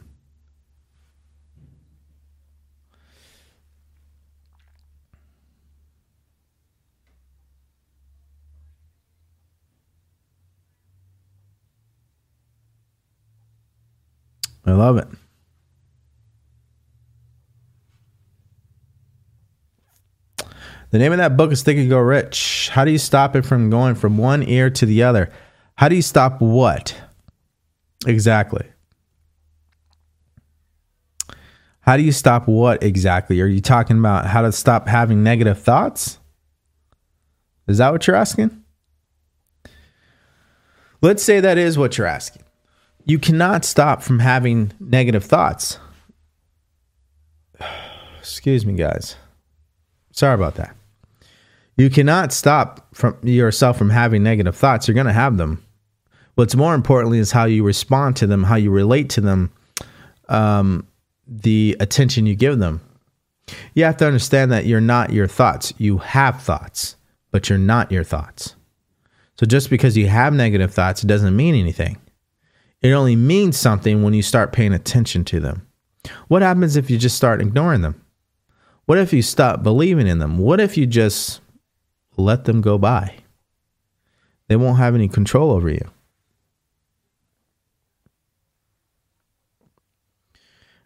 I 14.63 14.65
love 14.77 14.97
it. 14.97 15.07
The 20.91 20.99
name 20.99 21.11
of 21.11 21.17
that 21.17 21.35
book 21.35 21.51
is 21.51 21.63
Think 21.63 21.79
and 21.79 21.89
Grow 21.89 21.99
Rich. 21.99 22.69
How 22.71 22.85
do 22.85 22.91
you 22.91 22.97
stop 22.97 23.35
it 23.35 23.45
from 23.45 23.69
going 23.69 23.95
from 23.95 24.17
one 24.17 24.41
ear 24.41 24.69
to 24.69 24.85
the 24.85 25.03
other? 25.03 25.29
How 25.75 25.89
do 25.89 25.95
you 25.95 26.01
stop 26.01 26.39
what? 26.39 26.99
Exactly. 28.05 28.65
How 31.81 31.97
do 31.97 32.03
you 32.03 32.13
stop 32.13 32.47
what 32.47 32.83
exactly? 32.83 33.41
Are 33.41 33.47
you 33.47 33.61
talking 33.61 33.99
about 33.99 34.25
how 34.27 34.41
to 34.41 34.51
stop 34.51 34.87
having 34.87 35.23
negative 35.23 35.59
thoughts? 35.59 36.19
Is 37.67 37.79
that 37.79 37.91
what 37.91 38.07
you're 38.07 38.15
asking? 38.15 38.63
Let's 41.01 41.21
say 41.21 41.41
that 41.41 41.57
is 41.57 41.77
what 41.77 41.97
you're 41.97 42.07
asking 42.07 42.43
you 43.07 43.17
cannot 43.17 43.63
stop 43.63 44.03
from 44.03 44.19
having 44.19 44.73
negative 44.79 45.23
thoughts. 45.23 45.79
Excuse 48.19 48.65
me, 48.65 48.73
guys. 48.73 49.15
Sorry 50.11 50.35
about 50.35 50.55
that. 50.55 50.75
You 51.77 51.89
cannot 51.89 52.33
stop 52.33 52.93
from 52.93 53.17
yourself 53.23 53.77
from 53.77 53.91
having 53.91 54.23
negative 54.23 54.55
thoughts. 54.55 54.87
You're 54.87 54.95
going 54.95 55.07
to 55.07 55.13
have 55.13 55.37
them. 55.37 55.63
What's 56.35 56.55
more 56.55 56.75
importantly 56.75 57.19
is 57.19 57.31
how 57.31 57.45
you 57.45 57.63
respond 57.63 58.17
to 58.17 58.27
them, 58.27 58.43
how 58.43 58.55
you 58.55 58.71
relate 58.71 59.09
to 59.11 59.21
them, 59.21 59.51
um, 60.27 60.85
the 61.27 61.77
attention 61.79 62.25
you 62.25 62.35
give 62.35 62.59
them. 62.59 62.81
You 63.73 63.85
have 63.85 63.97
to 63.97 64.07
understand 64.07 64.51
that 64.51 64.65
you're 64.65 64.81
not 64.81 65.13
your 65.13 65.27
thoughts. 65.27 65.73
You 65.77 65.99
have 65.99 66.41
thoughts, 66.41 66.97
but 67.31 67.47
you're 67.47 67.57
not 67.57 67.91
your 67.91 68.03
thoughts. 68.03 68.55
So 69.39 69.45
just 69.45 69.69
because 69.69 69.95
you 69.95 70.07
have 70.07 70.33
negative 70.33 70.73
thoughts, 70.73 71.03
it 71.03 71.07
doesn't 71.07 71.35
mean 71.35 71.55
anything. 71.55 71.97
It 72.81 72.91
only 72.91 73.15
means 73.15 73.57
something 73.57 74.03
when 74.03 74.13
you 74.13 74.21
start 74.21 74.53
paying 74.53 74.73
attention 74.73 75.25
to 75.25 75.39
them. 75.39 75.67
What 76.27 76.41
happens 76.41 76.75
if 76.75 76.89
you 76.89 76.97
just 76.97 77.17
start 77.17 77.41
ignoring 77.41 77.81
them? 77.81 78.01
What 78.85 78.97
if 78.97 79.11
you 79.11 79.21
stop 79.21 79.63
believing 79.63 80.07
in 80.07 80.19
them? 80.19 80.37
What 80.37 80.61
if 80.61 80.77
you 80.77 80.85
just 80.85 81.41
let 82.15 82.45
them 82.45 82.61
go 82.61 82.77
by? 82.77 83.15
They 84.47 84.55
won't 84.55 84.77
have 84.77 84.95
any 84.95 85.07
control 85.07 85.51
over 85.51 85.69
you. 85.69 85.89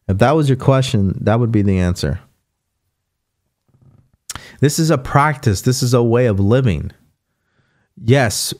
If 0.07 0.17
that 0.17 0.31
was 0.31 0.49
your 0.49 0.57
question, 0.57 1.17
that 1.21 1.39
would 1.39 1.51
be 1.51 1.61
the 1.61 1.77
answer. 1.77 2.19
This 4.59 4.79
is 4.79 4.89
a 4.89 4.97
practice, 4.97 5.61
this 5.61 5.81
is 5.81 5.93
a 5.93 6.03
way 6.03 6.25
of 6.25 6.39
living. 6.39 6.91
Yes, 8.03 8.53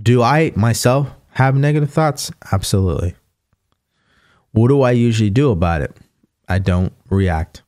do 0.00 0.22
I 0.22 0.52
myself 0.56 1.08
have 1.38 1.54
negative 1.54 1.92
thoughts? 1.92 2.32
Absolutely. 2.50 3.14
What 4.50 4.66
do 4.66 4.82
I 4.82 4.90
usually 4.90 5.30
do 5.30 5.52
about 5.52 5.82
it? 5.82 5.96
I 6.48 6.58
don't 6.58 6.92
react. 7.10 7.62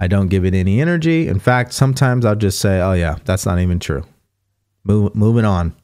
I 0.00 0.06
don't 0.06 0.28
give 0.28 0.46
it 0.46 0.54
any 0.54 0.80
energy. 0.80 1.28
In 1.28 1.40
fact, 1.40 1.74
sometimes 1.74 2.24
I'll 2.24 2.34
just 2.34 2.58
say, 2.58 2.80
"Oh 2.80 2.94
yeah, 2.94 3.16
that's 3.26 3.44
not 3.44 3.58
even 3.58 3.78
true." 3.78 4.02
Move, 4.82 5.14
moving 5.14 5.44
on. 5.44 5.74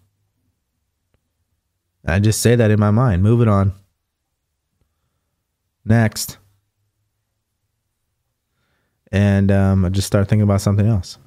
I 2.07 2.19
just 2.19 2.41
say 2.41 2.57
that 2.57 2.71
in 2.71 2.81
my 2.81 2.91
mind. 2.91 3.23
Move 3.23 3.43
it 3.43 3.49
on. 3.49 3.75
Next. 5.85 6.39
And 9.13 9.53
um, 9.53 9.85
I 9.85 9.91
just 9.91 10.07
start 10.07 10.29
thinking 10.29 10.45
about 10.45 10.63
something 10.63 10.87
else. 10.87 11.19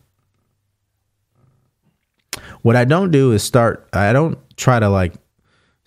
What 2.63 2.75
I 2.75 2.85
don't 2.85 3.11
do 3.11 3.33
is 3.33 3.43
start. 3.43 3.87
I 3.93 4.13
don't 4.13 4.39
try 4.57 4.79
to 4.79 4.89
like 4.89 5.13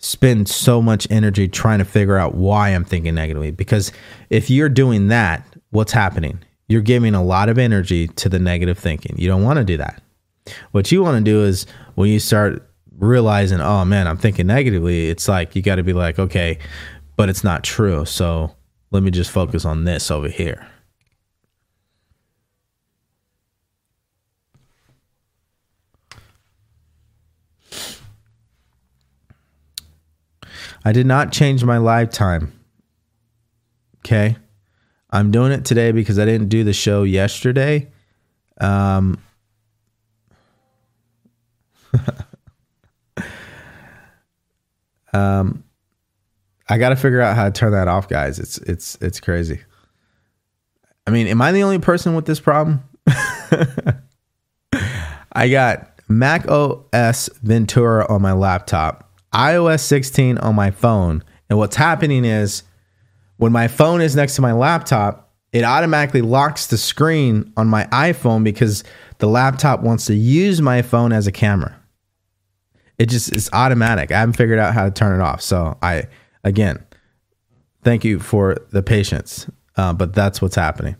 spend 0.01 0.49
so 0.49 0.81
much 0.81 1.07
energy 1.09 1.47
trying 1.47 1.79
to 1.79 1.85
figure 1.85 2.17
out 2.17 2.35
why 2.35 2.69
I'm 2.69 2.83
thinking 2.83 3.15
negatively. 3.15 3.51
Because 3.51 3.91
if 4.29 4.49
you're 4.49 4.69
doing 4.69 5.07
that, 5.07 5.45
what's 5.69 5.91
happening? 5.91 6.39
you're 6.71 6.79
giving 6.79 7.13
a 7.13 7.21
lot 7.21 7.49
of 7.49 7.57
energy 7.57 8.07
to 8.07 8.29
the 8.29 8.39
negative 8.39 8.79
thinking. 8.79 9.13
You 9.17 9.27
don't 9.27 9.43
want 9.43 9.57
to 9.57 9.65
do 9.65 9.75
that. 9.75 10.01
What 10.71 10.89
you 10.89 11.03
want 11.03 11.17
to 11.17 11.23
do 11.29 11.43
is 11.43 11.65
when 11.95 12.09
you 12.09 12.17
start 12.17 12.65
realizing, 12.97 13.59
oh 13.59 13.83
man, 13.83 14.07
I'm 14.07 14.15
thinking 14.15 14.47
negatively, 14.47 15.09
it's 15.09 15.27
like 15.27 15.53
you 15.53 15.61
got 15.61 15.75
to 15.75 15.83
be 15.83 15.91
like, 15.91 16.17
okay, 16.17 16.59
but 17.17 17.27
it's 17.27 17.43
not 17.43 17.65
true. 17.65 18.05
So 18.05 18.55
let 18.91 19.03
me 19.03 19.11
just 19.11 19.31
focus 19.31 19.65
on 19.65 19.83
this 19.83 20.09
over 20.09 20.29
here. 20.29 20.65
I 30.83 30.91
did 30.91 31.05
not 31.05 31.31
change 31.31 31.63
my 31.63 31.77
lifetime. 31.77 32.51
Okay. 33.99 34.35
I'm 35.11 35.31
doing 35.31 35.51
it 35.51 35.65
today 35.65 35.91
because 35.91 36.17
I 36.17 36.25
didn't 36.25 36.47
do 36.49 36.63
the 36.63 36.73
show 36.73 37.03
yesterday. 37.03 37.91
Um, 38.59 39.21
um, 45.13 45.63
I 46.69 46.77
got 46.77 46.89
to 46.89 46.95
figure 46.95 47.19
out 47.21 47.35
how 47.35 47.45
to 47.45 47.51
turn 47.51 47.73
that 47.73 47.87
off, 47.89 48.07
guys. 48.07 48.39
It's 48.39 48.57
it's 48.59 48.97
it's 49.01 49.19
crazy. 49.19 49.59
I 51.05 51.11
mean, 51.11 51.27
am 51.27 51.41
I 51.41 51.51
the 51.51 51.63
only 51.63 51.79
person 51.79 52.15
with 52.15 52.25
this 52.25 52.39
problem? 52.39 52.81
I 55.33 55.49
got 55.49 55.99
Mac 56.07 56.47
OS 56.47 57.29
Ventura 57.41 58.05
on 58.07 58.21
my 58.21 58.31
laptop, 58.33 59.10
iOS 59.33 59.81
16 59.81 60.37
on 60.39 60.55
my 60.55 60.71
phone, 60.71 61.23
and 61.49 61.57
what's 61.57 61.75
happening 61.75 62.25
is 62.25 62.63
when 63.37 63.51
my 63.51 63.67
phone 63.67 64.01
is 64.01 64.15
next 64.15 64.35
to 64.35 64.41
my 64.41 64.51
laptop, 64.51 65.33
it 65.51 65.63
automatically 65.63 66.21
locks 66.21 66.67
the 66.67 66.77
screen 66.77 67.51
on 67.57 67.67
my 67.67 67.85
iPhone 67.85 68.43
because 68.43 68.83
the 69.17 69.27
laptop 69.27 69.81
wants 69.81 70.05
to 70.05 70.15
use 70.15 70.61
my 70.61 70.81
phone 70.81 71.11
as 71.11 71.27
a 71.27 71.31
camera. 71.31 71.75
It 72.97 73.09
just 73.09 73.31
it's 73.31 73.49
automatic. 73.51 74.11
I 74.11 74.19
haven't 74.19 74.37
figured 74.37 74.59
out 74.59 74.73
how 74.73 74.85
to 74.85 74.91
turn 74.91 75.19
it 75.19 75.23
off. 75.23 75.41
So 75.41 75.77
I 75.81 76.03
again, 76.43 76.85
thank 77.83 78.05
you 78.05 78.19
for 78.19 78.57
the 78.71 78.83
patience. 78.83 79.49
Uh, 79.75 79.93
but 79.93 80.13
that's 80.13 80.41
what's 80.41 80.55
happening. 80.55 80.95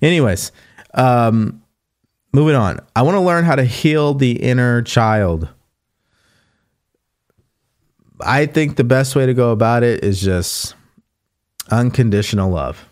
Anyways, 0.00 0.52
um, 0.94 1.62
moving 2.32 2.54
on. 2.54 2.78
I 2.94 3.02
want 3.02 3.16
to 3.16 3.20
learn 3.20 3.44
how 3.44 3.56
to 3.56 3.64
heal 3.64 4.14
the 4.14 4.32
inner 4.32 4.82
child. 4.82 5.48
I 8.24 8.46
think 8.46 8.76
the 8.76 8.84
best 8.84 9.16
way 9.16 9.26
to 9.26 9.34
go 9.34 9.50
about 9.50 9.82
it 9.82 10.04
is 10.04 10.20
just 10.20 10.74
Unconditional 11.70 12.50
love. 12.50 12.88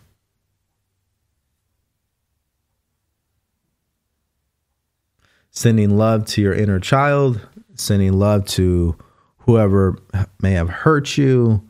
Sending 5.50 5.98
love 5.98 6.26
to 6.26 6.40
your 6.40 6.54
inner 6.54 6.78
child, 6.78 7.46
sending 7.74 8.12
love 8.12 8.46
to 8.46 8.96
whoever 9.38 9.98
may 10.40 10.52
have 10.52 10.68
hurt 10.68 11.18
you, 11.18 11.68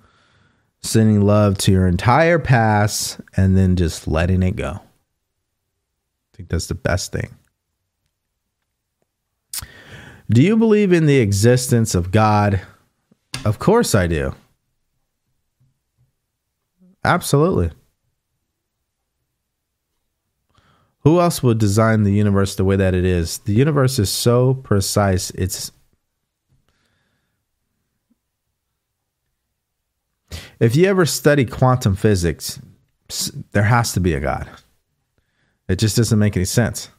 sending 0.83 1.23
love 1.23 1.57
to 1.59 1.73
your 1.73 1.87
entire 1.87 2.39
past, 2.39 3.21
and 3.35 3.57
then 3.57 3.77
just 3.77 4.07
letting 4.07 4.43
it 4.43 4.57
go. 4.57 4.73
I 4.73 6.37
think 6.37 6.51
that's 6.51 6.67
the 6.67 6.75
best 6.75 7.13
thing. 7.13 7.35
Do 10.29 10.43
you 10.43 10.59
believe 10.59 10.93
in 10.93 11.07
the 11.07 11.21
existence 11.21 11.95
of 11.95 12.11
God? 12.11 12.61
Of 13.45 13.59
course 13.59 13.95
I 13.95 14.07
do. 14.07 14.35
Absolutely. 17.05 17.71
Who 21.01 21.21
else 21.21 21.43
would 21.43 21.59
design 21.59 22.03
the 22.03 22.13
universe 22.13 22.57
the 22.57 22.65
way 22.65 22.77
that 22.77 22.95
it 22.95 23.05
is? 23.05 23.39
The 23.39 23.55
universe 23.55 23.99
is 23.99 24.11
so 24.11 24.55
precise. 24.55 25.31
It's 25.31 25.73
If 30.61 30.75
you 30.75 30.87
ever 30.87 31.07
study 31.07 31.45
quantum 31.45 31.95
physics, 31.95 32.61
there 33.53 33.63
has 33.63 33.93
to 33.93 34.01
be 34.01 34.13
a 34.15 34.21
God. 34.21 34.49
It 35.69 35.79
just 35.79 35.97
doesn't 35.97 36.19
make 36.19 36.37
any 36.37 36.45
sense. 36.45 36.91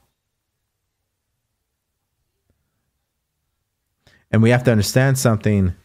And 4.31 4.41
we 4.41 4.51
have 4.51 4.63
to 4.63 4.71
understand 4.71 5.17
something. 5.17 5.75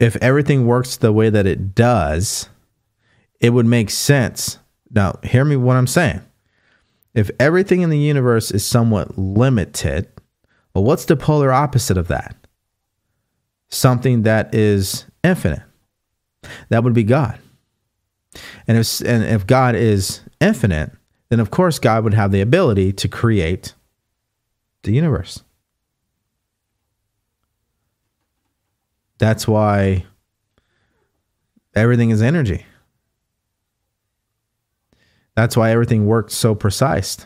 If 0.00 0.16
everything 0.16 0.66
works 0.66 0.96
the 0.96 1.12
way 1.12 1.28
that 1.30 1.46
it 1.46 1.74
does, 1.74 2.48
it 3.38 3.50
would 3.50 3.66
make 3.66 3.90
sense. 3.90 4.58
Now, 4.90 5.18
hear 5.22 5.44
me 5.44 5.56
what 5.56 5.76
I'm 5.76 5.86
saying. 5.86 6.22
If 7.14 7.30
everything 7.38 7.82
in 7.82 7.90
the 7.90 7.98
universe 7.98 8.50
is 8.50 8.64
somewhat 8.64 9.18
limited, 9.18 10.08
well, 10.74 10.84
what's 10.84 11.04
the 11.04 11.16
polar 11.16 11.52
opposite 11.52 11.98
of 11.98 12.08
that? 12.08 12.34
Something 13.68 14.22
that 14.22 14.54
is 14.54 15.04
infinite. 15.22 15.62
That 16.70 16.82
would 16.82 16.94
be 16.94 17.04
God. 17.04 17.38
And 18.66 18.78
if, 18.78 19.00
and 19.00 19.22
if 19.24 19.46
God 19.46 19.74
is 19.74 20.22
infinite, 20.40 20.92
then 21.28 21.40
of 21.40 21.50
course 21.50 21.78
God 21.78 22.04
would 22.04 22.14
have 22.14 22.32
the 22.32 22.40
ability 22.40 22.92
to 22.94 23.08
create 23.08 23.74
the 24.82 24.92
universe. 24.92 25.42
That's 29.20 29.46
why 29.46 30.06
everything 31.74 32.08
is 32.08 32.22
energy. 32.22 32.64
That's 35.36 35.58
why 35.58 35.72
everything 35.72 36.06
worked 36.06 36.32
so 36.32 36.54
precise. 36.54 37.18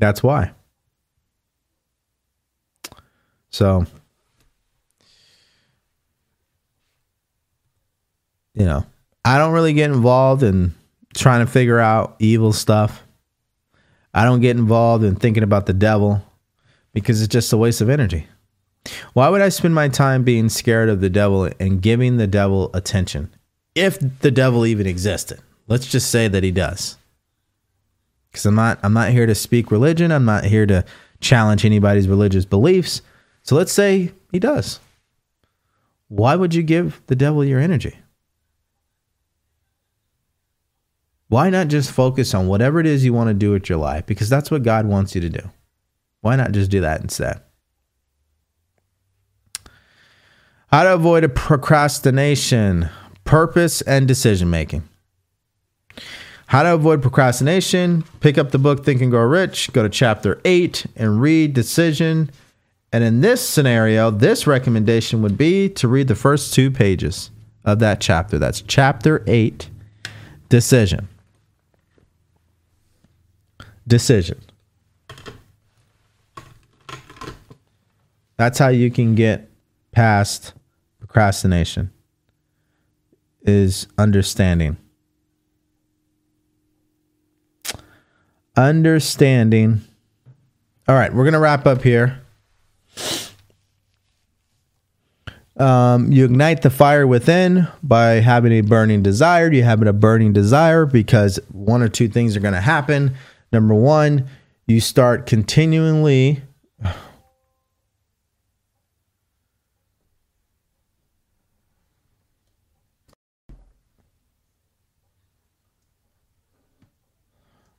That's 0.00 0.20
why. 0.20 0.50
So, 3.50 3.86
you 8.54 8.64
know, 8.64 8.84
I 9.24 9.38
don't 9.38 9.52
really 9.52 9.74
get 9.74 9.90
involved 9.90 10.42
in 10.42 10.74
trying 11.16 11.46
to 11.46 11.50
figure 11.50 11.78
out 11.78 12.16
evil 12.18 12.52
stuff. 12.52 13.03
I 14.14 14.24
don't 14.24 14.40
get 14.40 14.56
involved 14.56 15.04
in 15.04 15.16
thinking 15.16 15.42
about 15.42 15.66
the 15.66 15.72
devil 15.72 16.22
because 16.92 17.20
it's 17.20 17.32
just 17.32 17.52
a 17.52 17.56
waste 17.56 17.80
of 17.80 17.90
energy. 17.90 18.28
Why 19.12 19.28
would 19.28 19.40
I 19.40 19.48
spend 19.48 19.74
my 19.74 19.88
time 19.88 20.22
being 20.22 20.48
scared 20.48 20.88
of 20.88 21.00
the 21.00 21.10
devil 21.10 21.50
and 21.58 21.82
giving 21.82 22.16
the 22.16 22.26
devil 22.26 22.70
attention? 22.74 23.34
If 23.74 23.98
the 24.20 24.30
devil 24.30 24.64
even 24.64 24.86
existed. 24.86 25.40
Let's 25.66 25.86
just 25.86 26.10
say 26.10 26.28
that 26.28 26.44
he 26.44 26.52
does. 26.52 26.96
Cuz 28.32 28.46
I'm 28.46 28.54
not 28.54 28.78
I'm 28.82 28.92
not 28.92 29.10
here 29.10 29.26
to 29.26 29.34
speak 29.34 29.70
religion. 29.70 30.12
I'm 30.12 30.24
not 30.24 30.44
here 30.44 30.66
to 30.66 30.84
challenge 31.20 31.64
anybody's 31.64 32.08
religious 32.08 32.44
beliefs. 32.44 33.02
So 33.42 33.56
let's 33.56 33.72
say 33.72 34.12
he 34.30 34.38
does. 34.38 34.78
Why 36.08 36.36
would 36.36 36.54
you 36.54 36.62
give 36.62 37.00
the 37.06 37.16
devil 37.16 37.44
your 37.44 37.60
energy? 37.60 37.96
Why 41.34 41.50
not 41.50 41.66
just 41.66 41.90
focus 41.90 42.32
on 42.32 42.46
whatever 42.46 42.78
it 42.78 42.86
is 42.86 43.04
you 43.04 43.12
want 43.12 43.26
to 43.26 43.34
do 43.34 43.50
with 43.50 43.68
your 43.68 43.78
life? 43.78 44.06
Because 44.06 44.28
that's 44.28 44.52
what 44.52 44.62
God 44.62 44.86
wants 44.86 45.16
you 45.16 45.20
to 45.20 45.28
do. 45.28 45.50
Why 46.20 46.36
not 46.36 46.52
just 46.52 46.70
do 46.70 46.80
that 46.82 47.00
instead? 47.00 47.40
How 50.68 50.84
to 50.84 50.94
avoid 50.94 51.24
a 51.24 51.28
procrastination, 51.28 52.88
purpose, 53.24 53.80
and 53.80 54.06
decision 54.06 54.48
making. 54.48 54.88
How 56.46 56.62
to 56.62 56.72
avoid 56.74 57.02
procrastination. 57.02 58.04
Pick 58.20 58.38
up 58.38 58.52
the 58.52 58.58
book 58.60 58.84
Think 58.84 59.02
and 59.02 59.10
Grow 59.10 59.26
Rich, 59.26 59.72
go 59.72 59.82
to 59.82 59.88
chapter 59.88 60.40
8 60.44 60.86
and 60.94 61.20
read 61.20 61.52
decision. 61.52 62.30
And 62.92 63.02
in 63.02 63.22
this 63.22 63.40
scenario, 63.40 64.12
this 64.12 64.46
recommendation 64.46 65.20
would 65.22 65.36
be 65.36 65.68
to 65.70 65.88
read 65.88 66.06
the 66.06 66.14
first 66.14 66.54
two 66.54 66.70
pages 66.70 67.32
of 67.64 67.80
that 67.80 68.00
chapter. 68.00 68.38
That's 68.38 68.60
chapter 68.60 69.24
8, 69.26 69.68
decision. 70.48 71.08
Decision. 73.86 74.40
That's 78.36 78.58
how 78.58 78.68
you 78.68 78.90
can 78.90 79.14
get 79.14 79.50
past 79.92 80.54
procrastination 80.98 81.90
is 83.44 83.86
understanding. 83.98 84.76
Understanding. 88.56 89.82
All 90.88 90.94
right, 90.94 91.12
we're 91.12 91.24
going 91.24 91.34
to 91.34 91.40
wrap 91.40 91.66
up 91.66 91.82
here. 91.82 92.20
Um, 95.56 96.10
you 96.10 96.24
ignite 96.24 96.62
the 96.62 96.70
fire 96.70 97.06
within 97.06 97.68
by 97.82 98.14
having 98.14 98.52
a 98.52 98.60
burning 98.60 99.02
desire. 99.02 99.52
You 99.52 99.62
having 99.62 99.86
a 99.86 99.92
burning 99.92 100.32
desire 100.32 100.84
because 100.84 101.38
one 101.52 101.80
or 101.80 101.88
two 101.88 102.08
things 102.08 102.36
are 102.36 102.40
going 102.40 102.54
to 102.54 102.60
happen. 102.60 103.14
Number 103.54 103.74
one, 103.74 104.28
you 104.66 104.80
start 104.80 105.26
continually. 105.26 106.42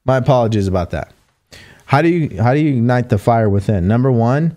My 0.05 0.15
apologies 0.15 0.67
about 0.67 0.91
that. 0.91 1.11
How 1.87 2.01
do 2.01 2.07
you 2.07 2.41
how 2.41 2.53
do 2.53 2.61
you 2.61 2.77
ignite 2.77 3.09
the 3.09 3.17
fire 3.17 3.49
within? 3.49 3.85
Number 3.85 4.09
1 4.09 4.55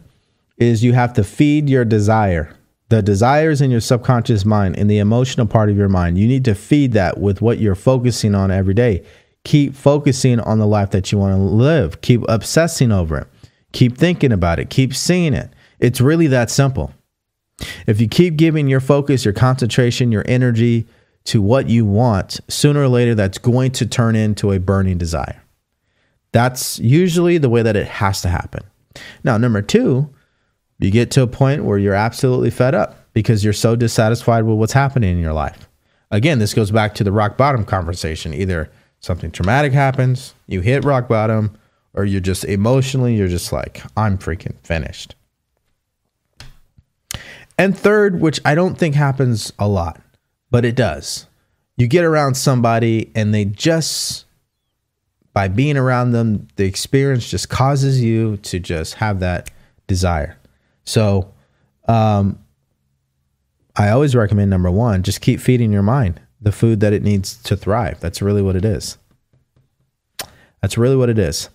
is 0.59 0.85
you 0.85 0.93
have 0.93 1.15
to 1.15 1.24
feed 1.24 1.69
your 1.69 1.85
desire. 1.85 2.55
The 2.90 3.03
desires 3.03 3.61
in 3.61 3.73
your 3.73 3.81
subconscious 3.81 4.45
mind 4.45 4.77
in 4.77 4.86
the 4.86 4.99
emotional 4.99 5.49
part 5.49 5.69
of 5.69 5.77
your 5.77 5.89
mind. 5.89 6.16
You 6.16 6.28
need 6.28 6.45
to 6.45 6.55
feed 6.55 6.93
that 6.93 7.19
with 7.19 7.43
what 7.43 7.59
you're 7.59 7.74
focusing 7.74 8.36
on 8.36 8.53
every 8.53 8.74
day. 8.74 9.05
Keep 9.48 9.74
focusing 9.74 10.40
on 10.40 10.58
the 10.58 10.66
life 10.66 10.90
that 10.90 11.10
you 11.10 11.16
want 11.16 11.34
to 11.34 11.40
live. 11.40 12.02
Keep 12.02 12.22
obsessing 12.28 12.92
over 12.92 13.16
it. 13.16 13.28
Keep 13.72 13.96
thinking 13.96 14.30
about 14.30 14.58
it. 14.58 14.68
Keep 14.68 14.94
seeing 14.94 15.32
it. 15.32 15.48
It's 15.78 16.02
really 16.02 16.26
that 16.26 16.50
simple. 16.50 16.92
If 17.86 17.98
you 17.98 18.08
keep 18.08 18.36
giving 18.36 18.68
your 18.68 18.80
focus, 18.80 19.24
your 19.24 19.32
concentration, 19.32 20.12
your 20.12 20.22
energy 20.28 20.86
to 21.24 21.40
what 21.40 21.70
you 21.70 21.86
want, 21.86 22.40
sooner 22.48 22.82
or 22.82 22.88
later 22.88 23.14
that's 23.14 23.38
going 23.38 23.70
to 23.70 23.86
turn 23.86 24.16
into 24.16 24.52
a 24.52 24.60
burning 24.60 24.98
desire. 24.98 25.42
That's 26.32 26.78
usually 26.80 27.38
the 27.38 27.48
way 27.48 27.62
that 27.62 27.74
it 27.74 27.86
has 27.88 28.20
to 28.20 28.28
happen. 28.28 28.64
Now, 29.24 29.38
number 29.38 29.62
two, 29.62 30.14
you 30.78 30.90
get 30.90 31.10
to 31.12 31.22
a 31.22 31.26
point 31.26 31.64
where 31.64 31.78
you're 31.78 31.94
absolutely 31.94 32.50
fed 32.50 32.74
up 32.74 32.98
because 33.14 33.42
you're 33.44 33.54
so 33.54 33.76
dissatisfied 33.76 34.44
with 34.44 34.58
what's 34.58 34.74
happening 34.74 35.16
in 35.16 35.22
your 35.22 35.32
life. 35.32 35.70
Again, 36.10 36.38
this 36.38 36.52
goes 36.52 36.70
back 36.70 36.94
to 36.96 37.04
the 37.04 37.12
rock 37.12 37.38
bottom 37.38 37.64
conversation. 37.64 38.34
Either 38.34 38.70
something 39.00 39.30
traumatic 39.30 39.72
happens, 39.72 40.34
you 40.46 40.60
hit 40.60 40.84
rock 40.84 41.08
bottom, 41.08 41.56
or 41.94 42.04
you're 42.04 42.20
just 42.20 42.44
emotionally, 42.44 43.16
you're 43.16 43.28
just 43.28 43.52
like, 43.52 43.82
I'm 43.96 44.18
freaking 44.18 44.58
finished. 44.62 45.14
And 47.56 47.76
third, 47.76 48.20
which 48.20 48.40
I 48.44 48.54
don't 48.54 48.78
think 48.78 48.94
happens 48.94 49.52
a 49.58 49.66
lot, 49.66 50.00
but 50.50 50.64
it 50.64 50.76
does. 50.76 51.26
You 51.76 51.86
get 51.86 52.04
around 52.04 52.34
somebody 52.34 53.10
and 53.14 53.34
they 53.34 53.44
just, 53.44 54.26
by 55.32 55.48
being 55.48 55.76
around 55.76 56.12
them, 56.12 56.48
the 56.56 56.64
experience 56.64 57.28
just 57.28 57.48
causes 57.48 58.02
you 58.02 58.36
to 58.38 58.60
just 58.60 58.94
have 58.94 59.20
that 59.20 59.50
desire. 59.86 60.38
So, 60.84 61.32
um, 61.86 62.38
I 63.76 63.90
always 63.90 64.14
recommend 64.16 64.50
number 64.50 64.70
one, 64.70 65.02
just 65.04 65.20
keep 65.20 65.38
feeding 65.40 65.72
your 65.72 65.82
mind 65.82 66.20
the 66.40 66.52
food 66.52 66.81
that 66.81 66.93
it 66.93 67.02
needs 67.02 67.36
to 67.43 67.56
thrive. 67.56 68.01
That's 68.01 68.23
really 68.23 68.43
what 68.43 68.56
it 68.56 68.65
is. 68.65 68.98
That's 70.62 70.78
really 70.78 70.97
what 70.97 71.09
it 71.09 71.19
is. 71.19 71.48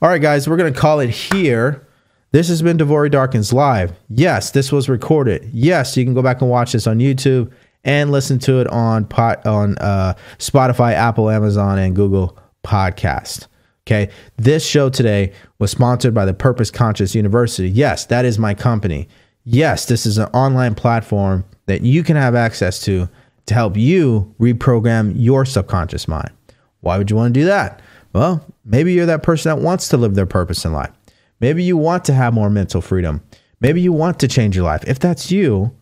All 0.00 0.08
right, 0.08 0.20
guys, 0.20 0.48
we're 0.48 0.56
going 0.56 0.72
to 0.72 0.78
call 0.78 1.00
it 1.00 1.10
here. 1.10 1.86
This 2.32 2.48
has 2.48 2.62
been 2.62 2.78
DeVory 2.78 3.10
Darkins 3.10 3.52
Live. 3.52 3.92
Yes, 4.08 4.50
this 4.50 4.72
was 4.72 4.88
recorded. 4.88 5.48
Yes, 5.52 5.96
you 5.96 6.04
can 6.04 6.14
go 6.14 6.22
back 6.22 6.40
and 6.40 6.50
watch 6.50 6.72
this 6.72 6.86
on 6.86 6.98
YouTube 6.98 7.52
and 7.84 8.10
listen 8.10 8.38
to 8.40 8.60
it 8.60 8.66
on 8.68 9.04
pot, 9.04 9.44
on 9.46 9.76
uh, 9.78 10.14
Spotify, 10.38 10.92
Apple, 10.92 11.28
Amazon, 11.28 11.78
and 11.78 11.96
Google 11.96 12.38
Podcast. 12.64 13.48
Okay. 13.86 14.10
This 14.36 14.64
show 14.64 14.88
today 14.88 15.32
was 15.58 15.70
sponsored 15.72 16.14
by 16.14 16.24
the 16.24 16.34
Purpose 16.34 16.70
Conscious 16.70 17.14
University. 17.14 17.68
Yes, 17.68 18.06
that 18.06 18.24
is 18.24 18.38
my 18.38 18.54
company. 18.54 19.08
Yes, 19.44 19.86
this 19.86 20.06
is 20.06 20.18
an 20.18 20.28
online 20.32 20.76
platform 20.76 21.44
that 21.66 21.82
you 21.82 22.04
can 22.04 22.16
have 22.16 22.36
access 22.36 22.80
to 22.84 23.08
to 23.46 23.54
help 23.54 23.76
you 23.76 24.34
reprogram 24.38 25.12
your 25.16 25.44
subconscious 25.44 26.06
mind. 26.08 26.30
Why 26.80 26.98
would 26.98 27.10
you 27.10 27.16
want 27.16 27.34
to 27.34 27.40
do 27.40 27.46
that? 27.46 27.80
Well, 28.12 28.44
maybe 28.64 28.92
you're 28.92 29.06
that 29.06 29.22
person 29.22 29.54
that 29.54 29.62
wants 29.62 29.88
to 29.88 29.96
live 29.96 30.14
their 30.14 30.26
purpose 30.26 30.64
in 30.64 30.72
life. 30.72 30.92
Maybe 31.40 31.64
you 31.64 31.76
want 31.76 32.04
to 32.04 32.12
have 32.12 32.34
more 32.34 32.50
mental 32.50 32.80
freedom. 32.80 33.22
Maybe 33.60 33.80
you 33.80 33.92
want 33.92 34.20
to 34.20 34.28
change 34.28 34.54
your 34.54 34.64
life. 34.64 34.84
If 34.86 34.98
that's 34.98 35.30
you, 35.30 35.74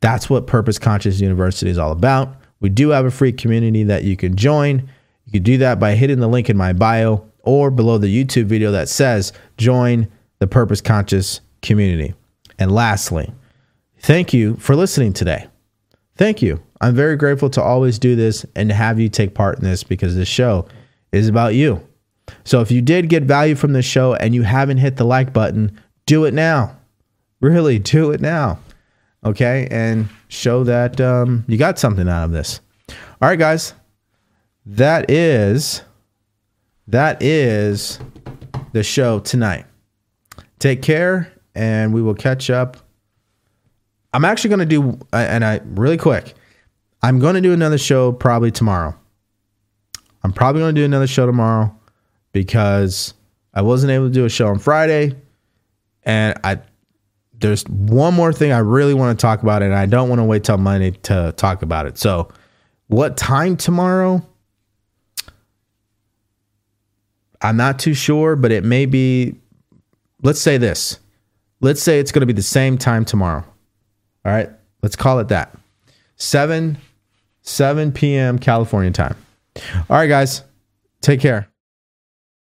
that's 0.00 0.28
what 0.28 0.46
Purpose 0.46 0.78
Conscious 0.78 1.20
University 1.20 1.70
is 1.70 1.78
all 1.78 1.92
about. 1.92 2.36
We 2.60 2.68
do 2.68 2.90
have 2.90 3.04
a 3.04 3.10
free 3.10 3.32
community 3.32 3.82
that 3.84 4.04
you 4.04 4.16
can 4.16 4.36
join. 4.36 4.88
You 5.26 5.32
can 5.32 5.42
do 5.42 5.58
that 5.58 5.80
by 5.80 5.94
hitting 5.94 6.20
the 6.20 6.28
link 6.28 6.48
in 6.48 6.56
my 6.56 6.72
bio 6.72 7.26
or 7.42 7.70
below 7.70 7.98
the 7.98 8.24
YouTube 8.24 8.44
video 8.44 8.70
that 8.72 8.88
says 8.88 9.32
join 9.56 10.08
the 10.38 10.46
Purpose 10.46 10.80
Conscious 10.80 11.40
community. 11.62 12.14
And 12.58 12.72
lastly, 12.72 13.32
thank 13.98 14.32
you 14.32 14.56
for 14.56 14.76
listening 14.76 15.12
today. 15.12 15.46
Thank 16.16 16.42
you. 16.42 16.62
I'm 16.84 16.94
very 16.94 17.16
grateful 17.16 17.48
to 17.48 17.62
always 17.62 17.98
do 17.98 18.14
this 18.14 18.44
and 18.54 18.68
to 18.68 18.74
have 18.74 19.00
you 19.00 19.08
take 19.08 19.34
part 19.34 19.56
in 19.58 19.64
this 19.64 19.82
because 19.82 20.14
this 20.16 20.28
show 20.28 20.68
is 21.12 21.28
about 21.28 21.54
you. 21.54 21.80
So 22.44 22.60
if 22.60 22.70
you 22.70 22.82
did 22.82 23.08
get 23.08 23.22
value 23.22 23.54
from 23.54 23.72
this 23.72 23.86
show 23.86 24.12
and 24.12 24.34
you 24.34 24.42
haven't 24.42 24.76
hit 24.76 24.96
the 24.96 25.04
like 25.04 25.32
button, 25.32 25.80
do 26.04 26.26
it 26.26 26.34
now. 26.34 26.76
Really, 27.40 27.78
do 27.78 28.10
it 28.10 28.20
now. 28.20 28.58
Okay. 29.24 29.66
And 29.70 30.10
show 30.28 30.62
that 30.64 31.00
um, 31.00 31.46
you 31.48 31.56
got 31.56 31.78
something 31.78 32.06
out 32.06 32.26
of 32.26 32.32
this. 32.32 32.60
All 32.90 33.30
right, 33.30 33.38
guys. 33.38 33.72
That 34.66 35.10
is 35.10 35.80
that 36.88 37.22
is 37.22 37.98
the 38.72 38.82
show 38.82 39.20
tonight. 39.20 39.64
Take 40.58 40.82
care, 40.82 41.32
and 41.54 41.94
we 41.94 42.02
will 42.02 42.14
catch 42.14 42.50
up. 42.50 42.76
I'm 44.12 44.26
actually 44.26 44.50
going 44.50 44.60
to 44.60 44.66
do, 44.66 44.98
and 45.14 45.44
I 45.44 45.60
really 45.64 45.96
quick, 45.96 46.34
I'm 47.04 47.18
going 47.18 47.34
to 47.34 47.42
do 47.42 47.52
another 47.52 47.76
show 47.76 48.12
probably 48.12 48.50
tomorrow. 48.50 48.96
I'm 50.22 50.32
probably 50.32 50.62
going 50.62 50.74
to 50.74 50.80
do 50.80 50.86
another 50.86 51.06
show 51.06 51.26
tomorrow 51.26 51.78
because 52.32 53.12
I 53.52 53.60
wasn't 53.60 53.90
able 53.90 54.06
to 54.06 54.10
do 54.10 54.24
a 54.24 54.30
show 54.30 54.46
on 54.46 54.58
Friday, 54.58 55.14
and 56.04 56.40
I 56.42 56.60
there's 57.38 57.62
one 57.64 58.14
more 58.14 58.32
thing 58.32 58.52
I 58.52 58.60
really 58.60 58.94
want 58.94 59.18
to 59.18 59.22
talk 59.22 59.42
about, 59.42 59.62
and 59.62 59.74
I 59.74 59.84
don't 59.84 60.08
want 60.08 60.20
to 60.20 60.24
wait 60.24 60.44
till 60.44 60.56
Monday 60.56 60.92
to 61.02 61.34
talk 61.36 61.60
about 61.60 61.84
it. 61.84 61.98
So, 61.98 62.32
what 62.86 63.18
time 63.18 63.58
tomorrow? 63.58 64.26
I'm 67.42 67.58
not 67.58 67.78
too 67.78 67.92
sure, 67.92 68.34
but 68.34 68.50
it 68.50 68.64
may 68.64 68.86
be, 68.86 69.34
let's 70.22 70.40
say 70.40 70.56
this. 70.56 71.00
Let's 71.60 71.82
say 71.82 71.98
it's 72.00 72.12
going 72.12 72.20
to 72.20 72.26
be 72.26 72.32
the 72.32 72.40
same 72.40 72.78
time 72.78 73.04
tomorrow. 73.04 73.44
All 74.24 74.32
right. 74.32 74.48
Let's 74.80 74.96
call 74.96 75.18
it 75.18 75.28
that. 75.28 75.54
7, 76.16 76.78
7 77.44 77.92
p.m. 77.92 78.38
California 78.38 78.90
time. 78.90 79.16
All 79.88 79.96
right, 79.96 80.08
guys. 80.08 80.42
Take 81.00 81.20
care. 81.20 81.48